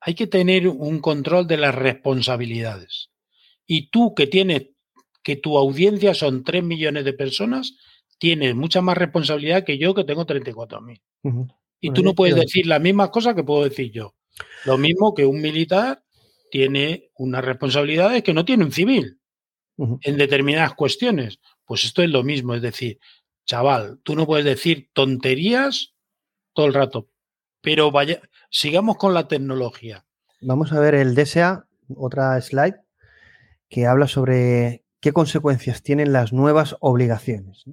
hay 0.00 0.14
que 0.14 0.28
tener 0.28 0.68
un 0.68 1.00
control 1.00 1.48
de 1.48 1.56
las 1.56 1.74
responsabilidades. 1.74 3.10
Y 3.66 3.90
tú 3.90 4.14
que 4.14 4.28
tienes, 4.28 4.68
que 5.24 5.34
tu 5.34 5.58
audiencia 5.58 6.14
son 6.14 6.44
3 6.44 6.62
millones 6.62 7.04
de 7.04 7.12
personas, 7.12 7.76
tienes 8.18 8.54
mucha 8.54 8.80
más 8.82 8.96
responsabilidad 8.96 9.64
que 9.64 9.78
yo 9.78 9.94
que 9.94 10.04
tengo 10.04 10.26
34 10.26 10.80
mil. 10.80 11.02
Y 11.80 11.90
tú 11.90 12.04
no 12.04 12.14
puedes 12.14 12.36
decir 12.36 12.66
las 12.66 12.80
mismas 12.80 13.10
cosas 13.10 13.34
que 13.34 13.42
puedo 13.42 13.64
decir 13.64 13.90
yo. 13.90 14.14
Lo 14.64 14.78
mismo 14.78 15.14
que 15.14 15.26
un 15.26 15.40
militar 15.40 16.02
tiene 16.50 17.10
unas 17.16 17.44
responsabilidades 17.44 18.22
que 18.22 18.34
no 18.34 18.44
tiene 18.44 18.64
un 18.64 18.72
civil 18.72 19.18
en 19.76 20.16
determinadas 20.16 20.74
cuestiones. 20.74 21.40
Pues 21.64 21.84
esto 21.84 22.02
es 22.02 22.10
lo 22.10 22.22
mismo, 22.22 22.54
es 22.54 22.62
decir, 22.62 22.98
chaval, 23.46 24.00
tú 24.02 24.14
no 24.14 24.26
puedes 24.26 24.44
decir 24.44 24.90
tonterías 24.92 25.94
todo 26.52 26.66
el 26.66 26.74
rato, 26.74 27.08
pero 27.60 27.90
vaya, 27.90 28.20
sigamos 28.50 28.96
con 28.96 29.14
la 29.14 29.28
tecnología. 29.28 30.04
Vamos 30.40 30.72
a 30.72 30.80
ver 30.80 30.94
el 30.94 31.14
DSA, 31.14 31.66
otra 31.96 32.40
slide, 32.40 32.76
que 33.68 33.86
habla 33.86 34.06
sobre 34.06 34.84
qué 35.00 35.12
consecuencias 35.12 35.82
tienen 35.82 36.12
las 36.12 36.32
nuevas 36.32 36.76
obligaciones. 36.80 37.64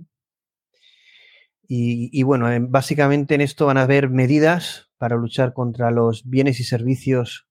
Y, 1.72 2.24
bueno, 2.24 2.48
básicamente 2.70 3.36
en 3.36 3.42
esto 3.42 3.68
van 3.68 3.78
a 3.78 3.84
haber 3.84 4.10
medidas 4.10 4.89
para 5.00 5.16
luchar 5.16 5.54
contra 5.54 5.90
los 5.90 6.30
bienes 6.30 6.60
y 6.60 6.64
servicios 6.64 7.48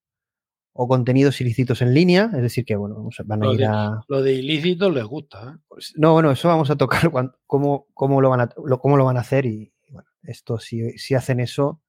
o 0.72 0.86
contenidos 0.86 1.40
ilícitos 1.40 1.82
en 1.82 1.92
línea, 1.92 2.30
es 2.32 2.42
decir, 2.42 2.64
que 2.64 2.76
bueno, 2.76 3.08
van 3.24 3.42
a 3.42 3.52
ir 3.52 3.64
a... 3.64 4.00
Lo 4.06 4.22
de 4.22 4.34
ilícitos 4.34 4.94
les 4.94 5.04
gusta. 5.04 5.54
¿eh? 5.54 5.60
Pues, 5.66 5.92
no, 5.96 6.12
bueno, 6.12 6.30
eso 6.30 6.46
vamos 6.46 6.70
a 6.70 6.76
tocar 6.76 7.10
cómo, 7.46 7.88
cómo, 7.94 8.20
lo 8.20 8.30
van 8.30 8.42
a, 8.42 8.48
cómo 8.48 8.96
lo 8.96 9.04
van 9.04 9.16
a 9.16 9.20
hacer 9.20 9.46
y 9.46 9.72
bueno, 9.90 10.08
esto 10.22 10.60
si, 10.60 10.96
si 10.98 11.14
hacen 11.14 11.40
eso, 11.40 11.82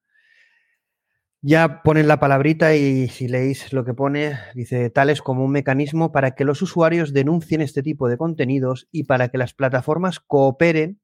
ya 1.42 1.84
ponen 1.84 2.08
la 2.08 2.20
palabrita 2.20 2.76
y 2.76 3.10
si 3.10 3.28
leéis 3.28 3.72
lo 3.74 3.86
que 3.86 3.94
pone, 3.94 4.40
dice 4.56 4.90
tales 4.90 5.22
como 5.22 5.44
un 5.44 5.52
mecanismo 5.52 6.12
para 6.12 6.32
que 6.32 6.46
los 6.46 6.62
usuarios 6.62 7.14
denuncien 7.14 7.62
este 7.62 7.84
tipo 7.84 8.08
de 8.08 8.18
contenidos 8.18 8.88
y 8.92 9.04
para 9.04 9.30
que 9.30 9.38
las 9.38 9.54
plataformas 9.54 10.20
cooperen 10.20 11.00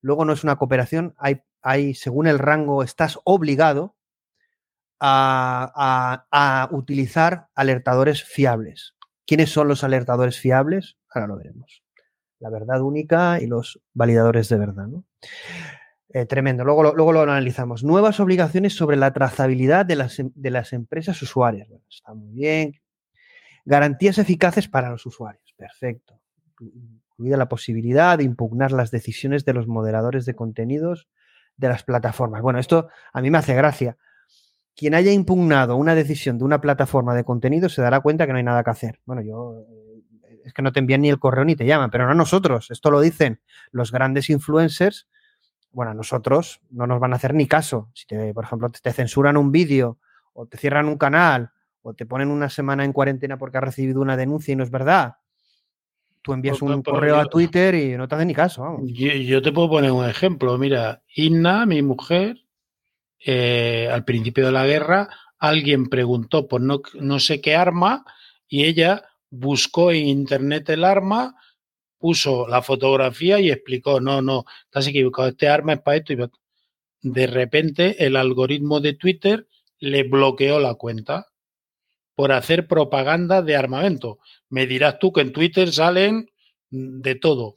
Luego 0.00 0.24
no 0.24 0.32
es 0.32 0.44
una 0.44 0.56
cooperación, 0.56 1.14
hay, 1.18 1.40
hay 1.62 1.94
según 1.94 2.26
el 2.26 2.38
rango, 2.38 2.82
estás 2.82 3.18
obligado 3.24 3.96
a, 5.00 6.68
utilizar 6.72 7.48
alertadores 7.54 8.24
fiables. 8.24 8.94
¿Quiénes 9.26 9.50
son 9.50 9.68
los 9.68 9.84
alertadores 9.84 10.38
fiables? 10.38 10.96
Ahora 11.10 11.28
lo 11.28 11.36
veremos. 11.36 11.82
La 12.40 12.50
verdad 12.50 12.80
única 12.82 13.40
y 13.40 13.46
los 13.46 13.80
validadores 13.92 14.48
de 14.48 14.58
verdad. 14.58 14.88
Eh, 16.10 16.24
tremendo. 16.26 16.64
Luego 16.64 16.82
lo, 16.82 16.94
luego 16.94 17.12
lo 17.12 17.22
analizamos. 17.22 17.84
Nuevas 17.84 18.20
obligaciones 18.20 18.74
sobre 18.74 18.96
la 18.96 19.12
trazabilidad 19.12 19.84
de 19.84 19.96
las, 19.96 20.18
em, 20.18 20.32
de 20.34 20.50
las 20.50 20.72
empresas 20.72 21.20
usuarias. 21.20 21.68
Bueno, 21.68 21.84
está 21.90 22.14
muy 22.14 22.32
bien. 22.32 22.80
Garantías 23.64 24.18
eficaces 24.18 24.68
para 24.68 24.90
los 24.90 25.04
usuarios. 25.04 25.54
Perfecto 25.56 26.18
incluida 27.18 27.36
la 27.36 27.48
posibilidad 27.48 28.16
de 28.16 28.24
impugnar 28.24 28.70
las 28.70 28.92
decisiones 28.92 29.44
de 29.44 29.52
los 29.52 29.66
moderadores 29.66 30.24
de 30.24 30.34
contenidos 30.34 31.08
de 31.58 31.68
las 31.68 31.82
plataformas. 31.82 32.40
Bueno, 32.40 32.58
esto 32.58 32.88
a 33.12 33.20
mí 33.20 33.30
me 33.30 33.38
hace 33.38 33.54
gracia. 33.54 33.98
Quien 34.74 34.94
haya 34.94 35.12
impugnado 35.12 35.76
una 35.76 35.94
decisión 35.94 36.38
de 36.38 36.44
una 36.44 36.60
plataforma 36.60 37.14
de 37.14 37.24
contenido 37.24 37.68
se 37.68 37.82
dará 37.82 38.00
cuenta 38.00 38.26
que 38.26 38.32
no 38.32 38.38
hay 38.38 38.44
nada 38.44 38.64
que 38.64 38.70
hacer. 38.70 39.00
Bueno, 39.04 39.22
yo 39.22 39.64
eh, 40.22 40.40
es 40.44 40.54
que 40.54 40.62
no 40.62 40.72
te 40.72 40.78
envían 40.78 41.02
ni 41.02 41.10
el 41.10 41.18
correo 41.18 41.44
ni 41.44 41.56
te 41.56 41.66
llaman, 41.66 41.90
pero 41.90 42.06
no 42.06 42.14
nosotros. 42.14 42.70
Esto 42.70 42.90
lo 42.90 43.00
dicen 43.00 43.40
los 43.72 43.90
grandes 43.90 44.30
influencers. 44.30 45.08
Bueno, 45.72 45.90
a 45.90 45.94
nosotros 45.94 46.62
no 46.70 46.86
nos 46.86 47.00
van 47.00 47.12
a 47.12 47.16
hacer 47.16 47.34
ni 47.34 47.46
caso. 47.46 47.90
Si, 47.92 48.06
te, 48.06 48.32
por 48.32 48.44
ejemplo, 48.44 48.70
te 48.70 48.92
censuran 48.92 49.36
un 49.36 49.50
vídeo 49.52 49.98
o 50.32 50.46
te 50.46 50.56
cierran 50.56 50.86
un 50.86 50.96
canal 50.96 51.50
o 51.82 51.94
te 51.94 52.06
ponen 52.06 52.28
una 52.28 52.48
semana 52.48 52.84
en 52.84 52.92
cuarentena 52.92 53.36
porque 53.36 53.58
has 53.58 53.64
recibido 53.64 54.00
una 54.00 54.16
denuncia 54.16 54.52
y 54.52 54.56
no 54.56 54.62
es 54.62 54.70
verdad, 54.70 55.16
Tú 56.28 56.34
envías 56.34 56.60
un 56.60 56.82
correo 56.82 57.16
a 57.16 57.24
Twitter 57.24 57.74
y 57.74 57.96
no 57.96 58.06
te 58.06 58.14
hace 58.14 58.26
ni 58.26 58.34
caso. 58.34 58.80
Yo, 58.84 59.40
te 59.40 59.50
puedo 59.50 59.70
poner 59.70 59.92
un 59.92 60.06
ejemplo. 60.06 60.58
Mira, 60.58 61.02
Inna, 61.14 61.64
mi 61.64 61.80
mujer, 61.80 62.44
eh, 63.18 63.88
al 63.90 64.04
principio 64.04 64.44
de 64.44 64.52
la 64.52 64.66
guerra, 64.66 65.08
alguien 65.38 65.86
preguntó 65.86 66.46
por 66.46 66.60
no, 66.60 66.82
no 67.00 67.18
sé 67.18 67.40
qué 67.40 67.56
arma 67.56 68.04
y 68.46 68.66
ella 68.66 69.08
buscó 69.30 69.90
en 69.90 70.06
internet 70.06 70.68
el 70.68 70.84
arma, 70.84 71.34
puso 71.96 72.46
la 72.46 72.60
fotografía 72.60 73.40
y 73.40 73.50
explicó, 73.50 73.98
no, 73.98 74.20
no, 74.20 74.44
estás 74.64 74.86
equivocado, 74.86 75.28
este 75.28 75.48
arma 75.48 75.72
es 75.72 75.80
para 75.80 75.96
esto. 75.96 76.12
Y 76.12 76.18
de 77.00 77.26
repente 77.26 78.04
el 78.04 78.16
algoritmo 78.16 78.80
de 78.80 78.92
Twitter 78.92 79.48
le 79.78 80.02
bloqueó 80.02 80.60
la 80.60 80.74
cuenta 80.74 81.27
por 82.18 82.32
hacer 82.32 82.66
propaganda 82.66 83.42
de 83.42 83.54
armamento. 83.54 84.18
Me 84.50 84.66
dirás 84.66 84.98
tú 84.98 85.12
que 85.12 85.20
en 85.20 85.30
Twitter 85.30 85.72
salen 85.72 86.28
de 86.68 87.14
todo. 87.14 87.54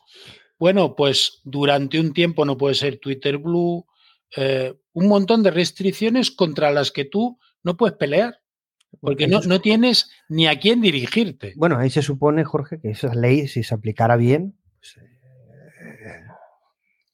Bueno, 0.60 0.96
pues 0.96 1.42
durante 1.44 2.00
un 2.00 2.14
tiempo 2.14 2.46
no 2.46 2.60
puede 2.60 2.76
ser 2.76 3.00
Twitter 3.00 3.40
Blue, 3.40 3.88
eh, 4.38 4.76
un 4.94 5.08
montón 5.08 5.42
de 5.42 5.50
restricciones 5.50 6.30
contra 6.30 6.70
las 6.70 6.92
que 6.92 7.06
tú 7.06 7.40
no 7.64 7.76
puedes 7.76 7.98
pelear. 7.98 8.40
Porque 9.00 9.28
no, 9.28 9.40
no, 9.42 9.62
tienes 9.62 10.12
ni 10.30 10.46
a 10.46 10.60
quién 10.60 10.80
dirigirte. 10.80 11.54
Bueno, 11.56 11.80
ahí 11.80 11.90
se 11.90 12.04
supone, 12.04 12.44
Jorge, 12.44 12.80
que 12.80 12.92
esa 12.92 13.16
ley, 13.16 13.48
si 13.48 13.64
se 13.64 13.74
aplicara 13.74 14.16
bien, 14.16 14.60
pues, 14.78 14.96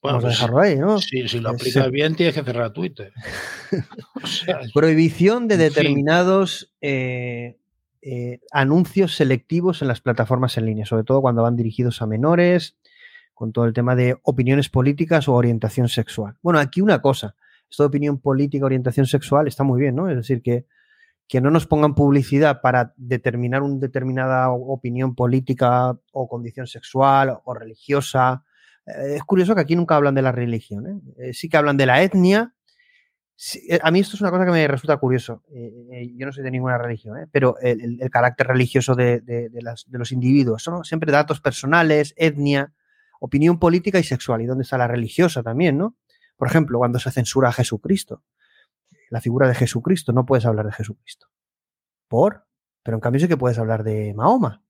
Vamos 0.01 0.23
a 0.23 0.27
pues 0.27 0.35
dejarlo 0.35 0.59
ahí, 0.59 0.75
¿no? 0.77 0.99
Si, 0.99 1.27
si 1.27 1.39
lo 1.39 1.49
aplicas 1.49 1.89
bien, 1.89 2.15
tienes 2.15 2.35
que 2.35 2.43
cerrar 2.43 2.71
Twitter. 2.71 3.11
Prohibición 4.73 5.47
de 5.47 5.57
determinados 5.57 6.71
eh, 6.81 7.57
eh, 8.01 8.39
anuncios 8.51 9.15
selectivos 9.15 9.81
en 9.81 9.87
las 9.87 10.01
plataformas 10.01 10.57
en 10.57 10.65
línea, 10.65 10.85
sobre 10.85 11.03
todo 11.03 11.21
cuando 11.21 11.43
van 11.43 11.55
dirigidos 11.55 12.01
a 12.01 12.05
menores, 12.05 12.77
con 13.33 13.51
todo 13.51 13.65
el 13.65 13.73
tema 13.73 13.95
de 13.95 14.17
opiniones 14.23 14.69
políticas 14.69 15.27
o 15.27 15.33
orientación 15.33 15.89
sexual. 15.89 16.37
Bueno, 16.43 16.59
aquí 16.59 16.81
una 16.81 17.01
cosa, 17.01 17.35
esto 17.69 17.83
de 17.83 17.87
opinión 17.87 18.19
política, 18.19 18.65
orientación 18.65 19.07
sexual, 19.07 19.47
está 19.47 19.63
muy 19.63 19.81
bien, 19.81 19.95
¿no? 19.95 20.09
Es 20.09 20.15
decir, 20.15 20.43
que, 20.43 20.67
que 21.27 21.41
no 21.41 21.49
nos 21.49 21.65
pongan 21.65 21.95
publicidad 21.95 22.61
para 22.61 22.93
determinar 22.97 23.63
una 23.63 23.79
determinada 23.79 24.51
opinión 24.51 25.15
política 25.15 25.99
o 26.11 26.29
condición 26.29 26.67
sexual 26.67 27.39
o 27.43 27.53
religiosa 27.55 28.43
es 28.87 29.23
curioso 29.23 29.53
que 29.53 29.61
aquí 29.61 29.75
nunca 29.75 29.95
hablan 29.95 30.15
de 30.15 30.21
la 30.21 30.31
religión, 30.31 30.87
¿eh? 30.87 31.29
Eh, 31.29 31.33
sí 31.33 31.49
que 31.49 31.57
hablan 31.57 31.77
de 31.77 31.85
la 31.85 32.01
etnia. 32.01 32.53
a 33.81 33.91
mí 33.91 33.99
esto 33.99 34.15
es 34.15 34.21
una 34.21 34.31
cosa 34.31 34.45
que 34.45 34.51
me 34.51 34.67
resulta 34.67 34.97
curioso. 34.97 35.43
yo 35.49 36.25
no 36.25 36.31
soy 36.31 36.43
de 36.43 36.51
ninguna 36.51 36.77
religión, 36.77 37.29
pero 37.31 37.57
el, 37.59 37.99
carácter 38.09 38.47
religioso 38.47 38.95
de, 38.95 39.21
los 39.89 40.11
individuos. 40.11 40.63
Son 40.63 40.83
siempre 40.85 41.11
datos 41.11 41.41
personales, 41.41 42.13
etnia, 42.17 42.73
opinión 43.19 43.59
política 43.59 43.99
y 43.99 44.03
sexual. 44.03 44.41
¿Y 44.41 44.45
dónde 44.45 44.63
está 44.63 44.77
la 44.77 44.87
religiosa 44.87 45.43
también, 45.43 45.77
no? 45.77 45.97
Por 46.37 46.47
ejemplo, 46.47 46.77
cuando 46.77 46.99
se 46.99 47.11
censura 47.11 47.49
a 47.49 47.53
Jesucristo, 47.53 48.23
la 49.09 49.21
figura 49.21 49.47
de 49.47 49.55
Jesucristo, 49.55 50.13
no 50.13 50.25
puedes 50.25 50.45
hablar 50.45 50.65
de 50.65 50.71
Jesucristo. 50.71 51.27
¿Por? 52.07 52.45
Pero 52.83 52.97
en 52.97 53.01
cambio 53.01 53.19
sí 53.19 53.27
que 53.27 53.37
puedes 53.37 53.57
hablar 53.57 53.83
de 53.83 54.13
Mahoma. 54.13 54.63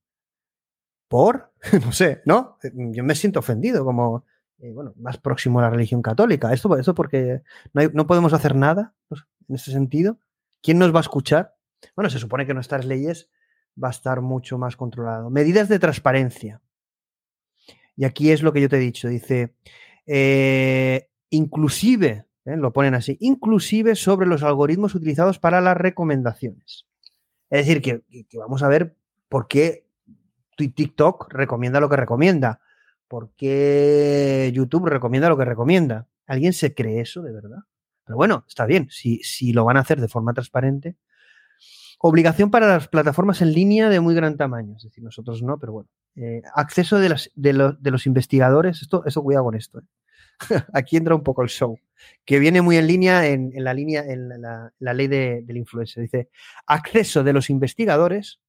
¿Por? 1.08 1.52
no 1.86 1.92
sé, 1.92 2.22
¿no? 2.26 2.58
Yo 2.74 3.04
me 3.04 3.16
siento 3.16 3.40
ofendido 3.40 3.86
como, 3.86 4.26
eh, 4.60 4.72
bueno, 4.74 4.94
más 4.98 5.18
próximo 5.18 5.60
a 5.60 5.64
la 5.64 5.70
religión 5.70 6.02
católica. 6.02 6.54
Esto, 6.54 6.78
eso 6.78 6.94
porque 6.96 7.42
no, 7.74 7.82
no 7.94 8.08
podemos 8.08 8.34
hacer 8.34 8.56
nada 8.56 8.94
en 9.48 9.56
ese 9.56 9.72
sentido. 9.72 10.18
¿Quién 10.62 10.80
nos 10.80 10.94
va 10.94 11.00
a 11.00 11.02
escuchar? 11.02 11.56
Bueno, 11.96 12.10
se 12.10 12.20
supone 12.20 12.46
que 12.46 12.54
nuestras 12.54 12.86
leyes 12.86 13.30
va 13.82 13.90
a 13.90 13.92
estar 13.92 14.22
mucho 14.22 14.58
más 14.58 14.76
controlado. 14.76 15.30
Medidas 15.30 15.70
de 15.70 15.80
transparencia. 15.80 16.62
Y 17.96 18.06
aquí 18.06 18.32
es 18.32 18.42
lo 18.42 18.54
que 18.54 18.62
yo 18.62 18.70
te 18.70 18.78
he 18.78 18.80
dicho. 18.80 19.08
Dice, 19.08 19.56
eh, 20.06 21.10
inclusive, 21.30 22.26
¿eh? 22.46 22.58
lo 22.58 22.74
ponen 22.74 22.96
así, 22.96 23.18
inclusive 23.20 23.96
sobre 23.96 24.28
los 24.28 24.44
algoritmos 24.44 24.96
utilizados 24.96 25.40
para 25.40 25.62
las 25.62 25.78
recomendaciones. 25.78 26.86
Es 27.50 27.66
decir, 27.66 27.82
que 27.82 28.04
vamos 28.38 28.62
a 28.62 28.68
ver 28.68 28.96
por 29.30 29.48
qué 29.48 29.87
TikTok 30.58 31.32
recomienda 31.34 31.80
lo 31.80 31.90
que 31.90 31.96
recomienda? 31.96 32.60
¿Por 33.08 33.32
qué 33.38 34.52
YouTube 34.54 34.88
recomienda 34.88 35.30
lo 35.30 35.38
que 35.38 35.46
recomienda? 35.46 36.08
¿Alguien 36.26 36.54
se 36.54 36.74
cree 36.74 37.02
eso 37.02 37.22
de 37.22 37.32
verdad? 37.32 37.60
Pero 38.04 38.18
bueno, 38.18 38.46
está 38.48 38.66
bien, 38.66 38.88
si, 38.90 39.20
si 39.20 39.54
lo 39.54 39.66
van 39.66 39.78
a 39.78 39.82
hacer 39.82 40.02
de 40.02 40.08
forma 40.08 40.34
transparente. 40.34 40.96
Obligación 42.00 42.52
para 42.52 42.68
las 42.68 42.88
plataformas 42.88 43.42
en 43.42 43.54
línea 43.54 43.90
de 43.90 44.00
muy 44.00 44.14
gran 44.14 44.38
tamaño, 44.38 44.76
es 44.78 44.84
decir, 44.84 45.04
nosotros 45.04 45.42
no, 45.42 45.58
pero 45.58 45.74
bueno. 45.74 45.90
Eh, 46.16 46.42
acceso 46.56 47.00
de, 47.00 47.16
de, 47.36 47.76
de, 47.80 47.92
los 47.92 48.08
investigadores, 48.08 48.82
esto, 48.82 49.04
eso 49.06 49.22
cuidado 49.22 49.46
con 49.46 49.56
esto. 49.56 49.80
¿eh? 49.80 49.84
Aquí 50.74 50.98
entra 50.98 51.16
un 51.16 51.24
poco 51.24 51.44
el 51.44 51.50
show, 51.50 51.78
que 52.26 52.40
viene 52.40 52.62
muy 52.62 52.78
en 52.78 52.88
línea 52.88 53.28
en, 53.28 53.52
en 53.54 53.64
la 53.64 53.74
línea, 53.74 54.04
en 54.06 54.30
la, 54.42 54.74
la 54.80 54.94
ley 54.94 55.08
de, 55.08 55.42
del 55.44 55.58
influencer. 55.58 56.04
Dice, 56.04 56.30
acceso 56.66 57.24
de 57.24 57.34
los 57.34 57.50
investigadores 57.50 58.40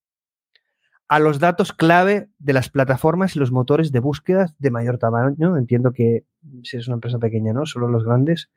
a 1.08 1.18
los 1.18 1.38
datos 1.38 1.72
clave 1.72 2.28
de 2.38 2.52
las 2.52 2.68
plataformas 2.68 3.34
y 3.34 3.38
los 3.38 3.50
motores 3.50 3.92
de 3.92 4.00
búsqueda 4.00 4.54
de 4.58 4.70
mayor 4.70 4.98
tamaño. 4.98 5.56
Entiendo 5.56 5.92
que 5.92 6.24
si 6.62 6.76
es 6.76 6.86
una 6.86 6.96
empresa 6.96 7.18
pequeña, 7.18 7.52
¿no? 7.52 7.66
Solo 7.66 7.88
los 7.88 8.04
grandes. 8.04 8.50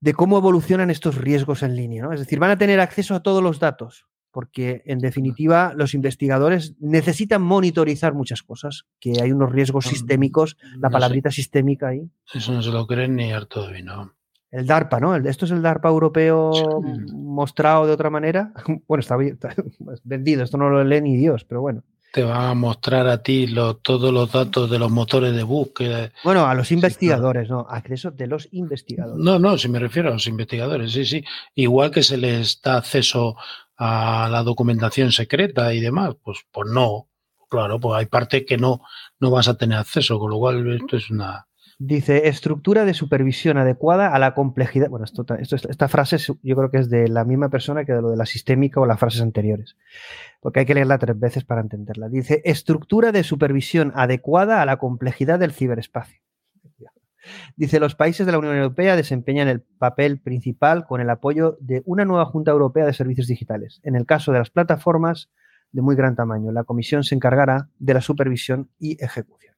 De 0.00 0.12
cómo 0.12 0.36
evolucionan 0.36 0.90
estos 0.90 1.16
riesgos 1.16 1.62
en 1.62 1.76
línea, 1.76 2.04
¿no? 2.04 2.12
Es 2.12 2.20
decir, 2.20 2.38
van 2.38 2.50
a 2.50 2.58
tener 2.58 2.78
acceso 2.78 3.14
a 3.14 3.22
todos 3.22 3.42
los 3.42 3.58
datos, 3.58 4.06
porque 4.32 4.82
en 4.84 4.98
definitiva 4.98 5.72
los 5.74 5.94
investigadores 5.94 6.74
necesitan 6.78 7.40
monitorizar 7.40 8.12
muchas 8.12 8.42
cosas, 8.42 8.84
que 9.00 9.14
hay 9.22 9.32
unos 9.32 9.50
riesgos 9.50 9.86
sistémicos, 9.86 10.58
la 10.78 10.90
palabrita 10.90 11.30
sistémica 11.30 11.88
ahí. 11.88 12.10
Eso 12.34 12.52
no 12.52 12.60
se 12.60 12.70
lo 12.70 12.86
creen 12.86 13.16
ni 13.16 13.32
harto 13.32 13.66
de 13.66 13.72
vino. 13.72 14.12
El 14.54 14.68
DARPA, 14.68 15.00
¿no? 15.00 15.16
Esto 15.16 15.46
es 15.46 15.50
el 15.50 15.62
DARPA 15.62 15.88
europeo 15.88 16.52
sí. 16.54 16.62
mostrado 17.12 17.86
de 17.86 17.92
otra 17.92 18.08
manera. 18.08 18.52
Bueno, 18.86 19.00
está, 19.00 19.16
está, 19.20 19.52
vendido, 20.04 20.44
esto 20.44 20.56
no 20.56 20.70
lo 20.70 20.84
lee 20.84 21.00
ni 21.00 21.16
Dios, 21.16 21.44
pero 21.44 21.60
bueno. 21.60 21.82
Te 22.12 22.22
van 22.22 22.50
a 22.50 22.54
mostrar 22.54 23.08
a 23.08 23.20
ti 23.20 23.48
lo, 23.48 23.76
todos 23.76 24.12
los 24.12 24.30
datos 24.30 24.70
de 24.70 24.78
los 24.78 24.92
motores 24.92 25.34
de 25.34 25.42
búsqueda. 25.42 26.12
Bueno, 26.22 26.46
a 26.46 26.54
los 26.54 26.70
investigadores, 26.70 27.48
sí, 27.48 27.52
no, 27.52 27.66
acceso 27.68 28.12
de 28.12 28.28
los 28.28 28.48
investigadores. 28.52 29.24
No, 29.24 29.40
no, 29.40 29.58
si 29.58 29.68
me 29.68 29.80
refiero 29.80 30.10
a 30.10 30.12
los 30.12 30.28
investigadores, 30.28 30.92
sí, 30.92 31.04
sí. 31.04 31.24
Igual 31.56 31.90
que 31.90 32.04
se 32.04 32.16
les 32.16 32.60
da 32.62 32.76
acceso 32.76 33.34
a 33.76 34.28
la 34.30 34.44
documentación 34.44 35.10
secreta 35.10 35.74
y 35.74 35.80
demás, 35.80 36.14
pues, 36.22 36.38
pues 36.52 36.70
no. 36.70 37.08
Claro, 37.50 37.80
pues 37.80 37.98
hay 37.98 38.06
parte 38.06 38.44
que 38.44 38.56
no, 38.56 38.82
no 39.18 39.30
vas 39.32 39.48
a 39.48 39.56
tener 39.56 39.78
acceso, 39.78 40.18
con 40.20 40.30
lo 40.30 40.38
cual 40.38 40.72
esto 40.72 40.96
es 40.96 41.10
una, 41.10 41.48
Dice, 41.78 42.28
estructura 42.28 42.84
de 42.84 42.94
supervisión 42.94 43.58
adecuada 43.58 44.14
a 44.14 44.18
la 44.18 44.34
complejidad. 44.34 44.88
Bueno, 44.88 45.04
esto, 45.04 45.26
esto, 45.38 45.56
esta 45.56 45.88
frase 45.88 46.18
yo 46.18 46.56
creo 46.56 46.70
que 46.70 46.78
es 46.78 46.88
de 46.88 47.08
la 47.08 47.24
misma 47.24 47.48
persona 47.48 47.84
que 47.84 47.92
de 47.92 48.02
lo 48.02 48.10
de 48.10 48.16
la 48.16 48.26
sistémica 48.26 48.80
o 48.80 48.86
las 48.86 49.00
frases 49.00 49.22
anteriores, 49.22 49.76
porque 50.40 50.60
hay 50.60 50.66
que 50.66 50.74
leerla 50.74 50.98
tres 50.98 51.18
veces 51.18 51.44
para 51.44 51.60
entenderla. 51.60 52.08
Dice, 52.08 52.42
estructura 52.44 53.10
de 53.10 53.24
supervisión 53.24 53.92
adecuada 53.96 54.62
a 54.62 54.66
la 54.66 54.76
complejidad 54.76 55.38
del 55.38 55.52
ciberespacio. 55.52 56.20
Dice, 57.56 57.80
los 57.80 57.94
países 57.94 58.26
de 58.26 58.32
la 58.32 58.38
Unión 58.38 58.56
Europea 58.56 58.96
desempeñan 58.96 59.48
el 59.48 59.62
papel 59.62 60.20
principal 60.20 60.86
con 60.86 61.00
el 61.00 61.10
apoyo 61.10 61.56
de 61.60 61.82
una 61.86 62.04
nueva 62.04 62.26
Junta 62.26 62.50
Europea 62.50 62.84
de 62.84 62.92
Servicios 62.92 63.26
Digitales. 63.26 63.80
En 63.82 63.96
el 63.96 64.06
caso 64.06 64.32
de 64.32 64.38
las 64.38 64.50
plataformas 64.50 65.30
de 65.72 65.82
muy 65.82 65.96
gran 65.96 66.16
tamaño, 66.16 66.52
la 66.52 66.64
Comisión 66.64 67.02
se 67.02 67.14
encargará 67.14 67.68
de 67.78 67.94
la 67.94 68.00
supervisión 68.00 68.70
y 68.78 69.02
ejecución. 69.02 69.53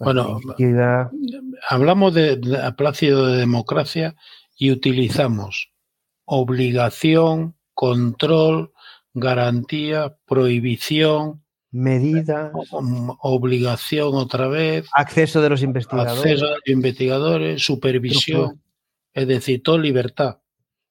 Bueno, 0.00 0.40
hablamos 1.68 2.14
de, 2.14 2.36
de 2.36 2.72
plácido 2.72 3.26
de 3.26 3.38
democracia 3.38 4.16
y 4.56 4.70
utilizamos 4.70 5.70
obligación, 6.24 7.56
control, 7.74 8.72
garantía, 9.14 10.16
prohibición, 10.26 11.42
medidas, 11.70 12.52
obligación 13.20 14.14
otra 14.14 14.48
vez, 14.48 14.88
acceso 14.94 15.40
de 15.40 15.50
los 15.50 15.62
investigadores, 15.62 16.18
acceso 16.18 16.46
de 16.46 16.52
los 16.52 16.66
investigadores, 16.66 17.64
supervisión, 17.64 18.62
es 19.12 19.28
decir, 19.28 19.62
todo 19.62 19.78
libertad, 19.78 20.38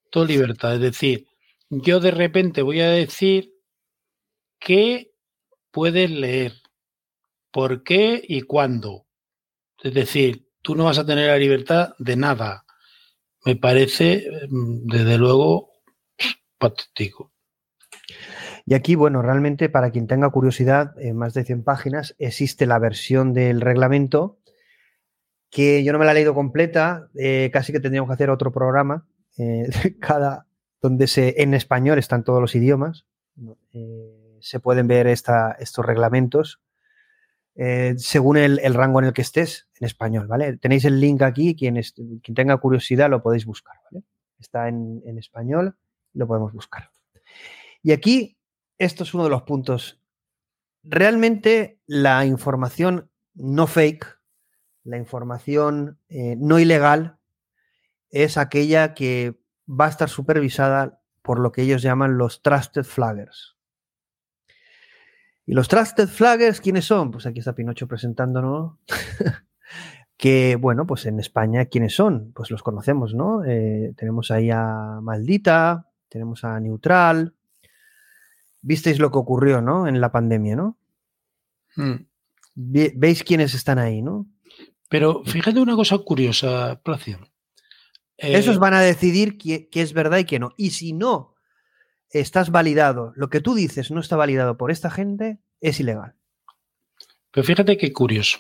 todo 0.10 0.26
libertad, 0.26 0.76
es 0.76 0.82
decir, 0.82 1.28
yo 1.70 2.00
de 2.00 2.12
repente 2.12 2.62
voy 2.62 2.82
a 2.82 2.90
decir 2.90 3.54
que 4.60 5.12
puedes 5.72 6.10
leer, 6.10 6.54
por 7.52 7.84
qué 7.84 8.22
y 8.26 8.42
cuándo. 8.42 9.06
Es 9.82 9.94
decir, 9.94 10.48
tú 10.62 10.76
no 10.76 10.86
vas 10.86 10.98
a 10.98 11.06
tener 11.06 11.28
la 11.28 11.38
libertad 11.38 11.94
de 11.98 12.16
nada. 12.16 12.66
Me 13.46 13.56
parece, 13.56 14.26
desde 14.50 15.18
luego, 15.18 15.72
patético. 16.58 17.32
Y 18.66 18.74
aquí, 18.76 18.96
bueno, 18.96 19.22
realmente 19.22 19.70
para 19.70 19.92
quien 19.92 20.08
tenga 20.08 20.30
curiosidad, 20.30 20.94
en 21.00 21.18
más 21.18 21.34
de 21.34 21.46
100 21.46 21.64
páginas 21.64 22.16
existe 22.20 22.66
la 22.66 22.78
versión 22.78 23.34
del 23.34 23.62
reglamento 23.62 24.40
que 25.50 25.84
yo 25.84 25.92
no 25.92 26.00
me 26.00 26.06
la 26.06 26.12
he 26.12 26.16
leído 26.16 26.36
completa, 26.36 27.10
eh, 27.16 27.50
casi 27.52 27.72
que 27.72 27.80
tendríamos 27.80 28.08
que 28.08 28.14
hacer 28.14 28.30
otro 28.30 28.52
programa, 28.52 29.08
eh, 29.38 29.68
cada, 30.00 30.46
donde 30.82 31.08
se, 31.08 31.42
en 31.42 31.54
español 31.54 31.98
están 31.98 32.24
todos 32.24 32.42
los 32.42 32.54
idiomas, 32.56 33.06
eh, 33.74 34.38
se 34.42 34.60
pueden 34.60 34.88
ver 34.88 35.08
esta, 35.08 35.54
estos 35.54 35.86
reglamentos 35.86 36.62
eh, 37.62 37.96
según 37.98 38.38
el, 38.38 38.74
rango 38.74 39.00
en 39.00 39.08
el 39.08 39.14
que 39.14 39.22
estés 39.22 39.68
en 39.82 39.86
español, 39.86 40.28
¿vale? 40.28 40.56
Tenéis 40.56 40.86
el 40.86 41.02
link 41.02 41.22
aquí, 41.22 41.58
quien, 41.58 41.74
quien 41.74 42.34
tenga 42.34 42.56
curiosidad 42.56 43.10
lo 43.10 43.22
podéis 43.22 43.46
buscar, 43.46 43.76
¿vale? 43.92 44.06
Está 44.40 44.70
en, 44.70 45.02
en 45.06 45.18
español, 45.18 45.76
lo 46.14 46.26
podemos 46.26 46.54
buscar. 46.54 46.90
Y 47.84 47.92
aquí, 47.92 48.38
esto 48.78 49.04
es 49.04 49.14
uno 49.14 49.26
de 49.26 49.30
los 49.30 49.42
puntos. 49.42 50.02
Realmente 50.84 51.82
la 51.86 52.26
información 52.26 53.12
no 53.34 53.68
fake, 53.68 54.08
la 54.86 54.96
información 54.96 56.00
eh, 56.08 56.38
no 56.38 56.60
ilegal, 56.60 57.18
es 58.10 58.38
aquella 58.38 58.94
que 58.94 59.38
va 59.68 59.88
a 59.88 59.90
estar 59.90 60.08
supervisada 60.08 61.02
por 61.22 61.42
lo 61.42 61.52
que 61.52 61.64
ellos 61.64 61.82
llaman 61.82 62.18
los 62.18 62.42
trusted 62.42 62.86
flaggers. 62.86 63.59
Y 65.50 65.54
los 65.54 65.68
Trusted 65.68 66.08
Flaggers, 66.08 66.62
¿quiénes 66.62 66.86
son? 66.86 67.10
Pues 67.10 67.26
aquí 67.26 67.40
está 67.40 67.56
Pinocho 67.56 67.88
presentándonos. 67.88 68.78
que, 70.18 70.56
bueno, 70.58 70.86
pues 70.86 71.08
en 71.08 71.20
España, 71.20 71.66
¿quiénes 71.66 71.96
son? 71.96 72.32
Pues 72.36 72.52
los 72.52 72.62
conocemos, 72.62 73.16
¿no? 73.16 73.44
Eh, 73.44 73.96
tenemos 73.98 74.30
ahí 74.30 74.52
a 74.52 75.00
Maldita, 75.02 75.88
tenemos 76.08 76.44
a 76.44 76.60
Neutral. 76.60 77.34
Visteis 78.62 79.00
lo 79.00 79.10
que 79.10 79.18
ocurrió, 79.18 79.60
¿no? 79.60 79.88
En 79.88 80.00
la 80.00 80.12
pandemia, 80.12 80.56
¿no? 80.56 80.78
Hmm. 81.76 82.06
¿Veis 82.54 83.24
quiénes 83.24 83.56
están 83.56 83.80
ahí, 83.80 84.04
no? 84.04 84.28
Pero 84.88 85.24
fíjate 85.26 85.60
una 85.60 85.76
cosa 85.76 85.98
curiosa, 85.98 86.80
Placio. 86.84 87.18
Eh... 88.18 88.38
Esos 88.38 88.60
van 88.60 88.76
a 88.76 88.82
decidir 88.82 89.40
qué, 89.40 89.68
qué 89.68 89.82
es 89.82 89.94
verdad 89.94 90.20
y 90.20 90.26
qué 90.26 90.38
no. 90.38 90.52
Y 90.58 90.70
si 90.70 90.94
no 90.94 91.34
estás 92.12 92.50
validado, 92.52 93.14
lo 93.16 93.30
que 93.30 93.42
tú 93.42 93.54
dices 93.54 93.92
no 93.92 94.00
está 94.00 94.16
validado 94.16 94.58
por 94.58 94.72
esta 94.72 94.90
gente, 94.90 95.40
es 95.62 95.80
ilegal. 95.80 96.16
Pero 97.32 97.46
fíjate 97.46 97.78
qué 97.78 97.94
curioso, 97.94 98.40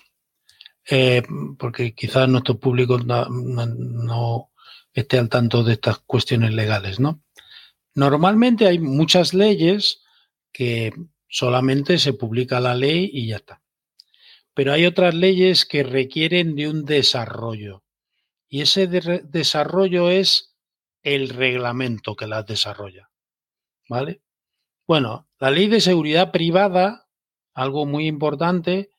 eh, 0.89 1.21
porque 1.57 1.93
quizás 1.93 2.27
nuestro 2.27 2.59
público 2.59 2.97
no, 2.97 4.51
esté 4.93 5.19
al 5.19 5.29
tanto 5.29 5.63
de 5.63 5.73
estas 5.73 5.99
cuestiones 5.99 6.53
legales, 6.53 6.99
¿no? 6.99 7.21
Normalmente 7.93 8.67
hay 8.67 8.79
muchas 8.79 9.33
leyes 9.33 10.01
que 10.51 10.93
solamente 11.27 11.99
se 11.99 12.13
publica 12.13 12.59
la 12.59 12.73
ley 12.73 13.09
y 13.13 13.27
ya 13.27 13.37
está. 13.37 13.61
Pero 14.53 14.73
hay 14.73 14.85
otras 14.85 15.13
leyes 15.13 15.65
que 15.65 15.83
requieren 15.83 16.55
de 16.55 16.67
un 16.67 16.85
desarrollo. 16.85 17.83
Y 18.47 18.61
ese 18.61 18.87
de 18.87 19.21
desarrollo 19.25 20.09
es 20.09 20.55
el 21.03 21.29
reglamento 21.29 22.15
que 22.15 22.27
las 22.27 22.45
desarrolla. 22.45 23.08
¿Vale? 23.89 24.21
Bueno, 24.87 25.27
la 25.39 25.51
ley 25.51 25.67
de 25.67 25.81
seguridad 25.81 26.31
privada, 26.31 27.09
algo 27.53 27.85
muy 27.85 28.07
importante, 28.07 28.91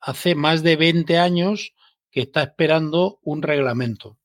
hace 0.00 0.34
más 0.34 0.62
de 0.62 0.76
20 0.76 1.18
años 1.18 1.74
que 2.10 2.20
está 2.22 2.44
esperando 2.44 3.18
un 3.22 3.42
reglamento. 3.42 4.18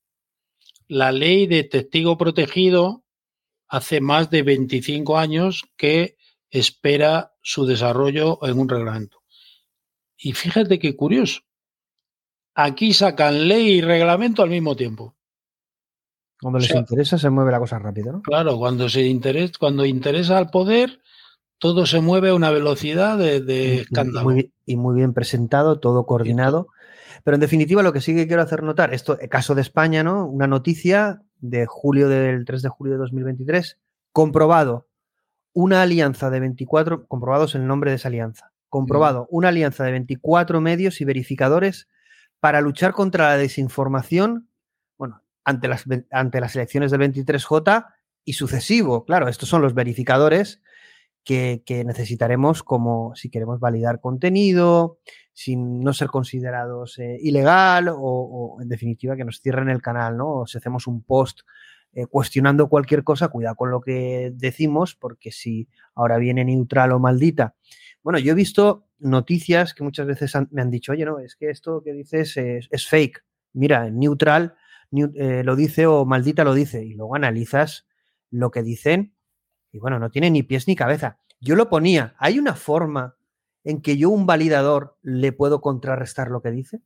La 0.87 1.11
ley 1.11 1.47
de 1.47 1.63
testigo 1.63 2.17
protegido 2.17 3.03
hace 3.67 3.99
más 3.99 4.29
de 4.29 4.43
25 4.43 5.17
años 5.17 5.63
que 5.75 6.17
espera 6.49 7.33
su 7.41 7.65
desarrollo 7.65 8.39
en 8.45 8.59
un 8.59 8.69
reglamento. 8.69 9.23
Y 10.17 10.33
fíjate 10.33 10.77
qué 10.77 10.95
curioso. 10.95 11.41
Aquí 12.53 12.93
sacan 12.93 13.47
ley 13.47 13.69
y 13.71 13.81
reglamento 13.81 14.43
al 14.43 14.49
mismo 14.49 14.75
tiempo. 14.75 15.15
Cuando 16.41 16.59
les 16.59 16.69
o 16.69 16.73
sea, 16.73 16.79
interesa 16.79 17.17
se 17.17 17.29
mueve 17.29 17.51
la 17.51 17.59
cosa 17.59 17.77
rápido, 17.77 18.13
¿no? 18.13 18.21
Claro, 18.21 18.57
cuando 18.57 18.89
se 18.89 19.03
interesa, 19.03 19.53
cuando 19.59 19.85
interesa 19.85 20.37
al 20.37 20.49
poder, 20.49 20.99
todo 21.59 21.85
se 21.85 22.01
mueve 22.01 22.29
a 22.29 22.33
una 22.33 22.49
velocidad 22.49 23.17
de, 23.17 23.41
de 23.41 23.81
escándalo. 23.81 24.21
Y 24.21 24.33
muy, 24.33 24.53
y 24.65 24.75
muy, 24.75 24.95
bien 24.95 25.13
presentado, 25.13 25.79
todo 25.79 26.05
coordinado. 26.05 26.67
Pero 27.23 27.35
en 27.35 27.41
definitiva, 27.41 27.83
lo 27.83 27.93
que 27.93 28.01
sí 28.01 28.15
que 28.15 28.27
quiero 28.27 28.41
hacer 28.41 28.63
notar, 28.63 28.93
esto, 28.93 29.19
el 29.19 29.29
caso 29.29 29.53
de 29.53 29.61
España, 29.61 30.03
¿no? 30.03 30.25
Una 30.25 30.47
noticia 30.47 31.21
de 31.39 31.67
julio 31.67 32.09
del 32.09 32.45
3 32.45 32.61
de 32.63 32.69
julio 32.69 32.93
de 32.93 32.99
2023, 32.99 33.77
comprobado 34.11 34.87
una 35.53 35.81
alianza 35.81 36.29
de 36.29 36.39
24, 36.39 37.05
comprobados 37.07 37.55
el 37.55 37.67
nombre 37.67 37.91
de 37.91 37.97
esa 37.97 38.07
alianza, 38.07 38.51
comprobado 38.69 39.27
una 39.29 39.49
alianza 39.49 39.83
de 39.83 39.91
24 39.91 40.61
medios 40.61 41.01
y 41.01 41.05
verificadores 41.05 41.87
para 42.39 42.61
luchar 42.61 42.93
contra 42.93 43.29
la 43.29 43.37
desinformación 43.37 44.47
ante 45.43 45.67
las, 45.67 45.85
ante 46.11 46.39
las 46.39 46.55
elecciones 46.55 46.91
del 46.91 47.01
23J 47.01 47.87
y 48.23 48.33
sucesivo. 48.33 49.05
Claro, 49.05 49.27
estos 49.27 49.49
son 49.49 49.61
los 49.61 49.73
verificadores 49.73 50.61
que, 51.23 51.83
necesitaremos 51.85 52.63
como 52.63 53.15
si 53.15 53.29
queremos 53.29 53.59
validar 53.59 53.99
contenido, 53.99 54.99
sin 55.33 55.79
no 55.81 55.93
ser 55.93 56.07
considerados 56.07 56.97
eh, 56.99 57.17
ilegal 57.21 57.89
o, 57.91 58.57
en 58.61 58.67
definitiva 58.67 59.15
que 59.15 59.25
nos 59.25 59.39
cierren 59.39 59.69
el 59.69 59.81
canal, 59.81 60.17
¿no? 60.17 60.41
O 60.41 60.47
si 60.47 60.57
hacemos 60.57 60.87
un 60.87 61.03
post 61.03 61.41
eh, 61.93 62.05
cuestionando 62.05 62.69
cualquier 62.69 63.03
cosa, 63.03 63.27
cuidado 63.27 63.55
con 63.55 63.71
lo 63.71 63.81
que 63.81 64.31
decimos, 64.33 64.95
porque 64.95 65.31
si 65.31 65.67
ahora 65.93 66.17
viene 66.17 66.45
neutral 66.45 66.91
o 66.91 66.99
maldita. 66.99 67.55
Bueno, 68.03 68.17
yo 68.17 68.31
he 68.31 68.35
visto 68.35 68.87
noticias 68.99 69.73
que 69.73 69.83
muchas 69.83 70.07
veces 70.07 70.33
me 70.51 70.61
han 70.61 70.71
dicho, 70.71 70.91
oye, 70.91 71.05
no, 71.05 71.19
es 71.19 71.35
que 71.35 71.49
esto 71.49 71.83
que 71.83 71.93
dices 71.93 72.37
es, 72.37 72.87
fake. 72.87 73.23
Mira, 73.53 73.89
neutral 73.89 74.55
eh, 74.91 75.43
lo 75.43 75.55
dice 75.55 75.85
o 75.85 76.05
maldita 76.05 76.43
lo 76.43 76.53
dice. 76.53 76.83
Y 76.83 76.93
luego 76.93 77.15
analizas 77.15 77.87
lo 78.29 78.51
que 78.51 78.63
dicen 78.63 79.13
y 79.71 79.79
bueno, 79.79 79.99
no 79.99 80.11
tiene 80.11 80.29
ni 80.29 80.43
pies 80.43 80.67
ni 80.67 80.75
cabeza. 80.75 81.19
Yo 81.39 81.55
lo 81.55 81.69
ponía, 81.69 82.15
¿hay 82.17 82.39
una 82.39 82.55
forma 82.55 83.15
en 83.63 83.81
que 83.81 83.97
yo, 83.97 84.09
un 84.09 84.25
validador, 84.25 84.97
le 85.01 85.31
puedo 85.31 85.61
contrarrestar 85.61 86.29
lo 86.29 86.41
que 86.41 86.51
dice? 86.51 86.81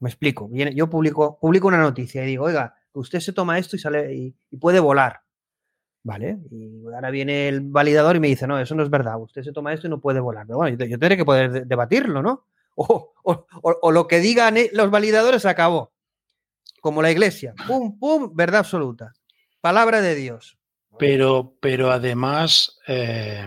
Me 0.00 0.08
explico. 0.08 0.50
Yo 0.52 0.90
publico, 0.90 1.38
publico 1.40 1.68
una 1.68 1.80
noticia 1.80 2.24
y 2.24 2.26
digo, 2.26 2.44
oiga, 2.44 2.74
usted 2.92 3.20
se 3.20 3.32
toma 3.32 3.58
esto 3.58 3.76
y 3.76 3.78
sale 3.78 4.14
y, 4.14 4.36
puede 4.58 4.80
volar. 4.80 5.20
¿Vale? 6.02 6.38
Y 6.50 6.84
ahora 6.94 7.10
viene 7.10 7.48
el 7.48 7.62
validador 7.62 8.16
y 8.16 8.20
me 8.20 8.28
dice, 8.28 8.46
no, 8.46 8.58
eso 8.58 8.74
no 8.74 8.82
es 8.82 8.90
verdad, 8.90 9.18
usted 9.18 9.42
se 9.42 9.52
toma 9.52 9.72
esto 9.72 9.86
y 9.86 9.90
no 9.90 10.02
puede 10.02 10.20
volar. 10.20 10.46
Pero 10.46 10.58
bueno, 10.58 10.76
yo, 10.76 10.98
tendré 10.98 11.16
que 11.16 11.24
poder 11.24 11.66
debatirlo, 11.66 12.22
¿no? 12.22 12.46
O, 13.26 13.92
lo 13.92 14.06
que 14.06 14.18
digan 14.18 14.56
eh, 14.58 14.68
los 14.72 14.90
validadores 14.90 15.46
acabó. 15.46 15.93
Como 16.84 17.00
la 17.00 17.10
iglesia. 17.10 17.54
Pum, 17.66 17.98
pum, 17.98 18.36
verdad 18.36 18.60
absoluta. 18.60 19.14
Palabra 19.62 20.02
de 20.02 20.14
Dios. 20.14 20.58
Pero, 20.98 21.56
pero 21.58 21.90
además, 21.90 22.78
eh, 22.86 23.46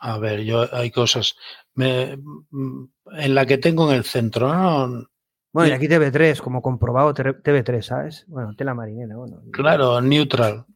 a 0.00 0.18
ver, 0.18 0.40
yo 0.40 0.66
hay 0.74 0.90
cosas 0.90 1.36
mm, 1.76 2.84
en 3.18 3.34
la 3.36 3.46
que 3.46 3.58
tengo 3.58 3.88
en 3.88 3.98
el 3.98 4.04
centro, 4.04 4.52
¿no? 4.52 5.06
Bueno, 5.52 5.70
y 5.70 5.72
aquí 5.74 5.86
TV3, 5.86 6.40
como 6.40 6.60
comprobado 6.60 7.14
TV3, 7.14 7.82
¿sabes? 7.82 8.24
Bueno, 8.26 8.52
tela 8.56 8.74
marinera, 8.74 9.16
bueno. 9.16 9.42
Claro, 9.52 10.00
neutral. 10.00 10.66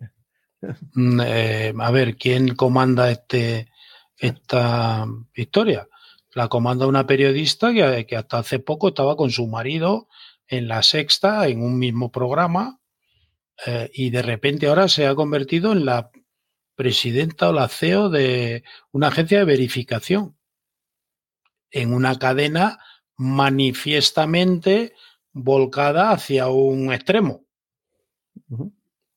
Mm, 0.94 1.20
eh, 1.22 1.74
a 1.78 1.90
ver, 1.90 2.16
¿quién 2.16 2.54
comanda 2.54 3.10
este 3.10 3.68
esta 4.16 5.04
historia? 5.34 5.86
La 6.32 6.48
comanda 6.48 6.86
una 6.86 7.06
periodista 7.06 7.70
que, 7.74 8.06
que 8.06 8.16
hasta 8.16 8.38
hace 8.38 8.60
poco 8.60 8.88
estaba 8.88 9.14
con 9.14 9.30
su 9.30 9.46
marido 9.46 10.08
en 10.48 10.68
la 10.68 10.82
sexta, 10.82 11.48
en 11.48 11.62
un 11.62 11.78
mismo 11.78 12.10
programa, 12.10 12.80
eh, 13.66 13.90
y 13.94 14.10
de 14.10 14.22
repente 14.22 14.66
ahora 14.66 14.88
se 14.88 15.06
ha 15.06 15.14
convertido 15.14 15.72
en 15.72 15.84
la 15.84 16.10
presidenta 16.74 17.48
o 17.48 17.52
la 17.52 17.68
CEO 17.68 18.10
de 18.10 18.64
una 18.90 19.08
agencia 19.08 19.38
de 19.38 19.44
verificación 19.44 20.36
en 21.70 21.92
una 21.92 22.18
cadena 22.18 22.78
manifiestamente 23.16 24.94
volcada 25.32 26.10
hacia 26.10 26.48
un 26.48 26.92
extremo. 26.92 27.44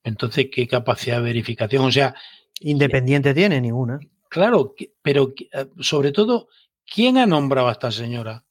Entonces, 0.04 0.48
¿qué 0.52 0.68
capacidad 0.68 1.18
de 1.18 1.24
verificación? 1.24 1.86
O 1.86 1.92
sea... 1.92 2.16
Independiente 2.60 3.36
tiene 3.36 3.62
ninguna. 3.62 4.00
Claro, 4.30 4.74
pero 5.04 5.34
eh, 5.38 5.68
sobre 5.80 6.12
todo, 6.12 6.48
¿quién 6.92 7.18
ha 7.18 7.28
nombrado 7.28 7.68
a 7.68 7.74
esta 7.74 7.92
señora? 7.92 8.44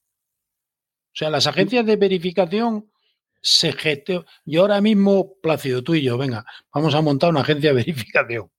O 1.17 1.19
sea, 1.19 1.31
las 1.31 1.47
agencias 1.47 1.87
de 1.87 1.97
verificación 1.97 2.91
se 3.41 3.75
Yo 4.45 4.61
ahora 4.61 4.83
mismo, 4.83 5.33
Plácido, 5.41 5.83
tú 5.83 5.95
y 5.95 6.03
yo, 6.03 6.19
venga, 6.19 6.45
vamos 6.75 6.95
a 6.95 7.01
montar 7.01 7.31
una 7.31 7.41
agencia 7.41 7.71
de 7.71 7.77
verificación. 7.77 8.51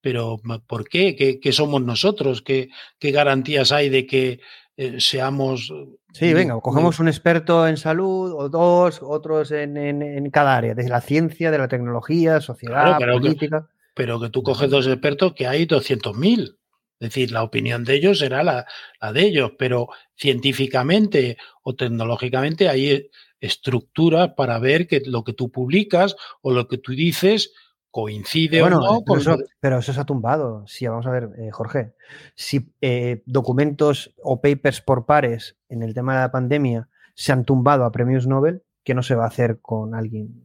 Pero, 0.00 0.40
¿por 0.68 0.88
qué? 0.88 1.40
¿Qué, 1.42 1.52
somos 1.52 1.82
nosotros? 1.82 2.42
¿Qué, 2.42 2.68
garantías 3.00 3.72
hay 3.72 3.88
de 3.88 4.06
que 4.06 4.38
eh, 4.76 5.00
seamos... 5.00 5.74
Sí, 6.12 6.32
venga, 6.32 6.60
cogemos 6.60 7.00
un 7.00 7.08
experto 7.08 7.66
en 7.66 7.76
salud 7.76 8.32
o 8.32 8.48
dos, 8.48 9.00
otros 9.02 9.50
en, 9.50 10.30
cada 10.30 10.56
área, 10.56 10.76
desde 10.76 10.90
la 10.90 11.00
ciencia, 11.00 11.50
de 11.50 11.58
la 11.58 11.66
tecnología, 11.66 12.40
sociedad, 12.40 12.98
política. 13.00 13.68
pero 13.94 14.20
que 14.20 14.30
tú 14.30 14.44
coges 14.44 14.70
dos 14.70 14.86
expertos 14.86 15.32
que 15.34 15.48
hay 15.48 15.66
200.000. 15.66 16.56
Es 16.98 17.10
decir, 17.10 17.30
la 17.30 17.42
opinión 17.42 17.84
de 17.84 17.94
ellos 17.94 18.18
será 18.18 18.42
la, 18.42 18.66
la, 19.00 19.12
de 19.12 19.22
ellos, 19.22 19.52
pero 19.58 19.88
científicamente 20.16 21.36
o 21.62 21.74
tecnológicamente 21.74 22.68
hay 22.68 23.10
estructura 23.40 24.34
para 24.34 24.58
ver 24.58 24.86
que 24.86 25.02
lo 25.04 25.22
que 25.22 25.34
tú 25.34 25.50
publicas 25.50 26.16
o 26.40 26.52
lo 26.52 26.68
que 26.68 26.78
tú 26.78 26.92
dices 26.92 27.52
coincide 27.90 28.62
o 28.62 28.68
no. 28.68 29.02
Pero 29.06 29.18
eso, 29.18 29.38
pero 29.58 29.78
eso 29.78 29.92
se 29.92 30.00
ha 30.00 30.04
tumbado. 30.04 30.66
Sí, 30.66 30.86
vamos 30.86 31.06
a 31.06 31.10
ver, 31.10 31.30
eh, 31.38 31.50
Jorge. 31.50 31.94
Si 32.34 32.70
eh, 32.80 33.22
documentos 33.24 34.14
o 34.22 34.40
papers 34.40 34.80
por 34.82 35.06
pares 35.06 35.56
en 35.68 35.82
el 35.82 35.94
tema 35.94 36.14
de 36.14 36.20
la 36.20 36.30
pandemia 36.30 36.88
se 37.14 37.32
han 37.32 37.44
tumbado 37.44 37.84
a 37.84 37.92
premios 37.92 38.26
Nobel, 38.26 38.62
¿qué 38.84 38.94
no 38.94 39.02
se 39.02 39.14
va 39.14 39.24
a 39.24 39.28
hacer 39.28 39.60
con 39.62 39.94
alguien? 39.94 40.42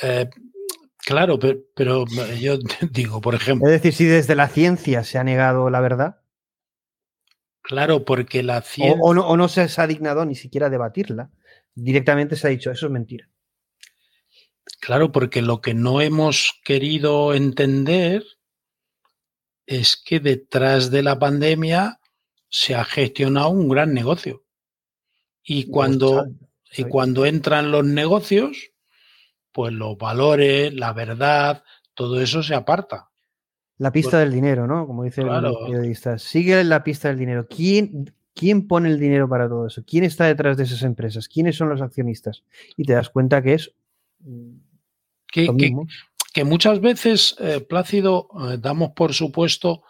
Eh, 0.00 0.28
claro, 1.06 1.38
pero, 1.38 1.60
pero, 1.74 2.04
yo 2.38 2.58
digo, 2.90 3.22
por 3.22 3.34
ejemplo. 3.34 3.66
Es 3.68 3.80
decir, 3.80 3.94
si 3.94 4.04
desde 4.04 4.34
la 4.34 4.48
ciencia 4.48 5.04
se 5.04 5.16
ha 5.16 5.24
negado 5.24 5.70
la 5.70 5.80
verdad, 5.80 6.20
Claro, 7.66 8.04
porque 8.04 8.44
la 8.44 8.62
ciencia... 8.62 8.96
O, 9.00 9.12
no, 9.12 9.48
se 9.48 9.68
ha 9.76 9.86
dignado 9.88 10.24
ni 10.24 10.36
siquiera 10.36 10.70
debatirla. 10.70 11.32
Directamente 11.74 12.36
se 12.36 12.46
ha 12.46 12.50
dicho, 12.50 12.70
eso 12.70 12.86
es 12.86 12.92
mentira. 12.92 13.28
Claro, 14.78 15.10
porque 15.10 15.42
lo 15.42 15.60
que 15.60 15.74
no 15.74 16.00
hemos 16.00 16.60
querido 16.64 17.34
entender 17.34 18.22
es 19.66 19.96
que 19.96 20.20
detrás 20.20 20.92
de 20.92 21.02
la 21.02 21.18
pandemia 21.18 21.98
se 22.48 22.76
ha 22.76 22.84
gestionado 22.84 23.48
un 23.48 23.68
gran 23.68 23.92
negocio. 23.92 24.44
Y 25.42 25.68
cuando, 25.68 26.24
y 26.70 26.84
cuando 26.84 27.26
entran 27.26 27.72
los 27.72 27.84
negocios, 27.84 28.70
pues 29.56 29.72
los 29.72 29.96
valores, 29.96 30.74
la 30.74 30.92
verdad, 30.92 31.64
todo 31.94 32.20
eso 32.20 32.42
se 32.42 32.54
aparta. 32.54 33.08
La 33.78 33.90
pista 33.90 34.18
del 34.18 34.30
dinero, 34.30 34.66
¿no? 34.66 34.86
Como 34.86 35.02
dice 35.02 35.22
el 35.22 35.28
periodista. 35.28 36.18
Sigue 36.18 36.62
la 36.62 36.84
pista 36.84 37.08
del 37.08 37.16
dinero. 37.16 37.46
¿Quién, 37.48 38.14
¿Quién 38.34 38.68
pone 38.68 38.90
el 38.90 39.00
dinero 39.00 39.26
para 39.30 39.48
todo 39.48 39.68
eso? 39.68 39.82
¿Quién 39.86 40.04
está 40.04 40.26
detrás 40.26 40.58
de 40.58 40.64
esas 40.64 40.82
empresas? 40.82 41.26
¿Quiénes 41.26 41.56
son 41.56 41.70
los 41.70 41.80
accionistas? 41.80 42.44
Y 42.76 42.84
te 42.84 42.92
das 42.92 43.08
cuenta 43.08 43.40
que 43.40 43.54
es. 43.54 43.72
Mm, 44.18 44.56
que, 45.32 46.44
muchas 46.44 46.82
veces, 46.82 47.34
eh, 47.40 47.62
Plácido, 47.62 48.28
eh, 48.38 48.58
damos 48.60 48.90
por 48.90 49.14
supuesto 49.14 49.84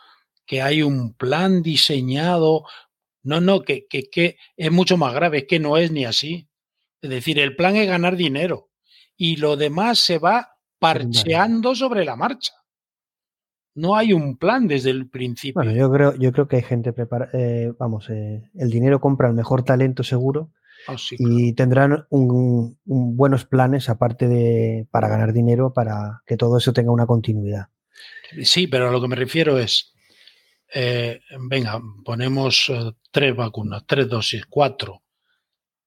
que 0.47 0.62
hay 0.62 0.84
un 0.84 1.12
plan 1.14 1.60
diseñado. 1.60 2.66
No, 3.24 3.40
no, 3.40 3.62
que, 3.62 3.88
que 3.88 4.36
es 4.56 4.70
mucho 4.70 4.97
más 4.97 5.12
grave, 5.12 5.38
es 5.38 5.44
que 5.48 5.59
no 5.59 5.76
es 5.76 5.90
ni 5.90 6.05
así. 6.05 6.47
Es 7.02 7.10
decir, 7.10 7.40
el 7.40 7.56
plan 7.56 7.74
es 7.74 7.88
ganar 7.88 8.14
dinero 8.14 8.68
y 9.16 9.36
lo 9.36 9.56
demás 9.56 9.98
se 9.98 10.18
va 10.18 10.56
parcheando 10.78 11.74
sobre 11.74 12.05
la 12.05 12.16
marcha 12.16 12.52
no 13.76 13.94
hay 13.94 14.12
un 14.12 14.36
plan 14.36 14.66
desde 14.66 14.90
el 14.90 15.09
principio. 15.09 15.62
Bueno, 15.62 15.72
yo 15.72 15.93
creo, 15.93 16.16
yo 16.16 16.32
creo 16.32 16.48
que 16.48 16.56
hay 16.56 16.62
gente 16.62 16.93
preparada. 16.93 17.30
Eh, 17.34 17.72
vamos, 17.78 18.09
eh, 18.09 18.43
el 18.55 18.70
dinero 18.70 19.01
compra 19.01 19.28
el 19.28 19.34
mejor 19.34 19.64
talento 19.64 20.02
seguro 20.02 20.51
ah, 20.88 20.97
y 21.10 21.52
tendrán 21.52 22.06
un, 22.09 22.78
buenos 22.84 23.44
planes 23.44 23.88
aparte 23.90 24.28
de 24.28 24.88
para 24.90 25.09
ganar 25.09 25.34
dinero 25.34 25.74
para 25.74 26.22
que 26.26 26.38
todo 26.38 26.56
eso 26.56 26.72
tenga 26.72 26.90
una 26.90 27.06
continuidad. 27.06 27.66
Sí, 28.43 28.66
pero 28.66 28.88
a 28.88 28.93
lo 28.93 29.01
que 29.01 29.09
me 29.09 29.16
refiero 29.16 29.59
es, 29.59 29.94
eh, 30.74 31.20
venga, 31.38 31.80
ponemos 32.02 32.72
tres 33.10 33.36
vacunas, 33.36 33.84
tres 33.86 34.09
dosis, 34.09 34.47
cuatro, 34.47 35.02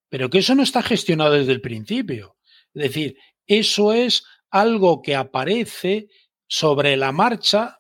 pero 0.10 0.30
que 0.30 0.38
eso 0.38 0.54
no 0.54 0.62
está 0.62 0.84
gestionado 0.84 1.34
desde 1.34 1.54
el 1.54 1.62
principio. 1.62 2.36
Es 2.80 2.94
decir, 2.94 3.18
eso 3.46 3.94
es 3.94 4.24
algo 4.50 5.02
que 5.02 5.16
aparece 5.16 6.08
sobre 6.48 6.98
la 6.98 7.12
marcha 7.12 7.80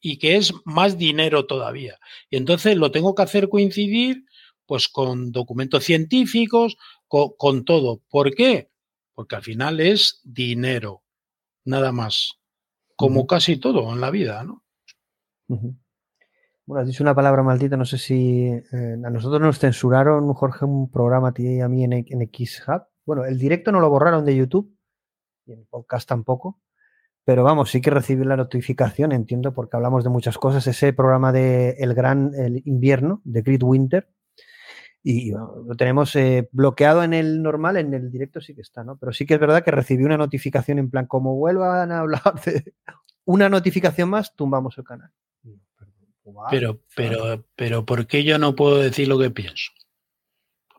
y 0.00 0.18
que 0.18 0.36
es 0.36 0.52
más 0.64 0.98
dinero 0.98 1.46
todavía. 1.46 1.98
Y 2.28 2.36
entonces 2.36 2.76
lo 2.76 2.90
tengo 2.90 3.14
que 3.14 3.22
hacer 3.22 3.48
coincidir 3.48 4.24
pues 4.66 4.88
con 4.88 5.32
documentos 5.32 5.84
científicos, 5.84 6.76
con, 7.06 7.64
todo. 7.64 8.02
¿Por 8.08 8.34
qué? 8.34 8.70
Porque 9.14 9.36
al 9.36 9.42
final 9.42 9.80
es 9.80 10.20
dinero, 10.24 11.02
nada 11.64 11.92
más. 11.92 12.34
Como 12.96 13.26
casi 13.26 13.56
todo 13.56 13.92
en 13.92 14.00
la 14.00 14.10
vida, 14.10 14.44
¿no? 14.44 14.64
Bueno, 15.48 16.82
has 16.82 16.86
dicho 16.86 17.02
una 17.02 17.14
palabra 17.14 17.42
maldita, 17.42 17.76
no 17.76 17.84
sé 17.84 17.98
si 17.98 18.44
eh, 18.46 18.96
a 19.04 19.10
nosotros 19.10 19.40
nos 19.40 19.58
censuraron, 19.58 20.32
Jorge, 20.34 20.64
un 20.64 20.90
programa 20.90 21.28
a 21.28 21.32
ti 21.32 21.56
y 21.56 21.60
a 21.60 21.68
mí 21.68 21.82
en, 21.82 21.92
en 21.92 22.22
X-Hub. 22.22 22.89
Bueno, 23.10 23.24
el 23.24 23.40
directo 23.40 23.72
no 23.72 23.80
lo 23.80 23.90
borraron 23.90 24.24
de 24.24 24.36
YouTube 24.36 24.72
y 25.44 25.50
el 25.50 25.66
podcast 25.68 26.08
tampoco. 26.08 26.60
Pero 27.24 27.42
vamos, 27.42 27.68
sí 27.68 27.80
que 27.80 27.90
recibí 27.90 28.24
la 28.24 28.36
notificación, 28.36 29.10
entiendo, 29.10 29.52
porque 29.52 29.76
hablamos 29.76 30.04
de 30.04 30.10
muchas 30.10 30.38
cosas. 30.38 30.64
Ese 30.68 30.92
programa 30.92 31.32
de 31.32 31.70
El 31.80 31.92
Gran 31.92 32.30
el 32.36 32.62
Invierno, 32.66 33.20
de 33.24 33.42
Great 33.42 33.64
Winter, 33.64 34.08
Y 35.02 35.32
lo 35.32 35.74
tenemos 35.76 36.14
eh, 36.14 36.48
bloqueado 36.52 37.02
en 37.02 37.12
el 37.12 37.42
normal, 37.42 37.78
en 37.78 37.94
el 37.94 38.12
directo 38.12 38.40
sí 38.40 38.54
que 38.54 38.60
está, 38.60 38.84
¿no? 38.84 38.96
Pero 38.96 39.12
sí 39.12 39.26
que 39.26 39.34
es 39.34 39.40
verdad 39.40 39.64
que 39.64 39.72
recibí 39.72 40.04
una 40.04 40.16
notificación 40.16 40.78
en 40.78 40.88
plan, 40.88 41.06
como 41.06 41.34
vuelvan 41.34 41.90
a 41.90 41.98
hablar 41.98 42.40
de 42.46 42.74
una 43.24 43.48
notificación 43.48 44.08
más, 44.08 44.36
tumbamos 44.36 44.78
el 44.78 44.84
canal. 44.84 45.10
Pero, 46.48 46.80
pero, 46.94 47.44
pero, 47.56 47.84
¿por 47.84 48.06
qué 48.06 48.22
yo 48.22 48.38
no 48.38 48.54
puedo 48.54 48.78
decir 48.78 49.08
lo 49.08 49.18
que 49.18 49.32
pienso? 49.32 49.72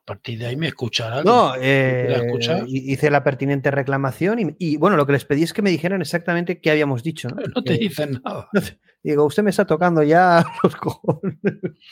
A 0.04 0.14
partir 0.14 0.40
de 0.40 0.48
ahí 0.48 0.56
me 0.56 0.68
escucharán. 0.68 1.24
No, 1.24 1.54
eh, 1.60 2.28
hice 2.68 3.12
la 3.12 3.24
pertinente 3.24 3.70
reclamación 3.70 4.56
y, 4.58 4.78
bueno, 4.78 4.98
lo 4.98 5.06
que 5.06 5.14
les 5.14 5.26
pedí 5.26 5.44
es 5.44 5.54
que 5.54 5.62
me 5.62 5.70
dijeran 5.70 6.02
exactamente 6.02 6.60
qué 6.60 6.72
habíamos 6.72 7.04
dicho. 7.04 7.30
No, 7.30 7.42
no 7.56 7.64
te 7.64 7.78
dicen 7.78 8.20
nada. 8.24 8.50
digo, 9.04 9.26
usted 9.26 9.44
me 9.44 9.52
está 9.52 9.66
tocando 9.66 10.02
ya 10.02 10.44
los 10.64 10.76
cojones. 10.76 11.38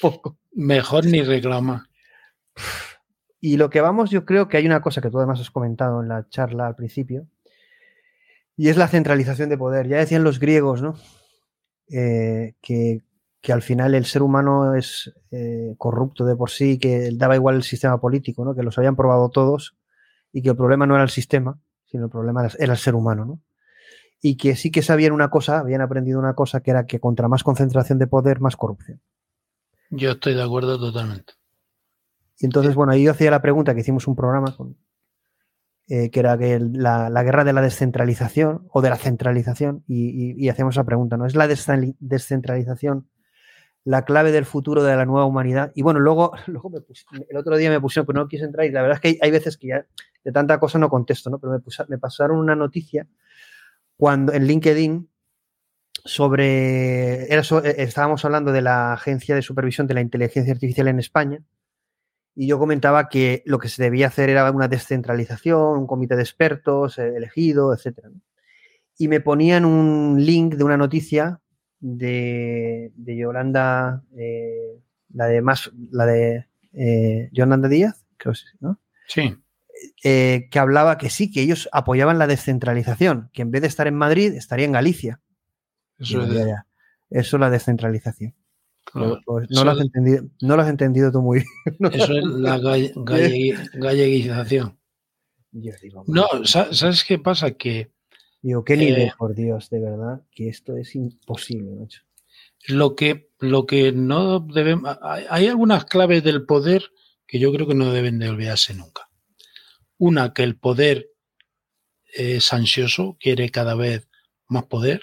Poco. 0.02 0.40
Mejor 0.54 1.06
ni 1.06 1.22
reclama. 1.22 1.88
Y 3.40 3.58
lo 3.58 3.70
que 3.70 3.82
vamos, 3.82 4.10
yo 4.10 4.26
creo 4.26 4.48
que 4.48 4.58
hay 4.58 4.66
una 4.66 4.82
cosa 4.82 5.02
que 5.02 5.10
tú 5.10 5.18
además 5.18 5.40
has 5.40 5.52
comentado 5.52 6.02
en 6.02 6.10
la 6.10 6.28
charla 6.30 6.68
al 6.68 6.76
principio, 6.76 7.28
y 8.58 8.68
es 8.68 8.76
la 8.76 8.90
centralización 8.90 9.50
de 9.50 9.58
poder. 9.58 9.88
Ya 9.88 9.98
decían 9.98 10.24
los 10.24 10.40
griegos, 10.40 10.82
¿no? 10.82 10.96
Eh, 11.90 12.56
que, 12.62 13.02
al 13.48 13.62
final 13.62 13.96
el 13.96 14.06
ser 14.06 14.22
humano 14.22 14.76
es 14.76 15.14
eh, 15.32 15.74
corrupto 15.78 16.26
de 16.26 16.36
por 16.36 16.50
sí, 16.50 16.78
que 16.78 17.10
daba 17.14 17.36
igual 17.36 17.56
el 17.56 17.64
sistema 17.64 18.00
político, 18.00 18.44
¿no? 18.44 18.54
Que 18.54 18.64
los 18.64 18.78
habían 18.78 18.96
probado 18.96 19.30
todos 19.30 19.78
y 20.32 20.42
que 20.42 20.50
el 20.50 20.56
problema 20.56 20.86
no 20.86 20.96
era 20.96 21.04
el 21.04 21.10
sistema, 21.10 21.60
sino 21.86 22.06
el 22.06 22.12
problema 22.12 22.48
era 22.60 22.74
el 22.74 22.80
ser 22.80 22.96
humano, 22.96 23.26
¿no? 23.26 23.42
Y 24.22 24.36
que 24.36 24.56
sí 24.56 24.70
que 24.72 24.82
sabían 24.82 25.14
una 25.14 25.30
cosa, 25.30 25.60
habían 25.60 25.82
aprendido 25.82 26.20
una 26.20 26.34
cosa, 26.34 26.62
que 26.62 26.72
era 26.72 26.86
que 26.86 27.00
contra 27.00 27.30
más 27.30 27.44
concentración 27.44 28.00
de 28.00 28.08
poder, 28.08 28.42
más 28.42 28.58
corrupción. 28.58 29.02
Yo 29.90 30.12
estoy 30.12 30.34
de 30.34 30.44
acuerdo 30.44 30.78
totalmente. 30.78 31.34
Y 32.38 32.46
entonces, 32.46 32.76
bueno, 32.76 32.92
ahí 32.92 33.04
yo 33.04 33.12
hacía 33.12 33.32
la 33.32 33.42
pregunta 33.42 33.74
que 33.74 33.82
hicimos 33.82 34.08
un 34.08 34.16
programa 34.16 34.56
con, 34.56 34.78
eh, 35.88 36.12
que 36.12 36.20
era 36.20 36.38
que 36.38 36.60
la, 36.60 37.10
guerra 37.24 37.44
de 37.44 37.54
la 37.54 37.62
descentralización 37.62 38.68
o 38.72 38.82
de 38.82 38.90
la 38.90 38.98
centralización, 38.98 39.84
y, 39.88 40.48
hacemos 40.50 40.76
esa 40.76 40.84
pregunta, 40.84 41.18
¿no? 41.18 41.26
¿Es 41.26 41.36
la 41.36 41.48
descentralización 41.48 43.10
la 43.86 44.06
clave 44.06 44.32
del 44.32 44.46
futuro 44.46 44.84
de 44.84 44.96
la 44.96 45.06
nueva 45.06 45.26
humanidad? 45.26 45.72
Y 45.76 45.82
bueno, 45.82 46.00
luego, 46.00 46.32
luego 46.48 46.72
el 47.30 47.38
otro 47.38 47.58
día 47.58 47.70
me 47.70 47.82
pusieron, 47.82 48.06
pero 48.06 48.20
no 48.20 48.28
quise 48.28 48.46
entrar, 48.46 48.66
y 48.66 48.72
la 48.72 48.82
verdad 48.82 49.00
es 49.02 49.02
que 49.02 49.20
hay, 49.22 49.32
veces 49.32 49.58
que 49.58 49.68
ya 49.68 49.86
de 50.24 50.32
tanta 50.32 50.60
cosa 50.60 50.80
no 50.80 50.90
contesto, 50.90 51.30
¿no? 51.30 51.40
Pero 51.40 51.54
me, 51.54 51.60
me 51.88 51.98
pasaron 51.98 52.38
una 52.38 52.56
noticia 52.56 53.08
cuando 53.98 54.34
en 54.34 54.46
LinkedIn 54.46 55.10
sobre, 56.06 57.32
era 57.32 57.42
eh, 57.42 57.76
estábamos 57.80 58.24
hablando 58.26 58.52
de 58.52 58.62
la 58.62 58.94
Agencia 58.94 59.36
de 59.36 59.42
Supervisión 59.42 59.88
de 59.88 59.94
la 59.94 60.02
Inteligencia 60.02 60.54
Artificial 60.54 60.88
en 60.88 61.00
España, 61.00 61.44
y 62.36 62.48
yo 62.48 62.58
comentaba 62.58 63.10
que 63.10 63.44
lo 63.46 63.60
que 63.60 63.68
se 63.68 63.84
debía 63.84 64.08
hacer 64.08 64.30
era 64.30 64.50
una 64.52 64.70
descentralización, 64.70 65.80
un 65.80 65.88
comité 65.88 66.16
de 66.16 66.22
expertos 66.22 66.98
eh, 66.98 67.18
elegido, 67.18 67.74
etc. 67.74 68.08
Y 68.98 69.10
me 69.10 69.20
ponían 69.20 69.66
un 69.66 70.16
link 70.26 70.56
de 70.56 70.64
una 70.64 70.78
noticia 70.78 71.42
de, 71.80 72.92
Yolanda, 73.06 74.04
eh, 74.18 74.80
la 75.14 75.28
de 75.28 75.42
más, 75.42 75.72
la 75.92 76.06
de 76.06 76.48
eh, 76.74 77.30
Yolanda 77.32 77.68
Díaz, 77.68 78.06
creo 78.18 78.34
que 78.34 78.40
¿no? 78.60 78.80
Sí. 79.08 79.36
que 80.02 80.60
hablaba 80.60 80.98
que 80.98 81.10
sí, 81.10 81.32
que 81.32 81.42
ellos 81.42 81.70
apoyaban 81.72 82.20
la 82.20 82.28
descentralización, 82.28 83.30
que 83.34 83.42
en 83.42 83.52
vez 83.52 83.62
de 83.62 83.68
estar 83.68 83.88
en 83.88 83.96
Madrid, 83.96 84.34
estaría 84.34 84.66
en 84.66 84.74
Galicia. 84.74 85.22
Eso, 85.98 86.22
es, 86.24 86.32
Eso 87.10 87.38
es 87.38 87.40
la 87.40 87.50
descentralización. 87.50 88.34
Pues 88.94 89.50
no, 89.50 89.64
lo 89.64 89.72
has 89.72 89.80
entendido, 89.80 90.24
no 90.42 90.56
lo 90.56 90.62
has 90.62 90.70
entendido 90.70 91.12
tú 91.12 91.22
muy 91.22 91.40
bien. 91.40 91.94
Eso 91.94 92.14
es 92.14 92.26
la 92.26 92.58
galleguización. 93.74 94.78
no, 96.08 96.28
¿sabes 96.46 97.04
qué 97.04 97.20
pasa? 97.20 97.52
Que. 97.52 97.92
Digo, 98.42 98.64
qué 98.64 98.78
nivel, 98.78 99.02
eh, 99.02 99.14
por 99.18 99.36
Dios, 99.36 99.70
de 99.70 99.82
verdad, 99.82 100.22
que 100.32 100.48
esto 100.48 100.78
es 100.78 100.96
imposible, 100.96 101.76
macho. 101.76 102.02
Lo 102.68 102.96
que, 102.96 103.32
lo 103.40 103.66
que 103.66 103.92
no 103.92 104.40
debemos. 104.40 104.98
Hay 105.02 105.48
algunas 105.48 105.86
claves 105.86 106.24
del 106.24 106.46
poder 106.46 106.92
que 107.26 107.40
yo 107.40 107.52
creo 107.52 107.68
que 107.68 107.76
no 107.76 107.92
deben 107.92 108.20
de 108.20 108.30
olvidarse 108.30 108.74
nunca. 108.74 109.10
Una, 109.98 110.34
que 110.34 110.44
el 110.44 110.58
poder 110.58 111.12
es 112.14 112.52
ansioso, 112.54 113.18
quiere 113.20 113.50
cada 113.50 113.76
vez 113.76 114.10
más 114.48 114.66
poder. 114.66 115.02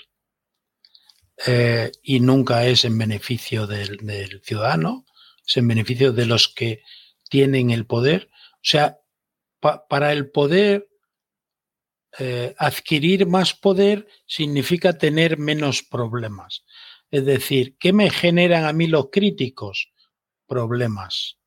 Eh, 1.46 1.92
y 2.02 2.20
nunca 2.20 2.66
es 2.66 2.84
en 2.84 2.96
beneficio 2.96 3.66
del, 3.66 4.40
ciudadano, 4.42 5.04
es 5.46 5.56
en 5.58 5.68
beneficio 5.68 6.12
de 6.12 6.26
los 6.26 6.48
que 6.48 6.82
tienen 7.28 7.70
el 7.70 7.86
poder. 7.86 8.28
O 8.54 8.58
sea, 8.62 8.98
para 9.60 10.12
el 10.12 10.30
poder, 10.30 10.88
eh, 12.18 12.54
adquirir 12.58 13.26
más 13.26 13.54
poder 13.54 14.06
significa 14.26 14.96
tener 14.96 15.38
menos 15.38 15.82
problemas. 15.82 16.64
Es 17.10 17.24
decir, 17.24 17.76
¿qué 17.78 17.92
me 17.92 18.10
generan 18.10 18.64
a 18.64 18.72
mí 18.72 18.86
los 18.86 19.10
críticos? 19.10 19.92
Problemas. 20.46 21.38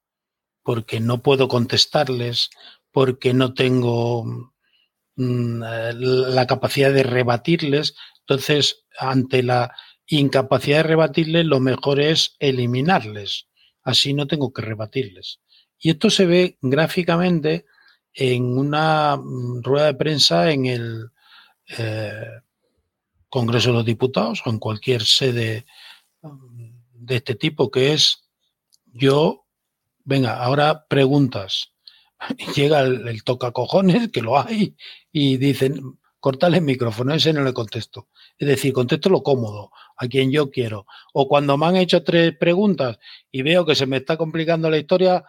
Porque 0.64 1.00
no 1.00 1.22
puedo 1.22 1.48
contestarles, 1.48 2.50
porque 2.92 3.34
no 3.34 3.54
tengo 3.54 4.54
mm, 5.16 5.64
eh, 5.64 5.94
la 5.94 6.48
capacidad 6.48 6.94
de 6.94 7.04
rebatirles. 7.04 7.96
Entonces, 8.22 8.86
ante 8.98 9.44
la 9.44 9.76
incapacidad 10.06 10.78
de 10.78 10.84
rebatirles, 10.84 11.46
lo 11.46 11.60
mejor 11.60 12.00
es 12.00 12.36
eliminarles. 12.40 13.48
Así 13.84 14.14
no 14.14 14.28
tengo 14.28 14.54
que 14.54 14.62
rebatirles. 14.62 15.40
Y 15.80 15.92
esto 15.92 16.10
se 16.10 16.26
ve 16.26 16.58
gráficamente 16.62 17.66
en 18.14 18.58
una 18.58 19.18
mm, 19.18 19.64
rueda 19.64 19.88
de 19.88 19.94
prensa 19.96 20.52
en 20.52 20.66
el 20.66 21.10
eh, 21.78 22.42
Congreso 23.30 23.70
de 23.70 23.76
los 23.76 23.86
Diputados 23.86 24.42
o 24.46 24.50
en 24.50 24.60
cualquier 24.60 25.04
sede 25.04 25.66
mm, 26.22 26.70
de 26.94 27.16
este 27.16 27.36
tipo, 27.36 27.72
que 27.72 27.94
es 27.94 28.30
yo, 28.86 29.46
venga, 30.04 30.44
ahora 30.44 30.86
preguntas. 30.88 31.74
Llega 32.56 32.82
el, 32.82 33.08
el 33.08 33.24
toca 33.24 33.52
cojones, 33.52 34.12
que 34.12 34.22
lo 34.22 34.40
hay, 34.40 34.76
y 35.12 35.38
dicen, 35.38 36.00
cortale 36.20 36.58
el 36.58 36.64
micrófono, 36.64 37.14
ese 37.14 37.34
no 37.34 37.44
le 37.44 37.54
contesto. 37.54 38.10
Es 38.38 38.48
decir, 38.48 38.74
contesto 38.74 39.10
lo 39.10 39.24
cómodo, 39.24 39.72
a 39.98 40.08
quien 40.08 40.32
yo 40.32 40.50
quiero. 40.50 40.86
O 41.14 41.28
cuando 41.28 41.58
me 41.58 41.68
han 41.68 41.76
hecho 41.78 42.04
tres 42.04 42.36
preguntas 42.38 43.00
y 43.32 43.42
veo 43.42 43.66
que 43.66 43.76
se 43.76 43.86
me 43.86 43.98
está 43.98 44.18
complicando 44.18 44.70
la 44.70 44.78
historia, 44.78 45.24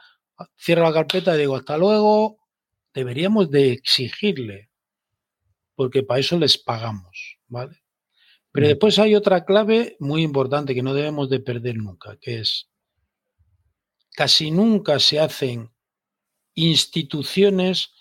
cierro 0.59 0.83
la 0.83 0.93
carpeta 0.93 1.35
y 1.35 1.39
digo, 1.39 1.57
hasta 1.57 1.77
luego, 1.77 2.40
deberíamos 2.95 3.51
de 3.51 3.73
exigirle, 3.73 4.71
porque 5.75 6.03
para 6.03 6.21
eso 6.21 6.39
les 6.39 6.59
pagamos, 6.59 7.39
¿vale? 7.49 7.83
Pero 8.53 8.67
mm. 8.67 8.69
después 8.69 8.99
hay 8.99 9.15
otra 9.15 9.45
clave 9.45 9.97
muy 10.01 10.23
importante 10.23 10.75
que 10.75 10.83
no 10.83 10.95
debemos 10.95 11.31
de 11.31 11.41
perder 11.41 11.77
nunca, 11.77 12.17
que 12.21 12.41
es, 12.41 12.69
casi 14.15 14.51
nunca 14.51 14.99
se 14.99 15.21
hacen 15.21 15.71
instituciones 16.55 17.93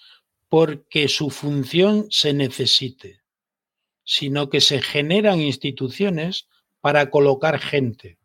porque 0.50 1.08
su 1.08 1.30
función 1.30 2.08
se 2.10 2.34
necesite, 2.34 3.22
sino 4.04 4.50
que 4.50 4.62
se 4.62 4.82
generan 4.82 5.40
instituciones 5.40 6.48
para 6.82 7.10
colocar 7.12 7.60
gente. 7.60 8.18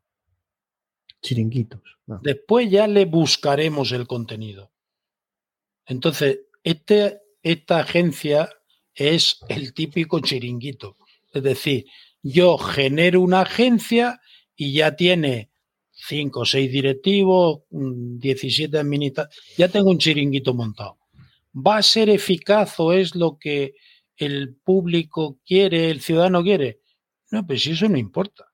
Chiringuitos. 1.22 1.80
Después 2.22 2.70
ya 2.70 2.86
le 2.86 3.04
buscaremos 3.06 3.92
el 3.92 4.06
contenido. 4.06 4.72
Entonces, 5.86 6.40
este, 6.64 7.20
esta 7.42 7.80
agencia 7.80 8.48
es 8.94 9.38
el 9.48 9.74
típico 9.74 10.20
chiringuito. 10.20 10.96
Es 11.32 11.42
decir, 11.42 11.84
yo 12.22 12.58
genero 12.58 13.20
una 13.20 13.42
agencia 13.42 14.20
y 14.56 14.72
ya 14.72 14.96
tiene 14.96 15.50
cinco 15.90 16.40
o 16.40 16.44
seis 16.44 16.72
directivos, 16.72 17.62
17 17.70 18.78
administradores, 18.78 19.38
ya 19.56 19.68
tengo 19.68 19.90
un 19.90 19.98
chiringuito 19.98 20.54
montado. 20.54 20.98
¿Va 21.54 21.76
a 21.76 21.82
ser 21.82 22.08
eficaz 22.08 22.80
o 22.80 22.92
es 22.92 23.14
lo 23.14 23.38
que 23.38 23.74
el 24.16 24.56
público 24.56 25.38
quiere, 25.46 25.90
el 25.90 26.00
ciudadano 26.00 26.42
quiere? 26.42 26.80
No, 27.30 27.46
pues 27.46 27.62
si 27.62 27.72
eso 27.72 27.88
no 27.88 27.98
importa. 27.98 28.53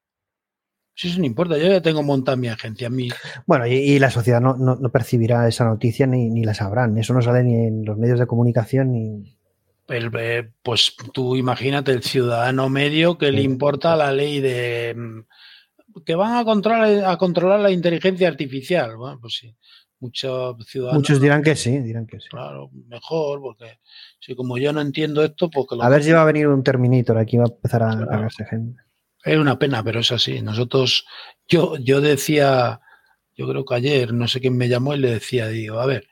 Si 1.00 1.08
eso 1.08 1.18
no 1.18 1.24
importa, 1.24 1.56
yo 1.56 1.66
ya 1.66 1.80
tengo 1.80 2.02
montada 2.02 2.36
mi 2.36 2.48
agencia. 2.48 2.90
Mi... 2.90 3.08
Bueno, 3.46 3.66
y, 3.66 3.98
la 3.98 4.10
sociedad 4.10 4.38
no, 4.42 4.76
percibirá 4.92 5.48
esa 5.48 5.64
noticia 5.64 6.06
ni, 6.06 6.28
ni, 6.28 6.44
la 6.44 6.52
sabrán. 6.52 6.98
Eso 6.98 7.14
no 7.14 7.22
sale 7.22 7.42
ni 7.42 7.54
en 7.54 7.86
los 7.86 7.96
medios 7.96 8.18
de 8.18 8.26
comunicación 8.26 8.92
ni. 8.92 9.34
Eh, 9.88 10.50
pues 10.62 10.94
tú 11.14 11.36
imagínate 11.36 11.92
el 11.92 12.02
ciudadano 12.02 12.68
medio 12.68 13.16
que 13.16 13.32
le 13.32 13.40
importa 13.40 13.96
la 13.96 14.12
ley 14.12 14.40
de 14.40 14.94
mm, 14.94 16.04
que 16.04 16.14
van 16.16 16.36
a 16.36 16.44
controlar, 16.44 17.06
a 17.06 17.16
controlar 17.16 17.60
la 17.60 17.70
inteligencia 17.70 18.28
artificial. 18.28 18.98
Bueno, 18.98 19.18
pues 19.22 19.38
sí 19.40 19.56
muchos 20.00 20.56
ciudadanos. 20.66 21.00
Muchos 21.00 21.20
dirán 21.20 21.42
que 21.42 21.56
sí, 21.56 21.78
dirán 21.78 22.06
que 22.06 22.20
sí. 22.20 22.28
Claro, 22.28 22.70
mejor, 22.88 23.40
porque 23.40 23.78
si 24.18 24.34
como 24.34 24.58
yo 24.58 24.70
no 24.72 24.82
entiendo 24.82 25.24
esto, 25.24 25.48
porque 25.50 25.76
A 25.80 25.88
ver 25.88 26.02
si 26.02 26.12
va 26.12 26.22
a 26.22 26.26
venir 26.26 26.48
un 26.48 26.62
Terminator, 26.62 27.16
aquí 27.16 27.36
va 27.36 27.44
a 27.44 27.48
empezar 27.48 27.82
a 27.82 27.96
claro. 27.96 28.28
gente. 28.48 28.82
Es 29.24 29.36
una 29.36 29.58
pena, 29.58 29.82
pero 29.82 30.00
es 30.00 30.12
así. 30.12 30.40
Nosotros, 30.40 31.04
yo, 31.48 31.76
yo 31.78 32.00
decía, 32.00 32.80
yo 33.36 33.48
creo 33.48 33.64
que 33.64 33.74
ayer, 33.74 34.12
no 34.12 34.28
sé 34.28 34.40
quién 34.40 34.56
me 34.56 34.68
llamó 34.68 34.94
y 34.94 34.98
le 34.98 35.10
decía, 35.10 35.48
digo, 35.48 35.80
a 35.80 35.86
ver, 35.86 36.08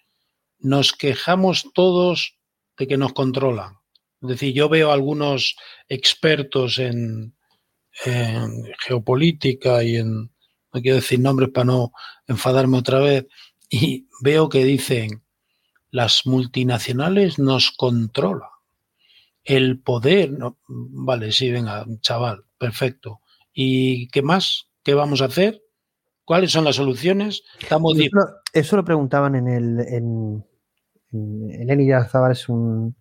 nos 0.58 0.92
quejamos 0.92 1.70
todos 1.74 2.38
de 2.76 2.86
que 2.86 2.96
nos 2.96 3.12
controlan. 3.12 3.76
Es 4.22 4.28
decir, 4.28 4.54
yo 4.54 4.68
veo 4.68 4.92
algunos 4.92 5.56
expertos 5.88 6.78
en, 6.78 7.34
en 8.04 8.64
geopolítica 8.80 9.82
y 9.84 9.96
en, 9.96 10.30
no 10.72 10.82
quiero 10.82 10.96
decir 10.96 11.20
nombres 11.20 11.50
para 11.50 11.66
no 11.66 11.92
enfadarme 12.26 12.78
otra 12.78 12.98
vez, 13.00 13.26
y 13.70 14.08
veo 14.22 14.48
que 14.48 14.64
dicen, 14.64 15.22
las 15.90 16.26
multinacionales 16.26 17.38
nos 17.38 17.70
controlan. 17.70 18.48
El 19.48 19.80
poder, 19.80 20.30
no, 20.30 20.58
vale, 20.68 21.32
sí, 21.32 21.50
venga, 21.50 21.86
chaval, 22.02 22.44
perfecto. 22.58 23.22
¿Y 23.50 24.08
qué 24.08 24.20
más? 24.20 24.68
¿Qué 24.82 24.92
vamos 24.92 25.22
a 25.22 25.24
hacer? 25.24 25.62
¿Cuáles 26.26 26.52
son 26.52 26.64
las 26.64 26.76
soluciones? 26.76 27.44
Estamos 27.58 27.98
eso, 27.98 28.10
lo, 28.12 28.26
eso 28.52 28.76
lo 28.76 28.84
preguntaban 28.84 29.36
en 29.36 29.48
el. 29.48 29.80
En, 29.88 30.44
en 31.12 31.62
Eleni 31.62 31.90
es 32.30 32.48
un. 32.50 32.94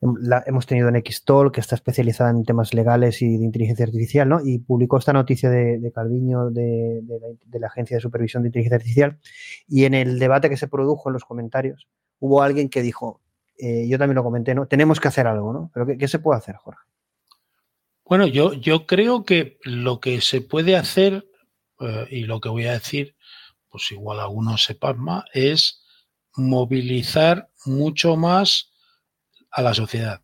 La, 0.00 0.42
hemos 0.46 0.66
tenido 0.66 0.88
en 0.88 1.00
Xtol, 1.00 1.52
que 1.52 1.60
está 1.60 1.76
especializada 1.76 2.30
en 2.30 2.44
temas 2.44 2.74
legales 2.74 3.22
y 3.22 3.38
de 3.38 3.44
inteligencia 3.44 3.86
artificial, 3.86 4.28
¿no? 4.28 4.40
Y 4.44 4.58
publicó 4.58 4.98
esta 4.98 5.12
noticia 5.12 5.48
de, 5.48 5.78
de 5.78 5.92
Calviño 5.92 6.50
de, 6.50 7.02
de, 7.04 7.20
la, 7.20 7.26
de, 7.44 7.60
la, 7.60 7.68
Agencia 7.68 7.96
de 7.96 8.00
Supervisión 8.00 8.42
de 8.42 8.48
Inteligencia 8.48 8.78
Artificial. 8.78 9.18
Y 9.68 9.84
en 9.84 9.94
el 9.94 10.18
debate 10.18 10.50
que 10.50 10.56
se 10.56 10.66
produjo 10.66 11.08
en 11.08 11.12
los 11.12 11.24
comentarios, 11.24 11.86
hubo 12.18 12.42
alguien 12.42 12.68
que 12.68 12.82
dijo, 12.82 13.20
eh, 13.58 13.88
yo 13.88 13.98
también 13.98 14.14
lo 14.14 14.22
comenté, 14.22 14.54
¿no? 14.54 14.66
Tenemos 14.66 15.00
que 15.00 15.08
hacer 15.08 15.26
algo, 15.26 15.52
¿no? 15.52 15.70
Pero 15.74 15.86
¿qué, 15.98 16.08
se 16.08 16.20
puede 16.20 16.38
hacer, 16.38 16.56
Jorge? 16.56 16.82
Bueno, 18.04 18.26
yo, 18.26 18.52
yo 18.54 18.86
creo 18.86 19.24
que 19.24 19.58
lo 19.64 20.00
que 20.00 20.20
se 20.20 20.40
puede 20.40 20.76
hacer, 20.76 21.28
eh, 21.80 22.06
y 22.10 22.24
lo 22.24 22.40
que 22.40 22.48
voy 22.48 22.66
a 22.66 22.72
decir, 22.72 23.16
pues 23.68 23.90
igual 23.90 24.20
algunos 24.20 24.62
se 24.62 24.74
pasma, 24.74 25.24
es 25.32 25.84
movilizar 26.36 27.50
mucho 27.66 28.16
más 28.16 28.72
a 29.50 29.60
la 29.62 29.74
sociedad. 29.74 30.22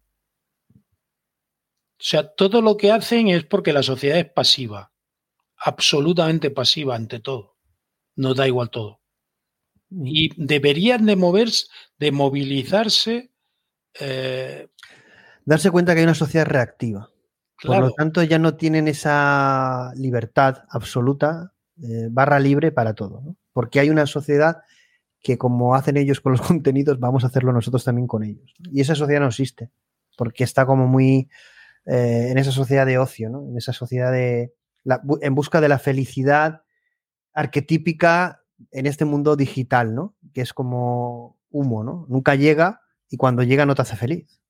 O 0.74 2.06
sea, 2.06 2.35
todo 2.35 2.62
lo 2.62 2.77
que 2.77 2.93
hacen 2.93 3.28
es 3.28 3.44
porque 3.44 3.73
la 3.73 3.82
sociedad 3.82 4.19
es 4.19 4.31
pasiva, 4.31 4.93
absolutamente 5.56 6.51
pasiva 6.51 6.94
ante 6.94 7.19
todo. 7.19 7.56
Nos 8.15 8.36
da 8.36 8.47
igual 8.47 8.70
todo. 8.70 9.01
Y 10.02 10.30
deberían 10.36 11.06
de 11.06 11.16
moverse, 11.16 11.66
de 11.98 12.12
movilizarse. 12.12 13.30
Eh... 14.00 14.68
Darse 15.44 15.70
cuenta 15.70 15.92
que 15.92 16.00
hay 16.00 16.04
una 16.04 16.14
sociedad 16.14 16.46
reactiva. 16.46 17.10
Claro. 17.56 17.82
Por 17.82 17.90
lo 17.90 17.94
tanto, 17.94 18.22
ya 18.22 18.38
no 18.38 18.56
tienen 18.56 18.88
esa 18.88 19.92
libertad 19.96 20.64
absoluta, 20.70 21.52
eh, 21.82 22.08
barra 22.10 22.38
libre 22.38 22.72
para 22.72 22.94
todo. 22.94 23.20
¿no? 23.20 23.36
Porque 23.52 23.80
hay 23.80 23.90
una 23.90 24.06
sociedad 24.06 24.62
que 25.24 25.38
como 25.38 25.74
hacen 25.74 25.96
ellos 25.96 26.20
con 26.20 26.32
los 26.32 26.42
contenidos, 26.46 27.00
vamos 27.00 27.24
a 27.24 27.28
hacerlo 27.28 27.52
nosotros 27.52 27.82
también 27.82 28.06
con 28.06 28.22
ellos. 28.22 28.54
Y 28.70 28.80
esa 28.80 28.94
sociedad 28.94 29.20
no 29.20 29.28
existe, 29.28 29.70
porque 30.16 30.44
está 30.44 30.66
como 30.66 30.86
muy 30.86 31.28
eh, 31.86 32.28
en 32.30 32.38
esa 32.38 32.52
sociedad 32.52 32.86
de 32.86 32.98
ocio, 32.98 33.30
¿no? 33.30 33.48
en 33.48 33.56
esa 33.56 33.72
sociedad 33.72 34.12
de 34.12 34.54
la, 34.84 35.02
en 35.22 35.34
busca 35.34 35.60
de 35.60 35.68
la 35.68 35.78
felicidad 35.78 36.62
arquetípica 37.32 38.43
en 38.70 38.86
este 38.86 39.05
mundo 39.05 39.36
digital, 39.36 39.94
¿no? 39.94 40.14
que 40.32 40.40
es 40.40 40.52
como 40.52 41.39
humo, 41.51 41.85
¿no? 41.85 42.06
nunca 42.09 42.35
llega 42.35 42.81
y 43.09 43.16
cuando 43.16 43.43
llega 43.43 43.66
no 43.66 43.74
te 43.74 43.82
hace 43.82 43.97
feliz. 43.97 44.40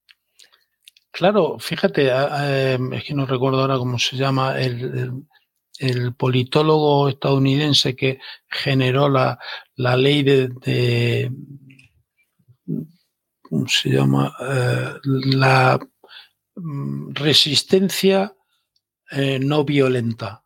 Claro, 1.10 1.58
fíjate, 1.60 2.08
es 2.08 3.04
que 3.04 3.14
no 3.14 3.24
recuerdo 3.24 3.60
ahora 3.60 3.78
cómo 3.78 4.00
se 4.00 4.16
llama 4.16 4.60
el, 4.60 5.24
el, 5.78 6.14
politólogo 6.14 7.08
estadounidense 7.08 7.94
que 7.94 8.18
generó 8.48 9.08
la, 9.08 9.38
la 9.76 9.96
ley 9.96 10.24
de, 10.24 11.30
¿cómo 13.42 13.68
se 13.68 13.90
llama? 13.90 14.34
Eh, 14.40 14.94
la 15.04 15.78
resistencia 17.10 18.34
eh, 19.10 19.38
no 19.38 19.64
violenta, 19.64 20.43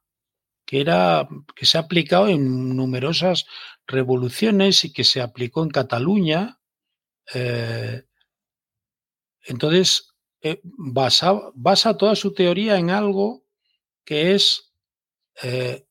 que 0.68 0.82
era 0.82 1.26
que 1.56 1.64
se 1.64 1.78
ha 1.78 1.80
aplicado 1.80 2.28
en 2.28 2.76
numerosas 2.76 3.46
revoluciones 3.86 4.84
y 4.84 4.92
que 4.92 5.02
se 5.02 5.22
aplicó 5.22 5.62
en 5.62 5.70
Cataluña. 5.70 6.60
Eh, 7.32 8.04
entonces, 9.46 10.14
eh, 10.42 10.60
basa, 10.62 11.96
toda 11.96 12.14
su 12.14 12.34
teoría 12.34 12.76
en 12.76 12.90
algo 12.90 13.46
que 14.04 14.34
es 14.34 14.74
eh, 15.42 15.86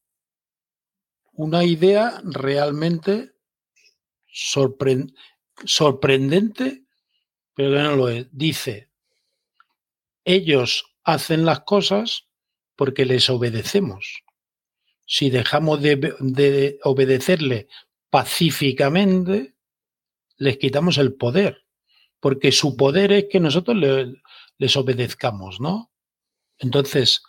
una 1.31 1.63
idea 1.63 2.21
realmente 2.23 3.31
sorpre 4.27 5.07
sorprendente, 5.65 6.85
pero 7.55 7.71
que 7.71 7.81
no 7.81 7.95
lo 7.95 8.09
es. 8.09 8.27
Dice, 8.31 8.91
ellos 10.23 10.85
hacen 11.03 11.47
las 11.47 11.61
cosas 11.61 12.27
porque 12.75 13.05
les 13.05 13.27
obedecemos. 13.31 14.21
Si 15.07 15.31
dejamos 15.31 15.81
de, 15.81 16.13
de 16.19 16.79
obedecerle 16.83 17.67
pacíficamente, 18.11 19.55
les 20.37 20.57
quitamos 20.57 20.99
el 20.99 21.15
poder 21.15 21.67
porque 22.19 22.51
su 22.51 22.75
poder 22.75 23.11
es 23.11 23.25
que 23.29 23.39
nosotros 23.39 23.77
le, 23.77 24.21
les 24.57 24.75
obedezcamos, 24.75 25.59
¿no? 25.59 25.91
Entonces, 26.57 27.23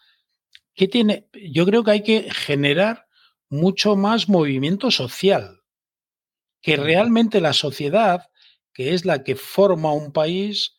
¿qué 0.74 0.88
tiene? 0.88 1.28
Yo 1.52 1.66
creo 1.66 1.84
que 1.84 1.90
hay 1.90 2.02
que 2.02 2.30
generar 2.32 3.06
mucho 3.50 3.96
más 3.96 4.28
movimiento 4.28 4.90
social, 4.90 5.62
que 6.60 6.76
realmente 6.76 7.40
la 7.40 7.52
sociedad, 7.52 8.30
que 8.72 8.94
es 8.94 9.04
la 9.04 9.22
que 9.22 9.36
forma 9.36 9.92
un 9.92 10.12
país, 10.12 10.76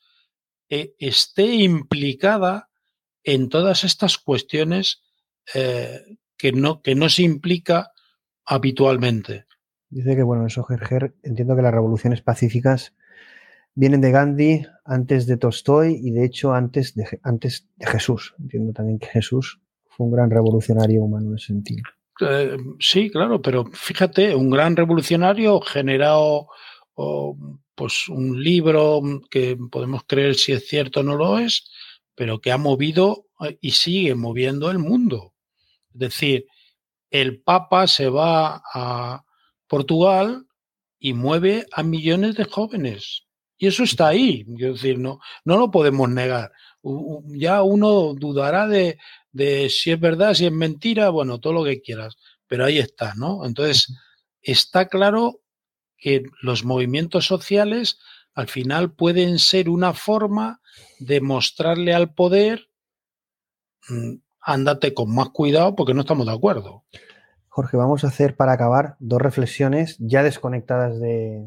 eh, 0.70 0.96
esté 1.00 1.46
implicada 1.46 2.70
en 3.24 3.50
todas 3.50 3.84
estas 3.84 4.18
cuestiones 4.18 5.02
eh, 5.54 6.02
que, 6.40 6.54
no, 6.54 6.82
que 6.82 6.96
no 6.96 7.10
se 7.10 7.22
implica 7.22 7.92
habitualmente. 8.46 9.46
Dice 9.90 10.16
que, 10.16 10.24
bueno, 10.24 10.48
eso, 10.48 10.64
Gerger, 10.64 11.14
entiendo 11.22 11.56
que 11.56 11.62
las 11.62 11.74
revoluciones 11.74 12.22
pacíficas 12.22 12.96
vienen 13.76 14.02
de 14.02 14.12
Gandhi, 14.12 14.66
antes 14.86 15.28
de 15.28 15.38
Tolstoy 15.38 16.00
y 16.02 16.12
de 16.12 16.26
hecho 16.26 16.54
antes 16.54 16.96
de, 16.96 17.20
antes 17.24 17.68
de 17.76 17.86
Jesús. 17.86 18.34
Entiendo 18.40 18.74
también 18.74 19.00
que 19.00 19.08
Jesús 19.08 19.60
fue 19.88 20.08
un 20.08 20.14
gran 20.14 20.32
revolucionario 20.32 21.04
humano 21.04 21.30
en 21.30 21.36
ese 21.36 21.48
sentido. 21.48 21.84
Eh, 22.22 22.58
sí, 22.80 23.10
claro, 23.10 23.42
pero 23.42 23.66
fíjate, 23.66 24.36
un 24.36 24.50
gran 24.50 24.76
revolucionario 24.76 25.62
generado 25.62 26.48
oh, 26.96 27.38
pues 27.76 28.10
un 28.10 28.42
libro 28.44 29.02
que 29.30 29.58
podemos 29.72 30.04
creer 30.06 30.36
si 30.36 30.52
es 30.52 30.68
cierto 30.68 31.00
o 31.00 31.04
no 31.04 31.16
lo 31.16 31.40
es, 31.40 31.72
pero 32.16 32.42
que 32.42 32.52
ha 32.52 32.58
movido 32.58 33.28
eh, 33.42 33.58
y 33.62 33.72
sigue 33.72 34.16
moviendo 34.16 34.70
el 34.70 34.80
mundo. 34.80 35.34
Decir, 36.00 36.48
el 37.12 37.42
Papa 37.42 37.88
se 37.88 38.10
va 38.10 38.62
a 38.74 39.24
Portugal 39.68 40.48
y 41.00 41.14
mueve 41.14 41.66
a 41.72 41.84
millones 41.84 42.36
de 42.36 42.46
jóvenes 42.46 43.30
y 43.62 43.68
eso 43.68 43.84
está 43.84 44.08
ahí, 44.08 44.46
quiero 44.56 44.74
decir, 44.74 44.98
no, 44.98 45.20
no 45.44 45.58
lo 45.58 45.70
podemos 45.70 46.10
negar. 46.10 46.54
Ya 47.26 47.62
uno 47.62 48.14
dudará 48.14 48.68
de, 48.68 48.98
de 49.34 49.70
si 49.70 49.92
es 49.92 50.00
verdad, 50.00 50.34
si 50.34 50.46
es 50.46 50.52
mentira, 50.52 51.10
bueno, 51.10 51.40
todo 51.40 51.52
lo 51.52 51.66
que 51.66 51.82
quieras, 51.82 52.16
pero 52.48 52.64
ahí 52.64 52.80
está, 52.80 53.14
¿no? 53.16 53.46
Entonces, 53.46 53.94
está 54.42 54.88
claro 54.88 55.42
que 55.98 56.24
los 56.42 56.64
movimientos 56.64 57.26
sociales 57.26 58.00
al 58.34 58.48
final 58.48 58.94
pueden 58.94 59.40
ser 59.40 59.68
una 59.68 59.94
forma 59.94 60.62
de 61.00 61.20
mostrarle 61.20 61.94
al 61.94 62.14
poder, 62.14 62.70
ándate 64.42 64.94
con 64.94 65.14
más 65.14 65.30
cuidado 65.30 65.76
porque 65.76 65.94
no 65.94 66.02
estamos 66.02 66.26
de 66.26 66.34
acuerdo. 66.34 66.84
Jorge, 67.48 67.78
vamos 67.78 68.04
a 68.04 68.08
hacer 68.08 68.36
para 68.36 68.54
acabar 68.54 68.96
dos 69.00 69.22
reflexiones 69.22 69.98
ya 70.00 70.24
desconectadas 70.24 71.00
de, 71.00 71.46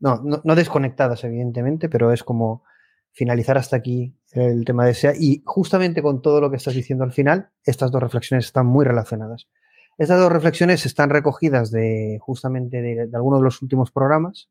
no, 0.00 0.20
no, 0.22 0.40
no, 0.44 0.54
desconectadas, 0.54 1.24
evidentemente, 1.24 1.88
pero 1.88 2.12
es 2.12 2.22
como 2.22 2.64
finalizar 3.12 3.56
hasta 3.56 3.76
aquí 3.76 4.16
el 4.32 4.64
tema 4.64 4.84
de 4.84 4.94
SEA. 4.94 5.14
Y 5.18 5.42
justamente 5.46 6.02
con 6.02 6.20
todo 6.20 6.40
lo 6.40 6.50
que 6.50 6.56
estás 6.56 6.74
diciendo 6.74 7.04
al 7.04 7.12
final, 7.12 7.50
estas 7.64 7.90
dos 7.90 8.02
reflexiones 8.02 8.46
están 8.46 8.66
muy 8.66 8.84
relacionadas. 8.84 9.48
Estas 9.96 10.18
dos 10.18 10.32
reflexiones 10.32 10.84
están 10.86 11.10
recogidas 11.10 11.70
de 11.70 12.18
justamente 12.20 12.82
de, 12.82 13.06
de 13.06 13.16
algunos 13.16 13.40
de 13.40 13.44
los 13.44 13.62
últimos 13.62 13.92
programas. 13.92 14.50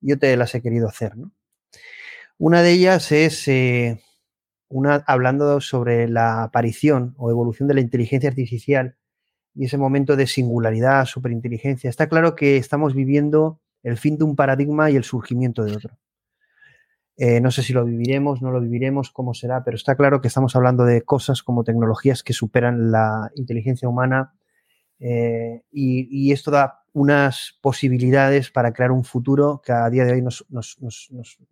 Yo 0.00 0.18
te 0.18 0.36
las 0.36 0.54
he 0.54 0.62
querido 0.62 0.88
hacer. 0.88 1.16
¿no? 1.16 1.32
Una 2.38 2.62
de 2.62 2.72
ellas 2.72 3.12
es 3.12 3.46
eh, 3.48 4.02
una, 4.70 5.04
hablando 5.06 5.60
sobre 5.60 6.08
la 6.08 6.44
aparición 6.44 7.14
o 7.18 7.30
evolución 7.30 7.68
de 7.68 7.74
la 7.74 7.80
inteligencia 7.80 8.30
artificial 8.30 8.96
y 9.54 9.66
ese 9.66 9.76
momento 9.76 10.16
de 10.16 10.26
singularidad, 10.26 11.04
superinteligencia. 11.04 11.90
Está 11.90 12.08
claro 12.08 12.36
que 12.36 12.56
estamos 12.56 12.94
viviendo 12.94 13.60
el 13.82 13.98
fin 13.98 14.16
de 14.16 14.24
un 14.24 14.36
paradigma 14.36 14.90
y 14.90 14.96
el 14.96 15.04
surgimiento 15.04 15.64
de 15.64 15.76
otro. 15.76 15.98
Eh, 17.16 17.40
no 17.40 17.50
sé 17.50 17.62
si 17.62 17.74
lo 17.74 17.84
viviremos, 17.84 18.40
no 18.40 18.50
lo 18.50 18.60
viviremos, 18.60 19.10
cómo 19.10 19.34
será, 19.34 19.62
pero 19.62 19.76
está 19.76 19.94
claro 19.96 20.22
que 20.22 20.28
estamos 20.28 20.56
hablando 20.56 20.84
de 20.84 21.02
cosas 21.02 21.42
como 21.42 21.64
tecnologías 21.64 22.22
que 22.22 22.32
superan 22.32 22.90
la 22.90 23.30
inteligencia 23.34 23.88
humana 23.88 24.32
eh, 25.00 25.62
y, 25.72 26.32
esto 26.32 26.50
da 26.50 26.84
unas 26.92 27.58
posibilidades 27.62 28.50
para 28.50 28.72
crear 28.72 28.90
un 28.90 29.04
futuro 29.04 29.60
que 29.64 29.72
a 29.72 29.88
día 29.88 30.04
de 30.04 30.12
hoy 30.12 30.22
nos, 30.22 30.46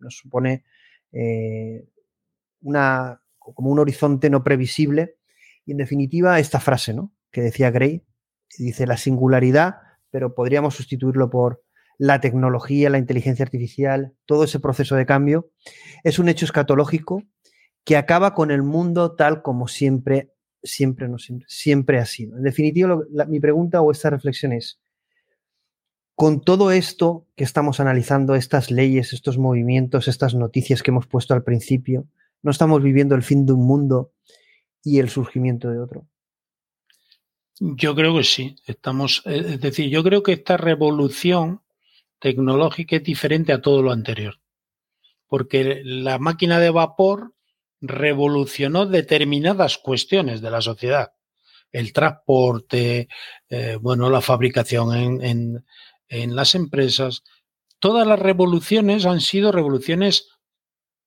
supone 0.09 0.63
eh, 1.11 1.87
una, 2.61 3.21
como 3.37 3.69
un 3.69 3.79
horizonte 3.79 4.29
no 4.29 4.43
previsible. 4.43 5.15
Y 5.65 5.71
en 5.71 5.77
definitiva, 5.77 6.39
esta 6.39 6.59
frase 6.59 6.93
¿no? 6.93 7.13
que 7.31 7.41
decía 7.41 7.71
Gray, 7.71 8.03
dice 8.57 8.87
la 8.87 8.97
singularidad, 8.97 9.75
pero 10.09 10.33
podríamos 10.33 10.75
sustituirlo 10.75 11.29
por 11.29 11.63
la 11.97 12.21
tecnología, 12.21 12.89
la 12.89 12.97
inteligencia 12.97 13.43
artificial, 13.43 14.13
todo 14.25 14.45
ese 14.45 14.59
proceso 14.59 14.95
de 14.95 15.05
cambio, 15.05 15.51
es 16.03 16.17
un 16.17 16.29
hecho 16.29 16.45
escatológico 16.45 17.23
que 17.83 17.97
acaba 17.97 18.33
con 18.33 18.51
el 18.51 18.63
mundo 18.63 19.15
tal 19.15 19.41
como 19.41 19.67
siempre, 19.67 20.31
siempre, 20.63 21.09
no 21.09 21.17
siempre, 21.17 21.45
siempre 21.49 21.99
ha 21.99 22.05
sido. 22.05 22.37
En 22.37 22.43
definitiva, 22.43 22.99
mi 23.27 23.39
pregunta 23.39 23.81
o 23.81 23.91
esta 23.91 24.09
reflexión 24.09 24.53
es, 24.53 24.79
con 26.15 26.41
todo 26.41 26.71
esto 26.71 27.27
que 27.35 27.43
estamos 27.43 27.79
analizando, 27.79 28.35
estas 28.35 28.71
leyes, 28.71 29.13
estos 29.13 29.37
movimientos, 29.37 30.07
estas 30.07 30.35
noticias 30.35 30.83
que 30.83 30.91
hemos 30.91 31.07
puesto 31.07 31.33
al 31.33 31.43
principio, 31.43 32.07
¿no 32.41 32.51
estamos 32.51 32.81
viviendo 32.81 33.15
el 33.15 33.23
fin 33.23 33.45
de 33.45 33.53
un 33.53 33.65
mundo 33.65 34.13
y 34.83 34.99
el 34.99 35.09
surgimiento 35.09 35.69
de 35.69 35.79
otro? 35.79 36.07
Yo 37.59 37.93
creo 37.93 38.15
que 38.15 38.23
sí. 38.23 38.55
Estamos, 38.65 39.21
es 39.25 39.59
decir, 39.59 39.89
yo 39.89 40.03
creo 40.03 40.23
que 40.23 40.33
esta 40.33 40.55
revolución 40.55 41.61
tecnológica 42.19 42.97
es 42.97 43.03
diferente 43.03 43.51
a 43.51 43.61
todo 43.61 43.81
lo 43.81 43.91
anterior. 43.91 44.39
Porque 45.27 45.81
la 45.83 46.19
máquina 46.19 46.59
de 46.59 46.69
vapor 46.69 47.33
revolucionó 47.81 48.85
determinadas 48.85 49.77
cuestiones 49.77 50.41
de 50.41 50.51
la 50.51 50.61
sociedad. 50.61 51.13
El 51.71 51.93
transporte, 51.93 53.09
eh, 53.49 53.77
bueno, 53.79 54.09
la 54.09 54.21
fabricación 54.21 55.21
en, 55.21 55.65
en 56.07 56.35
las 56.35 56.55
empresas. 56.55 57.23
Todas 57.79 58.07
las 58.07 58.19
revoluciones 58.19 59.05
han 59.05 59.21
sido 59.21 59.51
revoluciones 59.51 60.29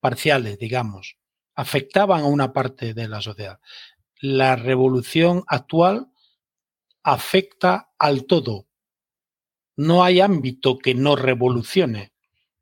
parciales, 0.01 0.59
digamos. 0.59 1.17
Afectaban 1.55 2.23
a 2.23 2.27
una 2.27 2.53
parte 2.53 2.95
de 2.95 3.09
la 3.09 3.21
sociedad. 3.21 3.61
La 4.21 4.57
revolución 4.57 5.45
actual 5.47 6.09
afecta 7.03 7.91
al 7.99 8.25
todo. 8.25 8.67
No 9.77 10.05
hay 10.05 10.21
ámbito 10.21 10.79
que 10.79 10.95
no 10.95 11.17
revolucione. 11.17 12.13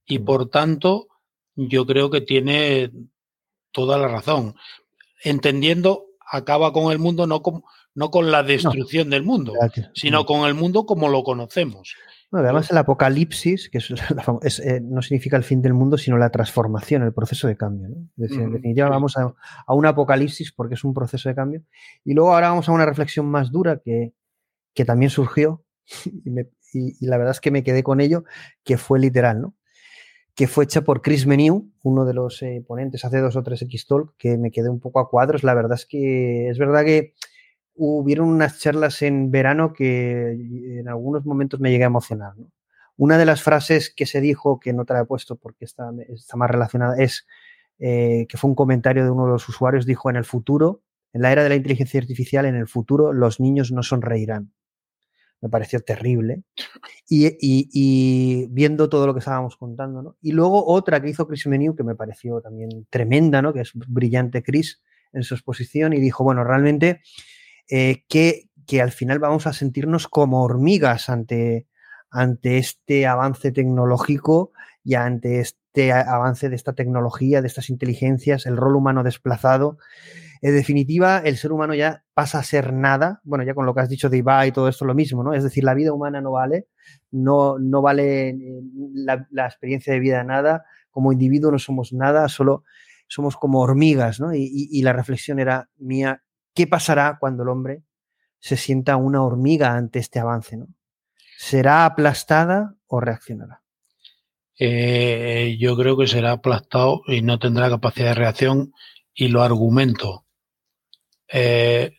Y 0.07 0.19
mm. 0.19 0.25
por 0.25 0.49
tanto, 0.49 1.09
yo 1.55 1.87
creo 1.87 2.11
que 2.11 2.21
tiene 2.21 2.91
toda 3.73 3.99
la 3.99 4.09
razón. 4.09 4.55
Entendiendo, 5.23 6.07
acaba 6.31 6.73
con 6.73 6.93
el 6.93 6.99
mundo 6.99 7.27
no 7.27 7.43
con, 7.43 7.63
no 7.95 8.11
con 8.11 8.31
la 8.31 8.43
destrucción 8.43 9.11
del 9.11 9.23
mundo, 9.23 9.55
sino 9.95 10.25
con 10.25 10.47
el 10.47 10.55
mundo 10.55 10.87
como 10.87 11.09
lo 11.09 11.23
conocemos. 11.23 11.95
Además, 12.33 12.71
el 12.71 12.79
apocalipsis, 12.79 13.71
que 13.71 13.79
eh, 13.79 14.81
no 14.83 15.03
significa 15.03 15.37
el 15.37 15.43
fin 15.43 15.61
del 15.63 15.75
mundo, 15.75 15.99
sino 15.99 16.17
la 16.17 16.31
transformación, 16.31 17.03
el 17.03 17.13
proceso 17.13 17.49
de 17.49 17.57
cambio. 17.57 17.89
en 17.89 18.53
definitiva, 18.53 18.89
vamos 18.89 19.17
a, 19.17 19.35
un 19.73 19.87
apocalipsis 19.87 20.53
porque 20.53 20.75
es 20.75 20.85
un 20.85 20.95
proceso 20.95 21.29
de 21.29 21.35
cambio. 21.35 21.63
Y 22.05 22.15
luego 22.15 22.33
ahora 22.33 22.51
vamos 22.51 22.69
a 22.69 22.73
una 22.73 22.87
reflexión 22.87 23.27
más 23.27 23.51
dura 23.51 23.81
que, 23.85 24.13
que 24.75 24.85
también 24.85 25.11
surgió, 25.11 25.65
y, 26.73 27.07
la 27.07 27.17
verdad 27.17 27.33
es 27.33 27.41
que 27.41 27.51
me 27.51 27.65
quedé 27.65 27.83
con 27.83 28.01
ello, 28.01 28.25
que 28.65 28.79
fue 28.79 29.01
literal, 29.01 29.41
¿no? 29.41 29.55
que 30.37 30.47
fue 30.47 30.65
hecha 30.65 30.83
por 30.83 31.03
Chris 31.03 31.27
Meniu, 31.27 31.71
uno 31.83 32.07
de 32.07 32.15
los 32.15 32.41
eh, 32.43 32.65
ponentes 32.67 33.05
hace 33.05 33.19
dos 33.19 33.37
o 33.37 33.43
tres 33.43 33.61
X-Talk, 33.61 34.15
que 34.17 34.39
me 34.39 34.51
quedé 34.51 34.71
un 34.71 34.81
poco 34.81 35.01
a 35.01 35.11
cuadros. 35.11 35.43
La 35.43 35.53
verdad 35.53 35.75
es 35.75 35.85
que 35.85 36.49
es 36.49 36.59
verdad 36.59 36.85
que 36.85 37.15
hubieron 37.83 38.29
unas 38.29 38.59
charlas 38.59 39.03
en 39.03 39.31
verano 39.31 39.73
que 39.73 40.31
en 40.31 40.89
algunos 40.89 41.25
momentos 41.25 41.61
me 41.61 41.71
llegué 41.71 41.85
a 41.85 41.89
emocionar. 41.89 42.35
Una 42.97 43.19
de 43.19 43.25
las 43.25 43.43
frases 43.43 43.93
que 43.95 44.07
se 44.07 44.21
dijo, 44.21 44.61
que 44.61 44.73
no 44.73 44.85
te 44.85 44.93
la 44.95 45.01
he 45.01 45.05
puesto 45.05 45.37
porque 45.37 45.65
está, 45.65 45.91
está 46.09 46.37
más 46.37 46.51
relacionada, 46.51 46.97
es 46.97 47.27
eh, 47.79 48.27
que 48.29 48.37
fue 48.37 48.51
un 48.51 48.55
comentario 48.55 49.05
de 49.05 49.11
uno 49.11 49.27
de 49.27 49.33
los 49.33 49.49
usuarios, 49.49 49.87
dijo, 49.87 50.11
en 50.11 50.17
el 50.17 50.25
futuro, 50.25 50.83
en 51.13 51.23
la 51.23 51.33
era 51.33 51.43
de 51.43 51.49
la 51.49 51.55
inteligencia 51.55 52.01
artificial, 52.01 52.45
en 52.45 52.57
el 52.57 52.69
futuro 52.69 53.13
los 53.13 53.41
niños 53.41 53.73
no 53.73 53.83
sonreirán 53.83 54.53
me 55.41 55.49
pareció 55.49 55.81
terrible. 55.81 56.43
Y, 57.09 58.47
viendo 58.51 58.89
todo 58.89 59.07
lo 59.07 59.15
que 59.15 59.19
estábamos 59.21 59.57
contando. 59.57 60.17
Y 60.21 60.33
luego 60.33 60.65
otra 60.67 61.01
que 61.01 61.11
hizo 61.11 61.27
Chris 61.27 61.47
Menu, 61.47 61.75
que 61.75 61.83
me 61.83 61.95
pareció 61.95 62.41
también 62.41 62.87
tremenda, 62.91 63.43
¿no? 63.43 63.53
Que 63.53 63.61
es 63.61 63.73
brillante 63.75 64.43
Chris 64.43 64.83
en 65.13 65.25
su 65.25 65.35
exposición 65.35 65.93
y 65.93 66.01
dijo, 66.01 66.23
bueno, 66.23 66.45
realmente 66.45 67.01
eh, 67.71 68.05
que, 68.09 68.49
que, 68.67 68.83
al 68.83 68.93
final 68.93 69.19
vamos 69.19 69.47
a 69.47 69.53
sentirnos 69.53 70.09
como 70.09 70.43
hormigas 70.43 71.09
ante, 71.09 71.67
ante 72.11 72.59
este 72.59 73.07
avance 73.07 73.53
tecnológico 73.53 74.53
y 74.83 74.95
ante 74.95 75.41
este 75.41 75.93
avance 75.93 76.49
de 76.49 76.57
esta 76.57 76.73
tecnología, 76.73 77.41
de 77.41 77.47
estas 77.47 77.71
inteligencias, 77.71 78.47
el 78.47 78.57
rol 78.57 78.77
humano 78.77 79.03
desplazado. 79.03 79.79
En 80.43 80.55
definitiva, 80.55 81.19
el 81.19 81.37
ser 81.37 81.53
humano 81.53 81.75
ya 81.75 82.03
pasa 82.15 82.39
a 82.39 82.43
ser 82.43 82.73
nada. 82.73 83.21
Bueno, 83.25 83.45
ya 83.45 83.55
con 83.55 83.67
lo 83.67 83.75
que 83.75 83.81
has 83.81 83.89
dicho 83.89 84.09
de 84.09 84.19
Iba 84.19 84.47
y 84.47 84.53
todo 84.53 84.69
esto 84.69 84.85
lo 84.85 84.95
mismo, 84.95 85.23
¿no? 85.23 85.35
Es 85.35 85.45
decir, 85.45 85.65
la 85.65 85.75
vida 85.75 85.93
humana 85.93 86.21
no 86.21 86.33
vale, 86.33 86.67
no, 87.11 87.59
no 87.59 87.83
vale 87.83 88.31
eh, 88.31 88.63
la, 88.95 89.47
experiencia 89.47 89.93
de 89.93 90.01
vida 90.01 90.25
nada. 90.25 90.65
Como 90.91 91.13
individuo 91.13 91.53
no 91.53 91.59
somos 91.59 91.93
nada, 91.93 92.29
solo 92.29 92.65
somos 93.07 93.37
como 93.37 93.61
hormigas, 93.61 94.19
¿no? 94.19 94.35
Y, 94.35 94.81
la 94.83 94.93
reflexión 94.93 95.39
era 95.41 95.69
mía, 95.77 96.23
¿qué 96.55 96.67
pasará 96.67 97.19
cuando 97.19 97.43
el 97.43 97.49
hombre 97.49 97.83
se 98.41 98.57
sienta 98.57 98.97
una 98.97 99.23
hormiga 99.23 99.77
ante 99.77 99.99
este 99.99 100.19
avance. 100.19 100.59
¿Será 101.37 101.85
aplastada 101.85 102.75
o 102.87 103.01
reaccionará? 103.01 103.63
Eh, 104.59 105.57
yo 105.59 105.77
creo 105.77 105.97
que 105.97 106.07
será 106.07 106.33
aplastado 106.33 107.03
y 107.07 107.23
no 107.23 107.39
tendrá 107.39 107.71
capacidad 107.71 108.09
de 108.09 108.15
reacción 108.15 108.75
y 109.15 109.29
lo 109.29 109.43
argumento. 109.43 110.27
Eh, 111.29 111.97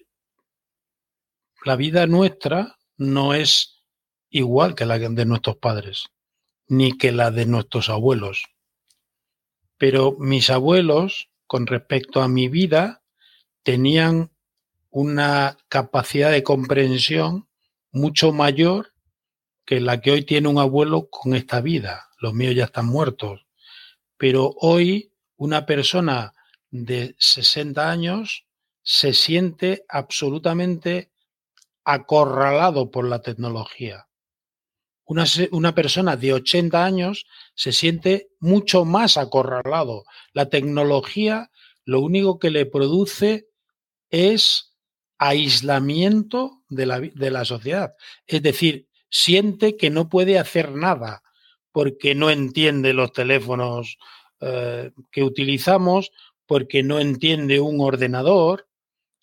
la 1.63 1.75
vida 1.75 2.05
nuestra 2.07 2.75
no 2.97 3.33
es 3.33 3.83
igual 4.29 4.75
que 4.75 4.85
la 4.85 4.99
de 4.99 5.25
nuestros 5.25 5.57
padres, 5.57 6.05
ni 6.67 6.97
que 6.97 7.11
la 7.11 7.31
de 7.31 7.45
nuestros 7.45 7.89
abuelos. 7.89 8.45
Pero 9.77 10.15
mis 10.19 10.49
abuelos, 10.49 11.29
con 11.47 11.65
respecto 11.67 12.21
a 12.21 12.27
mi 12.27 12.47
vida, 12.47 13.03
tenían 13.63 14.30
una 14.91 15.57
capacidad 15.69 16.31
de 16.31 16.43
comprensión 16.43 17.47
mucho 17.91 18.31
mayor 18.31 18.93
que 19.65 19.79
la 19.79 20.01
que 20.01 20.11
hoy 20.11 20.23
tiene 20.23 20.49
un 20.49 20.59
abuelo 20.59 21.09
con 21.09 21.33
esta 21.33 21.61
vida. 21.61 22.09
Los 22.19 22.33
míos 22.33 22.55
ya 22.55 22.65
están 22.65 22.85
muertos. 22.85 23.45
Pero 24.17 24.53
hoy 24.57 25.13
una 25.37 25.65
persona 25.65 26.33
de 26.69 27.15
60 27.17 27.89
años 27.89 28.45
se 28.83 29.13
siente 29.13 29.85
absolutamente 29.87 31.11
acorralado 31.83 32.91
por 32.91 33.07
la 33.07 33.21
tecnología. 33.21 34.07
Una, 35.05 35.25
una, 35.51 35.73
persona 35.73 36.15
de 36.15 36.33
80 36.33 36.85
años 36.85 37.25
se 37.55 37.71
siente 37.71 38.29
mucho 38.39 38.85
más 38.85 39.17
acorralado. 39.17 40.05
La 40.33 40.49
tecnología 40.49 41.49
lo 41.85 42.01
único 42.01 42.39
que 42.39 42.49
le 42.49 42.65
produce 42.65 43.47
es 44.09 44.70
aislamiento 45.21 46.63
de 46.67 46.87
la, 46.87 46.99
de 46.99 47.29
la 47.29 47.45
sociedad. 47.45 47.93
Es 48.25 48.41
decir, 48.41 48.87
siente 49.07 49.77
que 49.77 49.91
no 49.91 50.09
puede 50.09 50.39
hacer 50.39 50.71
nada 50.71 51.21
porque 51.71 52.15
no 52.15 52.31
entiende 52.31 52.93
los 52.93 53.13
teléfonos 53.13 53.99
eh, 54.39 54.89
que 55.11 55.23
utilizamos, 55.23 56.11
porque 56.47 56.81
no 56.81 56.99
entiende 56.99 57.59
un 57.59 57.81
ordenador, 57.81 58.67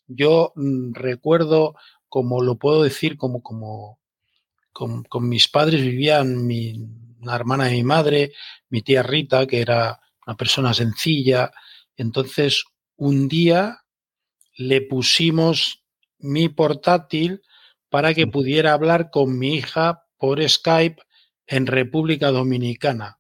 yo 0.06 0.52
mm, 0.54 0.92
recuerdo, 0.94 1.74
como 2.08 2.42
lo 2.42 2.56
puedo 2.56 2.84
decir, 2.84 3.16
como, 3.16 3.42
con, 3.42 5.28
mis 5.28 5.48
padres 5.48 5.82
vivían 5.82 6.46
mi, 6.46 6.80
una 7.20 7.34
hermana 7.34 7.64
de 7.64 7.72
mi 7.72 7.82
madre, 7.82 8.32
mi 8.70 8.82
tía 8.82 9.02
Rita, 9.02 9.48
que 9.48 9.60
era 9.60 10.00
una 10.24 10.36
persona 10.36 10.72
sencilla. 10.72 11.50
Entonces, 11.96 12.64
un 12.96 13.26
día 13.26 13.80
le 14.54 14.80
pusimos 14.82 15.77
mi 16.18 16.48
portátil 16.48 17.42
para 17.88 18.14
que 18.14 18.26
pudiera 18.26 18.72
hablar 18.72 19.10
con 19.10 19.38
mi 19.38 19.54
hija 19.54 20.04
por 20.16 20.46
Skype 20.46 21.02
en 21.46 21.66
República 21.66 22.30
Dominicana. 22.30 23.18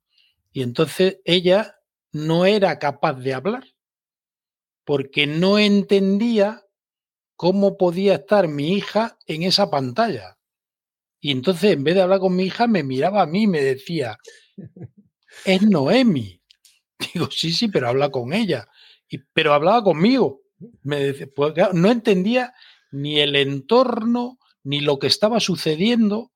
Y 0.52 0.62
entonces 0.62 1.20
ella 1.24 1.76
no 2.12 2.46
era 2.46 2.78
capaz 2.78 3.14
de 3.14 3.34
hablar 3.34 3.64
porque 4.84 5.26
no 5.26 5.58
entendía 5.58 6.64
cómo 7.36 7.76
podía 7.76 8.14
estar 8.14 8.48
mi 8.48 8.72
hija 8.72 9.18
en 9.26 9.42
esa 9.42 9.70
pantalla. 9.70 10.38
Y 11.20 11.30
entonces, 11.30 11.72
en 11.72 11.84
vez 11.84 11.94
de 11.94 12.02
hablar 12.02 12.20
con 12.20 12.34
mi 12.34 12.44
hija, 12.44 12.66
me 12.66 12.82
miraba 12.82 13.22
a 13.22 13.26
mí 13.26 13.42
y 13.42 13.46
me 13.46 13.62
decía, 13.62 14.18
es 15.44 15.62
Noemi. 15.62 16.40
Digo, 17.14 17.30
sí, 17.30 17.52
sí, 17.52 17.68
pero 17.68 17.88
habla 17.88 18.10
con 18.10 18.32
ella. 18.32 18.66
Y, 19.08 19.18
pero 19.18 19.52
hablaba 19.52 19.84
conmigo. 19.84 20.42
Me 20.82 21.00
decía, 21.00 21.28
pues, 21.34 21.54
no 21.74 21.90
entendía 21.90 22.54
ni 22.90 23.20
el 23.20 23.36
entorno, 23.36 24.38
ni 24.64 24.80
lo 24.80 24.98
que 24.98 25.06
estaba 25.08 25.40
sucediendo, 25.40 26.32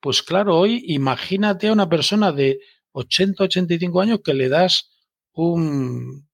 Pues 0.00 0.22
claro, 0.22 0.58
hoy 0.58 0.84
imagínate 0.88 1.68
a 1.68 1.72
una 1.72 1.88
persona 1.88 2.32
de 2.32 2.60
80, 2.92 3.44
85 3.44 4.00
años 4.00 4.20
que 4.24 4.34
le 4.34 4.48
das 4.48 4.90
un 5.32 6.28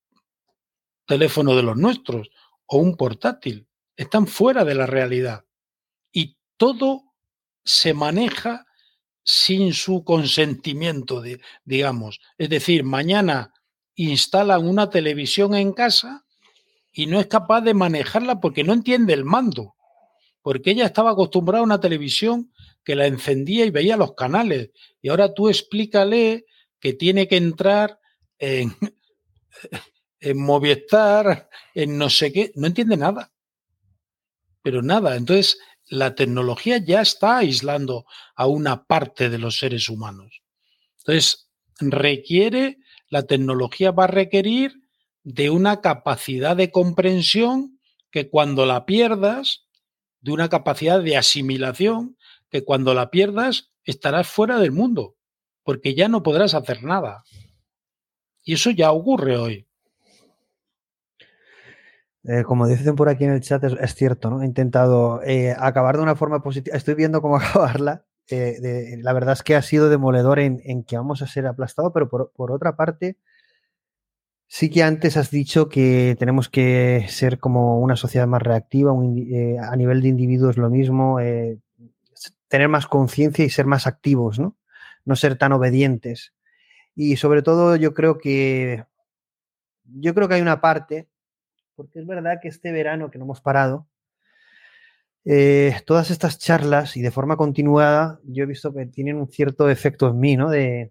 teléfono 1.07 1.55
de 1.55 1.63
los 1.63 1.77
nuestros 1.77 2.31
o 2.67 2.79
un 2.79 2.97
portátil. 2.97 3.69
Están 3.97 4.27
fuera 4.27 4.65
de 4.65 4.75
la 4.75 4.87
realidad. 4.87 5.45
Y 6.13 6.37
todo 6.57 7.03
se 7.65 7.95
maneja 7.95 8.67
sin 9.25 9.75
su 9.75 10.05
consentimiento, 10.05 11.23
digamos. 11.65 12.21
Es 12.39 12.49
decir, 12.49 12.85
mañana 12.85 13.53
instalan 13.97 14.67
una 14.67 14.89
televisión 14.91 15.55
en 15.55 15.73
casa 15.73 16.25
y 16.93 17.07
no 17.07 17.21
es 17.21 17.27
capaz 17.27 17.61
de 17.61 17.75
manejarla 17.75 18.41
porque 18.41 18.65
no 18.65 18.73
entiende 18.73 19.15
el 19.15 19.25
mando, 19.25 19.77
porque 20.43 20.71
ella 20.71 20.87
estaba 20.87 21.11
acostumbrada 21.11 21.61
a 21.61 21.65
una 21.65 21.81
televisión 21.81 22.53
que 22.85 22.97
la 22.97 23.07
encendía 23.07 23.65
y 23.65 23.71
veía 23.71 23.97
los 23.97 24.15
canales. 24.15 24.71
Y 25.03 25.09
ahora 25.09 25.35
tú 25.35 25.49
explícale 25.49 26.47
que 26.81 26.95
tiene 26.95 27.29
que 27.29 27.37
entrar 27.37 27.99
en, 28.39 28.75
en 30.21 30.43
Movistar, 30.43 31.49
en 31.75 31.99
no 31.99 32.09
sé 32.11 32.33
qué, 32.33 32.53
no 32.55 32.67
entiende 32.67 32.97
nada. 32.97 33.33
Pero 34.63 34.83
nada, 34.83 35.17
entonces 35.17 35.59
la 35.87 36.15
tecnología 36.15 36.79
ya 36.79 37.01
está 37.01 37.39
aislando 37.39 38.07
a 38.35 38.47
una 38.47 38.85
parte 38.85 39.31
de 39.31 39.39
los 39.39 39.59
seres 39.59 39.89
humanos. 39.89 40.43
Entonces, 40.99 41.51
requiere, 41.79 42.79
la 43.09 43.23
tecnología 43.23 43.91
va 43.91 44.05
a 44.05 44.09
requerir 44.09 44.83
de 45.29 45.51
una 45.51 45.83
capacidad 45.83 46.57
de 46.57 46.71
comprensión 46.71 47.79
que 48.11 48.31
cuando 48.31 48.65
la 48.65 48.87
pierdas, 48.87 49.67
de 50.21 50.33
una 50.33 50.49
capacidad 50.49 51.03
de 51.03 51.19
asimilación, 51.19 52.17
que 52.49 52.65
cuando 52.65 52.95
la 52.95 53.11
pierdas 53.11 53.71
estarás 53.85 54.27
fuera 54.27 54.59
del 54.59 54.73
mundo, 54.73 55.17
porque 55.65 55.95
ya 55.95 56.09
no 56.09 56.23
podrás 56.23 56.55
hacer 56.55 56.83
nada. 56.83 57.25
Y 58.43 58.55
eso 58.55 58.71
ya 58.71 58.91
ocurre 58.91 59.37
hoy. 59.37 59.69
Eh, 62.25 62.43
como 62.45 62.67
dicen 62.67 62.97
por 62.97 63.11
aquí 63.11 63.25
en 63.25 63.33
el 63.33 63.43
chat, 63.43 63.63
es, 63.65 63.95
cierto, 63.95 64.31
¿no? 64.31 64.43
He 64.43 64.47
intentado 64.47 65.21
eh, 65.25 65.55
acabar 65.59 65.99
de 65.99 66.05
una 66.05 66.17
forma 66.17 66.43
positiva. 66.43 66.75
Estoy 66.75 66.95
viendo 66.95 67.21
cómo 67.21 67.37
acabarla. 67.37 68.07
Eh, 68.31 68.97
la 69.03 69.13
verdad 69.13 69.35
es 69.35 69.43
que 69.43 69.57
ha 69.57 69.63
sido 69.63 69.91
demoledor 69.91 70.39
en, 70.39 70.85
que 70.85 70.97
vamos 70.97 71.21
a 71.21 71.27
ser 71.27 71.47
aplastados, 71.47 71.93
pero 71.93 72.09
por, 72.09 72.51
otra 72.51 72.77
parte, 72.77 73.19
sí 74.49 74.71
que 74.71 74.83
antes 74.83 75.17
has 75.17 75.31
dicho 75.31 75.69
que 75.69 76.17
tenemos 76.19 76.49
que 76.49 77.07
ser 77.09 77.39
como 77.39 77.81
una 77.81 77.97
sociedad 77.97 78.27
más 78.27 78.43
reactiva, 78.43 78.91
a 78.91 79.77
nivel 79.77 80.03
de 80.03 80.09
individuos 80.09 80.57
lo 80.57 80.71
mismo, 80.71 81.19
tener 82.49 82.69
más 82.69 82.87
conciencia 82.87 83.45
y 83.45 83.51
ser 83.51 83.67
más 83.67 83.87
activos, 83.87 84.39
¿no? 84.39 84.57
No 85.05 85.17
ser 85.17 85.37
tan 85.37 85.53
obedientes. 85.53 86.35
Y 86.95 87.17
sobre 87.17 87.43
todo 87.43 87.77
yo 87.77 87.95
creo 87.95 88.19
que 88.19 88.85
yo 89.85 90.15
creo 90.15 90.29
que 90.29 90.35
hay 90.35 90.43
una 90.43 90.61
parte 90.61 91.09
porque 91.77 92.01
es 92.01 92.07
verdad 92.07 92.41
que 92.43 92.49
este 92.49 92.73
verano 92.73 93.11
que 93.11 93.19
no 93.19 93.25
hemos 93.25 93.41
parado, 93.41 93.87
eh, 95.25 95.77
todas 95.87 96.11
estas 96.11 96.39
charlas 96.39 96.97
y 96.97 97.03
de 97.03 97.13
forma 97.13 97.37
continuada, 97.37 98.19
yo 98.25 98.43
he 98.43 98.47
visto 98.47 98.75
que 98.75 98.87
tienen 98.87 99.17
un 99.17 99.29
cierto 99.29 99.71
efecto 99.71 100.09
en 100.09 100.19
mí, 100.19 100.37
¿no? 100.37 100.51
De, 100.51 100.91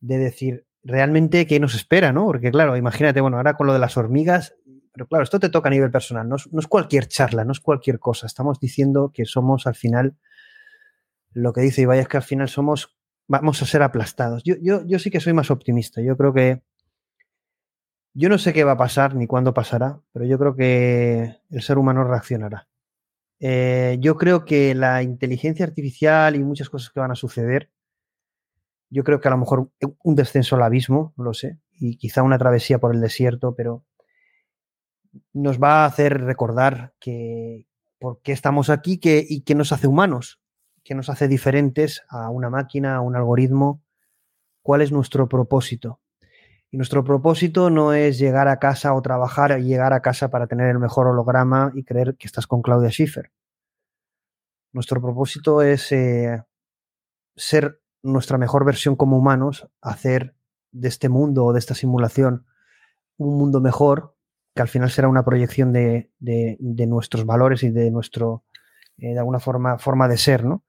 de 0.00 0.18
decir, 0.18 0.64
realmente, 0.86 1.46
¿qué 1.46 1.58
nos 1.60 1.74
espera, 1.74 2.12
no? 2.12 2.24
Porque 2.26 2.50
claro, 2.50 2.76
imagínate, 2.76 3.20
bueno, 3.20 3.36
ahora 3.36 3.54
con 3.54 3.66
lo 3.66 3.72
de 3.72 3.78
las 3.78 3.96
hormigas, 3.96 4.54
pero 4.92 5.06
claro, 5.06 5.24
esto 5.24 5.40
te 5.40 5.48
toca 5.48 5.68
a 5.68 5.70
nivel 5.70 5.90
personal, 5.90 6.28
no 6.28 6.36
es, 6.36 6.66
cualquier 6.68 7.06
charla, 7.08 7.44
no 7.44 7.52
es 7.52 7.60
cualquier 7.60 7.98
cosa, 7.98 8.26
estamos 8.26 8.60
diciendo 8.60 9.10
que 9.12 9.24
somos 9.24 9.66
al 9.66 9.74
final, 9.74 10.16
lo 11.32 11.52
que 11.52 11.60
dice 11.60 11.82
Ibai 11.82 11.98
es 11.98 12.08
que 12.08 12.16
al 12.16 12.22
final 12.22 12.48
somos, 12.48 12.96
vamos 13.26 13.60
a 13.60 13.66
ser 13.66 13.82
aplastados. 13.82 14.42
Yo, 14.44 14.54
yo, 14.62 14.86
yo 14.86 14.98
sí 14.98 15.10
que 15.10 15.20
soy 15.20 15.34
más 15.34 15.50
optimista, 15.50 16.00
yo 16.00 16.16
creo 16.16 16.32
que 16.32 16.62
yo 18.14 18.30
no 18.30 18.38
sé 18.38 18.54
qué 18.54 18.64
va 18.64 18.72
a 18.72 18.78
pasar 18.78 19.14
ni 19.14 19.26
cuándo 19.26 19.52
pasará, 19.52 20.00
pero 20.12 20.24
yo 20.24 20.38
creo 20.38 20.56
que 20.56 21.36
el 21.50 21.62
ser 21.62 21.76
humano 21.76 22.02
reaccionará. 22.02 22.68
Eh, 23.40 23.98
yo 24.00 24.16
creo 24.16 24.46
que 24.46 24.74
la 24.74 25.02
inteligencia 25.02 25.66
artificial 25.66 26.36
y 26.36 26.42
muchas 26.42 26.70
cosas 26.70 26.88
que 26.90 27.00
van 27.00 27.10
a 27.10 27.16
suceder, 27.16 27.70
yo 28.96 29.04
creo 29.04 29.20
que 29.20 29.28
a 29.28 29.30
lo 29.30 29.36
mejor 29.36 29.70
un 30.04 30.14
descenso 30.14 30.56
al 30.56 30.62
abismo, 30.62 31.12
no 31.18 31.24
lo 31.24 31.34
sé, 31.34 31.58
y 31.70 31.98
quizá 31.98 32.22
una 32.22 32.38
travesía 32.38 32.78
por 32.78 32.94
el 32.94 33.02
desierto, 33.02 33.54
pero 33.54 33.84
nos 35.34 35.62
va 35.62 35.82
a 35.82 35.84
hacer 35.84 36.22
recordar 36.22 36.94
que 36.98 37.66
por 37.98 38.22
qué 38.22 38.32
estamos 38.32 38.70
aquí 38.70 38.96
que, 38.96 39.22
y 39.28 39.42
qué 39.42 39.54
nos 39.54 39.70
hace 39.72 39.86
humanos, 39.86 40.40
qué 40.82 40.94
nos 40.94 41.10
hace 41.10 41.28
diferentes 41.28 42.04
a 42.08 42.30
una 42.30 42.48
máquina, 42.48 42.96
a 42.96 43.02
un 43.02 43.16
algoritmo, 43.16 43.82
cuál 44.62 44.80
es 44.80 44.92
nuestro 44.92 45.28
propósito. 45.28 46.00
Y 46.70 46.78
nuestro 46.78 47.04
propósito 47.04 47.68
no 47.68 47.92
es 47.92 48.16
llegar 48.16 48.48
a 48.48 48.58
casa 48.58 48.94
o 48.94 49.02
trabajar 49.02 49.60
y 49.60 49.64
llegar 49.64 49.92
a 49.92 50.00
casa 50.00 50.30
para 50.30 50.46
tener 50.46 50.70
el 50.70 50.78
mejor 50.78 51.06
holograma 51.06 51.70
y 51.74 51.84
creer 51.84 52.16
que 52.16 52.26
estás 52.26 52.46
con 52.46 52.62
Claudia 52.62 52.88
Schiffer. 52.88 53.30
Nuestro 54.72 55.02
propósito 55.02 55.60
es 55.60 55.92
eh, 55.92 56.42
ser 57.36 57.82
nuestra 58.06 58.38
mejor 58.38 58.64
versión 58.64 58.96
como 58.96 59.16
humanos, 59.16 59.68
hacer 59.80 60.34
de 60.72 60.88
este 60.88 61.08
mundo 61.08 61.44
o 61.44 61.52
de 61.52 61.58
esta 61.58 61.74
simulación 61.74 62.46
un 63.18 63.38
mundo 63.38 63.60
mejor, 63.60 64.14
que 64.54 64.62
al 64.62 64.68
final 64.68 64.90
será 64.90 65.08
una 65.08 65.24
proyección 65.24 65.72
de, 65.72 66.10
nuestros 66.18 67.24
valores 67.26 67.62
y 67.62 67.70
de 67.70 67.90
nuestro, 67.90 68.44
eh, 68.98 69.12
de 69.12 69.18
alguna 69.18 69.40
forma, 69.40 69.78
forma 69.78 70.08
de 70.08 70.18
ser, 70.18 70.44
¿no? 70.44 70.64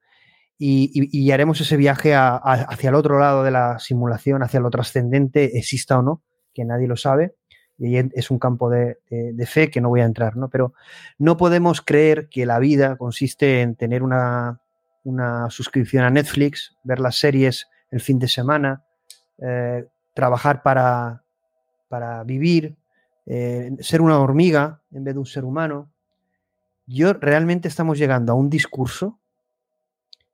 y, 0.59 1.31
haremos 1.31 1.61
ese 1.61 1.77
viaje 1.77 2.13
hacia 2.15 2.89
el 2.89 2.95
otro 2.95 3.19
lado 3.19 3.43
de 3.43 3.51
la 3.51 3.79
simulación, 3.79 4.43
hacia 4.43 4.59
lo 4.59 4.69
trascendente, 4.69 5.57
exista 5.57 5.99
o 5.99 6.01
no, 6.01 6.23
que 6.53 6.65
nadie 6.65 6.87
lo 6.87 6.97
sabe. 6.97 7.35
Y 7.79 7.97
es 7.97 8.31
un 8.31 8.39
campo 8.39 8.71
de, 8.71 8.97
fe 9.45 9.69
que 9.69 9.81
no 9.81 9.89
voy 9.89 10.01
a 10.01 10.05
entrar, 10.05 10.35
¿no? 10.35 10.49
Pero 10.49 10.73
no 11.19 11.37
podemos 11.37 11.81
creer 11.81 12.27
que 12.29 12.47
la 12.47 12.57
vida 12.57 12.97
consiste 12.97 13.61
en 13.61 13.75
tener 13.75 14.01
una, 14.01 14.61
suscripción 15.49 16.03
a 16.03 16.09
Netflix, 16.09 16.75
ver 16.83 16.99
las 16.99 17.17
series 17.17 17.67
el 17.89 18.01
fin 18.01 18.19
de 18.19 18.27
semana, 18.27 18.83
eh, 19.37 19.87
trabajar 20.13 20.63
para, 20.63 21.23
para 21.87 22.23
vivir, 22.23 22.77
eh, 23.25 23.71
ser 23.79 24.01
una 24.01 24.19
hormiga 24.19 24.81
en 24.91 25.03
vez 25.03 25.13
de 25.13 25.19
un 25.19 25.25
ser 25.25 25.45
humano. 25.45 25.91
Yo 26.85 27.13
realmente 27.13 27.67
estamos 27.67 27.97
llegando 27.97 28.31
a 28.31 28.35
un 28.35 28.49
discurso 28.49 29.19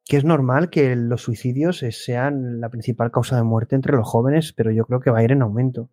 que 0.05 0.17
es 0.17 0.25
normal 0.25 0.69
que 0.69 0.95
los 0.95 1.21
suicidios 1.21 1.83
sean 1.91 2.59
la 2.59 2.69
principal 2.69 3.11
causa 3.11 3.37
de 3.37 3.43
muerte 3.43 3.75
entre 3.75 3.95
los 3.95 4.07
jóvenes, 4.07 4.53
pero 4.53 4.71
yo 4.71 4.85
creo 4.85 4.99
que 4.99 5.09
va 5.09 5.19
a 5.19 5.23
ir 5.23 5.31
en 5.31 5.41
aumento. 5.41 5.89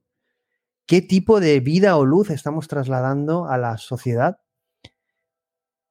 ¿Qué 0.87 1.01
tipo 1.01 1.39
de 1.39 1.61
vida 1.61 1.97
o 1.97 2.05
luz 2.05 2.31
estamos 2.31 2.67
trasladando 2.67 3.47
a 3.47 3.57
la 3.57 3.77
sociedad 3.79 4.41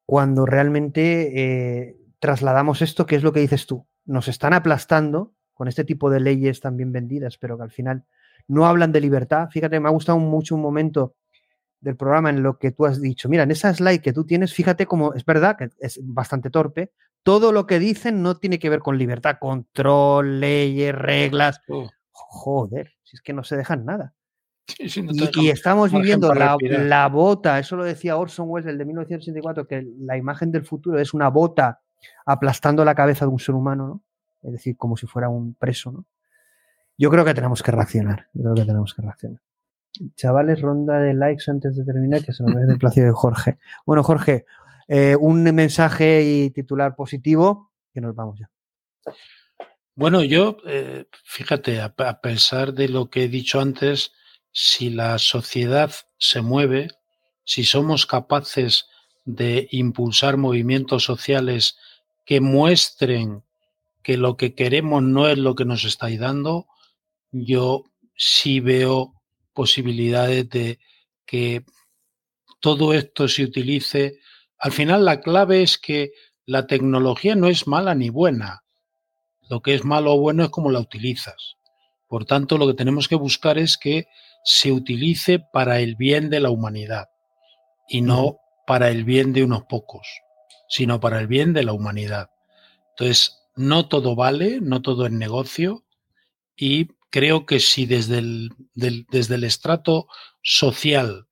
cuando 0.05 0.45
realmente 0.45 1.87
eh, 1.87 1.98
trasladamos 2.19 2.81
esto? 2.81 3.05
¿Qué 3.05 3.15
es 3.15 3.23
lo 3.23 3.33
que 3.33 3.39
dices 3.39 3.65
tú? 3.65 3.87
Nos 4.05 4.27
están 4.27 4.53
aplastando 4.53 5.33
con 5.53 5.67
este 5.67 5.83
tipo 5.83 6.09
de 6.09 6.19
leyes 6.19 6.61
tan 6.61 6.77
bien 6.77 6.91
vendidas, 6.91 7.37
pero 7.37 7.57
que 7.57 7.63
al 7.63 7.71
final 7.71 8.05
no 8.47 8.65
hablan 8.65 8.91
de 8.91 9.01
libertad. 9.01 9.49
Fíjate, 9.51 9.79
me 9.79 9.87
ha 9.87 9.91
gustado 9.91 10.19
mucho 10.19 10.55
un 10.55 10.61
momento 10.61 11.15
del 11.81 11.95
programa 11.95 12.29
en 12.29 12.43
lo 12.43 12.57
que 12.57 12.71
tú 12.71 12.85
has 12.85 13.01
dicho. 13.01 13.29
Mira, 13.29 13.43
en 13.43 13.51
esa 13.51 13.73
slide 13.73 14.01
que 14.01 14.13
tú 14.13 14.25
tienes, 14.25 14.53
fíjate 14.53 14.85
cómo 14.85 15.13
es 15.13 15.25
verdad 15.25 15.57
que 15.57 15.69
es 15.79 15.99
bastante 16.03 16.49
torpe, 16.49 16.91
todo 17.23 17.51
lo 17.51 17.65
que 17.65 17.79
dicen 17.79 18.21
no 18.21 18.37
tiene 18.37 18.59
que 18.59 18.69
ver 18.69 18.79
con 18.79 18.97
libertad, 18.97 19.37
control, 19.39 20.39
leyes, 20.39 20.95
reglas. 20.95 21.61
Oh. 21.67 21.89
Joder, 22.11 22.93
si 23.03 23.15
es 23.15 23.21
que 23.21 23.33
no 23.33 23.43
se 23.43 23.55
dejan 23.55 23.85
nada. 23.85 24.13
y, 24.77 25.49
estamos 25.49 25.91
viviendo 25.91 26.33
la, 26.33 27.07
bota, 27.07 27.59
eso 27.59 27.75
lo 27.75 27.83
decía 27.83 28.17
Orson 28.17 28.47
Welles, 28.49 28.69
el 28.69 28.77
de 28.77 28.85
1984, 28.85 29.67
que 29.67 29.87
la 29.99 30.15
imagen 30.15 30.51
del 30.51 30.65
futuro 30.65 30.99
es 30.99 31.13
una 31.13 31.29
bota 31.29 31.81
aplastando 32.26 32.85
la 32.85 32.95
cabeza 32.95 33.26
de 33.26 33.31
un 33.31 33.39
ser 33.39 33.55
humano, 33.55 33.88
¿no? 33.88 34.01
Es 34.41 34.53
decir, 34.53 34.77
como 34.77 34.95
si 34.97 35.07
fuera 35.07 35.30
un 35.30 35.53
preso, 35.53 35.91
¿no? 35.91 36.05
Yo 36.97 37.09
creo 37.09 37.23
que 37.23 37.34
tenemos 37.34 37.63
que 37.63 37.71
reaccionar. 37.71 38.27
Yo 38.34 38.43
creo 38.43 38.55
que 38.55 38.65
tenemos 38.65 38.93
que 38.93 39.01
reaccionar. 39.01 39.41
Chavales, 40.15 40.61
ronda 40.61 40.99
de 40.99 41.13
likes 41.13 41.49
antes 41.49 41.76
de 41.76 41.85
terminar, 41.85 42.23
que 42.23 42.34
se 42.34 42.43
lo 42.43 42.49
merece 42.49 42.73
el 42.73 42.77
placer 42.77 43.05
de 43.05 43.11
Jorge. 43.11 43.57
Bueno, 43.85 44.03
Jorge, 44.03 44.45
eh, 44.88 45.15
un 45.15 45.43
mensaje 45.43 46.23
y 46.23 46.49
titular 46.49 46.95
positivo, 46.95 47.71
que 47.93 48.01
nos 48.01 48.15
vamos 48.15 48.39
ya. 48.39 48.49
Bueno, 49.95 50.23
yo, 50.23 50.57
eh, 50.65 51.07
fíjate, 51.26 51.81
a, 51.81 52.21
pesar 52.21 52.73
de 52.73 52.88
lo 52.88 53.09
que 53.09 53.26
he 53.26 53.27
dicho 53.27 53.59
antes, 53.59 54.13
si 54.51 54.89
la 54.89 55.17
sociedad 55.19 55.91
se 56.17 56.41
mueve, 56.41 56.88
si 57.43 57.63
somos 57.63 58.05
capaces 58.05 58.88
de 59.26 59.67
impulsar 59.71 60.38
movimientos 60.38 61.03
sociales 61.03 61.77
que 62.30 62.41
muestren 62.41 63.43
que 64.03 64.15
lo 64.15 64.38
que 64.38 64.53
queremos 64.53 65.01
no 65.01 65.27
es 65.27 65.39
lo 65.39 65.56
que 65.56 65.65
nos 65.65 65.84
estáis 65.84 66.19
dando, 66.19 66.68
yo 67.31 67.85
sí 68.15 68.60
veo 68.60 69.15
posibilidades 69.51 70.47
de 70.47 70.77
que 71.26 71.65
todo 72.60 72.93
esto 72.93 73.27
se 73.27 73.43
utilice 73.43 74.19
al 74.60 74.72
final 74.72 75.06
la 75.06 75.22
clave 75.22 75.64
es 75.64 75.80
que 75.80 76.11
la 76.45 76.68
tecnología 76.68 77.34
no 77.34 77.47
es 77.47 77.65
mala 77.65 77.95
ni 77.95 78.11
buena. 78.11 78.64
Lo 79.49 79.64
que 79.64 79.73
es 79.73 79.84
malo 79.84 80.14
o 80.14 80.19
bueno 80.19 80.43
es 80.43 80.49
cómo 80.49 80.69
la 80.69 80.81
utilizas. 80.81 81.56
Por 82.07 82.26
tanto, 82.26 82.60
lo 82.60 82.68
que 82.68 82.76
tenemos 82.76 83.07
que 83.07 83.15
buscar 83.15 83.57
es 83.57 83.76
que 83.76 84.06
se 84.43 84.72
utilice 84.72 85.39
para 85.39 85.80
el 85.80 85.95
bien 85.95 86.30
de 86.30 86.41
la 86.41 86.51
humanidad 86.51 87.07
y 87.88 88.01
no 88.01 88.38
para 88.68 88.91
el 88.91 89.03
bien 89.03 89.34
de 89.34 89.43
unos 89.43 89.64
pocos, 89.64 90.07
sino 90.69 90.99
para 90.99 91.19
el 91.19 91.27
bien 91.27 91.51
de 91.51 91.63
la 91.63 91.73
humanidad. 91.73 92.29
Entonces, 92.91 93.39
no 93.55 93.89
todo 93.89 94.15
vale, 94.15 94.61
no 94.61 94.81
todo 94.81 95.05
es 95.05 95.11
negocio 95.11 95.83
y 96.55 96.89
creo 97.09 97.45
que 97.45 97.59
si 97.59 97.85
desde 97.85 98.19
el, 98.19 98.51
desde 98.73 99.35
el 99.35 99.43
estrato 99.43 100.07
social 100.41 101.27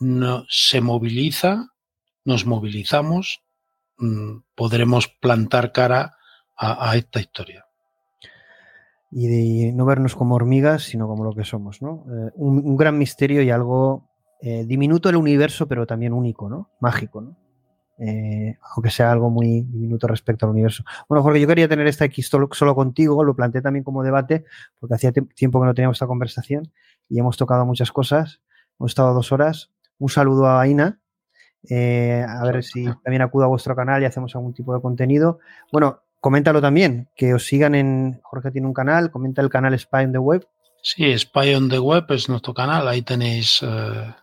no, 0.00 0.44
se 0.48 0.80
moviliza, 0.80 1.68
nos 2.24 2.46
movilizamos, 2.46 3.42
mm, 3.98 4.38
podremos 4.54 5.08
plantar 5.08 5.72
cara 5.72 6.16
a, 6.56 6.96
esta 6.96 7.20
historia. 7.20 7.66
Y 9.10 9.26
de 9.26 9.72
no 9.72 9.84
vernos 9.84 10.14
como 10.14 10.34
hormigas, 10.34 10.84
sino 10.84 11.06
como 11.06 11.24
lo 11.24 11.34
que 11.34 11.44
somos, 11.44 11.82
¿no? 11.82 12.04
Eh, 12.08 12.30
un, 12.36 12.76
gran 12.76 12.96
misterio 12.96 13.42
y 13.42 13.50
algo 13.50 14.08
eh, 14.40 14.64
diminuto 14.64 15.08
del 15.08 15.16
universo, 15.16 15.66
pero 15.66 15.86
también 15.86 16.12
único, 16.12 16.48
¿no? 16.48 16.70
Mágico, 16.80 17.20
¿no? 17.20 17.36
Eh, 17.98 18.58
aunque 18.74 18.90
sea 18.90 19.12
algo 19.12 19.30
muy 19.30 19.62
diminuto 19.62 20.08
respecto 20.08 20.46
al 20.46 20.52
universo. 20.52 20.84
Bueno, 21.08 21.22
Jorge, 21.22 21.40
yo 21.40 21.46
quería 21.46 21.68
tener 21.68 21.86
esta 21.86 22.04
X 22.06 22.28
solo, 22.28 22.74
contigo, 22.74 23.22
lo 23.22 23.36
planteé 23.36 23.62
también 23.62 23.84
como 23.84 24.02
debate, 24.02 24.44
porque 24.80 24.94
hacía 24.94 25.12
tiempo 25.12 25.60
que 25.60 25.66
no 25.66 25.74
teníamos 25.74 25.96
esta 25.96 26.06
conversación 26.06 26.72
y 27.08 27.20
hemos 27.20 27.36
tocado 27.36 27.64
muchas 27.66 27.92
cosas. 27.92 28.40
Hemos 28.78 28.90
estado 28.90 29.14
dos 29.14 29.30
horas. 29.30 29.70
Un 29.98 30.08
saludo 30.08 30.46
a 30.46 30.60
Aina. 30.60 30.98
Eh, 31.70 32.24
a 32.28 32.44
ver 32.44 32.62
si 32.62 32.84
también 33.04 33.22
acudo 33.22 33.44
a 33.44 33.48
vuestro 33.48 33.74
canal 33.74 34.02
y 34.02 34.06
hacemos 34.06 34.34
algún 34.34 34.52
tipo 34.52 34.74
de 34.74 34.82
contenido. 34.82 35.38
Bueno, 35.72 36.02
coméntalo 36.20 36.60
también, 36.60 37.08
que 37.14 37.32
os 37.32 37.46
sigan 37.46 37.74
en. 37.74 38.20
Jorge 38.22 38.50
tiene 38.50 38.66
un 38.66 38.74
canal, 38.74 39.10
comenta 39.10 39.40
el 39.40 39.50
canal 39.50 39.78
Spy 39.78 40.04
on 40.04 40.12
the 40.12 40.18
Web. 40.18 40.46
Sí, 40.82 41.16
Spy 41.16 41.54
on 41.54 41.70
the 41.70 41.78
Web 41.78 42.04
es 42.10 42.28
nuestro 42.28 42.52
canal, 42.52 42.86
ahí 42.88 43.00
tenéis 43.00 43.60
eh, 43.62 44.14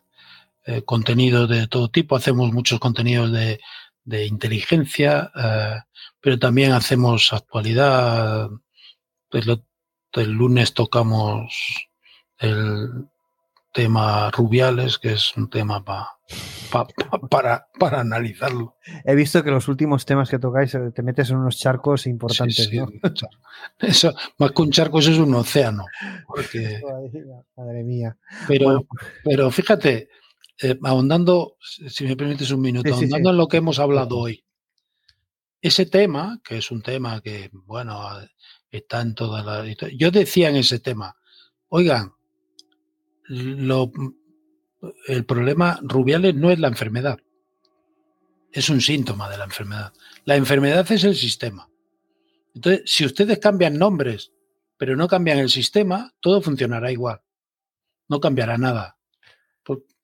eh, 0.66 0.84
contenido 0.84 1.48
de 1.48 1.68
todo 1.68 1.90
tipo. 1.90 2.16
Hacemos 2.16 2.52
muchos 2.52 2.80
contenidos 2.80 3.32
de, 3.32 3.60
de 4.04 4.26
inteligencia, 4.26 5.32
pero 6.20 6.40
también 6.40 6.72
hacemos 6.72 7.34
actualidad. 7.34 8.50
El, 9.32 9.64
el 10.14 10.32
lunes 10.32 10.74
tocamos 10.74 11.54
el, 12.40 13.08
tema 13.74 14.30
Rubiales, 14.32 14.98
que 14.98 15.14
es 15.14 15.36
un 15.38 15.50
tema 15.50 15.84
para, 17.30 17.68
para 17.80 18.00
analizarlo. 18.00 18.78
He 19.06 19.16
visto 19.16 19.44
que 19.44 19.52
los 19.52 19.68
últimos 19.68 20.06
temas 20.06 20.30
que 20.30 20.40
tocáis 20.40 20.74
eh, 20.76 20.92
te 20.94 21.04
metes 21.04 21.30
en 21.30 21.38
unos 21.38 21.58
charcos 21.58 22.08
importantes. 22.08 22.70
Eso, 23.80 24.14
más 24.38 24.52
que 24.52 24.62
un 24.62 24.72
charco, 24.72 25.00
eso 25.00 25.12
es 25.12 25.18
un 25.18 25.34
océano. 25.36 25.86
Madre 27.56 27.84
mía. 27.84 28.18
Pero, 28.48 28.86
pero 29.24 29.52
fíjate, 29.52 30.10
eh, 30.62 30.78
ahondando, 30.84 31.58
si 31.60 32.06
me 32.06 32.16
permites 32.16 32.52
un 32.52 32.62
minuto, 32.62 32.94
ahondando 32.94 33.32
en 33.32 33.38
lo 33.38 33.48
que 33.48 33.58
hemos 33.58 33.80
hablado 33.80 34.18
hoy. 34.18 34.44
Ese 35.62 35.86
tema, 35.86 36.40
que 36.44 36.58
es 36.58 36.72
un 36.72 36.82
tema 36.82 37.22
que, 37.22 37.50
bueno, 37.52 38.00
está 38.70 39.02
en 39.02 39.16
toda 39.16 39.44
la. 39.44 39.66
Yo 39.98 40.12
decía 40.12 40.50
en 40.50 40.56
ese 40.58 40.80
tema, 40.80 41.16
oigan, 41.70 42.14
lo, 43.28 43.92
el 45.08 45.26
problema 45.26 45.80
Rubiales 45.82 46.36
no 46.36 46.52
es 46.52 46.60
la 46.60 46.68
enfermedad, 46.68 47.20
es 48.52 48.70
un 48.70 48.82
síntoma 48.82 49.30
de 49.30 49.38
la 49.38 49.46
enfermedad. 49.46 49.94
La 50.26 50.36
enfermedad 50.36 50.90
es 50.92 51.04
el 51.04 51.16
sistema. 51.16 51.70
Entonces, 52.54 52.84
si 52.86 53.06
ustedes 53.06 53.40
cambian 53.40 53.78
nombres, 53.78 54.32
pero 54.78 54.96
no 54.96 55.08
cambian 55.08 55.40
el 55.40 55.50
sistema, 55.50 56.14
todo 56.20 56.42
funcionará 56.42 56.92
igual. 56.92 57.22
No 58.08 58.20
cambiará 58.20 58.58
nada. 58.58 58.98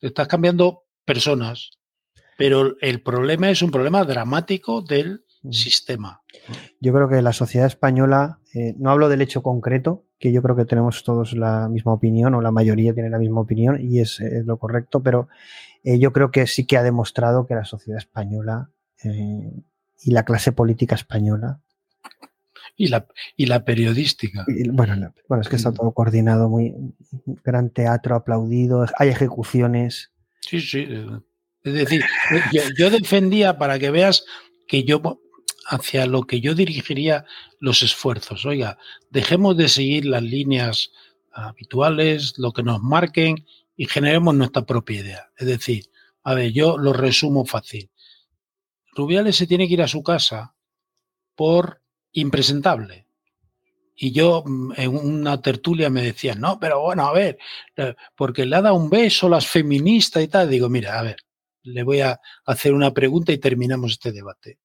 Estás 0.01 0.27
cambiando 0.27 0.83
personas, 1.05 1.71
pero 2.37 2.75
el 2.81 3.01
problema 3.01 3.49
es 3.49 3.61
un 3.61 3.71
problema 3.71 4.03
dramático 4.03 4.81
del 4.81 5.23
sistema. 5.51 6.21
Yo 6.79 6.93
creo 6.93 7.07
que 7.09 7.21
la 7.21 7.33
sociedad 7.33 7.67
española, 7.67 8.39
eh, 8.53 8.75
no 8.77 8.91
hablo 8.91 9.09
del 9.09 9.21
hecho 9.21 9.41
concreto, 9.41 10.05
que 10.19 10.31
yo 10.31 10.41
creo 10.41 10.55
que 10.55 10.65
tenemos 10.65 11.03
todos 11.03 11.33
la 11.33 11.69
misma 11.69 11.93
opinión 11.93 12.33
o 12.33 12.41
la 12.41 12.51
mayoría 12.51 12.93
tiene 12.93 13.09
la 13.09 13.19
misma 13.19 13.41
opinión 13.41 13.79
y 13.79 13.99
es, 13.99 14.19
lo 14.45 14.57
correcto, 14.57 15.01
pero 15.01 15.29
eh, 15.83 15.99
yo 15.99 16.11
creo 16.11 16.31
que 16.31 16.47
sí 16.47 16.65
que 16.65 16.77
ha 16.77 16.83
demostrado 16.83 17.45
que 17.45 17.55
la 17.55 17.65
sociedad 17.65 17.99
española 17.99 18.71
eh, 19.03 19.51
y 20.03 20.11
la 20.11 20.25
clase 20.25 20.51
política 20.51 20.95
española 20.95 21.61
y 22.77 22.87
la, 22.87 23.07
y 23.35 23.47
la 23.47 23.65
periodística. 23.65 24.45
bueno, 24.71 25.13
bueno, 25.27 25.41
es 25.41 25.49
que 25.49 25.55
está 25.55 25.71
mm. 25.71 25.75
todo 25.75 25.91
coordinado, 25.91 26.47
muy 26.47 26.73
gran 27.43 27.71
teatro 27.71 28.15
aplaudido, 28.15 28.85
hay 28.97 29.09
ejecuciones. 29.09 30.11
Sí, 30.41 30.61
sí. 30.61 30.87
Es 31.63 31.73
decir, 31.73 32.05
yo 32.77 32.89
defendía 32.89 33.57
para 33.57 33.79
que 33.79 33.91
veas 33.91 34.23
que 34.67 34.83
yo 34.83 35.01
hacia 35.67 36.05
lo 36.05 36.23
que 36.23 36.39
yo 36.39 36.55
dirigiría 36.55 37.25
los 37.59 37.83
esfuerzos. 37.83 38.45
Oiga, 38.45 38.77
dejemos 39.09 39.57
de 39.57 39.67
seguir 39.67 40.05
las 40.05 40.23
líneas 40.23 40.91
habituales, 41.33 42.35
lo 42.37 42.53
que 42.53 42.63
nos 42.63 42.81
marquen 42.81 43.45
y 43.75 43.85
generemos 43.85 44.33
nuestra 44.35 44.65
propia 44.65 45.01
idea. 45.01 45.31
Es 45.35 45.47
decir, 45.47 45.89
a 46.23 46.35
ver, 46.35 46.51
yo 46.51 46.77
lo 46.77 46.93
resumo 46.93 47.45
fácil. 47.45 47.89
Rubiales 48.93 49.35
se 49.35 49.47
tiene 49.47 49.67
que 49.67 49.73
ir 49.73 49.81
a 49.81 49.87
su 49.87 50.03
casa 50.03 50.55
por 51.35 51.81
impresentable. 52.13 53.05
Y 53.95 54.11
yo 54.11 54.43
mm, 54.45 54.73
en 54.77 54.95
una 54.95 55.41
tertulia 55.41 55.89
me 55.89 56.01
decían, 56.01 56.39
no, 56.39 56.59
pero 56.59 56.81
bueno, 56.81 57.07
a 57.07 57.13
ver, 57.13 57.37
eh, 57.75 57.95
porque 58.15 58.45
le 58.45 58.55
ha 58.55 58.61
dado 58.61 58.75
un 58.75 58.89
beso 58.89 59.29
las 59.29 59.47
feministas 59.47 60.23
y 60.23 60.27
tal. 60.27 60.49
Digo, 60.49 60.69
mira, 60.69 60.99
a 60.99 61.03
ver, 61.03 61.17
le 61.63 61.83
voy 61.83 62.01
a 62.01 62.19
hacer 62.45 62.73
una 62.73 62.93
pregunta 62.93 63.31
y 63.31 63.37
terminamos 63.37 63.93
este 63.93 64.11
debate 64.11 64.59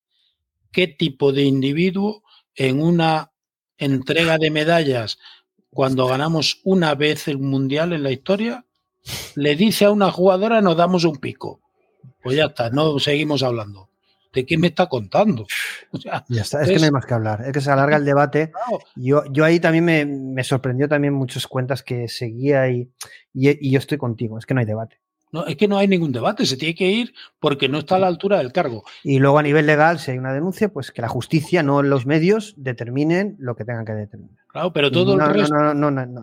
qué 0.72 0.88
tipo 0.88 1.32
de 1.32 1.44
individuo 1.44 2.24
en 2.56 2.82
una 2.82 3.30
entrega 3.76 4.38
de 4.38 4.50
medallas 4.50 5.18
cuando 5.70 6.06
ganamos 6.06 6.60
una 6.64 6.94
vez 6.94 7.28
el 7.28 7.38
mundial 7.38 7.92
en 7.92 8.02
la 8.02 8.10
historia, 8.10 8.66
le 9.36 9.54
dice 9.54 9.84
a 9.84 9.90
una 9.90 10.10
jugadora 10.10 10.60
nos 10.60 10.76
damos 10.76 11.04
un 11.04 11.16
pico. 11.16 11.60
Pues 12.22 12.36
ya 12.36 12.46
está, 12.46 12.70
no 12.70 12.98
seguimos 12.98 13.42
hablando. 13.42 13.88
¿De 14.32 14.46
qué 14.46 14.56
me 14.56 14.68
está 14.68 14.86
contando? 14.86 15.46
ya 15.92 16.24
está, 16.28 16.62
es, 16.62 16.68
que 16.68 16.78
no 16.78 16.84
hay 16.84 16.90
más 16.90 17.06
que 17.06 17.14
hablar, 17.14 17.42
es 17.46 17.52
que 17.52 17.60
se 17.60 17.70
alarga 17.70 17.96
el 17.96 18.04
debate. 18.04 18.52
Yo, 18.96 19.24
yo 19.30 19.44
ahí 19.44 19.60
también 19.60 20.32
me, 20.34 20.44
sorprendió 20.44 20.88
también 20.88 21.12
muchas 21.12 21.46
cuentas 21.46 21.82
que 21.82 22.08
seguía 22.08 22.68
y, 22.70 22.90
y 23.34 23.70
yo 23.70 23.78
estoy 23.78 23.98
contigo, 23.98 24.38
es 24.38 24.46
que 24.46 24.54
no 24.54 24.60
hay 24.60 24.66
debate. 24.66 25.02
No, 25.32 25.46
es 25.46 25.56
que 25.56 25.66
no 25.66 25.78
hay 25.78 25.88
ningún 25.88 26.12
debate, 26.12 26.44
se 26.44 26.58
tiene 26.58 26.74
que 26.74 26.90
ir 26.90 27.14
porque 27.40 27.66
no 27.66 27.78
está 27.78 27.96
a 27.96 27.98
la 27.98 28.06
altura 28.06 28.36
del 28.36 28.52
cargo. 28.52 28.84
Y 29.02 29.18
luego 29.18 29.38
a 29.38 29.42
nivel 29.42 29.64
legal, 29.64 29.98
si 29.98 30.10
hay 30.10 30.18
una 30.18 30.34
denuncia, 30.34 30.70
pues 30.70 30.90
que 30.90 31.00
la 31.00 31.08
justicia, 31.08 31.62
no 31.62 31.82
los 31.82 32.04
medios, 32.04 32.52
determinen 32.58 33.36
lo 33.38 33.56
que 33.56 33.64
tengan 33.64 33.86
que 33.86 33.94
determinar. 33.94 34.44
Claro, 34.48 34.74
pero 34.74 34.92
todo, 34.92 35.14
el, 35.14 35.20
resto, 35.20 35.54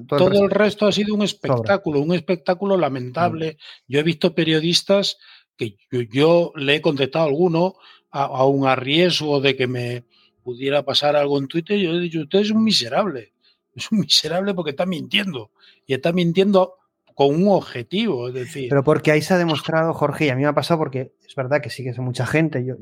todo, 0.08 0.46
el, 0.46 0.52
resto, 0.52 0.86
ha 0.86 0.92
sido 0.92 1.16
un 1.16 1.24
espectáculo, 1.24 2.02
un 2.02 2.14
espectáculo 2.14 2.78
lamentable. 2.78 3.58
Yo 3.88 4.00
he 4.00 4.04
visto 4.04 4.36
periodistas 4.36 5.18
que 5.58 5.76
yo, 6.12 6.54
le 6.56 6.76
he 6.76 6.82
contestado 6.82 7.26
a 7.26 7.28
alguno 7.28 7.74
a, 8.12 8.46
un 8.46 8.68
arriesgo 8.68 9.42
de 9.42 9.56
que 9.56 9.68
me 9.68 10.04
pudiera 10.44 10.84
pasar 10.84 11.16
algo 11.16 11.38
en 11.38 11.48
Twitter, 11.48 11.78
yo 11.78 11.94
he 11.94 12.00
dicho, 12.00 12.22
usted 12.22 12.40
es 12.40 12.52
un 12.52 12.64
miserable. 12.64 13.34
Es 13.76 13.92
un 13.92 14.00
miserable 14.00 14.54
porque 14.56 14.72
está 14.72 14.86
mintiendo. 14.86 15.52
Y 15.86 15.94
está 15.94 16.12
mintiendo 16.12 16.80
con 17.16 17.36
un 17.36 17.48
objetivo, 17.50 18.28
es 18.28 18.34
decir. 18.34 18.68
Pero 18.68 18.84
porque 18.84 19.12
ahí 19.12 19.22
se 19.22 19.34
ha 19.36 19.38
demostrado, 19.38 19.94
Jorge, 19.94 20.26
y 20.26 20.30
a 20.30 20.36
mí 20.36 20.42
me 20.42 20.48
ha 20.48 20.54
pasado 20.54 20.80
porque 20.80 21.14
es 21.26 21.36
verdad 21.36 21.62
que 21.62 21.70
sigue 21.70 21.94
mucha 22.02 22.26
gente. 22.26 22.66
Yo, 22.66 22.76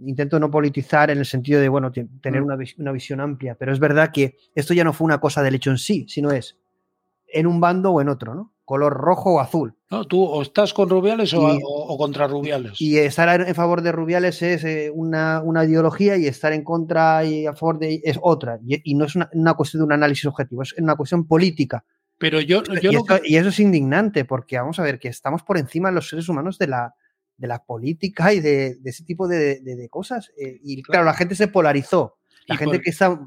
intento 0.00 0.38
no 0.38 0.50
politizar 0.50 1.10
en 1.10 1.18
el 1.18 1.26
sentido 1.26 1.60
de, 1.60 1.68
bueno, 1.68 1.90
tener 1.92 2.42
mm. 2.42 2.44
una, 2.78 2.92
visión 2.92 3.20
amplia, 3.20 3.56
pero 3.56 3.72
es 3.72 3.80
verdad 3.80 4.10
que 4.12 4.36
esto 4.54 4.74
ya 4.74 4.84
no 4.84 4.92
fue 4.92 5.06
una 5.06 5.20
cosa 5.20 5.42
del 5.42 5.54
hecho 5.54 5.70
en 5.70 5.78
sí, 5.78 6.06
sino 6.08 6.30
es 6.30 6.58
en 7.26 7.46
un 7.46 7.60
bando 7.60 7.92
o 7.92 8.00
en 8.00 8.08
otro, 8.08 8.34
¿no? 8.34 8.52
Color 8.68 8.92
rojo 8.92 9.36
o 9.36 9.40
azul. 9.40 9.74
No, 9.90 10.04
tú 10.04 10.22
o 10.22 10.42
estás 10.42 10.74
con 10.74 10.90
Rubiales 10.90 11.32
o, 11.32 11.96
contra 11.96 12.26
Rubiales. 12.26 12.78
Y 12.78 12.98
estar 12.98 13.40
en 13.40 13.54
favor 13.54 13.80
de 13.80 13.92
Rubiales 13.92 14.42
es 14.42 14.62
eh, 14.62 14.92
una, 14.94 15.42
ideología 15.64 16.18
y 16.18 16.26
estar 16.26 16.52
en 16.52 16.64
contra 16.64 17.24
y 17.24 17.46
a 17.46 17.54
favor 17.54 17.78
de 17.78 18.02
es 18.04 18.18
otra. 18.20 18.58
Y, 18.62 18.94
no 18.94 19.06
es 19.06 19.16
una, 19.16 19.30
una, 19.32 19.54
cuestión 19.54 19.80
de 19.80 19.84
un 19.86 19.92
análisis 19.92 20.26
objetivo, 20.26 20.62
es 20.62 20.74
una 20.74 20.96
cuestión 20.96 21.26
política. 21.26 21.82
Pero 22.18 22.42
yo, 22.42 22.62
y, 23.24 23.36
eso 23.36 23.48
es 23.48 23.58
indignante, 23.58 24.26
porque 24.26 24.58
vamos 24.58 24.78
a 24.78 24.82
ver 24.82 24.98
que 24.98 25.08
estamos 25.08 25.42
por 25.42 25.56
encima 25.56 25.88
de 25.88 25.94
los 25.94 26.06
seres 26.06 26.28
humanos 26.28 26.58
de 26.58 26.66
la, 26.66 26.94
de 27.38 27.46
la 27.48 27.64
política 27.64 28.34
y 28.34 28.40
de, 28.40 28.76
ese 28.84 29.02
tipo 29.02 29.26
de, 29.26 29.88
cosas. 29.90 30.30
Eh, 30.38 30.60
y 30.62 30.82
claro. 30.82 31.06
la 31.06 31.14
gente 31.14 31.34
se 31.34 31.48
polarizó. 31.48 32.18
La 32.46 32.58
gente 32.58 32.82
que 32.82 32.90
está, 32.90 33.18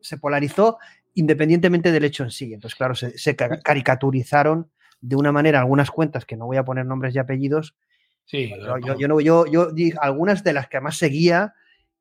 se 0.00 0.18
polarizó 0.18 0.78
independientemente 1.14 1.92
del 1.92 2.04
hecho 2.04 2.24
en 2.24 2.32
sí. 2.32 2.52
Entonces, 2.52 2.76
claro, 2.76 2.96
se, 2.96 3.36
caricaturizaron 3.36 4.72
de 5.00 5.16
una 5.16 5.32
manera 5.32 5.60
algunas 5.60 5.90
cuentas, 5.90 6.24
que 6.24 6.36
no 6.36 6.46
voy 6.46 6.56
a 6.56 6.64
poner 6.64 6.86
nombres 6.86 7.14
y 7.14 7.18
apellidos, 7.18 7.74
Sí, 8.28 8.50
yo, 8.50 8.98
yo, 8.98 9.08
no, 9.08 9.20
yo, 9.20 9.46
yo, 9.46 9.70
algunas 10.02 10.44
de 10.44 10.52
las 10.52 10.68
que 10.68 10.82
más 10.82 10.98
seguía, 10.98 11.54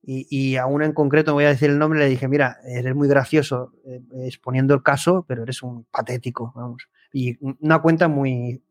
y, 0.03 0.27
y, 0.29 0.57
a 0.57 0.65
una 0.65 0.85
en 0.85 0.91
concreto, 0.91 1.33
voy 1.33 1.45
a 1.45 1.49
decir 1.49 1.69
el 1.69 1.79
nombre, 1.79 1.99
le 1.99 2.09
dije, 2.09 2.27
mira, 2.27 2.57
eres 2.65 2.93
muy 2.93 3.07
gracioso 3.07 3.73
eh, 3.85 4.01
exponiendo 4.25 4.73
el 4.73 4.83
caso, 4.83 5.25
pero 5.27 5.43
eres 5.43 5.63
un 5.63 5.85
patético, 5.85 6.51
vamos. 6.53 6.83
Y 7.13 7.37
una 7.61 7.81
cuenta 7.81 8.09
muy... 8.09 8.61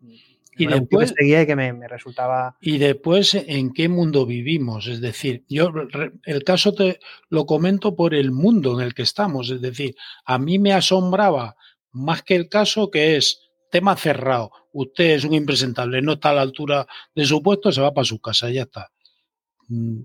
Y 0.59 0.66
después, 0.66 1.12
seguía 1.16 1.43
y 1.43 1.47
que 1.47 1.57
me, 1.57 1.73
me, 1.73 1.89
resultaba... 1.89 2.57
Y 2.61 2.78
después, 2.78 3.35
¿en 3.35 3.73
qué 3.73 3.89
mundo 3.89 4.24
vivimos? 4.24 4.86
Es 4.86 5.03
decir, 5.03 5.44
yo 5.48 5.70
el 6.24 6.44
caso 6.44 6.73
te 6.74 6.98
lo 7.28 7.44
comento 7.44 7.94
por 7.94 8.15
el 8.15 8.32
mundo 8.32 8.78
en 8.78 8.86
el 8.86 8.94
que 8.94 9.03
estamos. 9.03 9.51
Es 9.51 9.61
decir, 9.61 9.94
a 10.24 10.39
mí 10.39 10.59
me 10.59 10.73
asombraba 10.73 11.57
más 11.93 12.23
que 12.23 12.36
el 12.36 12.48
caso 12.48 12.90
que 12.90 13.16
es 13.16 13.45
tema 13.70 13.97
cerrado. 13.97 14.51
Usted 14.72 15.16
es 15.16 15.24
un 15.24 15.34
impresentable, 15.34 16.02
no 16.02 16.14
está 16.14 16.30
a 16.30 16.34
la 16.34 16.43
altura 16.43 16.86
de 17.14 17.24
su 17.24 17.43
puesto, 17.43 17.72
se 17.72 17.80
va 17.80 17.94
para 17.94 18.05
su 18.05 18.20
casa, 18.20 18.51
ya 18.51 18.62
está. 18.62 18.90
Mm, 19.68 20.01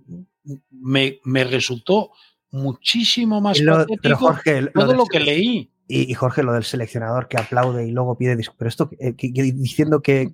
me, 0.72 1.20
me 1.24 1.44
resultó 1.44 2.12
muchísimo 2.52 3.42
más 3.42 3.60
lo, 3.60 3.78
patético 3.78 4.18
Jorge, 4.18 4.68
todo 4.74 4.88
lo, 4.88 4.94
lo 4.94 5.06
que 5.06 5.20
leí. 5.20 5.72
Y, 5.88 6.10
y, 6.10 6.14
Jorge, 6.14 6.42
lo 6.42 6.54
del 6.54 6.64
seleccionador 6.64 7.28
que 7.28 7.38
aplaude 7.38 7.86
y 7.86 7.92
luego 7.92 8.18
pide 8.18 8.38
disculpas. 8.38 8.60
Pero 8.60 8.70
esto 8.70 8.90
eh, 9.00 9.16
que, 9.16 9.34
que, 9.34 9.44
diciendo 9.44 10.02
que, 10.02 10.32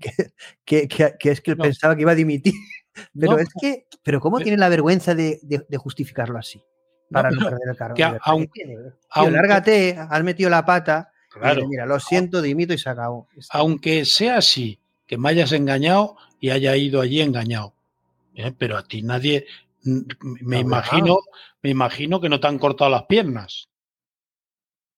que, 0.65 0.87
es 1.21 1.41
que 1.41 1.51
él 1.51 1.57
no. 1.57 1.63
pensaba 1.63 1.95
que 1.95 2.03
iba 2.03 2.11
a 2.11 2.15
dimitir. 2.15 2.53
Pero 3.13 3.33
no, 3.33 3.37
es 3.37 3.49
que, 3.61 3.85
pero 4.01 4.19
¿cómo 4.19 4.37
pero, 4.37 4.45
tiene 4.45 4.57
la 4.57 4.69
vergüenza 4.69 5.13
de, 5.13 5.39
de, 5.43 5.63
de 5.69 5.77
justificarlo 5.77 6.39
así? 6.39 6.59
Para 7.11 7.29
no, 7.29 7.43
perder 7.43 7.69
el 7.69 7.77
cargo. 7.77 7.95
Que 7.95 8.03
aunque, 8.03 8.63
Tío, 8.63 8.79
aunque, 9.11 9.31
lárgate, 9.33 9.95
has 9.97 10.23
metido 10.23 10.49
la 10.49 10.65
pata. 10.65 11.11
Claro. 11.39 11.67
Mira, 11.67 11.85
lo 11.85 11.99
siento, 11.99 12.41
dimito 12.41 12.73
y 12.73 12.77
se 12.77 12.89
acabó. 12.89 13.27
Aunque 13.51 14.05
sea 14.05 14.37
así, 14.37 14.79
que 15.05 15.17
me 15.17 15.29
hayas 15.29 15.51
engañado 15.51 16.17
y 16.39 16.49
haya 16.49 16.75
ido 16.75 17.01
allí 17.01 17.21
engañado. 17.21 17.73
¿Eh? 18.35 18.51
Pero 18.57 18.77
a 18.77 18.83
ti 18.83 19.01
nadie, 19.01 19.47
me 19.83 20.59
imagino, 20.59 21.19
me 21.63 21.69
imagino 21.69 22.19
que 22.19 22.29
no 22.29 22.39
te 22.39 22.47
han 22.47 22.59
cortado 22.59 22.91
las 22.91 23.03
piernas. 23.03 23.69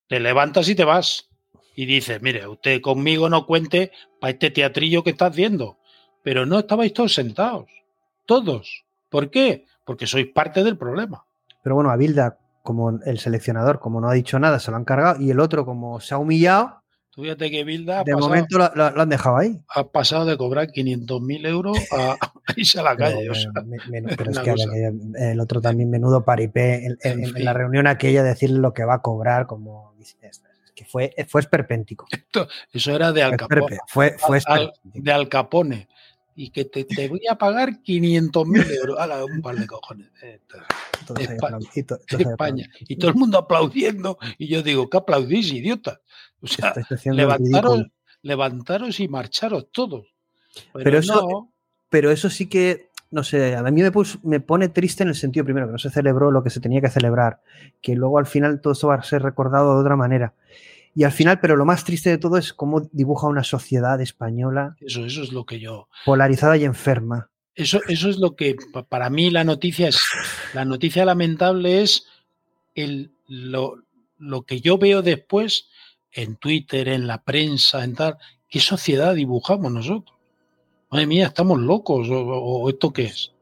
Te 0.07 0.20
levantas 0.20 0.68
y 0.68 0.76
te 0.76 0.84
vas. 0.84 1.30
Y 1.76 1.86
dices, 1.86 2.22
mire, 2.22 2.48
usted 2.48 2.82
conmigo 2.82 3.30
no 3.30 3.45
cuente 3.45 3.91
para 4.20 4.32
este 4.32 4.52
teatrillo 4.52 5.03
que 5.03 5.11
está 5.11 5.28
haciendo. 5.28 5.78
Pero 6.24 6.45
no 6.45 6.60
estabais 6.60 6.94
todos 6.94 7.14
sentados. 7.14 7.70
Todos. 8.26 8.84
¿Por 9.10 9.30
qué? 9.30 9.66
Porque 9.86 10.07
sois 10.07 10.28
parte 10.28 10.64
del 10.64 10.78
problema. 10.78 11.26
Pero 11.64 11.76
bueno, 11.76 11.91
a 11.91 11.95
Bilda, 11.95 12.39
como 12.64 12.99
el 13.03 13.19
seleccionador, 13.19 13.80
como 13.80 14.02
no 14.02 14.10
ha 14.10 14.14
dicho 14.14 14.40
nada, 14.40 14.60
se 14.60 14.72
lo 14.72 14.77
han 14.77 14.86
cargado. 14.86 15.22
Y 15.22 15.31
el 15.31 15.40
otro, 15.40 15.65
como 15.65 15.99
se 15.99 16.14
ha 16.14 16.18
humillado. 16.18 16.84
Tú 17.10 17.23
fíjate 17.23 17.49
que 17.49 17.64
Bilda. 17.64 18.03
de 18.03 18.14
pasado, 18.14 18.30
momento 18.30 18.57
lo, 18.57 18.72
lo, 18.76 18.91
lo, 18.91 19.02
han 19.02 19.10
dejado 19.10 19.38
ahí. 19.38 19.60
Ha 19.69 19.88
pasado 19.88 20.26
de 20.26 20.38
cobrar 20.38 20.68
500.000 20.68 21.48
euros 21.48 21.77
a, 21.91 22.11
a, 22.11 22.34
irse 22.56 22.80
a 22.80 22.84
la 22.84 22.95
calle. 22.95 23.18
Pero, 23.19 23.31
o 23.31 23.36
sea, 23.36 23.52
men, 23.90 24.06
pero 24.15 24.31
es 24.31 24.40
que 24.40 24.52
cosa. 24.52 24.69
el 25.18 25.40
otro 25.40 25.61
también, 25.61 25.90
menudo 25.90 26.23
paripé, 26.23 26.86
en, 26.86 26.98
en, 27.02 27.23
en, 27.23 27.38
en, 27.38 27.45
la 27.45 27.53
reunión 27.53 27.88
aquella, 27.88 28.23
decirle 28.23 28.60
lo 28.60 28.73
que 28.73 28.86
va 28.86 28.95
a 28.95 29.02
cobrar, 29.02 29.48
como. 29.48 29.95
Que 30.76 30.86
fue, 30.86 31.14
fue 31.27 31.41
esperpéntico. 31.41 32.07
Esto, 32.10 32.48
eso 32.72 32.95
era 32.95 33.11
de 33.11 33.22
Al 33.22 33.36
Capone. 33.36 33.80
Fue, 33.88 34.15
fue 34.18 34.40
al, 34.45 34.72
de 34.84 35.11
Al 35.11 35.27
Capone 35.27 35.90
y 36.40 36.52
que 36.52 36.64
te, 36.64 36.86
te, 36.86 37.10
voy 37.10 37.22
a 37.30 37.36
pagar 37.36 37.81
500 37.81 38.48
mil 38.48 38.72
euros. 38.72 38.98
¡Hala, 38.98 39.26
un 39.26 39.41
par 39.41 39.57
de 39.57 39.68
cojones! 39.68 40.07
España, 41.18 41.57
España. 42.07 42.69
Y 42.81 42.95
todo 42.98 43.11
el 43.11 43.18
mundo 43.18 43.38
aplaudiendo. 43.38 44.18
Y 44.38 44.48
yo 44.48 44.61
digo, 44.64 44.90
¿qué 44.90 44.98
aplaudís, 44.98 45.52
idiota? 45.52 46.02
O 46.41 46.48
sea, 46.48 46.73
levantaros, 47.06 47.88
levantaros 48.22 48.99
y 48.99 49.07
marcharos 49.07 49.68
todos. 49.72 50.07
Pero, 50.73 50.84
pero 50.84 50.99
eso, 50.99 51.14
no, 51.14 51.53
pero 51.90 52.11
eso 52.11 52.30
sí 52.30 52.48
que, 52.48 52.90
no 53.11 53.23
sé, 53.23 53.56
a 53.56 53.64
mí 53.64 53.81
me, 53.81 53.91
puso, 53.91 54.19
me, 54.23 54.40
pone 54.40 54.69
triste 54.69 55.03
en 55.03 55.10
el 55.10 55.15
sentido, 55.15 55.45
primero, 55.45 55.68
que 55.68 55.73
no 55.73 55.77
se 55.80 55.90
celebró 55.90 56.31
lo 56.31 56.44
que 56.44 56.49
se 56.49 56.60
tenía 56.60 56.81
que 56.81 56.90
celebrar, 56.90 57.41
que 57.81 57.95
luego 57.95 58.18
al 58.18 58.26
final 58.26 58.61
todo 58.61 58.73
eso 58.73 58.88
va 58.88 58.95
a 58.95 59.03
ser 59.03 59.22
recordado 59.22 59.76
de 59.76 59.81
otra 59.81 59.95
manera. 59.95 60.34
Y 60.95 61.03
al 61.03 61.11
final, 61.11 61.40
pero 61.40 61.56
lo 61.56 61.65
más 61.65 61.84
triste 61.84 62.10
de 62.10 62.18
todo 62.18 62.38
es 62.38 62.52
cómo 62.52 62.81
dibuja 62.91 63.27
una 63.27 63.44
sociedad 63.44 64.02
española. 64.02 64.76
Eso, 64.81 65.06
eso 65.06 65.23
es 65.23 65.31
lo 65.31 65.45
que 65.45 65.60
yo. 65.60 65.88
Polarizada 66.06 66.57
y 66.57 66.65
enferma. 66.65 67.30
Eso, 67.60 67.81
eso 67.90 68.10
es 68.10 68.18
lo 68.19 68.38
que 68.38 68.56
para 68.88 69.10
mí 69.10 69.30
la 69.30 69.44
noticia 69.44 69.90
es. 69.90 70.02
La 70.53 70.64
noticia 70.64 71.03
lamentable 71.03 71.81
es 71.81 72.07
el, 72.73 73.11
lo, 73.27 73.84
lo 74.18 74.44
que 74.44 74.61
yo 74.61 74.77
veo 74.77 75.02
después 75.02 75.68
en 76.14 76.38
Twitter, 76.38 76.88
en 76.88 77.06
la 77.06 77.22
prensa, 77.22 77.84
en 77.84 77.95
tal. 77.95 78.18
¿Qué 78.48 78.61
sociedad 78.61 79.14
dibujamos 79.14 79.73
nosotros? 79.73 80.18
Madre 80.90 81.06
mía, 81.06 81.27
estamos 81.27 81.60
locos, 81.60 82.07
o, 82.10 82.69
esto 82.69 82.94
qué 82.94 83.03
es. 83.03 83.34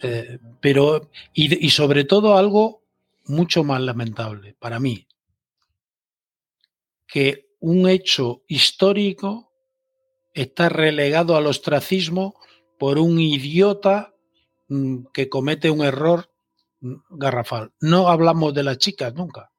Eh, 0.00 0.38
pero, 0.60 1.10
y, 1.34 1.66
y 1.66 1.70
sobre 1.70 2.04
todo 2.04 2.38
algo 2.38 2.82
mucho 3.24 3.64
más 3.64 3.80
lamentable 3.80 4.54
para 4.60 4.78
mí, 4.78 5.08
que 7.08 7.48
un 7.58 7.88
hecho 7.88 8.42
histórico 8.46 9.50
está 10.34 10.68
relegado 10.68 11.36
al 11.36 11.48
ostracismo 11.48 12.36
por 12.78 12.98
un 12.98 13.20
idiota 13.20 14.14
mm, 14.68 15.06
que 15.12 15.28
comete 15.28 15.70
un 15.70 15.84
error 15.84 16.30
mm, 16.80 16.94
garrafal. 17.10 17.72
No 17.80 18.08
hablamos 18.08 18.54
de 18.54 18.62
las 18.62 18.78
chicas 18.78 19.14
nunca, 19.14 19.50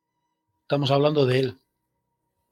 estamos 0.61 0.91
hablando 0.91 1.25
de 1.25 1.39
él. 1.39 1.57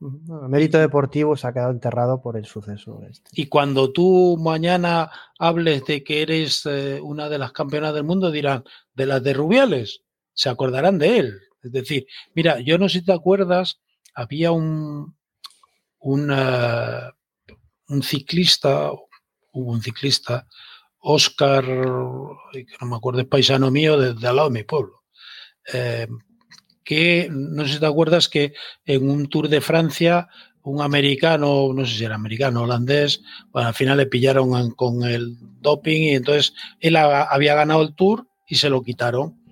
El 0.02 0.50
mérito 0.50 0.78
deportivo 0.78 1.38
se 1.38 1.48
ha 1.48 1.54
quedado 1.54 1.72
enterrado 1.72 2.22
por 2.22 2.38
el 2.38 2.46
suceso. 2.46 3.02
Este. 3.10 3.30
Y 3.34 3.48
cuando 3.48 3.92
tú 3.92 4.38
mañana 4.38 5.10
hables 5.40 5.86
de 5.86 6.04
que 6.04 6.22
eres 6.22 6.66
eh, 6.66 7.00
una 7.02 7.30
de 7.30 7.38
las 7.38 7.54
campeonas 7.54 7.94
del 7.94 8.04
mundo, 8.04 8.30
dirán, 8.30 8.66
de 8.94 9.06
las 9.06 9.24
de 9.24 9.34
Rubiales, 9.34 10.02
se 10.34 10.50
acordarán 10.50 11.00
de 11.00 11.18
él. 11.20 11.40
Es 11.64 11.72
decir, 11.72 12.06
mira, 12.36 12.60
yo 12.60 12.78
no 12.78 12.90
sé 12.90 13.00
si 13.00 13.06
te 13.06 13.14
acuerdas 13.14 13.80
había 14.16 14.52
un, 14.52 15.16
una, 16.00 17.14
un 17.90 18.02
ciclista, 18.02 18.92
hubo 19.56 19.72
un 19.72 19.82
ciclista, 19.82 20.48
Oscar, 21.00 21.66
que 21.66 22.66
no 22.82 22.88
me 22.88 22.96
acuerdo, 22.96 23.22
es 23.22 23.28
paisano 23.28 23.72
mío, 23.72 23.98
de, 24.00 24.14
de 24.14 24.28
al 24.28 24.36
lado 24.36 24.50
de 24.50 24.60
mi 24.60 24.64
pueblo, 24.64 25.04
eh, 25.74 26.08
que 26.84 27.28
no 27.32 27.66
sé 27.66 27.74
si 27.74 27.80
te 27.80 27.86
acuerdas 27.86 28.30
que 28.30 28.54
en 28.86 29.10
un 29.10 29.28
Tour 29.28 29.50
de 29.50 29.62
Francia 29.62 30.28
un 30.64 30.82
americano, 30.82 31.72
no 31.74 31.86
sé 31.86 31.96
si 31.96 32.04
era 32.04 32.16
americano, 32.16 32.64
holandés, 32.64 33.22
bueno, 33.52 33.68
al 33.68 33.76
final 33.76 33.98
le 33.98 34.08
pillaron 34.08 34.72
con 34.72 35.04
el 35.04 35.38
doping 35.62 36.02
y 36.02 36.16
entonces 36.16 36.54
él 36.80 36.96
había 36.96 37.54
ganado 37.54 37.84
el 37.84 37.94
Tour 37.94 38.28
y 38.48 38.56
se 38.56 38.70
lo 38.70 38.82
quitaron. 38.82 39.44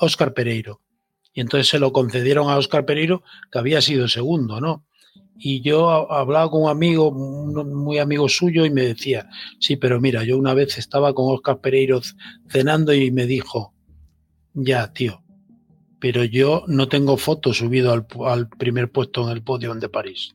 Oscar 0.00 0.32
Pereiro 0.32 0.80
y 1.36 1.42
entonces 1.42 1.68
se 1.68 1.78
lo 1.78 1.92
concedieron 1.92 2.48
a 2.48 2.56
Oscar 2.56 2.86
Pereiro, 2.86 3.22
que 3.52 3.58
había 3.58 3.82
sido 3.82 4.08
segundo, 4.08 4.58
¿no? 4.58 4.86
Y 5.38 5.60
yo 5.60 6.10
hablaba 6.10 6.50
con 6.50 6.62
un 6.62 6.70
amigo, 6.70 7.12
muy 7.12 7.98
amigo 7.98 8.28
suyo, 8.28 8.64
y 8.64 8.70
me 8.70 8.82
decía, 8.82 9.28
sí, 9.60 9.76
pero 9.76 10.00
mira, 10.00 10.24
yo 10.24 10.38
una 10.38 10.54
vez 10.54 10.78
estaba 10.78 11.14
con 11.14 11.32
Oscar 11.34 11.60
Pereiro 11.60 12.00
cenando 12.48 12.94
y 12.94 13.10
me 13.10 13.26
dijo, 13.26 13.74
ya, 14.54 14.92
tío, 14.92 15.22
pero 16.00 16.24
yo 16.24 16.64
no 16.68 16.88
tengo 16.88 17.16
foto 17.16 17.52
subido 17.52 17.92
al, 17.92 18.06
al 18.24 18.48
primer 18.48 18.90
puesto 18.90 19.24
en 19.24 19.36
el 19.36 19.42
podio 19.42 19.74
de 19.74 19.88
París, 19.88 20.34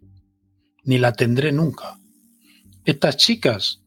ni 0.83 0.97
la 0.97 1.13
tendré 1.13 1.51
nunca. 1.51 1.97
Estas 2.85 3.17
chicas, 3.17 3.81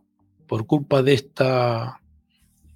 por 0.46 0.66
culpa 0.66 1.02
de 1.02 1.14
esta 1.14 2.00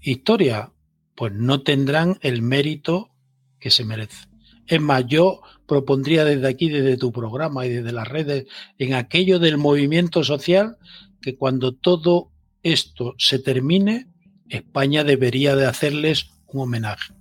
historia, 0.01 0.73
pues 1.17 1.33
no 1.33 1.63
tendrán 1.63 2.19
el 2.23 2.43
mérito 2.43 3.11
que 3.59 3.71
se 3.71 3.85
merece. 3.85 4.29
Es 4.67 4.81
más, 4.81 5.05
yo 5.07 5.41
propondría 5.69 6.25
desde 6.25 6.49
aquí, 6.49 6.71
desde 6.71 6.97
tu 6.97 7.13
programa 7.13 7.67
y 7.67 7.69
desde 7.69 7.93
las 7.93 8.09
redes, 8.09 8.47
en 8.79 8.95
aquello 8.95 9.39
del 9.39 9.59
movimiento 9.59 10.25
social, 10.25 10.79
que 11.21 11.37
cuando 11.37 11.75
todo 11.75 12.33
esto 12.63 13.15
se 13.19 13.39
termine, 13.39 14.09
España 14.49 15.05
debería 15.05 15.55
de 15.55 15.67
hacerles 15.67 16.31
un 16.49 16.63
homenaje. 16.63 17.13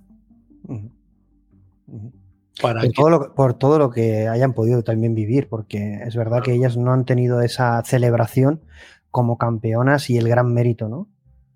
Uh 0.66 0.72
-huh. 0.72 0.90
Uh 1.86 2.00
-huh. 2.00 2.12
Para 2.60 2.80
por, 2.80 2.88
que... 2.88 2.94
todo 2.94 3.10
lo, 3.10 3.34
por, 3.34 3.54
todo 3.54 3.78
lo, 3.78 3.90
que 3.90 4.26
hayan 4.26 4.54
podido 4.54 4.82
también 4.82 5.14
vivir, 5.14 5.48
porque 5.48 6.00
es 6.04 6.16
verdad 6.16 6.38
claro. 6.38 6.44
que 6.44 6.54
ellas 6.54 6.76
no 6.76 6.92
han 6.92 7.04
tenido 7.04 7.42
esa 7.42 7.80
celebración 7.84 8.62
como 9.10 9.36
campeonas 9.36 10.10
y 10.10 10.16
el 10.16 10.28
gran 10.28 10.52
mérito, 10.52 10.88
¿no? 10.88 11.06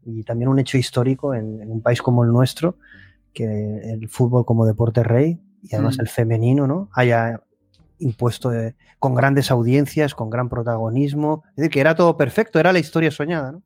Y 0.04 0.24
también 0.24 0.48
un 0.48 0.58
hecho 0.58 0.78
histórico 0.78 1.34
en, 1.34 1.62
en 1.62 1.70
un 1.70 1.80
país 1.80 2.02
como 2.02 2.22
el 2.22 2.30
nuestro, 2.30 2.76
que 3.32 3.44
el 3.92 4.08
fútbol 4.08 4.44
como 4.44 4.66
deporte 4.66 5.02
rey 5.02 5.40
y 5.62 5.74
además 5.74 5.98
mm. 5.98 6.00
el 6.00 6.08
femenino, 6.08 6.66
¿no? 6.66 6.90
Haya 6.92 7.40
impuesto 7.98 8.50
de, 8.50 8.74
con 8.98 9.14
grandes 9.14 9.50
audiencias, 9.50 10.14
con 10.14 10.30
gran 10.30 10.48
protagonismo. 10.48 11.44
Es 11.50 11.56
decir, 11.56 11.70
que 11.70 11.80
era 11.80 11.94
todo 11.94 12.16
perfecto, 12.16 12.58
era 12.58 12.72
la 12.72 12.78
historia 12.78 13.10
soñada, 13.10 13.52
¿no? 13.52 13.62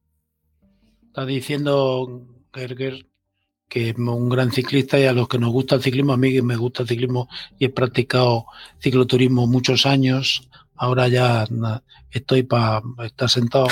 Está 1.07 1.25
diciendo 1.25 2.27
Gerger 2.53 3.07
que 3.69 3.91
es 3.91 3.97
un 3.97 4.29
gran 4.29 4.53
ciclista 4.53 4.99
y 4.99 5.05
a 5.05 5.13
los 5.13 5.29
que 5.29 5.39
nos 5.39 5.51
gusta 5.51 5.75
el 5.75 5.83
ciclismo, 5.83 6.13
a 6.13 6.17
mí 6.17 6.33
que 6.33 6.43
me 6.43 6.57
gusta 6.57 6.83
el 6.83 6.89
ciclismo 6.89 7.29
y 7.59 7.65
he 7.65 7.69
practicado 7.69 8.47
cicloturismo 8.81 9.47
muchos 9.47 9.87
años, 9.87 10.49
ahora 10.77 11.09
ya 11.09 11.47
estoy 12.11 12.45
para 12.45 12.83
estar 13.05 13.29
sentado. 13.29 13.67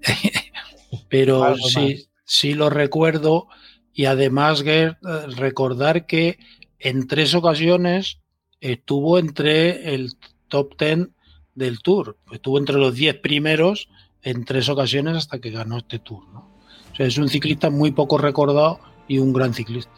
Pero 1.08 1.56
sí, 1.56 2.08
sí 2.24 2.54
lo 2.54 2.70
recuerdo 2.70 3.48
y 3.92 4.06
además 4.06 4.62
eh, 4.64 4.94
recordar 5.36 6.06
que 6.06 6.38
en 6.78 7.06
tres 7.06 7.34
ocasiones 7.34 8.20
estuvo 8.60 9.18
entre 9.18 9.94
el 9.94 10.14
top 10.48 10.76
ten 10.76 11.12
del 11.54 11.80
Tour, 11.80 12.16
estuvo 12.32 12.58
entre 12.58 12.76
los 12.76 12.94
diez 12.94 13.16
primeros 13.16 13.88
en 14.22 14.44
tres 14.44 14.68
ocasiones 14.68 15.16
hasta 15.16 15.38
que 15.38 15.50
ganó 15.50 15.78
este 15.78 15.98
Tour. 15.98 16.24
O 16.34 16.96
sea, 16.96 17.06
es 17.06 17.18
un 17.18 17.28
ciclista 17.28 17.70
muy 17.70 17.92
poco 17.92 18.18
recordado 18.18 18.80
y 19.08 19.18
un 19.18 19.32
gran 19.32 19.54
ciclista. 19.54 19.92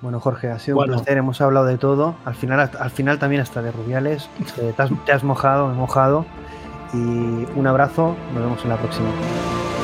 Bueno, 0.00 0.18
Jorge, 0.18 0.48
ha 0.48 0.58
sido 0.58 0.78
un 0.78 0.86
placer, 0.86 1.18
hemos 1.18 1.40
hablado 1.40 1.66
de 1.66 1.76
todo. 1.76 2.16
Al 2.24 2.34
final, 2.34 2.70
al 2.78 2.90
final 2.90 3.18
también 3.18 3.42
hasta 3.42 3.60
de 3.60 3.70
Rubiales. 3.70 4.28
Te 4.56 4.82
has, 4.82 4.90
te 5.04 5.12
has 5.12 5.22
mojado, 5.22 5.68
me 5.68 5.74
he 5.74 5.76
mojado. 5.76 6.24
Y 6.94 6.96
un 6.96 7.66
abrazo, 7.66 8.16
nos 8.32 8.42
vemos 8.42 8.62
en 8.64 8.70
la 8.70 8.76
próxima. 8.78 9.10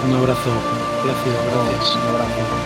Un 0.09 0.15
abrazo, 0.17 0.51
Gracias. 1.05 1.35
gracias. 1.35 1.97
Un 1.97 2.15
abrazo. 2.15 2.66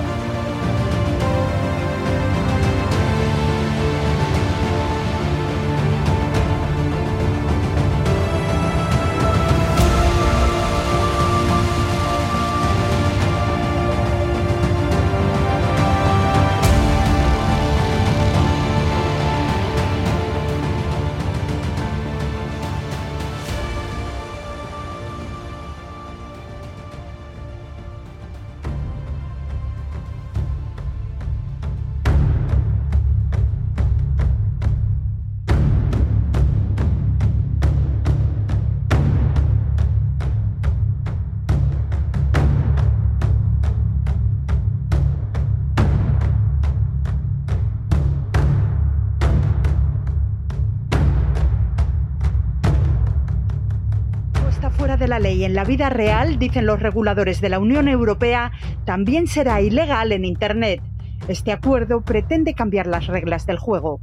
Ley 55.41 55.45
en 55.45 55.55
la 55.55 55.63
vida 55.63 55.89
real, 55.89 56.37
dicen 56.37 56.65
los 56.65 56.79
reguladores 56.79 57.41
de 57.41 57.49
la 57.49 57.59
Unión 57.59 57.87
Europea, 57.87 58.51
también 58.85 59.27
será 59.27 59.61
ilegal 59.61 60.11
en 60.11 60.25
Internet. 60.25 60.81
Este 61.27 61.51
acuerdo 61.51 62.01
pretende 62.01 62.53
cambiar 62.53 62.87
las 62.87 63.07
reglas 63.07 63.45
del 63.45 63.57
juego. 63.57 63.99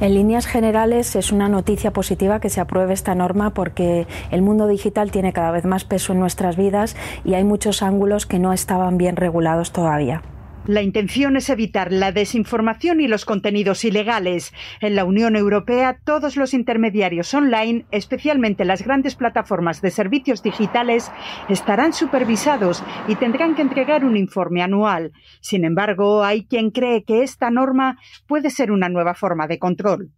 En 0.00 0.14
líneas 0.14 0.46
generales 0.46 1.16
es 1.16 1.32
una 1.32 1.48
noticia 1.48 1.92
positiva 1.92 2.40
que 2.40 2.50
se 2.50 2.60
apruebe 2.60 2.92
esta 2.92 3.14
norma 3.14 3.54
porque 3.54 4.06
el 4.30 4.42
mundo 4.42 4.66
digital 4.66 5.10
tiene 5.10 5.32
cada 5.32 5.50
vez 5.50 5.64
más 5.64 5.84
peso 5.84 6.12
en 6.12 6.20
nuestras 6.20 6.56
vidas 6.56 6.96
y 7.24 7.34
hay 7.34 7.44
muchos 7.44 7.82
ángulos 7.82 8.26
que 8.26 8.38
no 8.38 8.52
estaban 8.52 8.98
bien 8.98 9.16
regulados 9.16 9.72
todavía. 9.72 10.22
La 10.66 10.80
intención 10.80 11.36
es 11.36 11.50
evitar 11.50 11.90
la 11.90 12.12
desinformación 12.12 13.00
y 13.00 13.08
los 13.08 13.24
contenidos 13.24 13.84
ilegales. 13.84 14.52
En 14.80 14.94
la 14.94 15.04
Unión 15.04 15.34
Europea, 15.34 15.98
todos 16.04 16.36
los 16.36 16.54
intermediarios 16.54 17.34
online, 17.34 17.84
especialmente 17.90 18.64
las 18.64 18.82
grandes 18.82 19.16
plataformas 19.16 19.82
de 19.82 19.90
servicios 19.90 20.40
digitales, 20.40 21.10
estarán 21.48 21.92
supervisados 21.92 22.84
y 23.08 23.16
tendrán 23.16 23.56
que 23.56 23.62
entregar 23.62 24.04
un 24.04 24.16
informe 24.16 24.62
anual. 24.62 25.10
Sin 25.40 25.64
embargo, 25.64 26.22
hay 26.22 26.44
quien 26.44 26.70
cree 26.70 27.02
que 27.02 27.24
esta 27.24 27.50
norma 27.50 27.98
puede 28.28 28.48
ser 28.48 28.70
una 28.70 28.88
nueva 28.88 29.14
forma 29.14 29.48
de 29.48 29.58
control. 29.58 30.12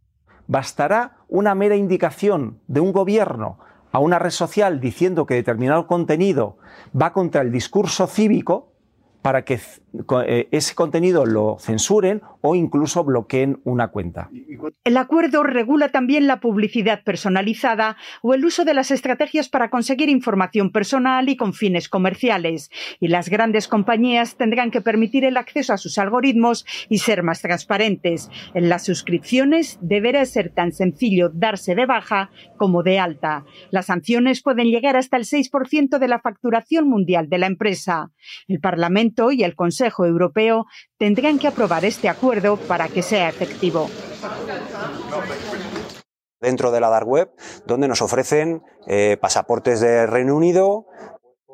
Bastará 0.47 1.17
una 1.27 1.55
mera 1.55 1.77
indicación 1.77 2.61
de 2.67 2.81
un 2.81 2.93
gobierno 2.93 3.61
a 3.93 3.99
una 3.99 4.19
red 4.19 4.29
social 4.29 4.79
diciendo 4.79 5.25
que 5.25 5.37
determinado 5.37 5.87
contenido 5.87 6.59
va 7.01 7.15
contra 7.15 7.41
el 7.41 7.51
discurso 7.51 8.07
cívico 8.07 8.75
para 9.23 9.47
que 9.47 9.59
ese 10.51 10.75
contenido 10.75 11.25
lo 11.25 11.57
censuren 11.61 12.21
o 12.41 12.55
incluso 12.55 13.05
bloqueen 13.05 13.61
una 13.65 13.89
cuenta. 13.89 14.29
El 14.83 14.97
acuerdo 14.97 15.45
regula 15.45 15.91
también 15.91 16.27
la 16.27 16.41
publicidad 16.41 17.03
personalizada 17.05 17.97
o 18.23 18.35
el 18.35 18.45
uso 18.45 18.65
de 18.65 18.75
las 18.75 18.91
estrategias 18.91 19.49
para 19.49 19.71
conseguir 19.71 20.09
información 20.09 20.73
personal 20.73 21.29
y 21.29 21.37
con 21.37 21.55
fines 21.55 21.89
comerciales. 21.89 22.71
Y 22.99 23.09
las 23.09 23.29
grandes 23.29 23.69
compañías 23.69 24.37
tendrán 24.37 24.71
que 24.71 24.81
permitir 24.81 25.25
el 25.25 25.37
acceso 25.37 25.73
a 25.73 25.79
sus 25.79 25.97
algoritmos 25.99 26.67
y 26.89 26.99
ser 26.99 27.23
más 27.23 27.41
transparentes. 27.41 28.31
En 28.53 28.69
las 28.69 28.85
suscripciones 28.85 29.79
deberá 29.81 30.25
ser 30.27 30.51
tan 30.51 30.73
sencillo 30.73 31.31
darse 31.33 31.75
de 31.75 31.87
baja 31.87 32.31
como 32.57 32.83
de 32.83 32.99
alta. 32.99 33.45
Las 33.71 33.87
sanciones 33.87 34.43
pueden 34.43 34.67
llegar 34.67 34.97
hasta 34.97 35.17
el 35.17 35.25
6% 35.25 35.99
de 35.99 36.09
la 36.09 36.19
facturación 36.19 36.89
mundial 36.89 37.29
de 37.29 37.39
la 37.39 37.47
empresa. 37.47 38.11
El 38.49 38.61
Parlamento 38.61 39.31
y 39.31 39.45
el 39.45 39.55
Consejo 39.55 39.84
Europeo 39.91 40.67
tendrán 40.99 41.39
que 41.39 41.49
aprobar 41.49 41.85
este 41.85 42.09
acuerdo 42.09 42.57
para 42.57 42.89
que 42.89 43.03
sea 43.03 43.29
efectivo 43.29 43.89
dentro 46.45 46.71
de 46.71 46.81
la 46.81 46.91
dark 46.91 47.09
web, 47.09 47.31
donde 47.67 47.89
nos 47.89 48.03
ofrecen 48.03 48.63
eh, 48.87 49.17
pasaportes 49.21 49.81
de 49.81 50.07
Reino 50.07 50.37
Unido. 50.37 50.87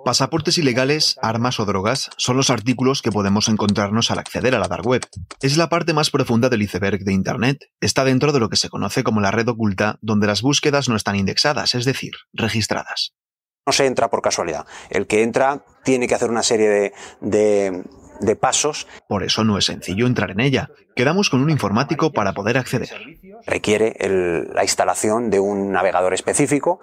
Pasaportes 0.04 0.56
ilegales, 0.56 1.16
armas 1.20 1.60
o 1.60 1.66
drogas 1.66 2.10
son 2.16 2.36
los 2.36 2.50
artículos 2.50 3.02
que 3.02 3.12
podemos 3.12 3.48
encontrarnos 3.48 4.10
al 4.10 4.18
acceder 4.18 4.54
a 4.54 4.58
la 4.58 4.66
dark 4.66 4.86
web. 4.86 5.02
Es 5.42 5.56
la 5.56 5.68
parte 5.68 5.92
más 5.92 6.10
profunda 6.10 6.48
del 6.48 6.62
iceberg 6.62 7.04
de 7.04 7.12
Internet. 7.12 7.66
Está 7.80 8.04
dentro 8.04 8.32
de 8.32 8.40
lo 8.40 8.48
que 8.48 8.56
se 8.56 8.70
conoce 8.70 9.04
como 9.04 9.20
la 9.20 9.30
red 9.30 9.46
oculta, 9.48 9.98
donde 10.00 10.26
las 10.26 10.42
búsquedas 10.42 10.88
no 10.88 10.96
están 10.96 11.16
indexadas, 11.16 11.74
es 11.74 11.84
decir, 11.84 12.12
registradas. 12.32 13.12
No 13.66 13.72
se 13.74 13.86
entra 13.86 14.08
por 14.08 14.22
casualidad. 14.22 14.66
El 14.88 15.06
que 15.06 15.22
entra 15.22 15.64
tiene 15.84 16.08
que 16.08 16.14
hacer 16.14 16.30
una 16.30 16.42
serie 16.42 16.68
de 16.68 16.92
de 17.20 17.84
pasos. 18.36 18.86
Por 19.08 19.22
eso 19.22 19.44
no 19.44 19.58
es 19.58 19.66
sencillo 19.66 20.06
entrar 20.06 20.30
en 20.30 20.40
ella. 20.40 20.70
Quedamos 20.94 21.30
con 21.30 21.42
un 21.42 21.50
informático 21.50 22.12
para 22.12 22.32
poder 22.32 22.58
acceder. 22.58 22.90
Requiere 23.46 23.96
la 24.52 24.62
instalación 24.62 25.30
de 25.30 25.40
un 25.40 25.72
navegador 25.72 26.14
específico, 26.14 26.80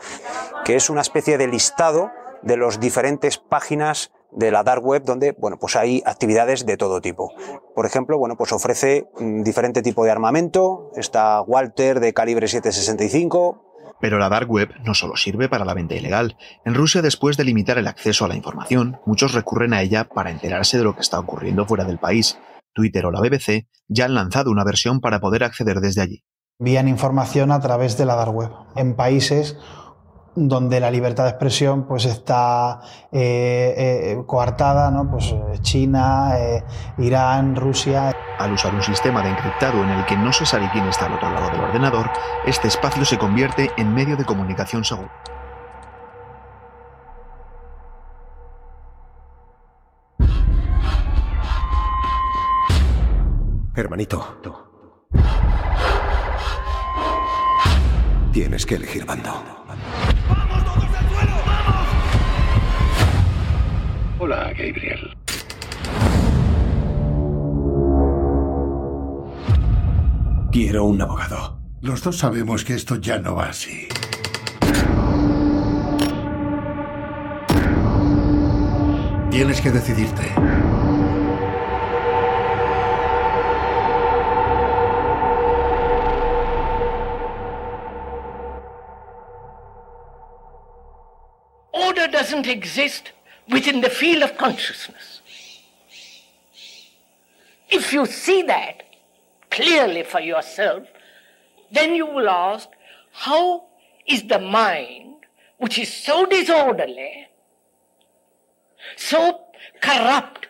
que 0.65 0.75
es 0.75 0.89
una 0.89 1.01
especie 1.01 1.37
de 1.37 1.47
listado 1.47 2.11
de 2.41 2.57
las 2.57 2.79
diferentes 2.79 3.37
páginas 3.37 4.11
de 4.31 4.51
la 4.51 4.63
dark 4.63 4.83
web 4.83 5.03
donde 5.03 5.31
bueno 5.37 5.57
pues 5.57 5.75
hay 5.75 6.03
actividades 6.05 6.65
de 6.65 6.75
todo 6.75 6.99
tipo 6.99 7.33
por 7.73 7.85
ejemplo 7.85 8.17
bueno 8.17 8.35
pues 8.35 8.51
ofrece 8.51 9.07
diferente 9.19 9.81
tipo 9.81 10.03
de 10.03 10.11
armamento 10.11 10.91
está 10.95 11.41
Walter 11.41 12.01
de 12.01 12.13
calibre 12.13 12.47
765 12.47 13.66
pero 13.99 14.17
la 14.17 14.29
dark 14.29 14.49
web 14.49 14.69
no 14.83 14.93
solo 14.93 15.15
sirve 15.15 15.49
para 15.49 15.65
la 15.65 15.73
venta 15.73 15.95
ilegal. 15.95 16.37
En 16.65 16.75
Rusia, 16.75 17.01
después 17.01 17.37
de 17.37 17.43
limitar 17.43 17.77
el 17.77 17.87
acceso 17.87 18.25
a 18.25 18.27
la 18.27 18.35
información, 18.35 18.99
muchos 19.05 19.33
recurren 19.33 19.73
a 19.73 19.81
ella 19.81 20.05
para 20.05 20.31
enterarse 20.31 20.77
de 20.77 20.83
lo 20.83 20.95
que 20.95 21.01
está 21.01 21.19
ocurriendo 21.19 21.65
fuera 21.65 21.85
del 21.85 21.97
país. 21.99 22.37
Twitter 22.73 23.05
o 23.05 23.11
la 23.11 23.21
BBC 23.21 23.67
ya 23.87 24.05
han 24.05 24.13
lanzado 24.13 24.51
una 24.51 24.63
versión 24.63 24.99
para 24.99 25.19
poder 25.19 25.43
acceder 25.43 25.79
desde 25.79 26.01
allí. 26.01 26.23
Envían 26.59 26.87
información 26.87 27.51
a 27.51 27.59
través 27.59 27.97
de 27.97 28.05
la 28.05 28.15
dark 28.15 28.33
web 28.33 28.51
en 28.75 28.95
países 28.95 29.57
donde 30.39 30.79
la 30.79 30.91
libertad 30.91 31.23
de 31.23 31.31
expresión 31.31 31.87
pues 31.87 32.05
está 32.05 32.79
eh, 33.11 33.73
eh, 33.75 34.23
coartada, 34.27 34.91
¿no? 34.91 35.09
Pues 35.09 35.31
eh, 35.31 35.57
China, 35.61 36.31
Irán, 36.99 37.55
Rusia. 37.55 38.15
Al 38.37 38.53
usar 38.53 38.75
un 38.75 38.83
sistema 38.83 39.23
de 39.23 39.29
encriptado 39.29 39.83
en 39.83 39.89
el 39.89 40.05
que 40.05 40.15
no 40.15 40.31
se 40.31 40.45
sabe 40.45 40.69
quién 40.71 40.85
está 40.85 41.07
al 41.07 41.13
otro 41.13 41.31
lado 41.31 41.49
del 41.49 41.61
ordenador, 41.61 42.11
este 42.45 42.67
espacio 42.67 43.03
se 43.03 43.17
convierte 43.17 43.71
en 43.77 43.95
medio 43.95 44.15
de 44.15 44.25
comunicación 44.25 44.85
seguro. 44.85 45.09
Hermanito. 53.75 54.37
Tienes 58.31 58.67
que 58.67 58.75
elegir 58.75 59.03
bando. 59.03 59.57
Hola, 64.19 64.51
Gabriel. 64.57 65.15
Quiero 70.51 70.85
un 70.85 70.99
abogado. 70.99 71.59
Los 71.81 72.01
dos 72.01 72.17
sabemos 72.17 72.65
que 72.65 72.73
esto 72.73 72.95
ya 72.95 73.19
no 73.19 73.35
va 73.35 73.49
así. 73.49 73.87
Tienes 79.29 79.61
que 79.61 79.69
decidirte. 79.69 80.23
Order 91.71 92.07
doesn't 92.07 92.47
exist 92.47 93.11
within 93.49 93.81
the 93.81 93.89
field 93.89 94.23
of 94.23 94.37
consciousness. 94.37 95.21
If 97.69 97.93
you 97.93 98.05
see 98.05 98.43
that 98.43 98.83
clearly 99.49 100.03
for 100.03 100.21
yourself, 100.21 100.87
then 101.71 101.95
you 101.95 102.05
will 102.05 102.29
ask, 102.29 102.69
how 103.11 103.65
is 104.05 104.23
the 104.23 104.39
mind, 104.39 105.15
which 105.57 105.77
is 105.77 105.91
so 105.91 106.25
disorderly, 106.25 107.27
so 108.95 109.41
corrupt, 109.81 110.47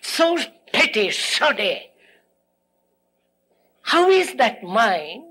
so 0.00 0.38
petty, 0.72 1.10
shoddy, 1.10 1.90
how 3.82 4.08
is 4.10 4.34
that 4.34 4.62
mind 4.62 5.24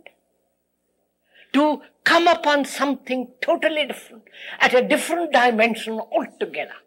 to 1.53 1.81
come 2.07 2.25
upon 2.25 2.63
something 2.63 3.27
totally 3.41 3.85
different, 3.85 4.23
at 4.61 4.73
a 4.73 4.81
different 4.81 5.33
dimension 5.33 5.99
altogether? 5.99 6.79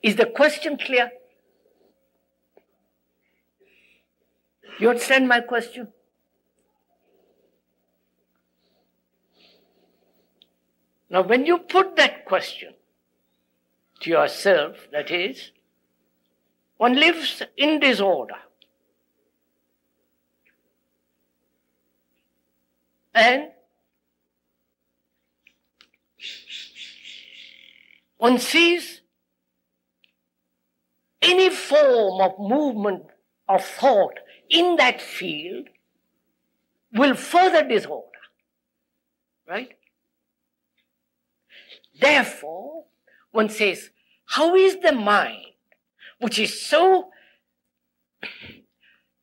Is 0.00 0.14
the 0.14 0.26
question 0.26 0.78
clear? 0.78 1.10
You 4.78 4.90
understand 4.90 5.26
my 5.26 5.40
question? 5.40 5.88
Now, 11.10 11.22
when 11.22 11.46
you 11.46 11.58
put 11.58 11.96
that 11.96 12.26
question 12.26 12.74
to 14.02 14.10
yourself, 14.10 14.86
that 14.92 15.10
is, 15.10 15.50
one 16.76 16.94
lives 16.94 17.42
in 17.56 17.80
disorder. 17.80 18.38
And 23.16 23.48
one 28.18 28.38
sees 28.38 29.00
any 31.22 31.48
form 31.48 32.20
of 32.20 32.38
movement 32.38 33.04
of 33.48 33.64
thought 33.64 34.18
in 34.50 34.76
that 34.76 35.00
field 35.00 35.68
will 36.92 37.14
further 37.14 37.66
disorder. 37.66 38.04
Right? 39.48 39.72
Therefore, 41.98 42.84
one 43.30 43.48
says, 43.48 43.88
how 44.26 44.54
is 44.54 44.76
the 44.80 44.92
mind, 44.92 45.54
which 46.18 46.38
is 46.38 46.60
so 46.60 47.08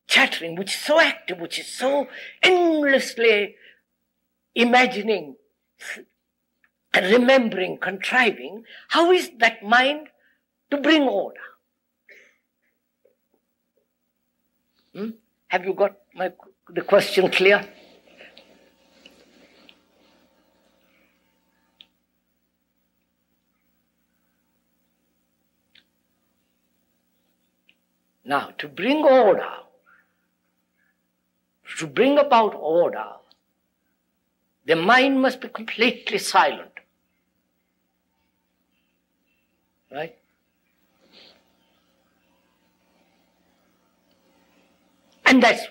chattering, 0.07 0.55
which 0.55 0.73
is 0.73 0.81
so 0.81 0.99
active, 0.99 1.39
which 1.39 1.59
is 1.59 1.67
so 1.67 2.07
endlessly 2.41 3.55
imagining, 4.55 5.35
remembering, 6.95 7.77
contriving, 7.77 8.63
how 8.89 9.11
is 9.11 9.31
that 9.39 9.63
mind 9.63 10.07
to 10.71 10.77
bring 10.77 11.03
order? 11.03 11.39
Hmm? 14.93 15.09
Have 15.47 15.65
you 15.65 15.73
got 15.73 15.97
my, 16.13 16.31
the 16.69 16.81
question 16.81 17.29
clear? 17.31 17.67
Now, 28.25 28.51
to 28.57 28.67
bring 28.69 29.03
order, 29.03 29.49
to 31.77 31.87
bring 31.87 32.17
about 32.17 32.55
order, 32.55 33.05
the 34.65 34.75
mind 34.75 35.21
must 35.21 35.41
be 35.41 35.49
completely 35.49 36.17
silent. 36.17 36.71
Right? 39.91 40.17
And 45.25 45.43
that's 45.43 45.67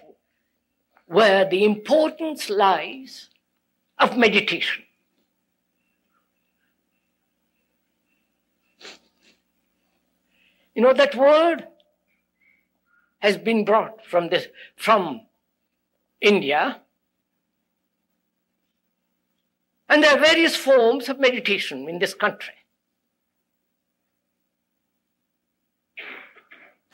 where 1.06 1.48
the 1.48 1.64
importance 1.64 2.48
lies 2.48 3.28
of 3.98 4.16
meditation. 4.16 4.84
You 10.74 10.82
know, 10.82 10.92
that 10.92 11.14
word 11.14 11.66
has 13.20 13.36
been 13.36 13.64
brought 13.64 14.04
from 14.06 14.28
this, 14.28 14.48
from 14.76 15.22
India. 16.20 16.81
And 19.92 20.02
there 20.02 20.16
are 20.16 20.24
various 20.24 20.56
forms 20.56 21.10
of 21.10 21.20
meditation 21.20 21.86
in 21.86 21.98
this 21.98 22.14
country. 22.14 22.54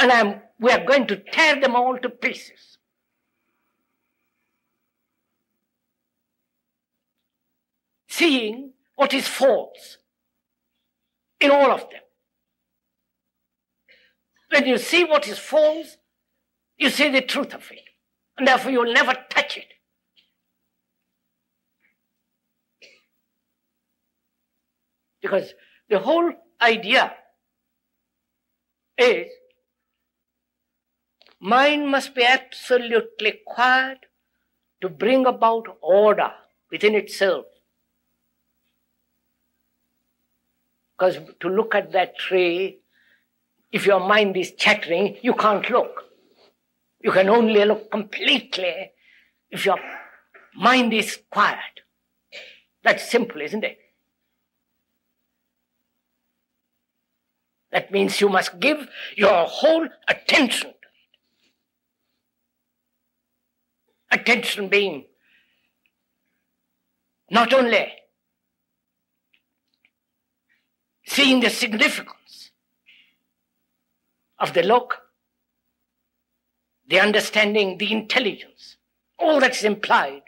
And 0.01 0.11
I'm, 0.11 0.41
we 0.59 0.73
are 0.73 0.85
going 0.85 1.07
to 1.07 1.17
tear 1.17 1.61
them 1.61 1.77
all 1.77 1.97
to 1.97 2.09
pieces. 2.09 2.79
Seeing 8.09 8.73
what 8.97 9.15
is 9.15 9.29
false 9.29 9.99
in 11.39 11.53
all 11.53 11.71
of 11.71 11.83
them. 11.91 12.01
When 14.51 14.67
you 14.67 14.77
see 14.77 15.05
what 15.05 15.29
is 15.29 15.39
false, 15.39 15.99
you 16.77 16.91
see 16.91 17.11
the 17.11 17.23
truth 17.23 17.55
of 17.55 17.71
it. 17.71 17.85
And 18.37 18.49
therefore 18.49 18.73
you'll 18.73 18.93
never 18.93 19.15
touch 19.31 19.57
it. 19.57 19.78
Because 25.21 25.55
the 25.89 25.99
whole 25.99 26.33
idea 26.61 27.13
is 28.97 29.29
mind 31.41 31.89
must 31.89 32.15
be 32.15 32.25
absolutely 32.25 33.41
quiet 33.47 33.99
to 34.81 34.89
bring 34.89 35.27
about 35.27 35.67
order 35.81 36.33
within 36.71 36.95
itself. 36.95 37.47
Because 40.97 41.19
to 41.41 41.49
look 41.49 41.75
at 41.75 41.93
that 41.93 42.19
tree, 42.19 42.81
if 43.71 43.87
your 43.87 44.01
mind 44.01 44.37
is 44.37 44.53
chattering, 44.53 45.17
you 45.23 45.35
can't 45.35 45.69
look. 45.71 46.05
You 47.01 47.13
can 47.13 47.29
only 47.29 47.65
look 47.65 47.91
completely 47.91 48.91
if 49.51 49.65
your 49.65 49.79
mind 50.57 50.93
is 50.93 51.21
quiet. 51.31 51.59
That's 52.83 53.09
simple, 53.09 53.41
isn't 53.41 53.65
it? 53.65 53.79
That 57.79 57.93
means 57.93 58.21
you 58.21 58.29
must 58.29 58.59
give 58.59 58.89
your 59.17 59.45
whole 59.47 59.87
attention 60.09 60.71
to 60.71 60.75
it. 60.75 60.75
Attention 64.11 64.69
being 64.69 65.05
not 67.31 67.53
only 67.55 67.93
seeing 71.07 71.39
the 71.39 71.51
significance 71.51 72.51
of 74.41 74.55
the 74.55 74.65
look, 74.65 75.03
the 76.89 76.99
understanding, 76.99 77.79
the 77.79 77.93
intelligence, 77.93 78.77
all 79.21 79.39
that's 79.39 79.63
implied 79.63 80.23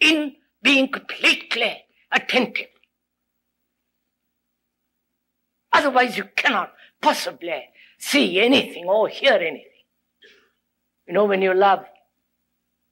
in 0.00 0.36
being 0.62 0.90
completely 0.90 1.84
attentive. 2.10 2.68
Otherwise, 5.70 6.16
you 6.16 6.24
cannot 6.34 6.72
possibly 7.04 7.64
see 7.98 8.40
anything 8.40 8.86
or 8.86 9.08
hear 9.08 9.34
anything. 9.34 9.84
You 11.06 11.12
know, 11.12 11.26
when 11.26 11.42
you 11.42 11.52
love 11.52 11.84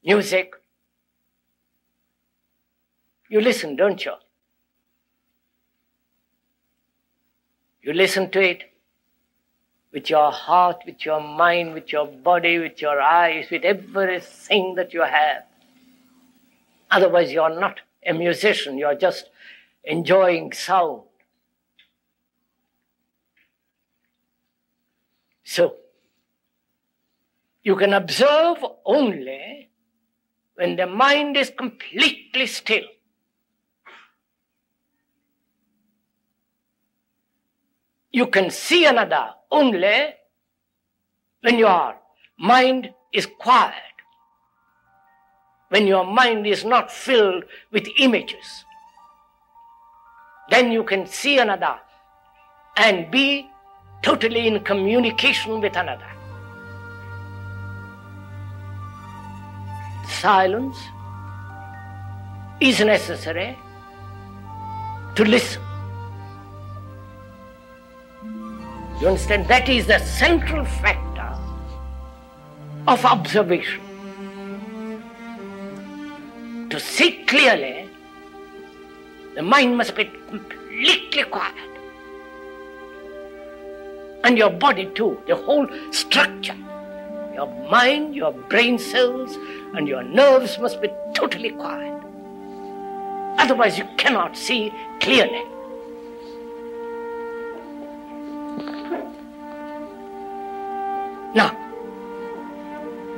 music, 0.05 0.53
you 3.31 3.41
listen, 3.41 3.75
don't 3.77 4.05
you? 4.05 4.13
You 7.83 7.95
listen 7.95 8.31
to 8.31 8.41
it 8.41 8.65
with 9.93 10.11
your 10.11 10.31
heart, 10.31 10.83
with 10.87 11.05
your 11.05 11.21
mind, 11.21 11.73
with 11.73 11.91
your 11.93 12.07
body, 12.07 12.59
with 12.59 12.81
your 12.83 13.01
eyes, 13.01 13.47
with 13.51 13.65
everything 13.65 14.75
that 14.75 14.93
you 14.93 15.03
have. 15.03 15.45
Otherwise, 16.91 17.33
you're 17.33 17.59
not 17.59 17.81
a 18.07 18.13
musician, 18.13 18.77
you're 18.77 18.95
just 18.95 19.31
enjoying 19.85 20.53
sound. 20.53 21.03
So, 25.53 25.77
You 27.63 27.77
can 27.77 27.93
observe 27.93 28.65
only 28.87 29.69
when 30.55 30.77
the 30.77 30.87
mind 30.87 31.37
is 31.37 31.51
completely 31.51 32.47
still. 32.47 32.89
You 38.11 38.29
can 38.29 38.49
see 38.49 38.87
another 38.87 39.35
only 39.51 40.15
when 41.43 41.59
your 41.59 41.97
mind 42.39 42.95
is 43.13 43.27
quiet, 43.27 43.97
when 45.69 45.87
your 45.87 46.07
mind 46.07 46.47
is 46.47 46.65
not 46.65 46.91
filled 46.91 47.45
with 47.71 47.87
images. 47.99 48.65
Then 50.49 50.73
you 50.73 50.83
can 50.83 51.07
see 51.07 51.39
another 51.39 51.77
and 52.77 53.11
be 53.11 53.52
totally 54.03 54.47
in 54.47 54.61
communication 54.61 55.61
with 55.61 55.77
another. 55.77 56.07
Silence 60.09 60.77
is 62.61 62.81
necessary 62.81 63.59
to 65.17 65.25
listen. 65.25 65.63
You 69.01 69.09
understand? 69.09 69.49
That 69.49 69.69
is 69.69 69.87
the 69.87 69.99
central 69.99 70.65
factor 70.65 71.37
of 72.87 73.05
observation. 73.05 73.81
To 76.71 76.79
see 76.79 77.25
clearly, 77.25 77.89
the 79.35 79.43
mind 79.43 79.77
must 79.77 79.97
be 79.97 80.05
completely 80.05 81.25
quiet. 81.25 81.72
And 84.25 84.39
your 84.39 84.51
body 84.51 84.87
too, 84.87 85.19
the 85.27 85.37
whole 85.37 85.69
structure. 85.91 86.57
Your 87.35 87.47
mind, 87.71 88.15
your 88.15 88.33
brain 88.33 88.79
cells, 88.79 89.37
and 89.75 89.89
your 89.89 90.03
nerves 90.03 90.59
must 90.59 90.81
be 90.81 90.89
totally 91.15 91.51
quiet. 91.51 92.03
Otherwise, 93.39 93.79
you 93.79 93.89
cannot 93.97 94.37
see 94.37 94.73
clearly. 95.01 95.45
Now, 101.35 101.57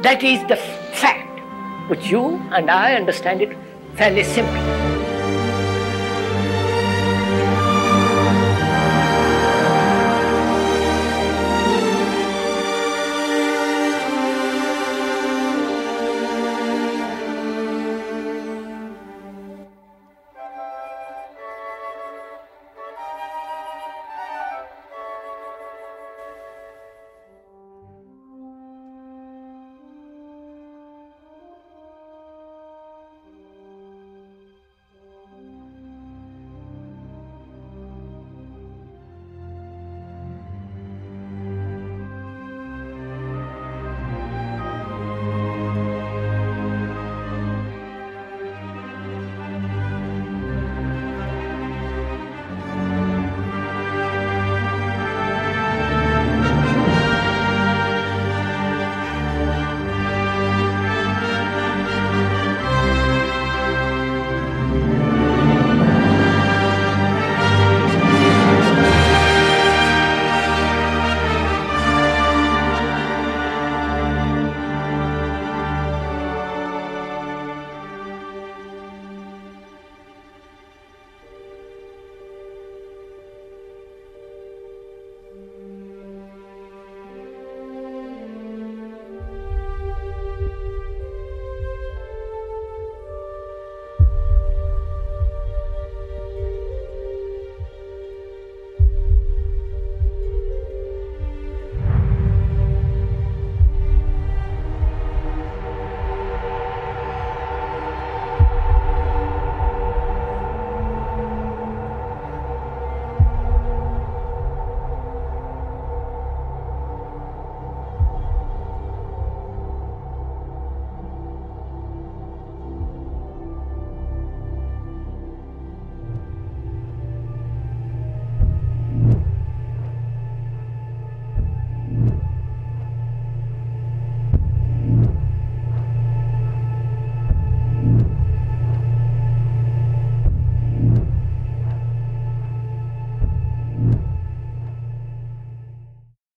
that 0.02 0.22
is 0.22 0.40
the 0.48 0.56
fact 0.56 1.40
which 1.90 2.06
you 2.06 2.40
and 2.52 2.70
I 2.70 2.94
understand 2.94 3.42
it 3.42 3.56
fairly 3.96 4.22
simply. 4.22 4.83